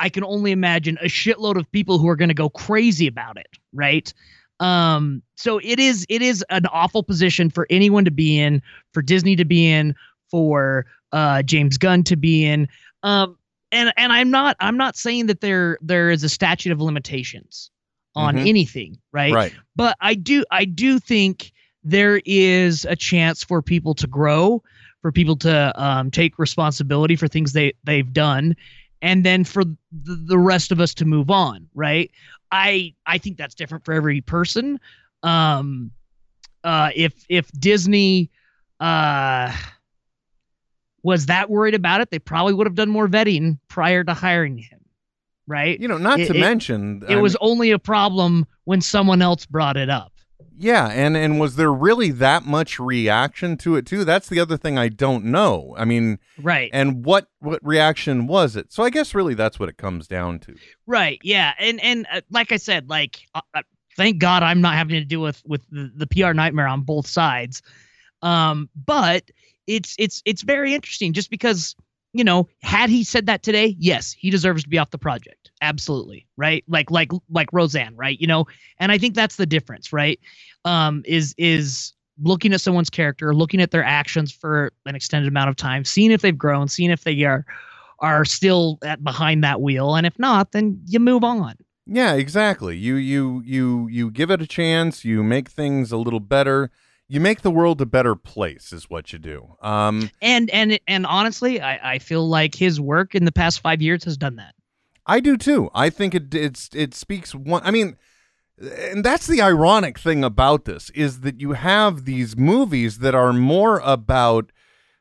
i 0.00 0.08
can 0.08 0.24
only 0.24 0.50
imagine 0.50 0.98
a 1.00 1.06
shitload 1.06 1.56
of 1.56 1.70
people 1.70 1.98
who 1.98 2.08
are 2.08 2.16
going 2.16 2.28
to 2.28 2.34
go 2.34 2.48
crazy 2.48 3.06
about 3.06 3.36
it 3.36 3.46
right 3.72 4.12
um 4.58 5.22
so 5.36 5.58
it 5.62 5.78
is 5.78 6.04
it 6.08 6.22
is 6.22 6.44
an 6.50 6.66
awful 6.66 7.04
position 7.04 7.48
for 7.50 7.66
anyone 7.70 8.04
to 8.04 8.10
be 8.10 8.38
in 8.38 8.60
for 8.92 9.02
disney 9.02 9.36
to 9.36 9.44
be 9.44 9.70
in 9.70 9.94
for 10.30 10.84
uh 11.12 11.42
james 11.42 11.78
gunn 11.78 12.02
to 12.02 12.16
be 12.16 12.44
in 12.44 12.66
um 13.04 13.36
and 13.72 13.92
and 13.96 14.12
I'm 14.12 14.30
not 14.30 14.56
I'm 14.58 14.76
not 14.76 14.96
saying 14.96 15.26
that 15.26 15.40
there 15.40 15.78
there 15.80 16.10
is 16.10 16.24
a 16.24 16.28
statute 16.28 16.72
of 16.72 16.80
limitations 16.80 17.70
on 18.16 18.34
Mhm. 18.34 18.48
anything, 18.48 18.98
right? 19.12 19.32
Right. 19.32 19.52
But 19.76 19.96
I 20.00 20.14
do 20.14 20.44
I 20.50 20.64
do 20.64 20.98
think 20.98 21.52
there 21.84 22.20
is 22.24 22.84
a 22.84 22.96
chance 22.96 23.44
for 23.44 23.62
people 23.62 23.94
to 23.94 24.06
grow, 24.08 24.62
for 25.02 25.10
people 25.12 25.36
to 25.36 25.72
um, 25.82 26.10
take 26.10 26.38
responsibility 26.38 27.16
for 27.16 27.28
things 27.28 27.52
they 27.52 27.72
they've 27.84 28.12
done, 28.12 28.54
and 29.02 29.24
then 29.24 29.44
for 29.44 29.64
the, 29.64 29.76
the 30.26 30.38
rest 30.38 30.72
of 30.72 30.80
us 30.80 30.92
to 30.94 31.04
move 31.04 31.30
on, 31.30 31.68
right? 31.74 32.10
I 32.52 32.94
I 33.06 33.18
think 33.18 33.36
that's 33.38 33.54
different 33.54 33.84
for 33.84 33.92
every 33.94 34.20
person. 34.20 34.78
Um, 35.22 35.90
uh, 36.64 36.90
if 36.94 37.24
if 37.28 37.50
Disney 37.52 38.30
uh 38.80 39.54
was 41.02 41.26
that 41.26 41.48
worried 41.48 41.74
about 41.74 42.00
it, 42.02 42.10
they 42.10 42.18
probably 42.18 42.52
would 42.52 42.66
have 42.66 42.74
done 42.74 42.90
more 42.90 43.08
vetting 43.08 43.58
prior 43.68 44.04
to 44.04 44.12
hiring 44.12 44.58
him, 44.58 44.80
right? 45.46 45.80
You 45.80 45.88
know, 45.88 45.96
not 45.96 46.20
It- 46.20 46.26
to 46.28 46.36
it- 46.36 46.40
mention, 46.40 47.02
it 47.08 47.14
I 47.16 47.20
was 47.20 47.32
mean- 47.34 47.38
only 47.50 47.70
a 47.70 47.78
problem 47.78 48.46
when 48.64 48.80
someone 48.82 49.22
else 49.22 49.46
brought 49.46 49.76
it 49.78 49.88
up. 49.88 50.12
Yeah, 50.62 50.88
and 50.88 51.16
and 51.16 51.40
was 51.40 51.56
there 51.56 51.72
really 51.72 52.10
that 52.10 52.44
much 52.44 52.78
reaction 52.78 53.56
to 53.58 53.76
it 53.76 53.86
too? 53.86 54.04
That's 54.04 54.28
the 54.28 54.38
other 54.38 54.58
thing 54.58 54.76
I 54.76 54.88
don't 54.90 55.24
know. 55.24 55.74
I 55.78 55.86
mean, 55.86 56.18
Right. 56.38 56.68
and 56.74 57.02
what 57.04 57.28
what 57.38 57.58
reaction 57.64 58.26
was 58.26 58.56
it? 58.56 58.70
So 58.70 58.82
I 58.82 58.90
guess 58.90 59.14
really 59.14 59.32
that's 59.34 59.58
what 59.58 59.70
it 59.70 59.78
comes 59.78 60.06
down 60.06 60.38
to. 60.40 60.54
Right. 60.86 61.18
Yeah. 61.22 61.54
And 61.58 61.82
and 61.82 62.06
uh, 62.12 62.20
like 62.30 62.52
I 62.52 62.56
said, 62.58 62.90
like 62.90 63.20
uh, 63.34 63.40
uh, 63.54 63.62
thank 63.96 64.18
God 64.18 64.42
I'm 64.42 64.60
not 64.60 64.74
having 64.74 64.96
to 65.00 65.04
deal 65.06 65.22
with 65.22 65.42
with 65.46 65.62
the, 65.70 65.90
the 65.96 66.06
PR 66.06 66.34
nightmare 66.34 66.68
on 66.68 66.82
both 66.82 67.06
sides. 67.06 67.62
Um, 68.20 68.68
but 68.84 69.30
it's 69.66 69.94
it's 69.98 70.20
it's 70.26 70.42
very 70.42 70.74
interesting 70.74 71.14
just 71.14 71.30
because 71.30 71.74
you 72.12 72.22
know 72.24 72.48
had 72.60 72.90
he 72.90 73.02
said 73.02 73.24
that 73.26 73.42
today, 73.42 73.74
yes, 73.78 74.12
he 74.12 74.28
deserves 74.28 74.64
to 74.64 74.68
be 74.68 74.76
off 74.76 74.90
the 74.90 74.98
project. 74.98 75.39
Absolutely. 75.60 76.26
Right. 76.36 76.64
Like 76.68 76.90
like 76.90 77.10
like 77.28 77.52
Roseanne. 77.52 77.96
Right. 77.96 78.20
You 78.20 78.26
know, 78.26 78.46
and 78.78 78.90
I 78.92 78.98
think 78.98 79.14
that's 79.14 79.36
the 79.36 79.46
difference. 79.46 79.92
Right. 79.92 80.18
Um, 80.64 81.02
is 81.06 81.34
is 81.38 81.92
looking 82.22 82.52
at 82.52 82.60
someone's 82.60 82.90
character, 82.90 83.34
looking 83.34 83.60
at 83.60 83.70
their 83.70 83.84
actions 83.84 84.30
for 84.32 84.72
an 84.86 84.94
extended 84.94 85.28
amount 85.28 85.48
of 85.50 85.56
time, 85.56 85.84
seeing 85.84 86.10
if 86.10 86.22
they've 86.22 86.36
grown, 86.36 86.68
seeing 86.68 86.90
if 86.90 87.04
they 87.04 87.22
are 87.24 87.44
are 88.00 88.24
still 88.24 88.78
at 88.82 89.04
behind 89.04 89.44
that 89.44 89.60
wheel 89.60 89.94
and 89.94 90.06
if 90.06 90.18
not 90.18 90.52
then 90.52 90.80
you 90.86 90.98
move 90.98 91.22
on 91.22 91.54
Yeah, 91.86 92.14
exactly. 92.14 92.76
You 92.76 92.94
you 92.94 93.42
you 93.44 93.88
you 93.88 94.10
give 94.10 94.30
it 94.30 94.40
a 94.40 94.46
chance. 94.46 95.04
You 95.04 95.22
make 95.22 95.48
things 95.50 95.92
a 95.92 95.96
little 95.96 96.20
better. 96.20 96.70
You 97.08 97.20
make 97.20 97.42
the 97.42 97.50
world 97.50 97.80
a 97.80 97.86
better 97.86 98.14
place, 98.14 98.72
is 98.72 98.88
what 98.88 99.12
you 99.12 99.18
do. 99.18 99.56
Um, 99.60 100.10
and 100.22 100.48
and 100.50 100.78
and 100.86 101.04
honestly 101.06 101.60
i 101.60 101.94
i 101.94 101.98
feel 101.98 102.28
like 102.28 102.54
his 102.54 102.80
work 102.80 103.14
in 103.14 103.24
the 103.24 103.32
past 103.32 103.60
five 103.60 103.82
years 103.82 104.04
has 104.04 104.16
done 104.16 104.36
that 104.36 104.54
I 105.06 105.20
do 105.20 105.36
too. 105.36 105.70
I 105.74 105.90
think 105.90 106.14
it 106.14 106.34
it's 106.34 106.68
it 106.74 106.94
speaks 106.94 107.34
one. 107.34 107.62
I 107.64 107.70
mean, 107.70 107.96
and 108.60 109.04
that's 109.04 109.26
the 109.26 109.40
ironic 109.42 109.98
thing 109.98 110.22
about 110.24 110.64
this 110.66 110.90
is 110.90 111.20
that 111.20 111.40
you 111.40 111.52
have 111.52 112.04
these 112.04 112.36
movies 112.36 112.98
that 112.98 113.14
are 113.14 113.32
more 113.32 113.80
about 113.80 114.52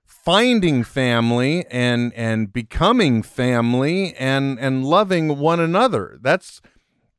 finding 0.05 0.83
family 0.83 1.65
and 1.69 2.13
and 2.13 2.51
becoming 2.51 3.21
family 3.23 4.13
and 4.15 4.59
and 4.59 4.85
loving 4.85 5.37
one 5.39 5.59
another. 5.59 6.17
That's 6.21 6.61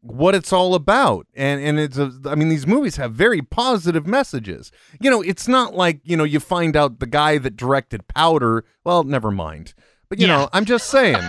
what 0.02 0.34
it's 0.34 0.52
all 0.52 0.74
about. 0.74 1.26
And 1.34 1.60
and 1.62 1.78
it's 1.78 1.98
a, 1.98 2.10
I 2.26 2.34
mean 2.34 2.48
these 2.48 2.66
movies 2.66 2.96
have 2.96 3.12
very 3.12 3.42
positive 3.42 4.06
messages. 4.06 4.72
You 5.00 5.10
know, 5.10 5.22
it's 5.22 5.46
not 5.46 5.74
like, 5.74 6.00
you 6.04 6.16
know, 6.16 6.24
you 6.24 6.40
find 6.40 6.76
out 6.76 6.98
the 7.00 7.06
guy 7.06 7.38
that 7.38 7.56
directed 7.56 8.08
Powder, 8.08 8.64
well, 8.84 9.04
never 9.04 9.30
mind. 9.30 9.74
But 10.08 10.18
you 10.18 10.26
Yeah. 10.26 10.36
know, 10.38 10.48
I'm 10.52 10.64
just 10.64 10.88
saying. 10.88 11.22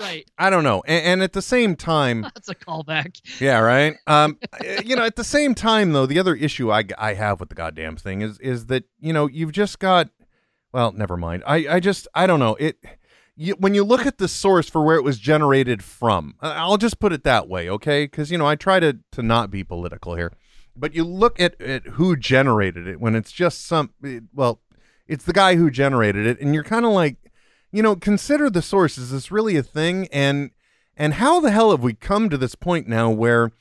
right 0.00 0.28
I 0.38 0.50
don't 0.50 0.64
know. 0.64 0.82
And, 0.86 1.04
and 1.04 1.22
at 1.22 1.32
the 1.32 1.42
same 1.42 1.76
time, 1.76 2.22
that's 2.34 2.48
a 2.48 2.54
callback 2.54 3.20
yeah, 3.40 3.58
right. 3.58 3.96
Um, 4.06 4.38
uh, 4.52 4.82
you 4.84 4.96
know, 4.96 5.04
at 5.04 5.16
the 5.16 5.24
same 5.24 5.54
time, 5.54 5.92
though, 5.92 6.06
the 6.06 6.18
other 6.18 6.34
issue 6.34 6.72
I, 6.72 6.84
I 6.98 7.14
have 7.14 7.40
with 7.40 7.48
the 7.48 7.54
goddamn 7.54 7.96
thing 7.96 8.22
is 8.22 8.38
is 8.40 8.66
that 8.66 8.84
you 8.98 9.12
know 9.12 9.28
you've 9.28 9.52
just 9.52 9.78
got. 9.78 10.08
Well, 10.72 10.92
never 10.92 11.16
mind. 11.16 11.42
I 11.46 11.66
I 11.68 11.80
just 11.80 12.08
I 12.14 12.26
don't 12.26 12.40
know 12.40 12.54
it. 12.56 12.78
You, 13.36 13.54
when 13.54 13.74
you 13.74 13.84
look 13.84 14.04
at 14.04 14.18
the 14.18 14.28
source 14.28 14.68
for 14.68 14.84
where 14.84 14.96
it 14.96 15.04
was 15.04 15.18
generated 15.18 15.82
from, 15.82 16.34
I'll 16.40 16.76
just 16.76 17.00
put 17.00 17.12
it 17.12 17.24
that 17.24 17.48
way, 17.48 17.70
okay? 17.70 18.04
Because 18.04 18.30
you 18.30 18.38
know 18.38 18.46
I 18.46 18.54
try 18.54 18.80
to 18.80 18.98
to 19.12 19.22
not 19.22 19.50
be 19.50 19.64
political 19.64 20.14
here, 20.14 20.32
but 20.76 20.94
you 20.94 21.04
look 21.04 21.40
at 21.40 21.60
at 21.60 21.86
who 21.86 22.16
generated 22.16 22.86
it 22.86 23.00
when 23.00 23.14
it's 23.14 23.32
just 23.32 23.66
some. 23.66 23.90
It, 24.02 24.24
well, 24.34 24.60
it's 25.10 25.24
the 25.24 25.32
guy 25.32 25.56
who 25.56 25.70
generated 25.70 26.24
it, 26.24 26.40
and 26.40 26.54
you're 26.54 26.62
kind 26.62 26.86
of 26.86 26.92
like, 26.92 27.16
you 27.72 27.82
know, 27.82 27.96
consider 27.96 28.50
the 28.50 28.62
source. 28.62 28.98
Is 28.98 29.10
this 29.10 29.30
really 29.30 29.56
a 29.56 29.62
thing? 29.62 30.08
And 30.12 30.50
and 30.96 31.14
how 31.14 31.40
the 31.40 31.50
hell 31.50 31.70
have 31.70 31.82
we 31.82 31.94
come 31.94 32.28
to 32.30 32.36
this 32.36 32.54
point 32.54 32.88
now 32.88 33.10
where 33.10 33.52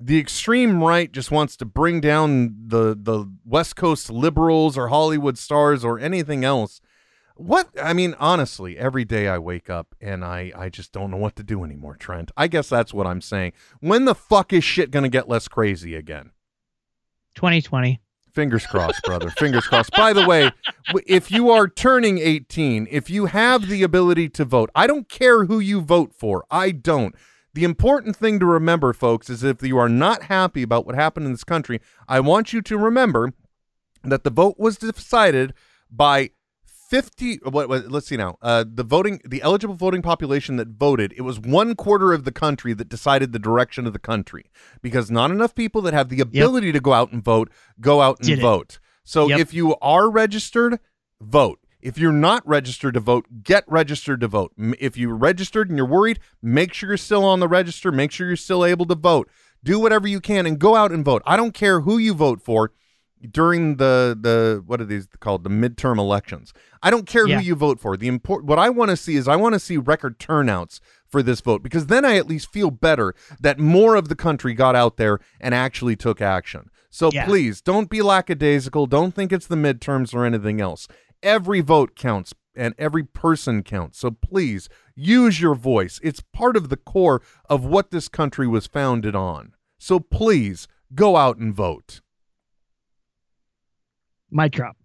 the 0.00 0.18
extreme 0.18 0.82
right 0.82 1.10
just 1.10 1.30
wants 1.30 1.56
to 1.58 1.64
bring 1.64 2.00
down 2.00 2.56
the 2.66 2.96
the 3.00 3.30
West 3.44 3.76
Coast 3.76 4.10
liberals 4.10 4.78
or 4.78 4.88
Hollywood 4.88 5.38
stars 5.38 5.84
or 5.84 5.98
anything 5.98 6.44
else? 6.44 6.80
What 7.36 7.68
I 7.80 7.92
mean, 7.92 8.16
honestly, 8.18 8.76
every 8.76 9.04
day 9.04 9.28
I 9.28 9.38
wake 9.38 9.70
up 9.70 9.94
and 10.00 10.24
I 10.24 10.52
I 10.56 10.70
just 10.70 10.92
don't 10.92 11.10
know 11.10 11.16
what 11.18 11.36
to 11.36 11.42
do 11.42 11.62
anymore, 11.62 11.96
Trent. 11.96 12.32
I 12.36 12.48
guess 12.48 12.68
that's 12.68 12.94
what 12.94 13.06
I'm 13.06 13.20
saying. 13.20 13.52
When 13.80 14.06
the 14.06 14.14
fuck 14.14 14.52
is 14.52 14.64
shit 14.64 14.90
gonna 14.90 15.08
get 15.08 15.28
less 15.28 15.46
crazy 15.46 15.94
again? 15.94 16.32
2020 17.34 18.00
Fingers 18.38 18.68
crossed, 18.68 19.02
brother. 19.02 19.30
Fingers 19.30 19.66
crossed. 19.66 19.90
By 19.96 20.12
the 20.12 20.24
way, 20.24 20.52
if 21.08 21.28
you 21.28 21.50
are 21.50 21.66
turning 21.66 22.18
18, 22.18 22.86
if 22.88 23.10
you 23.10 23.26
have 23.26 23.66
the 23.66 23.82
ability 23.82 24.28
to 24.28 24.44
vote, 24.44 24.70
I 24.76 24.86
don't 24.86 25.08
care 25.08 25.46
who 25.46 25.58
you 25.58 25.80
vote 25.80 26.14
for. 26.14 26.44
I 26.48 26.70
don't. 26.70 27.16
The 27.54 27.64
important 27.64 28.14
thing 28.14 28.38
to 28.38 28.46
remember, 28.46 28.92
folks, 28.92 29.28
is 29.28 29.42
if 29.42 29.60
you 29.64 29.76
are 29.76 29.88
not 29.88 30.22
happy 30.22 30.62
about 30.62 30.86
what 30.86 30.94
happened 30.94 31.26
in 31.26 31.32
this 31.32 31.42
country, 31.42 31.80
I 32.06 32.20
want 32.20 32.52
you 32.52 32.62
to 32.62 32.78
remember 32.78 33.32
that 34.04 34.22
the 34.22 34.30
vote 34.30 34.54
was 34.56 34.78
decided 34.78 35.52
by 35.90 36.30
50 36.88 37.40
what, 37.44 37.68
what 37.68 37.90
let's 37.90 38.06
see 38.06 38.16
now. 38.16 38.38
Uh 38.40 38.64
the 38.66 38.82
voting 38.82 39.20
the 39.24 39.42
eligible 39.42 39.74
voting 39.74 40.00
population 40.00 40.56
that 40.56 40.68
voted 40.68 41.12
it 41.16 41.20
was 41.22 41.38
one 41.38 41.74
quarter 41.74 42.14
of 42.14 42.24
the 42.24 42.32
country 42.32 42.72
that 42.72 42.88
decided 42.88 43.32
the 43.32 43.38
direction 43.38 43.86
of 43.86 43.92
the 43.92 43.98
country. 43.98 44.50
Because 44.80 45.10
not 45.10 45.30
enough 45.30 45.54
people 45.54 45.82
that 45.82 45.92
have 45.92 46.08
the 46.08 46.20
ability 46.20 46.72
to 46.72 46.80
go 46.80 46.94
out 46.94 47.12
and 47.12 47.22
vote 47.22 47.50
go 47.78 48.00
out 48.00 48.18
and 48.20 48.28
Did 48.28 48.38
it. 48.38 48.42
vote. 48.42 48.78
So 49.04 49.28
Yep. 49.28 49.38
if 49.40 49.54
you 49.54 49.76
are 49.82 50.10
registered 50.10 50.78
vote. 51.20 51.58
If 51.80 51.96
you're 51.98 52.10
not 52.12 52.46
registered 52.48 52.94
to 52.94 53.00
vote 53.00 53.26
get 53.42 53.64
registered 53.68 54.20
to 54.22 54.28
vote. 54.28 54.52
If 54.80 54.96
you're 54.96 55.14
registered 55.14 55.68
and 55.68 55.76
you're 55.76 55.86
worried 55.86 56.20
make 56.40 56.72
sure 56.72 56.88
you're 56.90 56.96
still 56.96 57.24
on 57.24 57.40
the 57.40 57.48
register. 57.48 57.92
Make 57.92 58.12
sure 58.12 58.26
you're 58.28 58.36
still 58.36 58.64
able 58.64 58.86
to 58.86 58.94
vote. 58.94 59.28
Do 59.62 59.78
whatever 59.78 60.08
you 60.08 60.20
can 60.20 60.46
and 60.46 60.58
go 60.58 60.74
out 60.74 60.90
and 60.92 61.04
vote. 61.04 61.22
I 61.26 61.36
don't 61.36 61.52
care 61.52 61.80
who 61.80 61.98
you 61.98 62.14
vote 62.14 62.40
for 62.40 62.72
during 63.30 63.76
the 63.76 64.16
the 64.20 64.62
what 64.66 64.80
are 64.80 64.84
these 64.84 65.06
called? 65.20 65.44
The 65.44 65.50
midterm 65.50 65.98
elections. 65.98 66.52
I 66.82 66.90
don't 66.90 67.06
care 67.06 67.26
Yeah. 67.26 67.38
who 67.40 67.44
you 67.44 67.54
vote 67.54 67.80
for. 67.80 67.96
The 67.96 68.08
import 68.08 68.44
what 68.44 68.58
i 68.58 68.68
want 68.70 68.90
to 68.90 68.96
see 68.96 69.16
is 69.16 69.26
i 69.28 69.36
want 69.36 69.54
to 69.54 69.58
see 69.58 69.76
record 69.76 70.18
turnouts 70.18 70.80
for 71.06 71.22
this 71.22 71.40
vote 71.40 71.62
because 71.62 71.86
then 71.86 72.04
i 72.04 72.16
at 72.16 72.26
least 72.28 72.52
feel 72.52 72.70
better 72.70 73.14
that 73.40 73.58
more 73.58 73.94
of 73.96 74.08
the 74.08 74.14
country 74.16 74.54
got 74.54 74.76
out 74.76 74.96
there 74.96 75.18
and 75.40 75.54
actually 75.54 75.96
took 75.96 76.20
action. 76.20 76.70
So 76.90 77.10
Yeah. 77.12 77.24
please 77.26 77.60
don't 77.60 77.90
be 77.90 78.00
lackadaisical. 78.02 78.86
Don't 78.86 79.14
think 79.14 79.32
it's 79.32 79.46
the 79.46 79.56
midterms 79.56 80.14
or 80.14 80.24
anything 80.24 80.60
else. 80.60 80.86
Every 81.22 81.60
vote 81.60 81.96
counts 81.96 82.32
and 82.54 82.74
every 82.78 83.04
person 83.04 83.62
counts. 83.62 83.98
So 83.98 84.10
please 84.10 84.68
use 84.96 85.40
your 85.40 85.54
voice. 85.54 86.00
It's 86.02 86.20
part 86.32 86.56
of 86.56 86.68
the 86.70 86.76
core 86.76 87.22
of 87.48 87.64
what 87.64 87.90
this 87.90 88.08
country 88.08 88.46
was 88.48 88.66
founded 88.66 89.14
on. 89.14 89.52
So 89.78 90.00
please 90.00 90.66
go 90.94 91.16
out 91.16 91.36
and 91.38 91.54
vote 91.54 92.00
mic 94.30 94.52
drop 94.52 94.76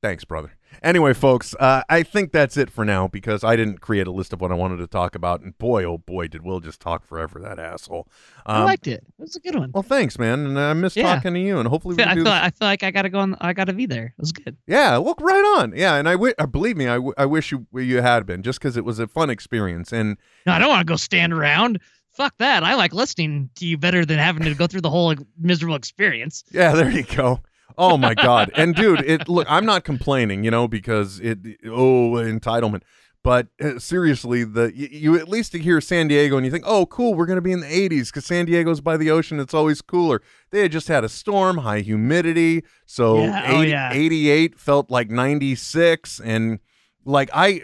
Thanks, 0.00 0.24
brother. 0.24 0.52
Anyway, 0.80 1.12
folks, 1.12 1.56
uh, 1.58 1.82
I 1.88 2.04
think 2.04 2.30
that's 2.30 2.56
it 2.56 2.70
for 2.70 2.84
now 2.84 3.08
because 3.08 3.42
I 3.42 3.56
didn't 3.56 3.80
create 3.80 4.06
a 4.06 4.12
list 4.12 4.32
of 4.32 4.40
what 4.40 4.52
I 4.52 4.54
wanted 4.54 4.76
to 4.76 4.86
talk 4.86 5.16
about, 5.16 5.40
and 5.40 5.58
boy, 5.58 5.82
oh 5.82 5.98
boy, 5.98 6.28
did 6.28 6.42
Will 6.44 6.60
just 6.60 6.78
talk 6.80 7.04
forever, 7.04 7.40
that 7.40 7.58
asshole. 7.58 8.06
i 8.46 8.60
Um, 8.60 8.64
liked 8.66 8.86
it 8.86 9.02
it 9.02 9.04
was 9.18 9.34
a 9.34 9.40
good 9.40 9.56
one 9.56 9.72
well, 9.74 9.82
thanks, 9.82 10.16
man, 10.16 10.46
and 10.46 10.56
I 10.56 10.72
miss 10.74 10.94
Yeah. 10.94 11.02
talking 11.14 11.34
to 11.34 11.40
you, 11.40 11.58
and 11.58 11.66
hopefully 11.66 11.96
we 11.96 12.04
I 12.04 12.14
feel, 12.14 12.22
do 12.22 12.30
I 12.30 12.34
feel, 12.34 12.42
I 12.44 12.50
feel 12.50 12.68
like 12.68 12.82
I 12.84 12.90
gotta 12.92 13.08
go 13.08 13.18
on. 13.18 13.34
I 13.40 13.52
gotta 13.52 13.72
be 13.72 13.86
there. 13.86 14.14
It 14.16 14.20
was 14.20 14.30
good. 14.30 14.56
Yeah, 14.68 14.98
look 14.98 15.20
right 15.20 15.58
on. 15.58 15.72
Yeah, 15.74 15.96
and 15.96 16.08
I 16.08 16.12
wi- 16.12 16.34
uh, 16.38 16.46
believe 16.46 16.76
me, 16.76 16.86
I, 16.86 16.94
w- 16.94 17.14
I 17.18 17.26
wish 17.26 17.50
you 17.50 17.66
you 17.74 18.00
had 18.00 18.24
been 18.24 18.44
just 18.44 18.60
because 18.60 18.76
it 18.76 18.84
was 18.84 19.00
a 19.00 19.08
fun 19.08 19.30
experience, 19.30 19.92
and 19.92 20.16
No, 20.46 20.52
I 20.52 20.60
don't 20.60 20.68
want 20.68 20.86
to 20.86 20.92
go 20.92 20.94
stand 20.94 21.32
around. 21.32 21.80
Fuck 22.12 22.34
that. 22.38 22.62
I 22.62 22.76
like 22.76 22.92
listening 22.94 23.50
to 23.56 23.66
you 23.66 23.78
better 23.78 24.04
than 24.04 24.20
having 24.20 24.44
to 24.44 24.54
go 24.54 24.68
through 24.68 24.82
the 24.82 24.90
whole 24.90 25.12
miserable 25.40 25.74
experience. 25.74 26.44
Yeah, 26.52 26.70
there 26.76 26.88
you 26.90 27.02
go. 27.02 27.40
Oh 27.76 27.96
my 27.96 28.14
god. 28.14 28.50
And 28.54 28.74
dude, 28.74 29.00
it 29.00 29.28
look, 29.28 29.46
I'm 29.50 29.66
not 29.66 29.84
complaining, 29.84 30.44
you 30.44 30.50
know, 30.50 30.66
because 30.68 31.20
it 31.20 31.38
oh, 31.66 32.12
entitlement. 32.12 32.82
But 33.24 33.48
uh, 33.60 33.78
seriously, 33.78 34.44
the 34.44 34.72
you, 34.74 34.88
you 34.90 35.16
at 35.18 35.28
least 35.28 35.52
hear 35.52 35.80
San 35.80 36.08
Diego 36.08 36.36
and 36.36 36.46
you 36.46 36.52
think, 36.52 36.64
"Oh, 36.66 36.86
cool, 36.86 37.14
we're 37.14 37.26
going 37.26 37.36
to 37.36 37.42
be 37.42 37.52
in 37.52 37.60
the 37.60 37.66
80s 37.66 38.12
cuz 38.12 38.24
San 38.24 38.46
Diego's 38.46 38.80
by 38.80 38.96
the 38.96 39.10
ocean, 39.10 39.40
it's 39.40 39.52
always 39.52 39.82
cooler." 39.82 40.22
They 40.50 40.62
had 40.62 40.72
just 40.72 40.88
had 40.88 41.04
a 41.04 41.08
storm, 41.08 41.58
high 41.58 41.80
humidity, 41.80 42.62
so 42.86 43.18
Yeah, 43.18 43.44
oh, 43.48 43.60
yeah. 43.60 43.92
88 43.92 44.58
felt 44.58 44.90
like 44.90 45.10
96 45.10 46.20
and 46.20 46.60
like 47.04 47.28
I 47.34 47.62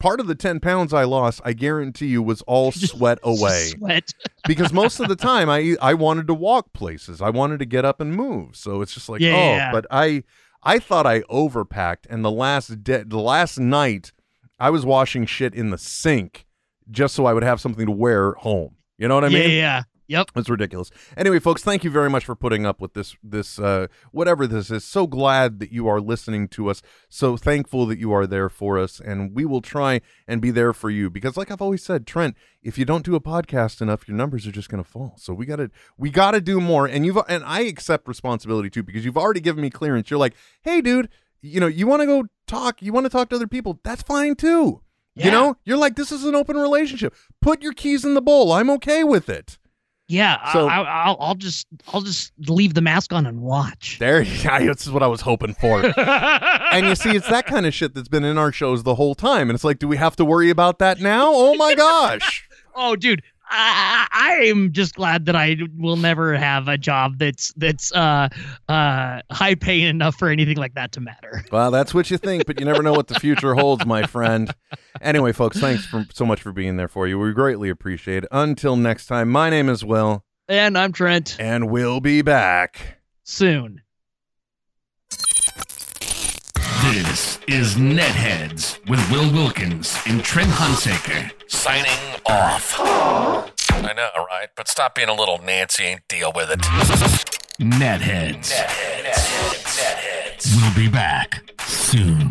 part 0.00 0.18
of 0.18 0.26
the 0.26 0.34
10 0.34 0.58
pounds 0.58 0.92
I 0.92 1.04
lost, 1.04 1.40
I 1.44 1.52
guarantee 1.52 2.06
you, 2.06 2.22
was 2.22 2.42
all 2.42 2.72
sweat 2.72 3.18
away. 3.22 3.68
Sweat. 3.76 4.12
because 4.48 4.72
most 4.72 4.98
of 4.98 5.08
the 5.08 5.14
time 5.16 5.48
I 5.48 5.76
I 5.80 5.94
wanted 5.94 6.26
to 6.26 6.34
walk 6.34 6.72
places. 6.72 7.22
I 7.22 7.30
wanted 7.30 7.60
to 7.60 7.66
get 7.66 7.84
up 7.84 8.00
and 8.00 8.12
move. 8.14 8.56
So 8.56 8.82
it's 8.82 8.92
just 8.94 9.08
like, 9.08 9.20
Yeah. 9.20 9.68
oh, 9.70 9.72
but 9.72 9.86
I 9.90 10.24
I 10.62 10.78
thought 10.80 11.06
I 11.06 11.20
overpacked 11.22 12.06
and 12.10 12.24
the 12.24 12.30
last 12.30 12.82
de- 12.82 13.04
the 13.04 13.18
last 13.20 13.58
night 13.58 14.12
I 14.58 14.70
was 14.70 14.84
washing 14.84 15.24
shit 15.26 15.54
in 15.54 15.70
the 15.70 15.78
sink 15.78 16.46
just 16.90 17.14
so 17.14 17.24
I 17.26 17.32
would 17.32 17.44
have 17.44 17.60
something 17.60 17.86
to 17.86 17.92
wear 17.92 18.32
home. 18.32 18.74
You 18.98 19.08
know 19.08 19.14
what 19.14 19.24
I 19.24 19.28
yeah, 19.28 19.38
mean? 19.38 19.50
yeah. 19.56 19.82
Yep. 20.10 20.32
It's 20.34 20.50
ridiculous. 20.50 20.90
Anyway, 21.16 21.38
folks, 21.38 21.62
thank 21.62 21.84
you 21.84 21.90
very 21.90 22.10
much 22.10 22.24
for 22.24 22.34
putting 22.34 22.66
up 22.66 22.80
with 22.80 22.94
this 22.94 23.14
this 23.22 23.60
uh 23.60 23.86
whatever 24.10 24.44
this 24.44 24.68
is. 24.68 24.84
So 24.84 25.06
glad 25.06 25.60
that 25.60 25.70
you 25.70 25.86
are 25.86 26.00
listening 26.00 26.48
to 26.48 26.68
us. 26.68 26.82
So 27.08 27.36
thankful 27.36 27.86
that 27.86 28.00
you 28.00 28.12
are 28.12 28.26
there 28.26 28.48
for 28.48 28.76
us 28.76 28.98
and 28.98 29.32
we 29.32 29.44
will 29.44 29.62
try 29.62 30.00
and 30.26 30.42
be 30.42 30.50
there 30.50 30.72
for 30.72 30.90
you 30.90 31.10
because 31.10 31.36
like 31.36 31.52
I've 31.52 31.62
always 31.62 31.84
said, 31.84 32.08
Trent, 32.08 32.36
if 32.60 32.76
you 32.76 32.84
don't 32.84 33.04
do 33.04 33.14
a 33.14 33.20
podcast 33.20 33.80
enough, 33.80 34.08
your 34.08 34.16
numbers 34.16 34.48
are 34.48 34.52
just 34.52 34.68
going 34.68 34.82
to 34.82 34.90
fall. 34.90 35.14
So 35.16 35.32
we 35.32 35.46
got 35.46 35.56
to 35.56 35.70
we 35.96 36.10
got 36.10 36.32
to 36.32 36.40
do 36.40 36.60
more 36.60 36.86
and 36.86 37.06
you've 37.06 37.18
and 37.28 37.44
I 37.44 37.60
accept 37.60 38.08
responsibility 38.08 38.68
too 38.68 38.82
because 38.82 39.04
you've 39.04 39.16
already 39.16 39.40
given 39.40 39.62
me 39.62 39.70
clearance. 39.70 40.10
You're 40.10 40.18
like, 40.18 40.34
"Hey 40.62 40.80
dude, 40.80 41.08
you 41.40 41.60
know, 41.60 41.68
you 41.68 41.86
want 41.86 42.02
to 42.02 42.06
go 42.06 42.24
talk, 42.48 42.82
you 42.82 42.92
want 42.92 43.04
to 43.06 43.10
talk 43.10 43.28
to 43.28 43.36
other 43.36 43.46
people. 43.46 43.78
That's 43.84 44.02
fine 44.02 44.34
too." 44.34 44.82
You 45.14 45.30
know, 45.30 45.56
you're 45.64 45.76
like, 45.76 45.96
this 45.96 46.12
is 46.12 46.24
an 46.24 46.34
open 46.34 46.56
relationship. 46.56 47.14
Put 47.42 47.62
your 47.62 47.74
keys 47.74 48.04
in 48.06 48.14
the 48.14 48.22
bowl. 48.22 48.52
I'm 48.52 48.70
okay 48.70 49.04
with 49.04 49.28
it. 49.28 49.58
Yeah. 50.10 50.52
So- 50.52 50.66
I, 50.66 50.80
I, 50.80 51.04
I'll, 51.04 51.16
I'll 51.20 51.34
just, 51.34 51.66
I'll 51.92 52.00
just 52.00 52.32
leave 52.48 52.74
the 52.74 52.80
mask 52.80 53.12
on 53.12 53.26
and 53.26 53.40
watch. 53.40 53.98
There, 54.00 54.22
yeah, 54.22 54.58
this 54.64 54.86
is 54.86 54.90
what 54.90 55.02
I 55.02 55.06
was 55.06 55.20
hoping 55.20 55.54
for. 55.54 55.82
and 55.98 56.86
you 56.86 56.94
see, 56.96 57.10
it's 57.10 57.28
that 57.28 57.46
kind 57.46 57.64
of 57.64 57.72
shit 57.72 57.94
that's 57.94 58.08
been 58.08 58.24
in 58.24 58.36
our 58.36 58.50
shows 58.50 58.82
the 58.82 58.96
whole 58.96 59.14
time. 59.14 59.48
And 59.48 59.54
it's 59.54 59.64
like, 59.64 59.78
do 59.78 59.86
we 59.86 59.96
have 59.96 60.16
to 60.16 60.24
worry 60.24 60.50
about 60.50 60.80
that 60.80 61.00
now? 61.00 61.30
Oh 61.32 61.54
my 61.54 61.74
gosh. 61.74 62.48
oh, 62.74 62.96
dude. 62.96 63.22
I, 63.50 64.38
am 64.44 64.72
just 64.72 64.94
glad 64.94 65.26
that 65.26 65.34
I 65.36 65.56
will 65.76 65.96
never 65.96 66.36
have 66.36 66.68
a 66.68 66.78
job 66.78 67.18
that's 67.18 67.52
that's 67.56 67.92
uh 67.92 68.28
uh 68.68 69.20
high 69.30 69.54
paying 69.54 69.86
enough 69.88 70.16
for 70.16 70.28
anything 70.28 70.56
like 70.56 70.74
that 70.74 70.92
to 70.92 71.00
matter. 71.00 71.44
Well, 71.52 71.70
that's 71.72 71.92
what 71.92 72.10
you 72.10 72.16
think, 72.16 72.46
but 72.46 72.60
you 72.60 72.64
never 72.66 72.82
know 72.82 72.92
what 72.92 73.08
the 73.08 73.18
future 73.18 73.54
holds, 73.54 73.84
my 73.84 74.06
friend. 74.06 74.54
Anyway, 75.00 75.32
folks, 75.32 75.58
thanks 75.58 75.84
for, 75.84 76.06
so 76.12 76.24
much 76.24 76.40
for 76.40 76.52
being 76.52 76.76
there 76.76 76.86
for 76.86 77.08
you. 77.08 77.18
We 77.18 77.32
greatly 77.32 77.68
appreciate 77.70 78.22
it. 78.24 78.28
Until 78.30 78.76
next 78.76 79.06
time, 79.06 79.28
my 79.28 79.50
name 79.50 79.68
is 79.68 79.84
Will, 79.84 80.24
And 80.48 80.78
I'm 80.78 80.92
Trent. 80.92 81.36
and 81.40 81.68
we'll 81.70 82.00
be 82.00 82.22
back. 82.22 82.98
Soon. 83.24 83.82
This 86.82 87.38
is 87.46 87.74
Netheads 87.74 88.78
with 88.88 88.98
Will 89.10 89.30
Wilkins 89.32 89.98
and 90.06 90.24
Trent 90.24 90.48
Hunsaker. 90.48 91.30
Signing 91.46 92.18
off. 92.24 92.74
I 92.80 93.92
know, 93.94 94.08
right? 94.16 94.48
But 94.56 94.66
stop 94.66 94.94
being 94.94 95.10
a 95.10 95.14
little 95.14 95.38
Nancy 95.44 95.84
and 95.84 96.00
deal 96.08 96.32
with 96.34 96.50
it. 96.50 96.60
Netheads. 97.60 98.52
Netheads. 98.52 99.76
Netheads. 99.76 100.56
We'll 100.56 100.74
be 100.74 100.90
back 100.90 101.42
soon. 101.60 102.30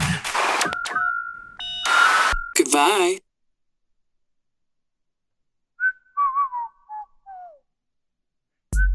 Goodbye. 2.57 3.19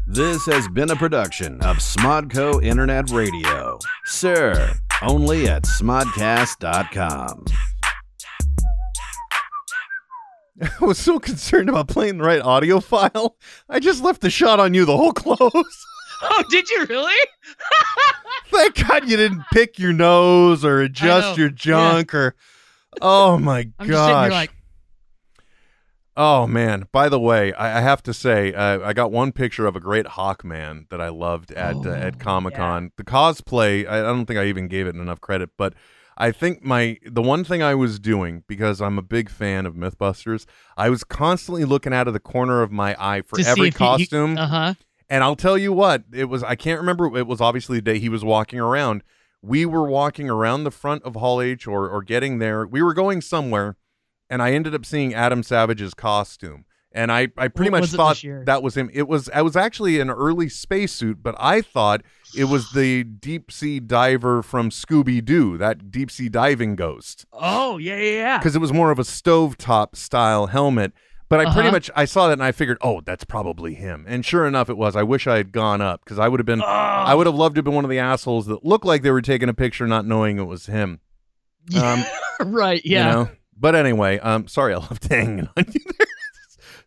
This 0.07 0.45
has 0.45 0.67
been 0.67 0.91
a 0.91 0.95
production 0.95 1.61
of 1.61 1.77
Smodco 1.77 2.63
Internet 2.63 3.09
Radio. 3.09 3.79
Sir, 4.05 4.75
only 5.05 5.47
at 5.47 5.63
smodcast.com. 5.63 7.45
I 10.61 10.85
was 10.85 10.97
so 10.97 11.19
concerned 11.19 11.69
about 11.69 11.87
playing 11.87 12.17
the 12.17 12.23
right 12.23 12.41
audio 12.41 12.79
file. 12.79 13.35
I 13.69 13.79
just 13.79 14.03
left 14.03 14.21
the 14.21 14.29
shot 14.29 14.59
on 14.59 14.73
you 14.73 14.85
the 14.85 14.97
whole 14.97 15.13
close. 15.13 15.39
Oh, 16.21 16.43
did 16.49 16.69
you 16.69 16.85
really? 16.85 17.13
Thank 18.47 18.87
God 18.87 19.09
you 19.09 19.17
didn't 19.17 19.43
pick 19.51 19.77
your 19.77 19.91
nose 19.91 20.63
or 20.63 20.79
adjust 20.79 21.37
your 21.37 21.49
junk 21.49 22.15
or. 22.15 22.35
Oh 23.01 23.37
my 23.37 23.69
I'm 23.77 23.87
just 23.87 23.99
sitting 23.99 24.13
gosh. 24.13 24.23
here 24.23 24.31
like, 24.31 24.54
Oh 26.17 26.47
man! 26.47 26.87
By 26.93 27.09
the 27.09 27.19
way, 27.19 27.51
I, 27.53 27.79
I 27.79 27.81
have 27.81 28.01
to 28.03 28.13
say, 28.13 28.53
uh, 28.53 28.79
I 28.87 28.93
got 28.93 29.11
one 29.11 29.31
picture 29.33 29.65
of 29.65 29.75
a 29.75 29.81
great 29.81 30.05
Hawkman 30.05 30.87
that 30.89 31.01
I 31.01 31.09
loved 31.09 31.51
at 31.51 31.75
uh, 31.85 31.89
at 31.89 32.15
Oh, 32.15 32.19
Comic 32.19 32.55
Con. 32.55 32.91
The 32.97 33.03
cosplay, 33.03 33.85
I, 33.87 33.99
I 33.99 34.03
don't 34.03 34.25
think 34.25 34.39
I 34.39 34.45
even 34.45 34.67
gave 34.69 34.87
it 34.87 34.95
enough 34.95 35.19
credit, 35.19 35.49
but 35.57 35.73
I 36.17 36.31
think 36.31 36.63
my 36.63 36.97
the 37.05 37.21
one 37.21 37.43
thing 37.43 37.61
I 37.61 37.75
was 37.75 37.99
doing 37.99 38.43
because 38.47 38.81
I'm 38.81 38.97
a 38.97 39.01
big 39.01 39.29
fan 39.29 39.65
of 39.65 39.73
MythBusters, 39.75 40.45
I 40.77 40.89
was 40.89 41.03
constantly 41.03 41.65
looking 41.65 41.93
out 41.93 42.07
of 42.07 42.13
the 42.13 42.21
corner 42.21 42.61
of 42.61 42.71
my 42.71 42.95
eye 42.97 43.21
for 43.21 43.37
to 43.37 43.45
every 43.45 43.67
if 43.67 43.77
he- 43.77 43.83
he- 43.85 44.05
costume. 44.05 44.37
uh-huh. 44.37 44.75
And 45.09 45.23
I'll 45.23 45.35
tell 45.35 45.57
you 45.57 45.73
what, 45.73 46.05
it 46.13 46.25
was 46.25 46.43
I 46.43 46.55
can't 46.55 46.79
remember 46.79 47.17
it 47.17 47.27
was 47.27 47.41
obviously 47.41 47.77
the 47.79 47.81
day 47.93 47.99
he 47.99 48.07
was 48.09 48.23
walking 48.23 48.59
around. 48.59 49.03
We 49.41 49.65
were 49.65 49.85
walking 49.87 50.29
around 50.29 50.63
the 50.63 50.71
front 50.71 51.03
of 51.03 51.15
Hall 51.15 51.41
H 51.41 51.67
or 51.67 51.89
or 51.89 52.01
getting 52.01 52.39
there. 52.39 52.65
We 52.65 52.81
were 52.81 52.93
going 52.93 53.19
somewhere 53.21 53.75
and 54.29 54.41
I 54.41 54.53
ended 54.53 54.73
up 54.75 54.85
seeing 54.85 55.13
Adam 55.13 55.43
Savage's 55.43 55.93
costume. 55.93 56.65
And 56.91 57.11
I, 57.11 57.27
I 57.37 57.49
pretty 57.49 57.71
What 57.71 57.81
much 57.81 57.89
thought 57.89 58.23
that 58.45 58.63
was 58.63 58.77
him. 58.77 58.89
It 58.93 59.09
was 59.09 59.29
I 59.33 59.41
was 59.41 59.57
actually 59.57 59.99
an 59.99 60.09
early 60.09 60.47
spacesuit, 60.47 61.21
but 61.21 61.35
I 61.37 61.59
thought 61.61 62.03
it 62.37 62.45
was 62.45 62.71
the 62.71 63.03
deep 63.03 63.51
sea 63.51 63.81
diver 63.81 64.41
from 64.41 64.69
Scooby 64.69 65.23
Doo, 65.23 65.57
that 65.57 65.91
deep 65.91 66.09
sea 66.09 66.29
diving 66.29 66.77
ghost 66.77 67.25
Oh, 67.33 67.77
yeah, 67.79 67.97
yeah, 67.97 68.11
yeah. 68.11 68.37
because 68.37 68.55
it 68.55 68.59
was 68.59 68.71
more 68.71 68.91
of 68.91 68.99
a 68.99 69.01
stovetop 69.03 69.97
style 69.97 70.47
helmet. 70.47 70.93
But 71.27 71.41
I 71.41 71.45
pretty 71.51 71.67
Uh-huh. 71.67 71.71
much 71.71 71.91
I 71.97 72.05
saw 72.05 72.27
that 72.27 72.33
and 72.33 72.43
I 72.43 72.53
figured, 72.53 72.77
oh, 72.81 73.01
that's 73.01 73.25
probably 73.25 73.73
him. 73.73 74.05
And 74.07 74.23
sure 74.25 74.45
enough, 74.47 74.69
it 74.69 74.77
was. 74.77 74.95
I 74.95 75.03
wish 75.03 75.27
I 75.27 75.35
had 75.35 75.51
gone 75.51 75.81
up 75.81 75.99
because 76.05 76.17
I 76.17 76.29
would 76.29 76.39
have 76.39 76.45
been. 76.45 76.61
I 76.61 77.11
Oh. 77.11 77.17
would 77.17 77.25
have 77.27 77.35
loved 77.35 77.55
to 77.55 77.59
have 77.59 77.65
been 77.65 77.73
one 77.75 77.83
of 77.83 77.89
the 77.91 77.99
assholes 77.99 78.45
that 78.45 78.63
looked 78.63 78.85
like 78.85 79.01
they 79.01 79.11
were 79.11 79.21
taking 79.21 79.49
a 79.49 79.53
picture, 79.53 79.85
not 79.85 80.05
knowing 80.05 80.37
it 80.37 80.43
was 80.43 80.67
him. 80.67 81.01
Um, 81.81 82.05
right, 82.45 82.81
yeah. 82.85 83.07
You 83.07 83.11
know. 83.25 83.29
But 83.57 83.75
anyway, 83.75 84.19
um, 84.19 84.47
sorry, 84.47 84.73
I 84.73 84.77
left 84.77 85.05
hanging 85.09 85.47
on 85.55 85.65
you 85.71 85.81
there. 85.97 86.07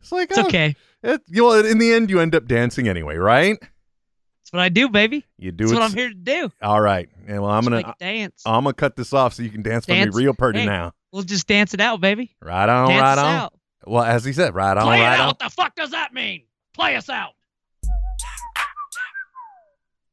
It's 0.01 0.13
like 0.13 0.31
It's 0.31 0.39
oh, 0.39 0.47
okay. 0.47 0.77
It, 1.03 1.23
you 1.29 1.43
know, 1.43 1.53
in 1.61 1.79
the 1.79 1.93
end, 1.93 2.11
you 2.11 2.21
end 2.21 2.35
up 2.35 2.47
dancing 2.47 2.89
anyway, 2.89 3.17
right? 3.17 3.57
That's 3.61 4.53
what 4.53 4.61
I 4.61 4.69
do, 4.69 4.89
baby. 4.89 5.25
You 5.39 5.53
do 5.53 5.67
That's 5.67 5.79
what 5.79 5.83
I'm 5.83 5.95
here 5.95 6.09
to 6.09 6.15
do. 6.15 6.51
All 6.63 6.81
right. 6.81 7.09
Yeah, 7.29 7.39
well, 7.41 7.51
I'm 7.51 7.65
Just 7.65 7.83
gonna 7.83 7.95
dance. 8.01 8.43
I'm 8.47 8.65
gonna 8.65 8.73
cut 8.75 8.97
this 8.97 9.13
off 9.13 9.35
so 9.35 9.43
you 9.43 9.51
can 9.51 9.63
dance, 9.63 9.87
Dance. 9.87 10.15
for 10.15 10.19
me 10.19 10.25
real 10.25 10.35
pretty 10.35 10.61
Hey. 10.61 10.67
now. 10.67 10.93
we'll 11.13 11.23
just 11.23 11.47
dance 11.47 11.75
it 11.75 11.81
out, 11.81 12.01
baby. 12.01 12.35
Right 12.43 12.69
on, 12.69 12.89
dance 12.89 13.01
right 13.03 13.19
on. 13.19 13.35
out. 13.37 13.55
Well, 13.87 14.05
as 14.05 14.25
he 14.25 14.33
said, 14.33 14.55
right 14.55 14.77
on, 14.77 14.85
Play 14.85 15.01
it 15.01 15.05
right 15.05 15.15
out. 15.15 15.21
on. 15.21 15.27
What 15.29 15.39
the 15.39 15.51
fuck 15.51 15.75
does 15.75 15.91
that 15.91 16.13
mean? 16.15 16.43
Play 16.75 16.97
us 16.97 17.09
out. 17.09 17.33